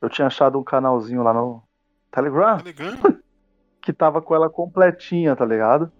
eu 0.00 0.08
tinha 0.08 0.28
achado 0.28 0.58
um 0.58 0.64
canalzinho 0.64 1.22
lá 1.22 1.34
no 1.34 1.62
Telegram 2.10 2.58
Telegram. 2.58 2.96
que 3.82 3.92
tava 3.92 4.22
com 4.22 4.34
ela 4.34 4.48
completinha, 4.48 5.34
tá 5.36 5.44
ligado? 5.44 5.90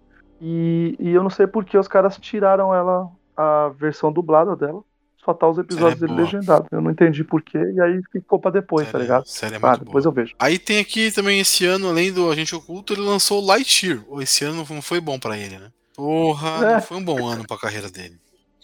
E, 0.41 0.95
e 0.99 1.09
eu 1.11 1.21
não 1.23 1.29
sei 1.29 1.45
por 1.47 1.63
que 1.65 1.77
os 1.77 1.87
caras 1.87 2.17
tiraram 2.17 2.73
ela, 2.73 3.09
a 3.35 3.69
versão 3.77 4.11
dublada 4.11 4.55
dela. 4.55 4.81
Só 5.23 5.33
tá 5.33 5.47
os 5.47 5.57
episódios 5.57 6.01
dele 6.01 6.13
legendados. 6.15 6.67
Eu 6.69 6.81
não 6.81 6.91
entendi 6.91 7.23
por 7.23 7.41
quê, 7.41 7.57
e 7.57 7.79
aí 7.79 8.01
ficou 8.11 8.37
pra 8.39 8.51
depois, 8.51 8.85
tá 8.87 8.91
Série- 8.93 9.03
ligado? 9.03 9.25
Série 9.25 9.55
é 9.55 9.59
Ah, 9.61 9.67
muito 9.69 9.85
depois 9.85 10.03
boa. 10.03 10.11
eu 10.11 10.15
vejo. 10.15 10.35
Aí 10.37 10.59
tem 10.59 10.79
aqui 10.79 11.11
também 11.13 11.39
esse 11.39 11.65
ano, 11.65 11.87
além 11.87 12.11
do 12.11 12.29
Agente 12.29 12.53
Oculto, 12.53 12.91
ele 12.91 13.01
lançou 13.03 13.41
o 13.41 13.45
Lightyear. 13.45 14.03
Esse 14.19 14.43
ano 14.43 14.65
não 14.69 14.81
foi 14.81 14.99
bom 14.99 15.17
pra 15.17 15.37
ele, 15.37 15.57
né? 15.57 15.71
Porra, 15.95 16.49
É. 16.65 16.73
não 16.73 16.81
foi 16.81 16.97
um 16.97 17.05
bom 17.05 17.25
ano 17.25 17.47
pra 17.47 17.57
carreira 17.57 17.89
dele. 17.89 18.19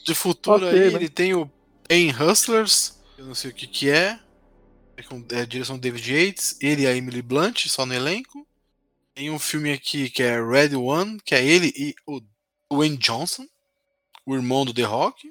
De 0.05 0.13
futuro 0.13 0.65
Ok, 0.65 0.69
aí, 0.69 0.89
né? 0.91 0.95
ele 0.97 1.07
tem 1.09 1.33
o 1.33 1.49
Pain 1.87 2.11
Hustlers, 2.11 2.99
eu 3.17 3.25
não 3.25 3.35
sei 3.35 3.51
o 3.51 3.53
que 3.53 3.65
que 3.65 3.89
é. 3.89 4.19
É 4.97 5.03
com 5.03 5.23
é, 5.31 5.45
direção 5.45 5.77
do 5.77 5.81
David 5.81 6.13
Yates, 6.13 6.57
ele 6.61 6.81
e 6.83 6.87
a 6.87 6.93
Emily 6.93 7.21
Blunt, 7.21 7.67
só 7.67 7.85
no 7.85 7.93
elenco. 7.93 8.45
Tem 9.19 9.29
um 9.29 9.37
filme 9.37 9.69
aqui 9.73 10.09
que 10.09 10.23
é 10.23 10.41
Red 10.41 10.77
One, 10.77 11.19
que 11.25 11.35
é 11.35 11.43
ele 11.43 11.73
e 11.75 11.93
o 12.07 12.21
Dwayne 12.71 12.95
Johnson, 12.95 13.45
o 14.25 14.33
irmão 14.33 14.63
do 14.63 14.73
The 14.73 14.83
Rock. 14.83 15.29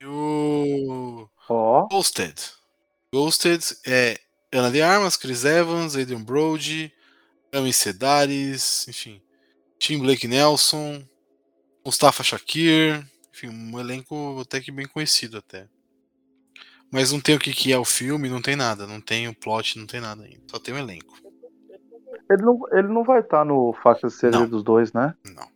E 0.00 0.06
o 0.06 1.28
Ó, 1.46 1.86
Ghosted. 1.88 2.34
Ghosted 3.12 3.62
é 3.86 4.18
Ana 4.50 4.70
de 4.70 4.80
Armas, 4.80 5.18
Chris 5.18 5.44
Evans, 5.44 5.96
Adrian 5.96 6.24
Brody, 6.24 6.90
Amy 7.52 7.74
Sedaris, 7.74 8.88
enfim, 8.88 9.20
Tim 9.78 9.98
Blake 9.98 10.26
Nelson, 10.26 11.06
Mustafa 11.84 12.24
Shakir, 12.24 13.06
enfim, 13.34 13.48
um 13.48 13.78
elenco 13.78 14.40
até 14.40 14.62
que 14.62 14.72
bem 14.72 14.88
conhecido 14.88 15.36
até. 15.36 15.68
Mas 16.90 17.12
não 17.12 17.20
tem 17.20 17.34
o 17.34 17.38
que, 17.38 17.52
que 17.52 17.70
é 17.70 17.76
o 17.76 17.84
filme, 17.84 18.30
não 18.30 18.40
tem 18.40 18.56
nada, 18.56 18.86
não 18.86 18.98
tem 18.98 19.28
o 19.28 19.34
plot, 19.34 19.78
não 19.78 19.86
tem 19.86 20.00
nada 20.00 20.24
ainda, 20.24 20.40
só 20.50 20.58
tem 20.58 20.72
o 20.72 20.78
elenco. 20.78 21.29
Ele 22.30 22.42
não, 22.42 22.60
ele 22.72 22.88
não 22.88 23.02
vai 23.04 23.20
estar 23.20 23.44
no 23.44 23.72
Facas 23.82 24.14
e 24.14 24.16
Segredos 24.18 24.62
2, 24.62 24.92
né? 24.92 25.14
Não. 25.34 25.48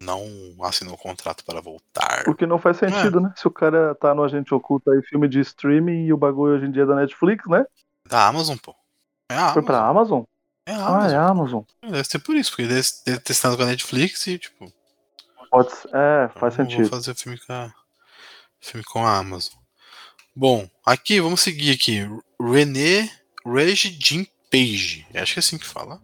Não 0.00 0.64
assinou 0.64 0.94
o 0.94 0.98
contrato 0.98 1.44
para 1.44 1.60
voltar. 1.60 2.24
Porque 2.24 2.44
não 2.46 2.58
faz 2.58 2.76
sentido, 2.76 3.20
né? 3.20 3.32
Se 3.36 3.46
o 3.48 3.50
cara 3.50 3.94
tá 3.94 4.14
no 4.14 4.22
Agente 4.22 4.52
Oculto 4.54 4.90
aí, 4.90 5.00
filme 5.02 5.26
de 5.28 5.40
streaming, 5.40 6.04
e 6.06 6.12
o 6.12 6.16
bagulho 6.16 6.56
hoje 6.56 6.66
em 6.66 6.70
dia 6.70 6.82
é 6.82 6.86
da 6.86 6.94
Netflix, 6.96 7.46
né? 7.48 7.64
Da 8.06 8.26
Amazon, 8.26 8.56
pô. 8.58 8.74
É 9.30 9.34
a 9.34 9.52
Foi 9.54 9.62
Amazon. 9.62 9.64
pra 9.64 9.86
Amazon? 9.86 10.22
É 10.66 10.72
a 10.74 10.76
Ah, 10.78 10.88
Amazon. 10.88 11.10
é 11.10 11.16
Amazon. 11.16 11.62
Deve 11.82 12.04
ser 12.04 12.18
por 12.18 12.36
isso, 12.36 12.50
porque 12.50 12.66
deve 12.66 12.82
deve 13.06 13.18
ter 13.18 13.20
testado 13.20 13.56
com 13.56 13.62
a 13.62 13.66
Netflix 13.66 14.26
e, 14.26 14.38
tipo, 14.38 14.70
Pode 15.50 15.72
ser. 15.72 15.88
É, 15.94 16.28
faz 16.34 16.54
Então, 16.54 16.64
sentido. 16.66 16.88
Vou 16.88 16.98
fazer 16.98 17.14
filme 17.14 17.38
com 17.38 17.52
a, 17.52 17.72
filme 18.60 18.84
com 18.84 19.06
a 19.06 19.16
Amazon. 19.18 19.54
Bom, 20.36 20.68
aqui, 20.84 21.20
vamos 21.20 21.40
seguir 21.40 21.72
aqui. 21.72 22.00
René 22.42 23.08
Reg 23.46 23.74
Jim 23.74 24.26
Page. 24.56 25.06
Acho 25.14 25.32
que 25.34 25.38
é 25.38 25.40
assim 25.40 25.58
que 25.58 25.66
fala. 25.66 26.00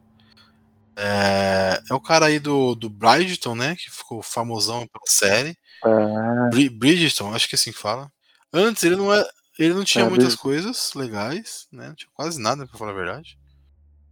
É, 0.96 1.80
é 1.88 1.94
o 1.94 2.00
cara 2.00 2.26
aí 2.26 2.38
do, 2.38 2.74
do 2.74 2.90
Bridgerton, 2.90 3.54
né? 3.54 3.76
Que 3.76 3.90
ficou 3.90 4.22
famosão 4.22 4.86
pela 4.86 5.04
série. 5.08 5.56
É, 5.84 6.50
Bri- 6.50 6.68
Bridgerton, 6.68 7.34
acho 7.34 7.48
que 7.48 7.54
é 7.54 7.58
assim 7.58 7.72
que 7.72 7.78
fala. 7.78 8.10
Antes 8.52 8.82
ele 8.84 8.96
não, 8.96 9.12
é, 9.14 9.24
ele 9.58 9.72
não 9.74 9.84
tinha 9.84 10.04
É, 10.04 10.08
muitas 10.08 10.34
coisas 10.34 10.92
legais, 10.94 11.66
né? 11.72 11.88
Não 11.88 11.94
tinha 11.94 12.10
quase 12.12 12.40
nada, 12.40 12.66
pra 12.66 12.78
falar 12.78 12.90
a 12.90 12.94
verdade. 12.94 13.38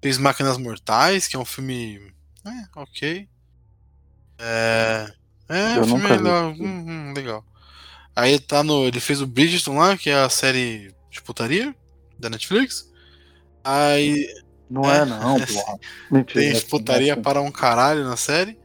Fez 0.02 0.16
Máquinas 0.16 0.56
Mortais, 0.56 1.26
que 1.26 1.36
é 1.36 1.38
um 1.38 1.44
filme. 1.44 2.12
É, 2.46 2.78
ok. 2.80 3.28
É. 4.38 5.12
É, 5.48 5.80
um 5.80 5.84
filme 5.84 6.08
legal. 6.08 6.50
hum, 6.52 6.84
hum, 6.88 7.12
legal. 7.14 7.44
Aí 8.14 8.38
tá 8.38 8.62
no. 8.62 8.86
Ele 8.86 9.00
fez 9.00 9.20
o 9.20 9.26
Bridgerton 9.26 9.76
lá, 9.78 9.96
que 9.96 10.10
é 10.10 10.14
a 10.22 10.28
série 10.28 10.94
de 11.10 11.22
putaria 11.22 11.74
da 12.18 12.30
Netflix. 12.30 12.88
Aí 13.64 14.26
não 14.70 14.84
É. 14.90 14.98
é, 14.98 15.04
não, 15.04 15.36
porra. 15.46 15.78
Mentira. 16.10 16.40
tem 16.40 16.56
é- 16.56 16.60
putaria 16.62 17.10
é 17.10 17.12
assim. 17.12 17.22
para 17.22 17.40
um 17.40 17.50
caralho 17.50 18.04
na 18.04 18.16
série. 18.16 18.58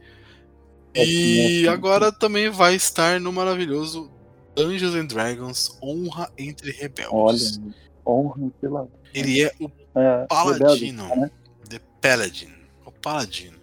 E 0.94 1.66
agora 1.68 2.12
também 2.12 2.48
vai 2.50 2.74
estar 2.76 3.18
no 3.20 3.32
maravilhoso 3.32 4.10
Dungeons 4.54 4.94
and 4.94 5.06
Dragons 5.06 5.76
Honra 5.82 6.30
entre 6.38 6.70
Rebeldes. 6.70 7.58
Olha, 7.58 7.74
honra 8.06 8.50
pela. 8.60 8.88
Ele 9.12 9.42
é 9.42 9.52
o 9.60 9.68
É, 9.96 10.26
Paladino. 10.28 11.02
rebelde, 11.08 11.20
né? 11.20 11.30
The 11.68 11.80
Paladin. 12.00 12.52
O 12.86 12.92
Paladino. 12.92 13.58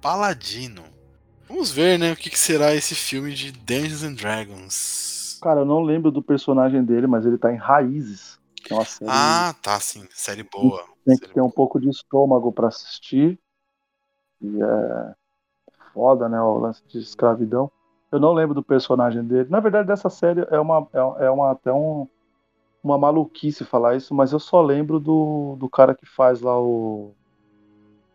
Paladino. 0.00 0.82
Vamos 1.46 1.70
ver, 1.70 1.98
né, 1.98 2.12
o 2.12 2.16
que, 2.16 2.30
que 2.30 2.38
será 2.38 2.74
esse 2.74 2.94
filme 2.94 3.34
de 3.34 3.50
Dungeons 3.52 4.02
and 4.04 4.14
Dragons. 4.14 5.38
Cara, 5.42 5.60
eu 5.60 5.64
não 5.66 5.82
lembro 5.82 6.10
do 6.10 6.22
personagem 6.22 6.82
dele, 6.84 7.06
mas 7.06 7.26
ele 7.26 7.36
tá 7.36 7.52
em 7.52 7.56
Raízes, 7.56 8.38
que 8.70 8.74
é 8.74 8.76
uma 8.76 8.84
série 8.84 9.10
Ah, 9.12 9.54
tá, 9.60 9.80
sim. 9.80 10.06
Série 10.14 10.44
boa. 10.44 10.84
tem 11.04 11.16
que 11.16 11.22
Série 11.24 11.34
ter 11.34 11.40
um 11.40 11.50
pouco 11.50 11.80
de 11.80 11.88
estômago 11.88 12.52
pra 12.52 12.68
assistir. 12.68 13.36
E 14.40 14.62
é 14.62 15.14
foda, 15.92 16.28
né? 16.28 16.40
O 16.40 16.58
lance 16.58 16.80
de 16.86 16.98
escravidão. 16.98 17.70
Eu 18.12 18.20
não 18.20 18.32
lembro 18.32 18.54
do 18.54 18.62
personagem 18.62 19.24
dele. 19.24 19.48
Na 19.50 19.60
verdade, 19.60 19.88
dessa 19.88 20.08
série 20.08 20.46
é 20.50 20.58
uma, 20.60 20.86
é, 20.92 21.26
é 21.26 21.30
uma 21.30 21.50
até 21.52 21.72
um, 21.72 22.06
uma 22.82 22.96
maluquice 22.96 23.64
falar 23.64 23.96
isso, 23.96 24.14
mas 24.14 24.32
eu 24.32 24.38
só 24.38 24.60
lembro 24.62 24.98
do, 25.00 25.56
do 25.58 25.68
cara 25.68 25.94
que 25.94 26.06
faz 26.06 26.40
lá 26.40 26.58
o. 26.60 27.12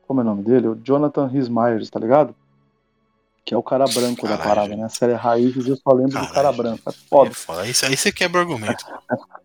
Como 0.08 0.22
é 0.22 0.24
o 0.24 0.28
nome 0.28 0.44
dele? 0.44 0.68
O 0.70 0.76
Jonathan 0.76 1.28
Rhys 1.28 1.50
tá 1.90 2.00
ligado? 2.00 2.34
Que 3.44 3.54
é 3.54 3.58
o 3.58 3.64
cara 3.64 3.86
branco 3.86 4.24
da 4.28 4.38
Caralho, 4.38 4.44
parada, 4.50 4.68
gente. 4.70 4.80
né? 4.80 4.86
A 4.86 4.90
série 4.90 5.14
Raízes 5.14 5.68
eu 5.68 5.76
só 5.76 5.92
lembro 5.94 6.12
do 6.14 6.28
cara 6.28 6.34
Caralho, 6.34 6.58
branco. 6.58 6.82
É 6.86 6.90
É 6.90 6.94
foda. 6.94 7.32
foda. 7.32 7.62
Aí, 7.62 7.68
aí 7.84 7.98
você 7.98 8.12
quebra 8.12 8.40
o 8.40 8.42
argumento. 8.42 8.86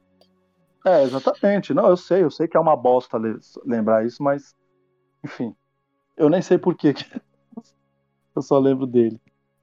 É, 0.84 1.02
exatamente. 1.02 1.74
Não, 1.74 1.88
eu 1.88 1.96
sei, 1.96 2.22
eu 2.22 2.30
sei 2.30 2.48
que 2.48 2.56
é 2.56 2.60
uma 2.60 2.76
bosta 2.76 3.18
le- 3.18 3.38
lembrar 3.64 4.04
isso, 4.06 4.22
mas 4.22 4.54
enfim. 5.24 5.54
Eu 6.16 6.30
nem 6.30 6.42
sei 6.42 6.58
por 6.58 6.74
que 6.76 6.94
eu 8.34 8.42
só 8.42 8.58
lembro 8.58 8.86
dele. 8.86 9.20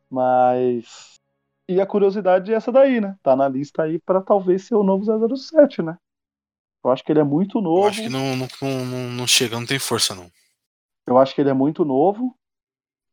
Mas 0.09 1.19
e 1.67 1.81
a 1.81 1.85
curiosidade 1.85 2.53
é 2.53 2.55
essa 2.55 2.71
daí, 2.71 3.01
né? 3.01 3.17
Tá 3.21 3.35
na 3.35 3.47
lista 3.47 3.83
aí 3.83 3.99
pra 3.99 4.21
talvez 4.21 4.65
ser 4.65 4.75
o 4.75 4.83
novo 4.83 5.03
007, 5.37 5.81
né? 5.81 5.97
Eu 6.83 6.91
acho 6.91 7.03
que 7.03 7.11
ele 7.11 7.19
é 7.19 7.23
muito 7.23 7.57
Eu 7.57 7.63
novo. 7.63 7.87
acho 7.87 8.03
que 8.03 8.09
não, 8.09 8.35
não, 8.35 8.47
não, 8.85 9.09
não 9.09 9.27
chega, 9.27 9.59
não 9.59 9.65
tem 9.65 9.79
força, 9.79 10.15
não. 10.15 10.31
Eu 11.05 11.17
acho 11.17 11.33
que 11.35 11.41
ele 11.41 11.49
é 11.49 11.53
muito 11.53 11.83
novo, 11.83 12.35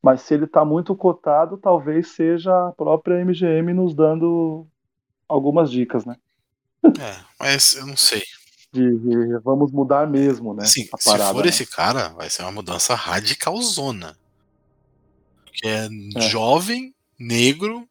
mas 0.03 0.21
se 0.23 0.35
ele 0.35 0.47
tá 0.47 0.65
muito 0.65 0.95
cotado, 0.97 1.57
talvez 1.57 2.09
seja 2.09 2.69
a 2.69 2.73
própria 2.73 3.21
MGM 3.21 3.73
nos 3.73 3.95
dando 3.95 4.67
algumas 5.29 5.71
dicas, 5.71 6.05
né? 6.05 6.17
É, 7.01 7.17
mas 7.39 7.75
eu 7.75 7.87
não 7.87 7.97
sei. 7.97 8.23
De, 8.73 8.99
de 8.99 9.39
vamos 9.45 9.71
mudar 9.73 10.07
mesmo, 10.09 10.53
né? 10.53 10.65
A 10.65 10.67
se 10.67 10.91
parada, 11.05 11.33
for 11.33 11.45
né? 11.45 11.49
esse 11.51 11.65
cara, 11.67 12.09
vai 12.11 12.29
ser 12.29 12.43
uma 12.43 12.53
mudança 12.53 12.95
radicalzona. 12.95 14.17
Que 15.53 15.69
é, 15.69 15.89
jovem, 16.29 16.93
negro 17.19 17.89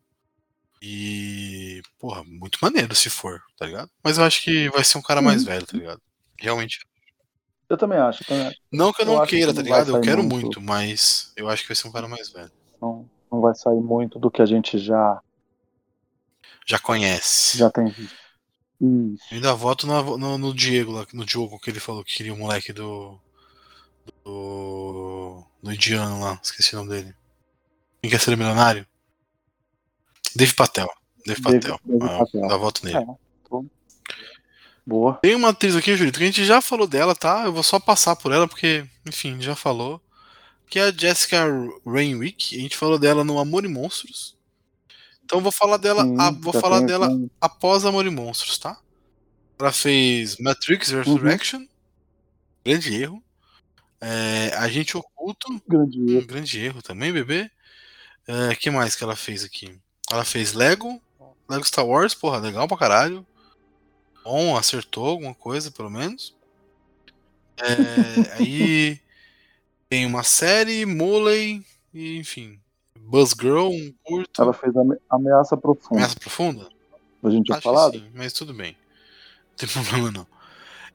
e. 0.81 1.81
Porra, 1.97 2.23
muito 2.25 2.59
maneiro 2.61 2.93
se 2.93 3.09
for, 3.09 3.41
tá 3.57 3.65
ligado? 3.65 3.89
Mas 4.03 4.17
eu 4.17 4.25
acho 4.25 4.41
que 4.43 4.69
vai 4.69 4.83
ser 4.83 4.97
um 4.97 5.01
cara 5.01 5.21
mais 5.21 5.41
Uhum. 5.43 5.47
velho, 5.47 5.65
tá 5.65 5.77
ligado? 5.77 6.01
Realmente. 6.37 6.85
Eu 7.69 7.77
também 7.77 7.97
acho, 7.97 8.21
eu 8.23 8.27
também 8.27 8.47
acho. 8.47 8.57
Não 8.71 8.91
que 8.91 9.01
eu 9.01 9.05
Eu 9.07 9.13
não 9.13 9.21
acho 9.21 9.29
que 9.29 9.37
queira, 9.37 9.53
tá 9.53 9.61
ligado? 9.61 9.95
Eu 9.95 10.01
quero 10.01 10.21
muito. 10.21 10.43
muito, 10.43 10.61
mas 10.61 11.31
eu 11.37 11.47
acho 11.47 11.61
que 11.63 11.69
vai 11.69 11.75
ser 11.75 11.87
um 11.87 11.91
cara 11.93 12.07
mais 12.09 12.29
velho. 12.29 12.51
Não, 12.81 13.09
não 13.31 13.39
vai 13.39 13.55
sair 13.55 13.79
muito 13.79 14.19
do 14.19 14.29
que 14.29 14.41
a 14.41 14.45
gente 14.45 14.77
já, 14.77 15.21
Já 16.67 16.77
conhece. 16.77 17.57
já 17.57 17.69
tem 17.71 17.85
visto. 17.87 18.21
Isso. 18.85 19.23
Eu 19.31 19.35
ainda 19.35 19.53
voto 19.55 19.87
no, 19.87 20.17
no, 20.17 20.37
no 20.37 20.53
Diego, 20.53 20.91
lá, 20.91 21.07
no 21.13 21.25
Diogo, 21.25 21.57
que 21.59 21.69
ele 21.69 21.79
falou 21.79 22.03
que 22.03 22.15
queria 22.15 22.33
o 22.33 22.37
moleque 22.37 22.73
do. 22.73 23.17
Do. 24.25 25.43
Do 25.61 25.71
indiano 25.71 26.19
lá, 26.19 26.37
esqueci 26.43 26.75
o 26.75 26.79
nome 26.79 26.89
dele. 26.89 27.15
Quem 28.01 28.11
quer 28.11 28.19
ser 28.19 28.35
milionário? 28.35 28.85
Dave 30.35 30.53
Patel. 30.53 30.89
Dave 31.25 31.41
Dave- 31.41 31.59
Patel. 31.61 31.79
Dave 31.85 32.03
Ah, 32.03 32.17
Patel. 32.19 32.47
Dá 32.49 32.57
voto 32.57 32.85
nele. 32.85 32.97
É, 32.97 33.63
Boa. 34.85 35.13
Tem 35.21 35.33
uma 35.33 35.49
atriz 35.49 35.77
aqui, 35.77 35.95
Julito, 35.95 36.17
que 36.19 36.23
a 36.25 36.27
gente 36.27 36.43
já 36.43 36.59
falou 36.59 36.85
dela, 36.85 37.15
tá? 37.15 37.45
Eu 37.45 37.53
vou 37.53 37.63
só 37.63 37.79
passar 37.79 38.17
por 38.17 38.33
ela, 38.33 38.45
porque, 38.49 38.85
enfim, 39.07 39.39
já 39.39 39.55
falou. 39.55 40.01
Que 40.67 40.77
é 40.79 40.83
a 40.83 40.91
Jessica 40.91 41.45
Rainwick. 41.85 42.57
A 42.57 42.59
gente 42.59 42.75
falou 42.75 42.99
dela 42.99 43.23
no 43.23 43.39
Amor 43.39 43.63
e 43.63 43.69
Monstros. 43.69 44.35
Então 45.23 45.41
vou 45.41 45.51
falar 45.51 45.77
dela, 45.77 46.03
Sim, 46.03 46.15
a- 46.19 46.31
vou 46.31 46.53
já 46.53 46.59
falar 46.61 46.77
tem- 46.79 46.87
dela 46.87 47.07
tem- 47.07 47.31
após 47.39 47.85
Amor 47.85 48.05
e 48.05 48.09
Monstros, 48.09 48.57
tá? 48.57 48.79
Ela 49.59 49.71
fez 49.71 50.37
Matrix 50.37 50.89
Uhum. 50.91 50.97
Resurrection. 51.01 51.65
Grande 52.65 53.01
erro. 53.01 53.23
É, 54.01 54.53
Agente 54.57 54.97
Oculto. 54.97 55.61
Grande 55.67 55.99
Hum, 55.99 56.09
erro. 56.17 56.27
grande 56.27 56.59
erro 56.59 56.81
também, 56.81 57.11
bebê. 57.13 57.49
O 58.27 58.55
que 58.57 58.69
mais 58.69 58.95
que 58.95 59.03
ela 59.03 59.15
fez 59.15 59.43
aqui? 59.43 59.77
Ela 60.11 60.23
fez 60.25 60.53
Lego. 60.53 61.01
Lego 61.49 61.65
Star 61.65 61.85
Wars, 61.85 62.13
porra, 62.13 62.37
legal 62.39 62.67
pra 62.67 62.77
caralho. 62.77 63.25
Bom, 64.23 64.55
acertou 64.55 65.05
alguma 65.07 65.33
coisa, 65.35 65.69
pelo 65.71 65.89
menos. 65.89 66.35
É, 67.61 68.33
aí 68.33 68.99
tem 69.89 70.05
uma 70.05 70.23
série, 70.23 70.85
Moley, 70.85 71.65
e, 71.93 72.17
enfim. 72.17 72.59
Buzz 73.05 73.31
Girl, 73.39 73.67
um 73.69 73.93
curto. 74.03 74.41
Ela 74.41 74.53
fez 74.53 74.75
ame- 74.75 74.97
ameaça 75.09 75.55
profunda. 75.57 75.95
Ameaça 75.95 76.19
profunda? 76.19 76.67
A 77.23 77.29
gente 77.29 77.45
tinha 77.45 77.57
Acho 77.57 77.63
falado? 77.63 77.97
sim, 77.99 78.09
mas 78.13 78.33
tudo 78.33 78.53
bem. 78.53 78.75
Não 79.51 79.55
tem 79.57 79.69
problema 79.69 80.11
não. 80.11 80.27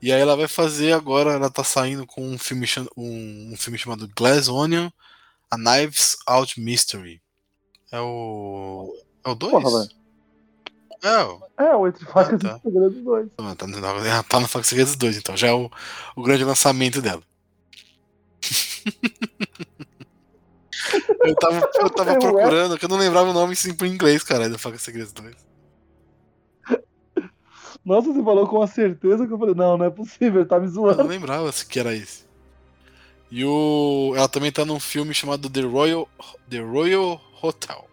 E 0.01 0.13
aí 0.13 0.21
ela 0.21 0.37
vai 0.37 0.47
fazer 0.49 0.93
agora, 0.93 1.33
ela 1.33 1.51
tá 1.51 1.65
saindo 1.65 2.07
com 2.07 2.23
um 2.25 2.39
filme, 2.39 2.67
um, 2.97 3.51
um 3.53 3.57
filme 3.57 3.77
chamado 3.79 4.09
Glass 4.17 4.49
Onion, 4.49 4.91
A 5.51 5.57
Knives 5.59 6.17
Out 6.27 6.61
Mystery. 6.61 7.21
É 7.91 8.01
o. 8.01 8.95
É 9.25 9.31
o 9.31 9.35
2? 9.35 9.53
Porra, 9.53 9.79
velho. 9.81 9.99
É, 11.03 11.25
o- 11.25 11.43
É, 11.59 11.77
o 11.77 11.87
Entre 11.89 12.05
Facas 12.07 12.41
tá. 12.41 12.57
e 12.59 12.61
Segredos 12.61 13.03
2. 13.05 13.29
tá, 13.37 13.55
tá, 13.57 13.67
tá, 13.67 14.23
tá 14.25 14.41
no 14.41 14.49
Fax 14.49 14.67
Segredos 14.69 14.97
2, 14.97 15.17
então. 15.17 15.37
Já 15.37 15.49
é 15.49 15.53
o, 15.53 15.71
o 16.17 16.23
grande 16.23 16.45
lançamento 16.45 17.01
dela. 17.03 17.23
eu 21.25 21.35
tava, 21.35 21.71
eu 21.81 21.91
tava 21.91 22.13
Ué? 22.13 22.19
procurando, 22.19 22.79
que 22.79 22.85
eu 22.85 22.89
não 22.89 22.99
lembrava 22.99 23.31
o 23.31 23.33
nome 23.33 23.55
sim 23.57 23.75
em 23.83 23.87
inglês, 23.87 24.23
cara, 24.23 24.49
do 24.49 24.59
Fax 24.59 24.83
Segredos 24.83 25.13
2. 25.13 25.35
Nossa, 27.85 28.13
você 28.13 28.23
falou 28.23 28.47
com 28.47 28.57
uma 28.57 28.67
certeza 28.67 29.27
que 29.27 29.33
eu 29.33 29.39
falei, 29.39 29.55
não, 29.55 29.79
não 29.79 29.87
é 29.87 29.91
possível, 29.91 30.41
ele 30.41 30.49
tá 30.49 30.59
me 30.59 30.67
Eu 30.67 30.73
não 30.73 30.75
zoando. 30.75 31.03
lembrava 31.05 31.51
se 31.53 31.65
que 31.65 31.79
era 31.81 31.95
esse. 31.95 32.27
E 33.31 33.45
o, 33.45 34.13
ela 34.17 34.29
também 34.29 34.51
tá 34.51 34.65
num 34.65 34.81
filme 34.81 35.15
chamado 35.15 35.49
The 35.51 35.61
Royal, 35.63 36.09
The 36.49 36.61
Royal 36.61 37.21
Hotel. 37.43 37.89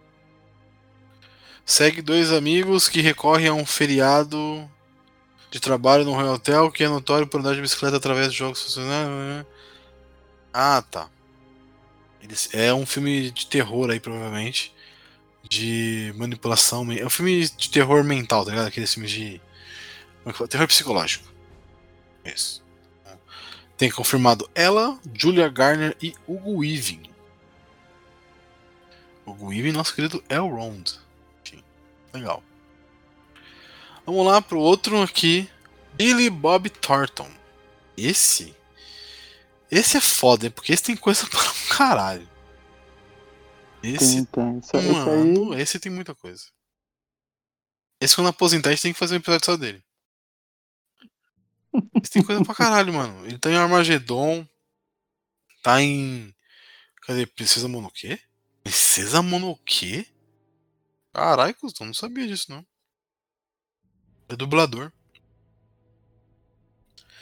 Segue 1.64 2.00
dois 2.00 2.32
amigos 2.32 2.88
que 2.88 3.00
recorrem 3.00 3.48
a 3.48 3.54
um 3.54 3.66
feriado 3.66 4.68
de 5.50 5.60
trabalho 5.60 6.04
no 6.04 6.12
Royal 6.14 6.34
Hotel 6.34 6.70
que 6.70 6.84
é 6.84 6.88
notório 6.88 7.26
por 7.26 7.40
andar 7.40 7.54
de 7.54 7.60
bicicleta 7.60 7.96
através 7.96 8.30
de 8.32 8.38
jogos 8.38 8.62
funcionais. 8.62 9.46
Ah, 10.52 10.82
tá. 10.82 11.08
É 12.52 12.72
um 12.72 12.86
filme 12.86 13.30
de 13.30 13.46
terror 13.46 13.90
aí, 13.90 14.00
provavelmente. 14.00 14.74
De 15.48 16.12
manipulação. 16.16 16.90
É 16.92 17.04
um 17.04 17.10
filme 17.10 17.48
de 17.48 17.70
terror 17.70 18.02
mental, 18.04 18.44
tá 18.44 18.50
ligado? 18.50 18.68
Aqueles 18.68 18.92
filmes 18.92 19.10
de. 19.10 19.40
é? 20.24 20.46
Terror 20.46 20.66
psicológico. 20.66 21.28
Isso. 22.24 22.64
Tem 23.76 23.90
confirmado 23.90 24.48
ela, 24.54 24.98
Julia 25.14 25.48
Garner 25.48 25.94
e 26.02 26.14
Hugo 26.26 26.60
Weaving. 26.60 27.10
Hugo 29.26 29.48
Weaving, 29.48 29.72
nosso 29.72 29.94
querido 29.94 30.22
Elrond. 30.30 30.98
Enfim, 31.44 31.62
legal. 32.12 32.42
Vamos 34.06 34.24
lá 34.24 34.40
pro 34.40 34.58
outro 34.58 35.02
aqui. 35.02 35.50
Billy 35.92 36.30
Bob 36.30 36.70
Thornton. 36.70 37.28
Esse. 37.96 38.54
Esse 39.70 39.96
é 39.96 40.00
foda, 40.00 40.46
hein? 40.46 40.50
porque 40.50 40.72
esse 40.72 40.82
tem 40.82 40.96
coisa 40.96 41.26
para 41.26 41.40
um 41.40 41.68
caralho. 41.76 42.28
Esse, 43.82 44.16
Tem, 44.16 44.24
tem. 44.24 44.58
Esse, 44.58 44.76
esse 44.76 44.92
mano, 44.92 45.52
aí. 45.52 45.60
esse 45.60 45.78
tem 45.78 45.92
muita 45.92 46.14
coisa. 46.14 46.44
Esse 48.00 48.14
quando 48.16 48.28
aposentar, 48.28 48.70
a 48.70 48.72
gente 48.72 48.82
tem 48.82 48.92
que 48.92 48.98
fazer 48.98 49.14
um 49.14 49.18
episódio 49.18 49.46
só 49.46 49.56
dele. 49.56 49.82
Esse 52.02 52.12
tem 52.12 52.22
coisa 52.22 52.44
pra 52.44 52.54
caralho, 52.54 52.92
mano. 52.92 53.24
Ele 53.26 53.38
tá 53.38 53.50
em 53.50 53.56
Armagedon. 53.56 54.46
Tá 55.62 55.80
em. 55.80 56.34
Cadê? 57.02 57.26
Princesa 57.26 57.68
Monoquê? 57.68 58.20
Princesa 58.64 59.22
Monoquê? 59.22 60.06
Caralho, 61.12 61.54
cuzão, 61.54 61.86
não 61.86 61.94
sabia 61.94 62.26
disso, 62.26 62.50
não. 62.50 62.66
É 64.28 64.36
dublador. 64.36 64.92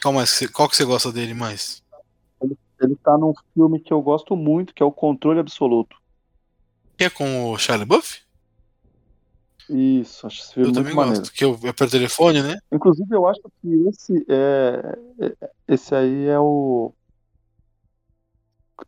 Qual, 0.02 0.14
mais 0.14 0.40
qual 0.52 0.68
que 0.68 0.76
você 0.76 0.84
gosta 0.84 1.12
dele 1.12 1.32
mais? 1.34 1.83
Ele 2.80 2.96
tá 2.96 3.16
num 3.16 3.32
filme 3.54 3.80
que 3.80 3.92
eu 3.92 4.02
gosto 4.02 4.34
muito, 4.36 4.74
que 4.74 4.82
é 4.82 4.86
o 4.86 4.92
Controle 4.92 5.40
Absoluto. 5.40 5.96
Que 6.96 7.04
é 7.04 7.10
com 7.10 7.50
o 7.50 7.58
Shia 7.58 7.76
LaBeouf? 7.76 8.22
Isso, 9.68 10.26
acho 10.26 10.42
esse 10.42 10.52
filme 10.54 10.68
Eu 10.68 10.72
muito 10.72 10.80
também 10.82 10.94
maneiro. 10.94 11.20
gosto. 11.20 11.32
Que 11.32 11.44
eu, 11.44 11.58
é 11.64 11.72
pelo 11.72 11.90
telefone, 11.90 12.42
né? 12.42 12.58
Inclusive, 12.70 13.08
eu 13.14 13.26
acho 13.26 13.40
que 13.62 13.88
esse 13.88 14.26
é. 14.28 14.98
é- 15.40 15.50
Esse 15.66 15.94
aí 15.94 16.26
é 16.26 16.38
o. 16.38 16.92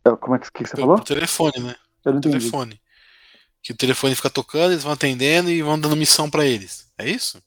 é- 0.05 0.15
Como 0.15 0.35
é 0.35 0.39
que, 0.39 0.51
que 0.51 0.65
você 0.65 0.75
Pelo, 0.75 0.87
falou? 0.87 0.95
pelo 1.03 1.05
telefone, 1.19 1.59
né? 1.59 1.75
Entendi. 2.05 2.29
Telefone. 2.29 2.81
Que 3.63 3.73
o 3.73 3.75
telefone 3.77 4.15
fica 4.15 4.29
tocando, 4.29 4.71
eles 4.71 4.83
vão 4.83 4.93
atendendo 4.93 5.49
e 5.49 5.61
vão 5.63 5.79
dando 5.79 5.95
missão 5.95 6.29
pra 6.29 6.45
eles. 6.45 6.91
É 6.97 7.09
isso? 7.09 7.41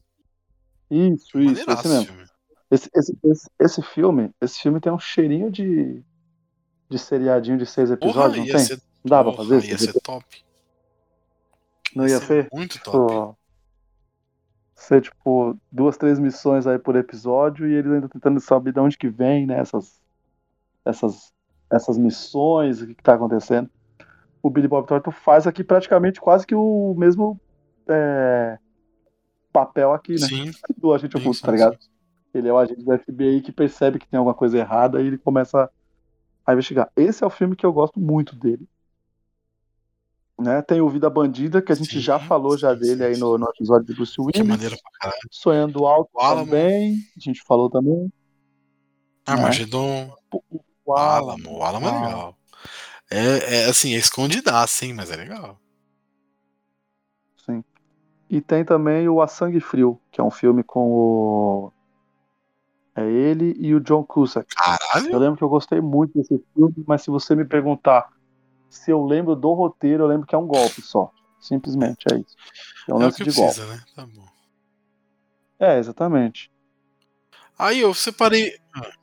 Isso, 0.91 1.39
isso, 1.39 1.61
esse 1.61 1.71
esse 1.71 1.89
mesmo. 1.89 2.05
filme. 2.07 2.25
Esse, 2.71 2.91
esse, 2.95 3.19
esse, 3.25 3.51
esse 3.61 3.83
filme, 3.83 4.31
esse 4.41 4.61
filme 4.61 4.81
tem 4.81 4.93
um 4.93 4.99
cheirinho 4.99 5.51
de, 5.51 6.03
de 6.91 6.99
seriadinho 6.99 7.57
de 7.57 7.65
seis 7.67 7.89
Porra, 7.91 7.99
episódios, 8.07 8.39
não 8.39 8.45
ia 8.47 8.53
tem? 8.57 8.65
ser, 8.65 8.77
Não 8.77 9.09
dá 9.11 9.23
pra 9.23 9.33
porra, 9.33 9.45
fazer 9.45 9.65
ia 9.69 9.75
isso? 9.75 9.93
ser 9.93 10.01
top. 10.01 10.25
Não 11.95 12.07
ia 12.07 12.19
ser? 12.21 12.49
Muito 12.53 12.83
top. 12.83 13.13
Pô, 13.15 13.37
ser 14.75 15.03
tipo 15.03 15.57
duas, 15.71 15.97
três 15.97 16.19
missões 16.19 16.67
aí 16.67 16.79
por 16.79 16.97
episódio 16.97 17.67
e 17.69 17.75
eles 17.75 17.93
ainda 17.93 18.09
tentando 18.09 18.41
saber 18.41 18.73
de 18.73 18.81
onde 18.81 18.97
que 18.99 19.09
vem, 19.09 19.47
né? 19.47 19.59
Essas, 19.59 20.01
essas, 20.85 21.33
essas 21.71 21.99
missões, 21.99 22.81
o 22.83 22.87
que, 22.87 22.95
que 22.95 23.03
tá 23.03 23.15
acontecendo. 23.15 23.71
O 24.43 24.49
Billy 24.51 24.67
Bob 24.69 24.87
Thornton 24.87 25.11
faz 25.11 25.47
aqui 25.47 25.63
praticamente 25.63 26.21
quase 26.21 26.47
que 26.47 26.55
o 26.55 26.95
mesmo 26.97 27.39
é, 27.89 28.59
papel 29.53 29.93
aqui, 29.93 30.13
né? 30.13 30.27
Sim, 30.27 30.51
Do 30.79 30.95
agente 30.95 31.17
oculto, 31.17 31.41
tá 31.43 31.53
ligado? 31.53 31.77
sim. 31.81 31.89
Ele 32.33 32.49
é 32.49 32.53
o 32.53 32.59
agente 32.59 32.83
do 32.85 32.97
FBI 32.99 33.43
que 33.43 33.51
percebe 33.53 33.99
que 33.99 34.07
tem 34.07 34.17
alguma 34.17 34.35
coisa 34.35 34.57
errada 34.57 35.03
e 35.03 35.07
ele 35.09 35.19
começa 35.19 35.69
a 36.47 36.53
investigar. 36.53 36.91
Esse 36.97 37.23
é 37.25 37.27
o 37.27 37.31
filme 37.31 37.57
que 37.57 37.65
eu 37.67 37.73
gosto 37.73 37.99
muito 38.01 38.35
dele. 38.37 38.69
Né? 40.39 40.63
Tem 40.63 40.81
o 40.81 40.89
Vida 40.89 41.11
Bandida, 41.11 41.61
que 41.61 41.71
a 41.71 41.75
gente 41.75 41.93
Sim, 41.95 42.01
já 42.01 42.19
falou 42.19 42.57
já 42.57 42.73
sim, 42.75 42.81
dele 42.81 42.97
sim, 42.97 43.05
aí 43.05 43.15
sim. 43.15 43.21
no, 43.21 43.37
no 43.37 43.47
episódio 43.51 43.87
de 43.87 43.95
Bruce 43.95 44.15
Que 44.15 44.23
Willis. 44.23 44.47
maneira 44.49 44.77
pra 44.83 44.91
caralho. 44.99 45.21
Sonhando 45.31 45.87
Alto 45.87 46.11
O 46.15 46.21
Alamo. 46.21 46.47
também, 46.47 46.95
a 47.17 47.21
gente 47.21 47.43
falou 47.43 47.69
também. 47.69 48.11
Armagedon. 49.27 50.15
O 50.33 50.43
O 50.85 50.95
Alamo. 50.97 51.59
O 51.59 51.63
Alamo 51.63 51.87
é 51.87 51.91
Ah. 51.91 52.01
legal. 52.07 52.37
É, 53.11 53.63
é 53.63 53.65
assim, 53.67 53.95
é 53.95 53.99
escondidaço, 53.99 54.85
hein, 54.85 54.95
mas 54.95 55.11
é 55.11 55.17
legal. 55.17 55.59
Sim. 57.45 57.65
E 58.31 58.41
tem 58.41 58.65
também 58.65 59.09
o 59.09 59.21
A 59.21 59.27
Sangue 59.29 59.61
Frio, 59.61 60.01
que 60.11 60.21
é 60.21 60.25
um 60.25 60.31
filme 60.31 60.63
com 60.63 60.89
o. 60.91 61.73
É 62.95 63.05
ele 63.09 63.55
e 63.59 63.75
o 63.75 63.81
John 63.81 64.03
Cusack. 64.05 64.47
Eu 64.53 64.79
Caralho? 64.79 65.19
lembro 65.19 65.37
que 65.37 65.45
eu 65.45 65.49
gostei 65.49 65.81
muito 65.81 66.19
desse 66.19 66.43
filme, 66.55 66.75
mas 66.87 67.03
se 67.03 67.11
você 67.11 67.35
me 67.37 67.45
perguntar 67.45 68.09
se 68.69 68.91
eu 68.91 69.05
lembro 69.05 69.35
do 69.35 69.53
roteiro, 69.53 70.05
eu 70.05 70.07
lembro 70.09 70.27
que 70.27 70.35
é 70.35 70.39
um 70.39 70.47
golpe 70.47 70.83
só. 70.83 71.11
Simplesmente, 71.41 72.05
é 72.13 72.17
isso. 72.19 72.37
É 72.89 72.95
um 72.95 73.01
É 73.01 73.05
lance 73.05 73.17
que 73.19 73.31
de 73.31 73.35
golpe. 73.35 73.55
precisa, 73.55 73.73
né? 73.75 73.83
Tá 73.97 74.07
bom. 74.07 74.27
É, 75.59 75.79
exatamente. 75.79 76.51
Aí 77.59 77.81
eu 77.81 77.93
separei. 77.95 78.55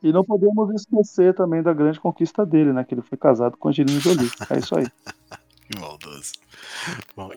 E 0.01 0.11
não 0.11 0.23
podemos 0.23 0.73
esquecer 0.73 1.33
também 1.35 1.61
da 1.61 1.73
grande 1.73 1.99
conquista 1.99 2.45
dele, 2.45 2.73
né? 2.73 2.83
Que 2.83 2.93
ele 2.95 3.01
foi 3.01 3.17
casado 3.17 3.55
com 3.57 3.69
Angelina 3.69 3.99
Jolie. 3.99 4.29
É 4.49 4.57
isso 4.59 4.75
aí. 4.77 4.85
Que 5.69 5.77
maldoso. 5.81 6.31
Bom, 7.13 7.29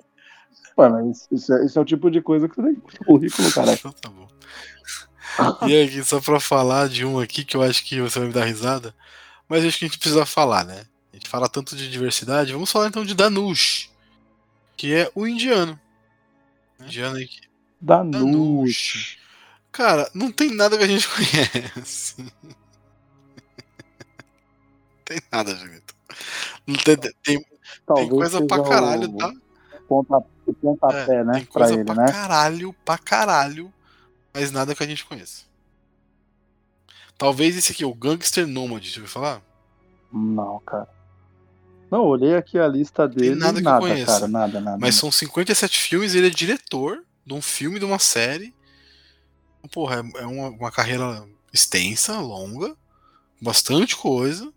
Mano, 0.77 1.11
isso, 1.11 1.27
isso 1.33 1.53
é, 1.53 1.67
isso 1.67 1.77
é 1.81 1.83
o 1.83 1.85
tipo 1.85 2.09
de 2.09 2.23
coisa 2.23 2.49
que 2.49 2.55
você 2.55 2.63
tem 2.63 2.77
currículo, 3.05 3.51
caralho. 3.53 3.77
então 3.77 3.91
tá 3.91 4.09
bom. 4.09 4.29
E 5.67 5.83
aqui, 5.83 6.03
só 6.05 6.21
pra 6.21 6.41
falar 6.41 6.89
de 6.89 7.05
um 7.05 7.19
aqui 7.21 7.45
que 7.45 7.57
eu 7.57 7.63
acho 7.63 7.85
que 7.85 8.01
você 8.01 8.19
vai 8.19 8.29
me 8.29 8.35
dar 8.35 8.45
risada, 8.45 8.95
mas 9.49 9.65
acho 9.65 9.79
que 9.79 9.85
a 9.85 9.89
gente 9.89 9.99
precisa 9.99 10.25
falar, 10.27 10.65
né? 10.65 10.85
A 11.13 11.17
gente 11.17 11.29
fala 11.29 11.49
tanto 11.49 11.75
de 11.77 11.91
diversidade, 11.91 12.53
vamos 12.53 12.71
falar 12.71 12.89
então 12.89 13.05
de 13.05 13.15
Danush, 13.15 13.91
que 14.77 14.95
é 14.95 15.11
o 15.15 15.27
indiano. 15.27 15.79
Indiano 16.81 17.17
aí 17.17 17.27
que 17.27 17.41
Danush. 17.81 19.19
Cara, 19.73 20.11
não 20.15 20.31
tem 20.33 20.55
nada 20.55 20.77
que 20.77 20.85
a 20.85 20.87
gente 20.87 21.07
conhece. 21.11 22.17
tem 25.05 25.21
nada, 25.33 25.55
Julito. 25.55 25.95
Não 26.67 26.77
tem, 26.77 26.97
tem, 26.97 27.13
tem 27.95 28.09
coisa 28.09 28.45
pra 28.47 28.63
caralho, 28.63 29.17
tá? 29.17 29.33
Ponta, 29.89 30.21
pontapé, 30.61 31.15
É, 31.17 31.25
né? 31.25 31.33
tem 31.35 31.45
Pra 31.47 31.53
coisa 31.53 31.75
ele, 31.75 31.85
pra 31.85 31.95
né? 31.95 32.13
caralho, 32.13 32.73
pra 32.85 32.99
caralho, 32.99 33.73
mas 34.33 34.51
nada 34.51 34.75
que 34.75 34.83
a 34.83 34.87
gente 34.87 35.05
conheça. 35.05 35.45
Talvez 37.17 37.57
esse 37.57 37.73
aqui, 37.73 37.85
o 37.85 37.95
Gangster 37.95 38.47
Nomad, 38.47 38.83
deixa 38.83 39.01
eu 39.01 39.07
falar? 39.07 39.43
Não, 40.13 40.59
cara. 40.61 40.89
Não, 41.91 42.05
olhei 42.05 42.35
aqui 42.35 42.59
a 42.59 42.69
lista 42.69 43.07
dele 43.09 43.35
nada 43.35 43.59
e 43.59 43.63
que 43.63 43.69
eu 43.69 43.73
nada, 43.73 43.81
conheça. 43.81 44.07
cara. 44.07 44.29
Nada, 44.29 44.61
nada. 44.61 44.79
Mas 44.79 44.95
são 44.95 45.11
57 45.11 45.77
filmes, 45.77 46.15
ele 46.15 46.29
é 46.29 46.31
diretor 46.31 47.05
de 47.27 47.35
um 47.35 47.43
filme, 47.43 47.79
de 47.79 47.85
uma 47.85 47.99
série. 47.99 48.55
Porra, 49.73 49.97
é, 49.97 50.23
é 50.23 50.27
uma, 50.27 50.49
uma 50.49 50.71
carreira 50.71 51.29
extensa, 51.53 52.19
longa, 52.21 52.77
bastante 53.43 53.97
coisa. 53.97 54.53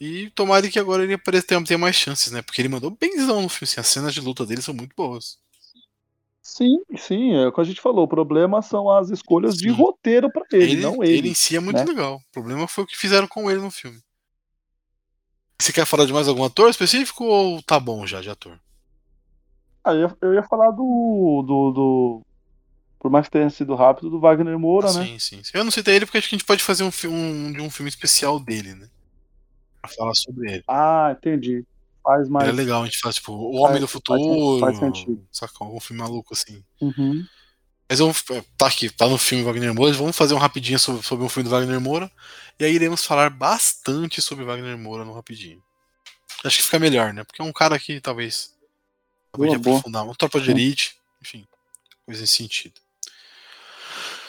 E 0.00 0.30
tomara 0.30 0.68
que 0.68 0.80
agora 0.80 1.04
ele 1.04 1.16
tenha 1.16 1.78
mais 1.78 1.94
chances, 1.94 2.32
né? 2.32 2.42
Porque 2.42 2.60
ele 2.60 2.68
mandou 2.68 2.90
benzão 2.90 3.40
no 3.40 3.48
filme, 3.48 3.70
assim, 3.70 3.80
as 3.80 3.86
cenas 3.86 4.12
de 4.12 4.20
luta 4.20 4.44
dele 4.44 4.60
são 4.60 4.74
muito 4.74 4.94
boas. 4.96 5.38
Sim, 6.42 6.78
sim, 6.98 7.34
é 7.34 7.46
o 7.46 7.52
que 7.52 7.60
a 7.60 7.64
gente 7.64 7.80
falou. 7.80 8.04
O 8.04 8.08
problema 8.08 8.60
são 8.62 8.90
as 8.90 9.10
escolhas 9.10 9.54
de 9.56 9.70
Sim. 9.70 9.76
roteiro 9.76 10.30
pra 10.30 10.42
ele, 10.50 10.72
Ele, 10.72 10.82
não 10.82 11.02
ele. 11.04 11.28
em 11.30 11.34
si 11.34 11.56
é 11.56 11.60
muito 11.60 11.78
né? 11.78 11.84
legal. 11.84 12.16
O 12.16 12.32
problema 12.32 12.66
foi 12.66 12.82
o 12.82 12.86
que 12.86 12.96
fizeram 12.96 13.28
com 13.28 13.48
ele 13.50 13.60
no 13.60 13.70
filme. 13.70 14.00
Você 15.60 15.72
quer 15.72 15.86
falar 15.86 16.04
de 16.04 16.12
mais 16.12 16.26
algum 16.26 16.42
ator 16.42 16.68
específico 16.68 17.24
ou 17.24 17.62
tá 17.62 17.78
bom 17.78 18.04
já 18.04 18.20
de 18.20 18.28
ator? 18.28 18.58
Ah, 19.84 19.92
eu, 19.94 20.00
ia, 20.08 20.16
eu 20.20 20.34
ia 20.34 20.42
falar 20.42 20.72
do, 20.72 21.44
do, 21.46 21.70
do- 21.72 22.20
Por 22.98 23.10
mais 23.10 23.26
que 23.26 23.32
tenha 23.32 23.48
sido 23.48 23.76
rápido, 23.76 24.10
do 24.10 24.18
Wagner 24.18 24.58
Moura, 24.58 24.88
Ah, 24.88 24.92
né? 24.94 25.04
sim, 25.04 25.18
sim. 25.20 25.42
Eu 25.54 25.62
não 25.62 25.70
citei 25.70 25.94
ele 25.94 26.06
porque 26.06 26.18
acho 26.18 26.28
que 26.28 26.34
a 26.34 26.38
gente 26.38 26.46
pode 26.46 26.62
fazer 26.62 26.82
um, 26.82 26.90
um, 27.08 27.52
de 27.52 27.60
um 27.60 27.70
filme 27.70 27.88
especial 27.88 28.40
dele, 28.40 28.74
né? 28.74 28.88
Pra 29.80 29.90
falar 29.92 30.14
sobre 30.14 30.52
ele. 30.54 30.64
Ah, 30.68 31.14
entendi. 31.16 31.64
Faz 32.02 32.28
mais. 32.28 32.48
É 32.48 32.52
legal, 32.52 32.82
a 32.82 32.84
gente 32.86 32.98
faz, 32.98 33.16
tipo, 33.16 33.32
O 33.32 33.56
Homem 33.62 33.80
do 33.80 33.86
Faz- 33.86 34.02
faz 34.06 34.20
sen- 34.20 34.28
Futuro. 34.28 34.60
faz 34.60 34.78
sentido. 34.78 35.28
Saca? 35.30 35.52
Algum 35.60 35.78
filme 35.80 36.02
maluco 36.02 36.32
assim. 36.34 36.64
Uhum. 36.80 37.24
Mas 37.88 37.98
vamos, 37.98 38.24
tá 38.56 38.66
aqui, 38.66 38.88
tá 38.90 39.06
no 39.06 39.18
filme 39.18 39.44
Wagner 39.44 39.74
Moura. 39.74 39.92
Vamos 39.92 40.16
fazer 40.16 40.34
um 40.34 40.38
rapidinho 40.38 40.78
sobre, 40.78 41.02
sobre 41.02 41.24
um 41.24 41.28
filme 41.28 41.48
do 41.48 41.52
Wagner 41.54 41.80
Moura. 41.80 42.10
E 42.58 42.64
aí 42.64 42.72
iremos 42.74 43.04
falar 43.04 43.28
bastante 43.30 44.20
sobre 44.22 44.44
Wagner 44.44 44.76
Moura 44.78 45.04
no 45.04 45.12
rapidinho. 45.12 45.62
Acho 46.44 46.56
que 46.56 46.62
fica 46.64 46.78
melhor, 46.78 47.12
né? 47.12 47.22
Porque 47.22 47.40
é 47.40 47.44
um 47.44 47.52
cara 47.52 47.78
que 47.78 48.00
talvez. 48.00 48.54
Boa. 49.36 49.56
aprofundar. 49.56 50.04
Uma 50.04 50.14
tropa 50.14 50.40
de 50.40 50.50
elite. 50.50 50.96
Enfim, 51.22 51.46
coisa 52.04 52.20
nesse 52.22 52.36
sentido. 52.36 52.80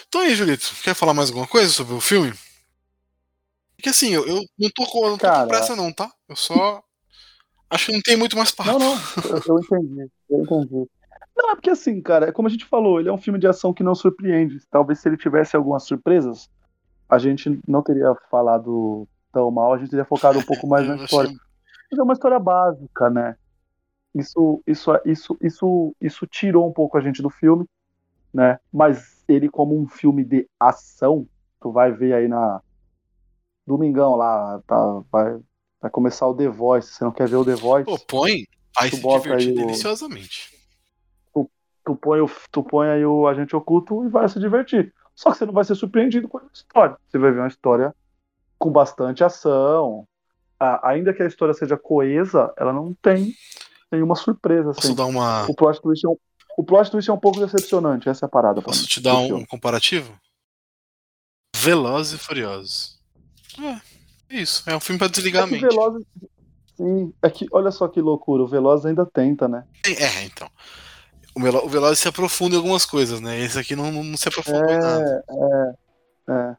Então 0.07 0.21
aí, 0.21 0.35
Julito, 0.35 0.71
quer 0.83 0.93
falar 0.93 1.13
mais 1.13 1.29
alguma 1.29 1.47
coisa 1.47 1.71
sobre 1.71 1.93
o 1.93 1.99
filme? 2.01 2.33
Porque 3.75 3.89
assim, 3.89 4.09
eu, 4.13 4.25
eu 4.27 4.43
não 4.59 4.69
tô 4.69 4.83
eu 4.83 5.09
não 5.09 5.17
tô 5.17 5.25
Cara- 5.25 5.41
com 5.43 5.47
pressa, 5.47 5.75
não, 5.75 5.91
tá? 5.91 6.11
Eu 6.29 6.35
só. 6.35 6.83
Acho 7.73 7.87
que 7.87 7.93
não 7.93 8.01
tem 8.01 8.15
muito 8.15 8.37
mais 8.37 8.51
papo. 8.51 8.71
Não, 8.71 8.79
não, 8.79 8.93
eu, 8.93 9.41
eu 9.47 9.59
entendi. 9.59 10.11
Eu 10.29 10.41
entendi. 10.41 10.87
Não, 11.35 11.51
é 11.51 11.55
porque 11.55 11.71
assim, 11.71 11.99
cara, 12.01 12.29
é 12.29 12.31
como 12.31 12.47
a 12.47 12.51
gente 12.51 12.65
falou, 12.65 12.99
ele 12.99 13.09
é 13.09 13.13
um 13.13 13.17
filme 13.17 13.39
de 13.39 13.47
ação 13.47 13.73
que 13.73 13.83
não 13.83 13.95
surpreende. 13.95 14.59
Talvez 14.69 14.99
se 14.99 15.09
ele 15.09 15.17
tivesse 15.17 15.55
algumas 15.55 15.83
surpresas, 15.83 16.49
a 17.09 17.17
gente 17.17 17.59
não 17.67 17.81
teria 17.81 18.13
falado 18.29 19.07
tão 19.31 19.49
mal, 19.49 19.73
a 19.73 19.77
gente 19.79 19.89
teria 19.89 20.05
focado 20.05 20.37
um 20.37 20.43
pouco 20.43 20.67
mais 20.67 20.87
na 20.87 20.95
história. 21.03 21.31
Mas 21.89 21.99
é 21.99 22.03
uma 22.03 22.13
história 22.13 22.39
básica, 22.39 23.09
né? 23.09 23.35
Isso, 24.13 24.61
isso, 24.67 24.91
isso, 25.05 25.37
isso, 25.41 25.95
isso 25.99 26.27
tirou 26.27 26.69
um 26.69 26.71
pouco 26.71 26.97
a 26.97 27.01
gente 27.01 27.21
do 27.23 27.31
filme, 27.31 27.65
né? 28.31 28.59
Mas 28.71 29.23
ele 29.27 29.49
como 29.49 29.79
um 29.79 29.87
filme 29.87 30.23
de 30.23 30.47
ação, 30.59 31.27
tu 31.59 31.71
vai 31.71 31.91
ver 31.91 32.13
aí 32.13 32.27
na 32.27 32.61
domingão 33.65 34.15
lá, 34.15 34.61
tá, 34.67 35.01
vai, 35.11 35.39
vai 35.83 35.91
começar 35.91 36.25
o 36.27 36.33
The 36.35 36.47
Voice. 36.47 36.87
Você 36.93 37.03
não 37.03 37.11
quer 37.11 37.27
ver 37.27 37.35
o 37.35 37.45
The 37.45 37.55
Voice? 37.55 37.85
Pô, 37.85 37.99
põe, 37.99 38.47
vai 38.75 38.89
Tu 38.89 38.95
se 38.95 39.01
bota 39.01 39.21
divertir 39.23 39.49
aí 39.49 39.53
o- 39.53 39.57
deliciosamente. 39.67 40.51
tu 41.85 41.95
põe, 41.97 42.21
o, 42.21 42.31
tu 42.49 42.63
põe 42.63 42.87
aí 42.87 43.05
o 43.05 43.27
agente 43.27 43.53
oculto 43.55 44.05
e 44.05 44.09
vai 44.09 44.27
se 44.29 44.39
divertir. 44.39 44.93
Só 45.13 45.31
que 45.31 45.37
você 45.37 45.45
não 45.45 45.53
vai 45.53 45.65
ser 45.65 45.75
surpreendido 45.75 46.29
com 46.29 46.37
a 46.37 46.43
história. 46.53 46.95
Você 47.09 47.17
vai 47.19 47.31
ver 47.31 47.39
uma 47.39 47.47
história 47.49 47.93
com 48.57 48.71
bastante 48.71 49.21
ação. 49.23 50.07
A- 50.57 50.89
ainda 50.91 51.13
que 51.13 51.21
a 51.21 51.27
história 51.27 51.53
seja 51.53 51.75
coesa, 51.77 52.53
ela 52.57 52.71
não 52.71 52.93
tem 53.01 53.33
nenhuma 53.91 54.15
surpresa. 54.15 54.71
Posso 54.73 54.87
Assim. 54.87 54.95
dar 54.95 55.05
uma. 55.05 55.43
O, 55.49 55.53
plot 55.53 55.81
twist 55.81 56.05
é 56.05 56.09
um, 56.09 56.15
o 56.57 56.63
plot 56.63 56.89
twist 56.89 57.09
é 57.09 57.13
um 57.13 57.19
pouco 57.19 57.41
decepcionante, 57.41 58.07
essa 58.07 58.25
é 58.25 58.27
a 58.27 58.29
parada. 58.29 58.61
Posso 58.61 58.79
mim, 58.79 58.87
te 58.87 59.01
dar 59.01 59.17
um, 59.17 59.27
filme. 59.27 59.45
comparativo? 59.45 60.17
Velozes 61.55 62.13
e 62.13 62.17
Furiosos. 62.23 62.97
É 63.61 63.92
isso. 64.41 64.63
É 64.69 64.75
um 64.75 64.79
filme 64.79 64.99
pra 64.99 65.07
desligar 65.07 65.43
É 65.43 65.45
a 65.45 65.47
mente. 65.47 65.61
Velozes. 65.61 66.05
Sim, 66.75 67.13
é 67.21 67.29
que 67.29 67.45
olha 67.51 67.71
só 67.71 67.87
que 67.87 68.01
loucura, 68.01 68.43
o 68.43 68.47
Velozes 68.47 68.85
ainda 68.85 69.05
tenta, 69.05 69.47
né? 69.47 69.63
É, 69.85 70.23
então. 70.25 70.49
O 71.35 71.41
Velo- 71.41 71.65
o 71.65 71.69
Velozes 71.69 71.99
se 71.99 72.07
aprofunda 72.07 72.55
em 72.55 72.57
algumas 72.57 72.85
coisas, 72.85 73.19
né? 73.21 73.39
Esse 73.39 73.59
aqui 73.59 73.75
não, 73.75 73.91
não 73.91 74.17
se 74.17 74.27
aprofundou 74.27 74.69
em 74.69 74.79
nada. 74.79 75.23
É, 75.29 76.31
é. 76.31 76.55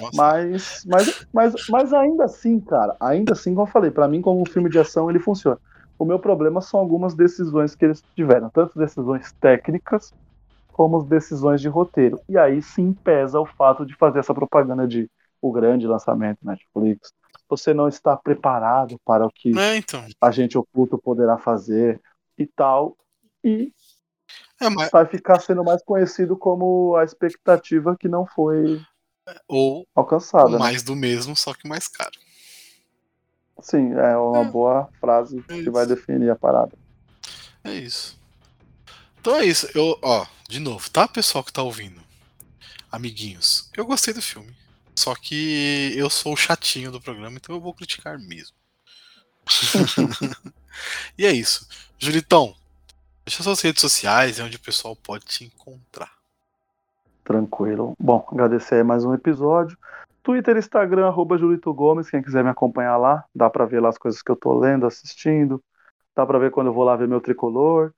Nossa. 0.00 0.16
Mas, 0.16 0.84
mas, 0.86 1.26
mas, 1.32 1.54
mas 1.68 1.92
ainda 1.92 2.24
assim, 2.24 2.60
cara, 2.60 2.96
ainda 3.00 3.32
assim, 3.32 3.52
como 3.54 3.66
eu 3.66 3.72
falei, 3.72 3.90
pra 3.90 4.06
mim, 4.06 4.20
como 4.20 4.40
um 4.40 4.46
filme 4.46 4.70
de 4.70 4.78
ação, 4.78 5.10
ele 5.10 5.18
funciona. 5.18 5.58
O 5.98 6.04
meu 6.04 6.20
problema 6.20 6.60
são 6.60 6.78
algumas 6.78 7.14
decisões 7.14 7.74
que 7.74 7.84
eles 7.84 8.02
tiveram, 8.14 8.48
tanto 8.50 8.78
decisões 8.78 9.32
técnicas 9.40 10.12
como 10.72 10.98
as 10.98 11.04
decisões 11.04 11.60
de 11.60 11.66
roteiro. 11.68 12.20
E 12.28 12.38
aí 12.38 12.62
sim 12.62 12.92
pesa 12.92 13.40
o 13.40 13.44
fato 13.46 13.84
de 13.84 13.96
fazer 13.96 14.20
essa 14.20 14.32
propaganda 14.32 14.86
de 14.86 15.10
o 15.40 15.52
grande 15.52 15.86
lançamento 15.86 16.38
Netflix. 16.44 17.12
Você 17.48 17.72
não 17.72 17.88
está 17.88 18.16
preparado 18.16 18.98
para 19.04 19.26
o 19.26 19.30
que 19.30 19.58
É, 19.58 19.76
então. 19.76 20.04
a 20.20 20.30
gente 20.30 20.56
oculto 20.58 20.98
poderá 20.98 21.38
fazer. 21.38 22.00
e 22.36 22.46
tal. 22.46 22.96
E 23.42 23.72
É, 24.60 24.68
mas, 24.68 24.90
vai 24.90 25.06
ficar 25.06 25.40
sendo 25.40 25.64
mais 25.64 25.82
conhecido 25.82 26.36
como 26.36 26.94
a 26.96 27.02
expectativa 27.04 27.96
que 27.98 28.08
não 28.08 28.24
foi 28.26 28.80
ou 29.48 29.86
alcançada. 29.94 30.50
né? 30.50 30.58
mais 30.58 30.82
do 30.82 30.94
mesmo, 30.94 31.34
só 31.36 31.52
que 31.54 31.66
mais 31.68 31.88
caro. 31.88 32.18
Sim, 33.60 33.92
é 33.94 34.16
uma 34.16 34.42
É. 34.42 34.44
boa 34.44 34.88
frase 35.00 35.44
É 35.48 35.62
que 35.62 35.68
vai 35.70 35.84
definir 35.86 36.30
a 36.30 36.36
parada. 36.36 36.72
É 37.64 37.74
isso. 37.74 38.16
Então 39.20 39.34
é 39.36 39.44
isso. 39.44 39.68
Eu, 39.74 39.98
ó, 40.00 40.24
de 40.48 40.60
novo, 40.60 40.88
tá, 40.90 41.08
pessoal 41.08 41.42
que 41.42 41.52
tá 41.52 41.62
ouvindo? 41.62 42.00
Amiguinhos, 42.90 43.68
eu 43.76 43.84
gostei 43.84 44.14
do 44.14 44.22
filme. 44.22 44.54
Só 44.98 45.14
que 45.14 45.94
eu 45.96 46.10
sou 46.10 46.32
o 46.32 46.36
chatinho 46.36 46.90
do 46.90 47.00
programa, 47.00 47.36
então 47.36 47.54
eu 47.54 47.60
vou 47.60 47.72
criticar 47.72 48.18
mesmo. 48.18 48.56
e 51.16 51.24
é 51.24 51.30
isso. 51.30 51.68
Julitão, 51.96 52.52
deixa 53.24 53.44
suas 53.44 53.60
redes 53.60 53.80
sociais, 53.80 54.40
é 54.40 54.42
onde 54.42 54.56
o 54.56 54.60
pessoal 54.60 54.96
pode 54.96 55.24
te 55.24 55.44
encontrar. 55.44 56.10
Tranquilo. 57.22 57.94
Bom, 57.96 58.26
agradecer 58.32 58.74
aí 58.74 58.82
mais 58.82 59.04
um 59.04 59.14
episódio. 59.14 59.78
Twitter, 60.20 60.56
Instagram, 60.56 61.06
arroba 61.06 61.38
Julito 61.38 61.72
Gomes, 61.72 62.10
quem 62.10 62.20
quiser 62.20 62.42
me 62.42 62.50
acompanhar 62.50 62.96
lá, 62.96 63.24
dá 63.32 63.48
pra 63.48 63.66
ver 63.66 63.80
lá 63.80 63.90
as 63.90 63.98
coisas 63.98 64.20
que 64.20 64.32
eu 64.32 64.36
tô 64.36 64.58
lendo, 64.58 64.84
assistindo, 64.84 65.62
dá 66.16 66.26
pra 66.26 66.40
ver 66.40 66.50
quando 66.50 66.66
eu 66.66 66.74
vou 66.74 66.82
lá 66.82 66.96
ver 66.96 67.06
meu 67.06 67.20
tricolor. 67.20 67.92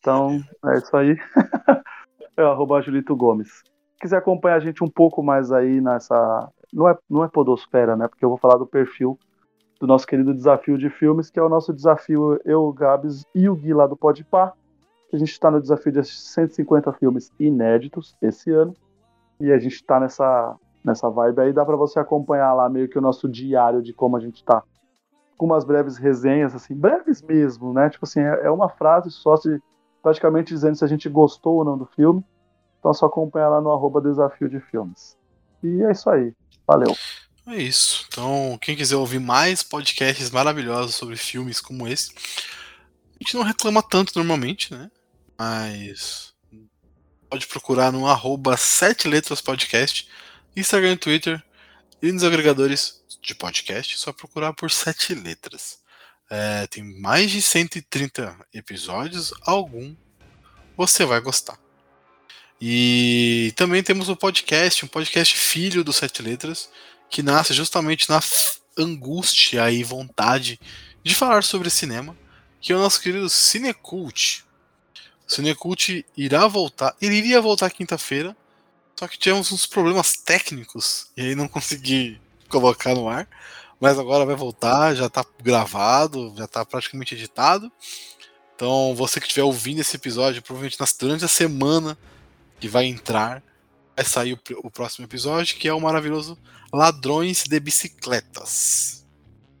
Então, 0.00 0.42
é 0.64 0.78
isso 0.78 0.96
aí. 0.96 1.14
é 2.38 2.42
o 2.42 2.48
arroba 2.48 2.80
Julito 2.80 3.14
Gomes. 3.14 3.62
Se 3.98 4.02
quiser 4.02 4.18
acompanhar 4.18 4.54
a 4.54 4.60
gente 4.60 4.84
um 4.84 4.88
pouco 4.88 5.24
mais 5.24 5.50
aí 5.50 5.80
nessa. 5.80 6.48
Não 6.72 6.88
é, 6.88 6.96
não 7.10 7.24
é 7.24 7.28
Podosfera, 7.28 7.96
né? 7.96 8.06
Porque 8.06 8.24
eu 8.24 8.28
vou 8.28 8.38
falar 8.38 8.56
do 8.56 8.64
perfil 8.64 9.18
do 9.80 9.88
nosso 9.88 10.06
querido 10.06 10.32
desafio 10.32 10.78
de 10.78 10.88
filmes, 10.88 11.30
que 11.30 11.38
é 11.40 11.42
o 11.42 11.48
nosso 11.48 11.72
desafio, 11.72 12.40
eu, 12.44 12.62
o 12.62 12.72
Gabs 12.72 13.24
e 13.34 13.48
o 13.48 13.56
Gui 13.56 13.74
lá 13.74 13.88
do 13.88 13.96
Podpah. 13.96 14.52
A 15.12 15.16
gente 15.16 15.32
está 15.32 15.50
no 15.50 15.60
desafio 15.60 15.90
de 15.90 15.98
assistir 15.98 16.28
150 16.28 16.92
filmes 16.92 17.32
inéditos 17.40 18.16
esse 18.22 18.52
ano. 18.52 18.72
E 19.40 19.50
a 19.50 19.58
gente 19.58 19.74
está 19.74 19.98
nessa, 19.98 20.54
nessa 20.84 21.10
vibe 21.10 21.40
aí. 21.40 21.52
Dá 21.52 21.64
para 21.64 21.74
você 21.74 21.98
acompanhar 21.98 22.54
lá 22.54 22.68
meio 22.68 22.88
que 22.88 22.98
o 22.98 23.02
nosso 23.02 23.28
diário 23.28 23.82
de 23.82 23.92
como 23.92 24.16
a 24.16 24.20
gente 24.20 24.44
tá. 24.44 24.62
Com 25.36 25.46
umas 25.46 25.64
breves 25.64 25.96
resenhas, 25.96 26.54
assim, 26.54 26.72
breves 26.72 27.20
mesmo, 27.20 27.72
né? 27.72 27.90
Tipo 27.90 28.04
assim, 28.04 28.20
é 28.20 28.42
é 28.44 28.50
uma 28.50 28.68
frase 28.68 29.10
só 29.10 29.36
se 29.36 29.60
praticamente 30.00 30.54
dizendo 30.54 30.76
se 30.76 30.84
a 30.84 30.88
gente 30.88 31.08
gostou 31.08 31.56
ou 31.56 31.64
não 31.64 31.76
do 31.76 31.86
filme. 31.86 32.24
Então 32.88 32.92
é 32.92 32.94
só 32.94 33.06
acompanhar 33.06 33.50
lá 33.50 33.60
no 33.60 33.70
arroba 33.70 34.00
desafio 34.00 34.48
de 34.48 34.60
filmes. 34.60 35.14
E 35.62 35.82
é 35.82 35.92
isso 35.92 36.08
aí. 36.08 36.32
Valeu. 36.66 36.96
É 37.46 37.56
isso. 37.56 38.06
Então, 38.08 38.58
quem 38.62 38.74
quiser 38.74 38.96
ouvir 38.96 39.18
mais 39.18 39.62
podcasts 39.62 40.30
maravilhosos 40.30 40.94
sobre 40.94 41.16
filmes 41.16 41.60
como 41.60 41.86
esse, 41.86 42.14
a 42.14 43.22
gente 43.22 43.34
não 43.34 43.42
reclama 43.42 43.82
tanto 43.82 44.14
normalmente, 44.16 44.72
né? 44.72 44.90
Mas 45.38 46.32
pode 47.28 47.46
procurar 47.46 47.92
no 47.92 48.06
arroba 48.06 48.56
7 48.56 49.06
letras 49.06 49.42
podcast, 49.42 50.08
Instagram 50.56 50.92
e 50.92 50.96
Twitter, 50.96 51.44
e 52.00 52.10
nos 52.10 52.24
agregadores 52.24 53.04
de 53.20 53.34
podcast, 53.34 53.98
só 53.98 54.14
procurar 54.14 54.54
por 54.54 54.70
7 54.70 55.14
letras. 55.14 55.78
É, 56.30 56.66
tem 56.68 56.82
mais 56.82 57.30
de 57.30 57.42
130 57.42 58.34
episódios, 58.54 59.34
algum 59.42 59.94
você 60.74 61.04
vai 61.04 61.20
gostar. 61.20 61.67
E 62.60 63.52
também 63.54 63.82
temos 63.82 64.08
o 64.08 64.16
podcast, 64.16 64.84
um 64.84 64.88
podcast 64.88 65.36
filho 65.36 65.84
do 65.84 65.92
Sete 65.92 66.22
Letras, 66.22 66.68
que 67.08 67.22
nasce 67.22 67.54
justamente 67.54 68.08
na 68.10 68.20
angústia 68.76 69.70
e 69.70 69.84
vontade 69.84 70.58
de 71.04 71.14
falar 71.14 71.44
sobre 71.44 71.70
cinema, 71.70 72.16
que 72.60 72.72
é 72.72 72.76
o 72.76 72.80
nosso 72.80 73.00
querido 73.00 73.28
Cinecult. 73.28 74.44
O 75.26 75.30
Cinecult 75.32 76.04
irá 76.16 76.48
voltar, 76.48 76.96
ele 77.00 77.14
iria 77.14 77.40
voltar 77.40 77.70
quinta-feira, 77.70 78.36
só 78.98 79.06
que 79.06 79.18
tivemos 79.18 79.52
uns 79.52 79.64
problemas 79.64 80.14
técnicos 80.14 81.06
e 81.16 81.22
aí 81.22 81.34
não 81.36 81.46
consegui 81.46 82.20
colocar 82.48 82.94
no 82.94 83.08
ar, 83.08 83.28
mas 83.80 83.98
agora 84.00 84.26
vai 84.26 84.34
voltar, 84.34 84.96
já 84.96 85.08
tá 85.08 85.24
gravado, 85.40 86.34
já 86.36 86.48
tá 86.48 86.64
praticamente 86.64 87.14
editado. 87.14 87.70
Então, 88.56 88.92
você 88.96 89.20
que 89.20 89.26
estiver 89.26 89.44
ouvindo 89.44 89.80
esse 89.80 89.94
episódio, 89.94 90.42
provavelmente 90.42 90.76
durante 90.98 91.24
a 91.24 91.28
semana 91.28 91.96
que 92.60 92.68
vai 92.68 92.86
entrar, 92.86 93.42
vai 93.96 94.04
sair 94.04 94.34
o, 94.34 94.40
o 94.58 94.70
próximo 94.70 95.04
episódio, 95.04 95.56
que 95.56 95.68
é 95.68 95.72
o 95.72 95.80
maravilhoso 95.80 96.38
Ladrões 96.72 97.44
de 97.44 97.58
Bicicletas. 97.60 99.06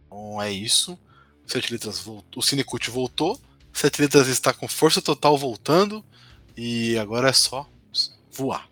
Então 0.06 0.40
é 0.40 0.50
isso. 0.52 0.98
Sete 1.46 1.72
Letras 1.72 2.00
voltou. 2.00 2.40
O 2.40 2.42
Cinecult 2.42 2.90
voltou. 2.90 3.40
Sete 3.72 4.02
Letras 4.02 4.28
está 4.28 4.52
com 4.52 4.68
força 4.68 5.00
total 5.00 5.38
voltando. 5.38 6.04
E 6.56 6.98
agora 6.98 7.30
é 7.30 7.32
só 7.32 7.68
voar. 8.32 8.68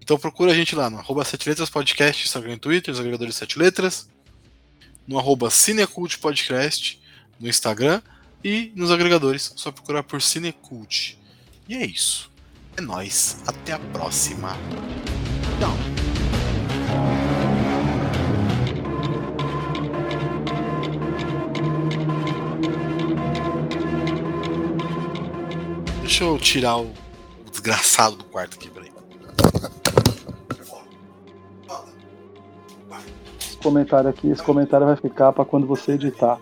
Então 0.00 0.18
procura 0.18 0.52
a 0.52 0.54
gente 0.54 0.74
lá 0.74 0.88
no 0.88 0.98
arroba 0.98 1.24
Sete 1.24 1.48
Letras 1.48 1.70
Podcast, 1.70 2.24
Instagram 2.24 2.54
e 2.54 2.58
Twitter, 2.58 2.92
os 2.92 3.00
agregadores 3.00 3.36
Sete 3.36 3.58
Letras. 3.58 4.08
No 5.06 5.18
arroba 5.18 5.50
Cinecult 5.50 6.18
Podcast 6.18 7.00
no 7.38 7.48
Instagram. 7.48 8.00
E 8.42 8.72
nos 8.76 8.90
agregadores, 8.90 9.52
só 9.56 9.72
procurar 9.72 10.02
por 10.02 10.20
Cinecult. 10.20 11.18
E 11.66 11.74
é 11.74 11.86
isso. 11.86 12.30
É 12.76 12.80
nóis. 12.80 13.42
Até 13.46 13.72
a 13.72 13.78
próxima. 13.78 14.50
Tchau. 15.60 15.94
Deixa 26.00 26.24
eu 26.24 26.38
tirar 26.38 26.78
o, 26.78 26.86
o 27.46 27.50
desgraçado 27.50 28.16
do 28.16 28.24
quarto 28.24 28.56
aqui, 28.56 28.68
peraí. 28.70 28.92
Esse 33.40 33.56
comentário 33.56 34.10
aqui, 34.10 34.28
esse 34.30 34.42
comentário 34.42 34.86
vai 34.86 34.96
ficar 34.96 35.32
pra 35.32 35.44
quando 35.44 35.66
você 35.66 35.92
editar. 35.92 36.38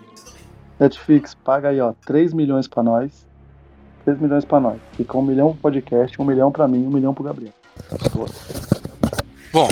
Netflix, 0.80 1.34
paga 1.34 1.68
aí, 1.68 1.80
ó, 1.80 1.92
3 2.06 2.32
milhões 2.32 2.66
pra 2.66 2.82
nós. 2.82 3.26
3 4.04 4.20
milhões 4.20 4.44
pra 4.44 4.60
nós. 4.60 4.78
Fica 4.96 5.16
um 5.16 5.22
milhão 5.22 5.50
pro 5.52 5.60
podcast, 5.62 6.20
um 6.20 6.24
milhão 6.24 6.50
pra 6.52 6.66
mim, 6.68 6.84
um 6.86 6.90
milhão 6.90 7.14
pro 7.14 7.24
Gabriel. 7.24 7.52
Bom, 9.52 9.68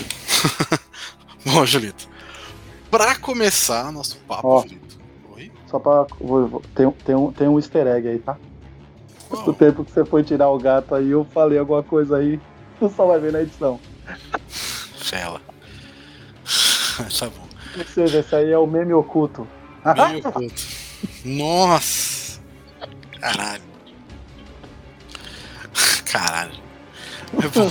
bom, 1.46 1.66
Julito. 1.66 2.08
Pra 2.90 3.14
começar 3.16 3.90
nosso 3.92 4.16
papo, 4.26 4.48
Ó. 4.48 4.62
Julito. 4.62 4.98
Oi? 5.36 5.50
Só 5.68 5.78
pra. 5.78 6.06
vou- 6.20 6.46
vou- 6.48 6.62
tem, 6.74 6.86
um- 6.86 6.92
tem, 6.92 7.14
um, 7.14 7.32
tem 7.32 7.48
um 7.48 7.58
easter 7.58 7.86
egg 7.86 8.08
aí, 8.08 8.18
tá? 8.18 8.36
Qual? 9.28 9.54
tempo 9.54 9.84
que 9.84 9.92
você 9.92 10.04
foi 10.04 10.24
tirar 10.24 10.48
o 10.48 10.58
gato 10.58 10.94
aí, 10.94 11.10
eu 11.10 11.24
falei 11.24 11.58
alguma 11.58 11.82
coisa 11.82 12.16
aí. 12.16 12.40
Tu 12.78 12.88
só 12.96 13.06
vai 13.06 13.20
ver 13.20 13.32
na 13.32 13.42
edição. 13.42 13.78
Fela. 14.48 15.40
tá 17.18 17.26
bom. 17.26 17.48
Ou 17.78 17.84
seja, 17.84 18.18
esse 18.18 18.34
aí 18.34 18.50
é 18.50 18.58
o 18.58 18.66
meme 18.66 18.92
oculto. 18.92 19.46
Meio 20.10 20.18
oculto. 20.26 20.62
Nossa! 21.24 22.40
Caralho. 23.20 23.62
Caralho. 26.10 26.52
É 27.40 27.48
bom. 27.48 27.70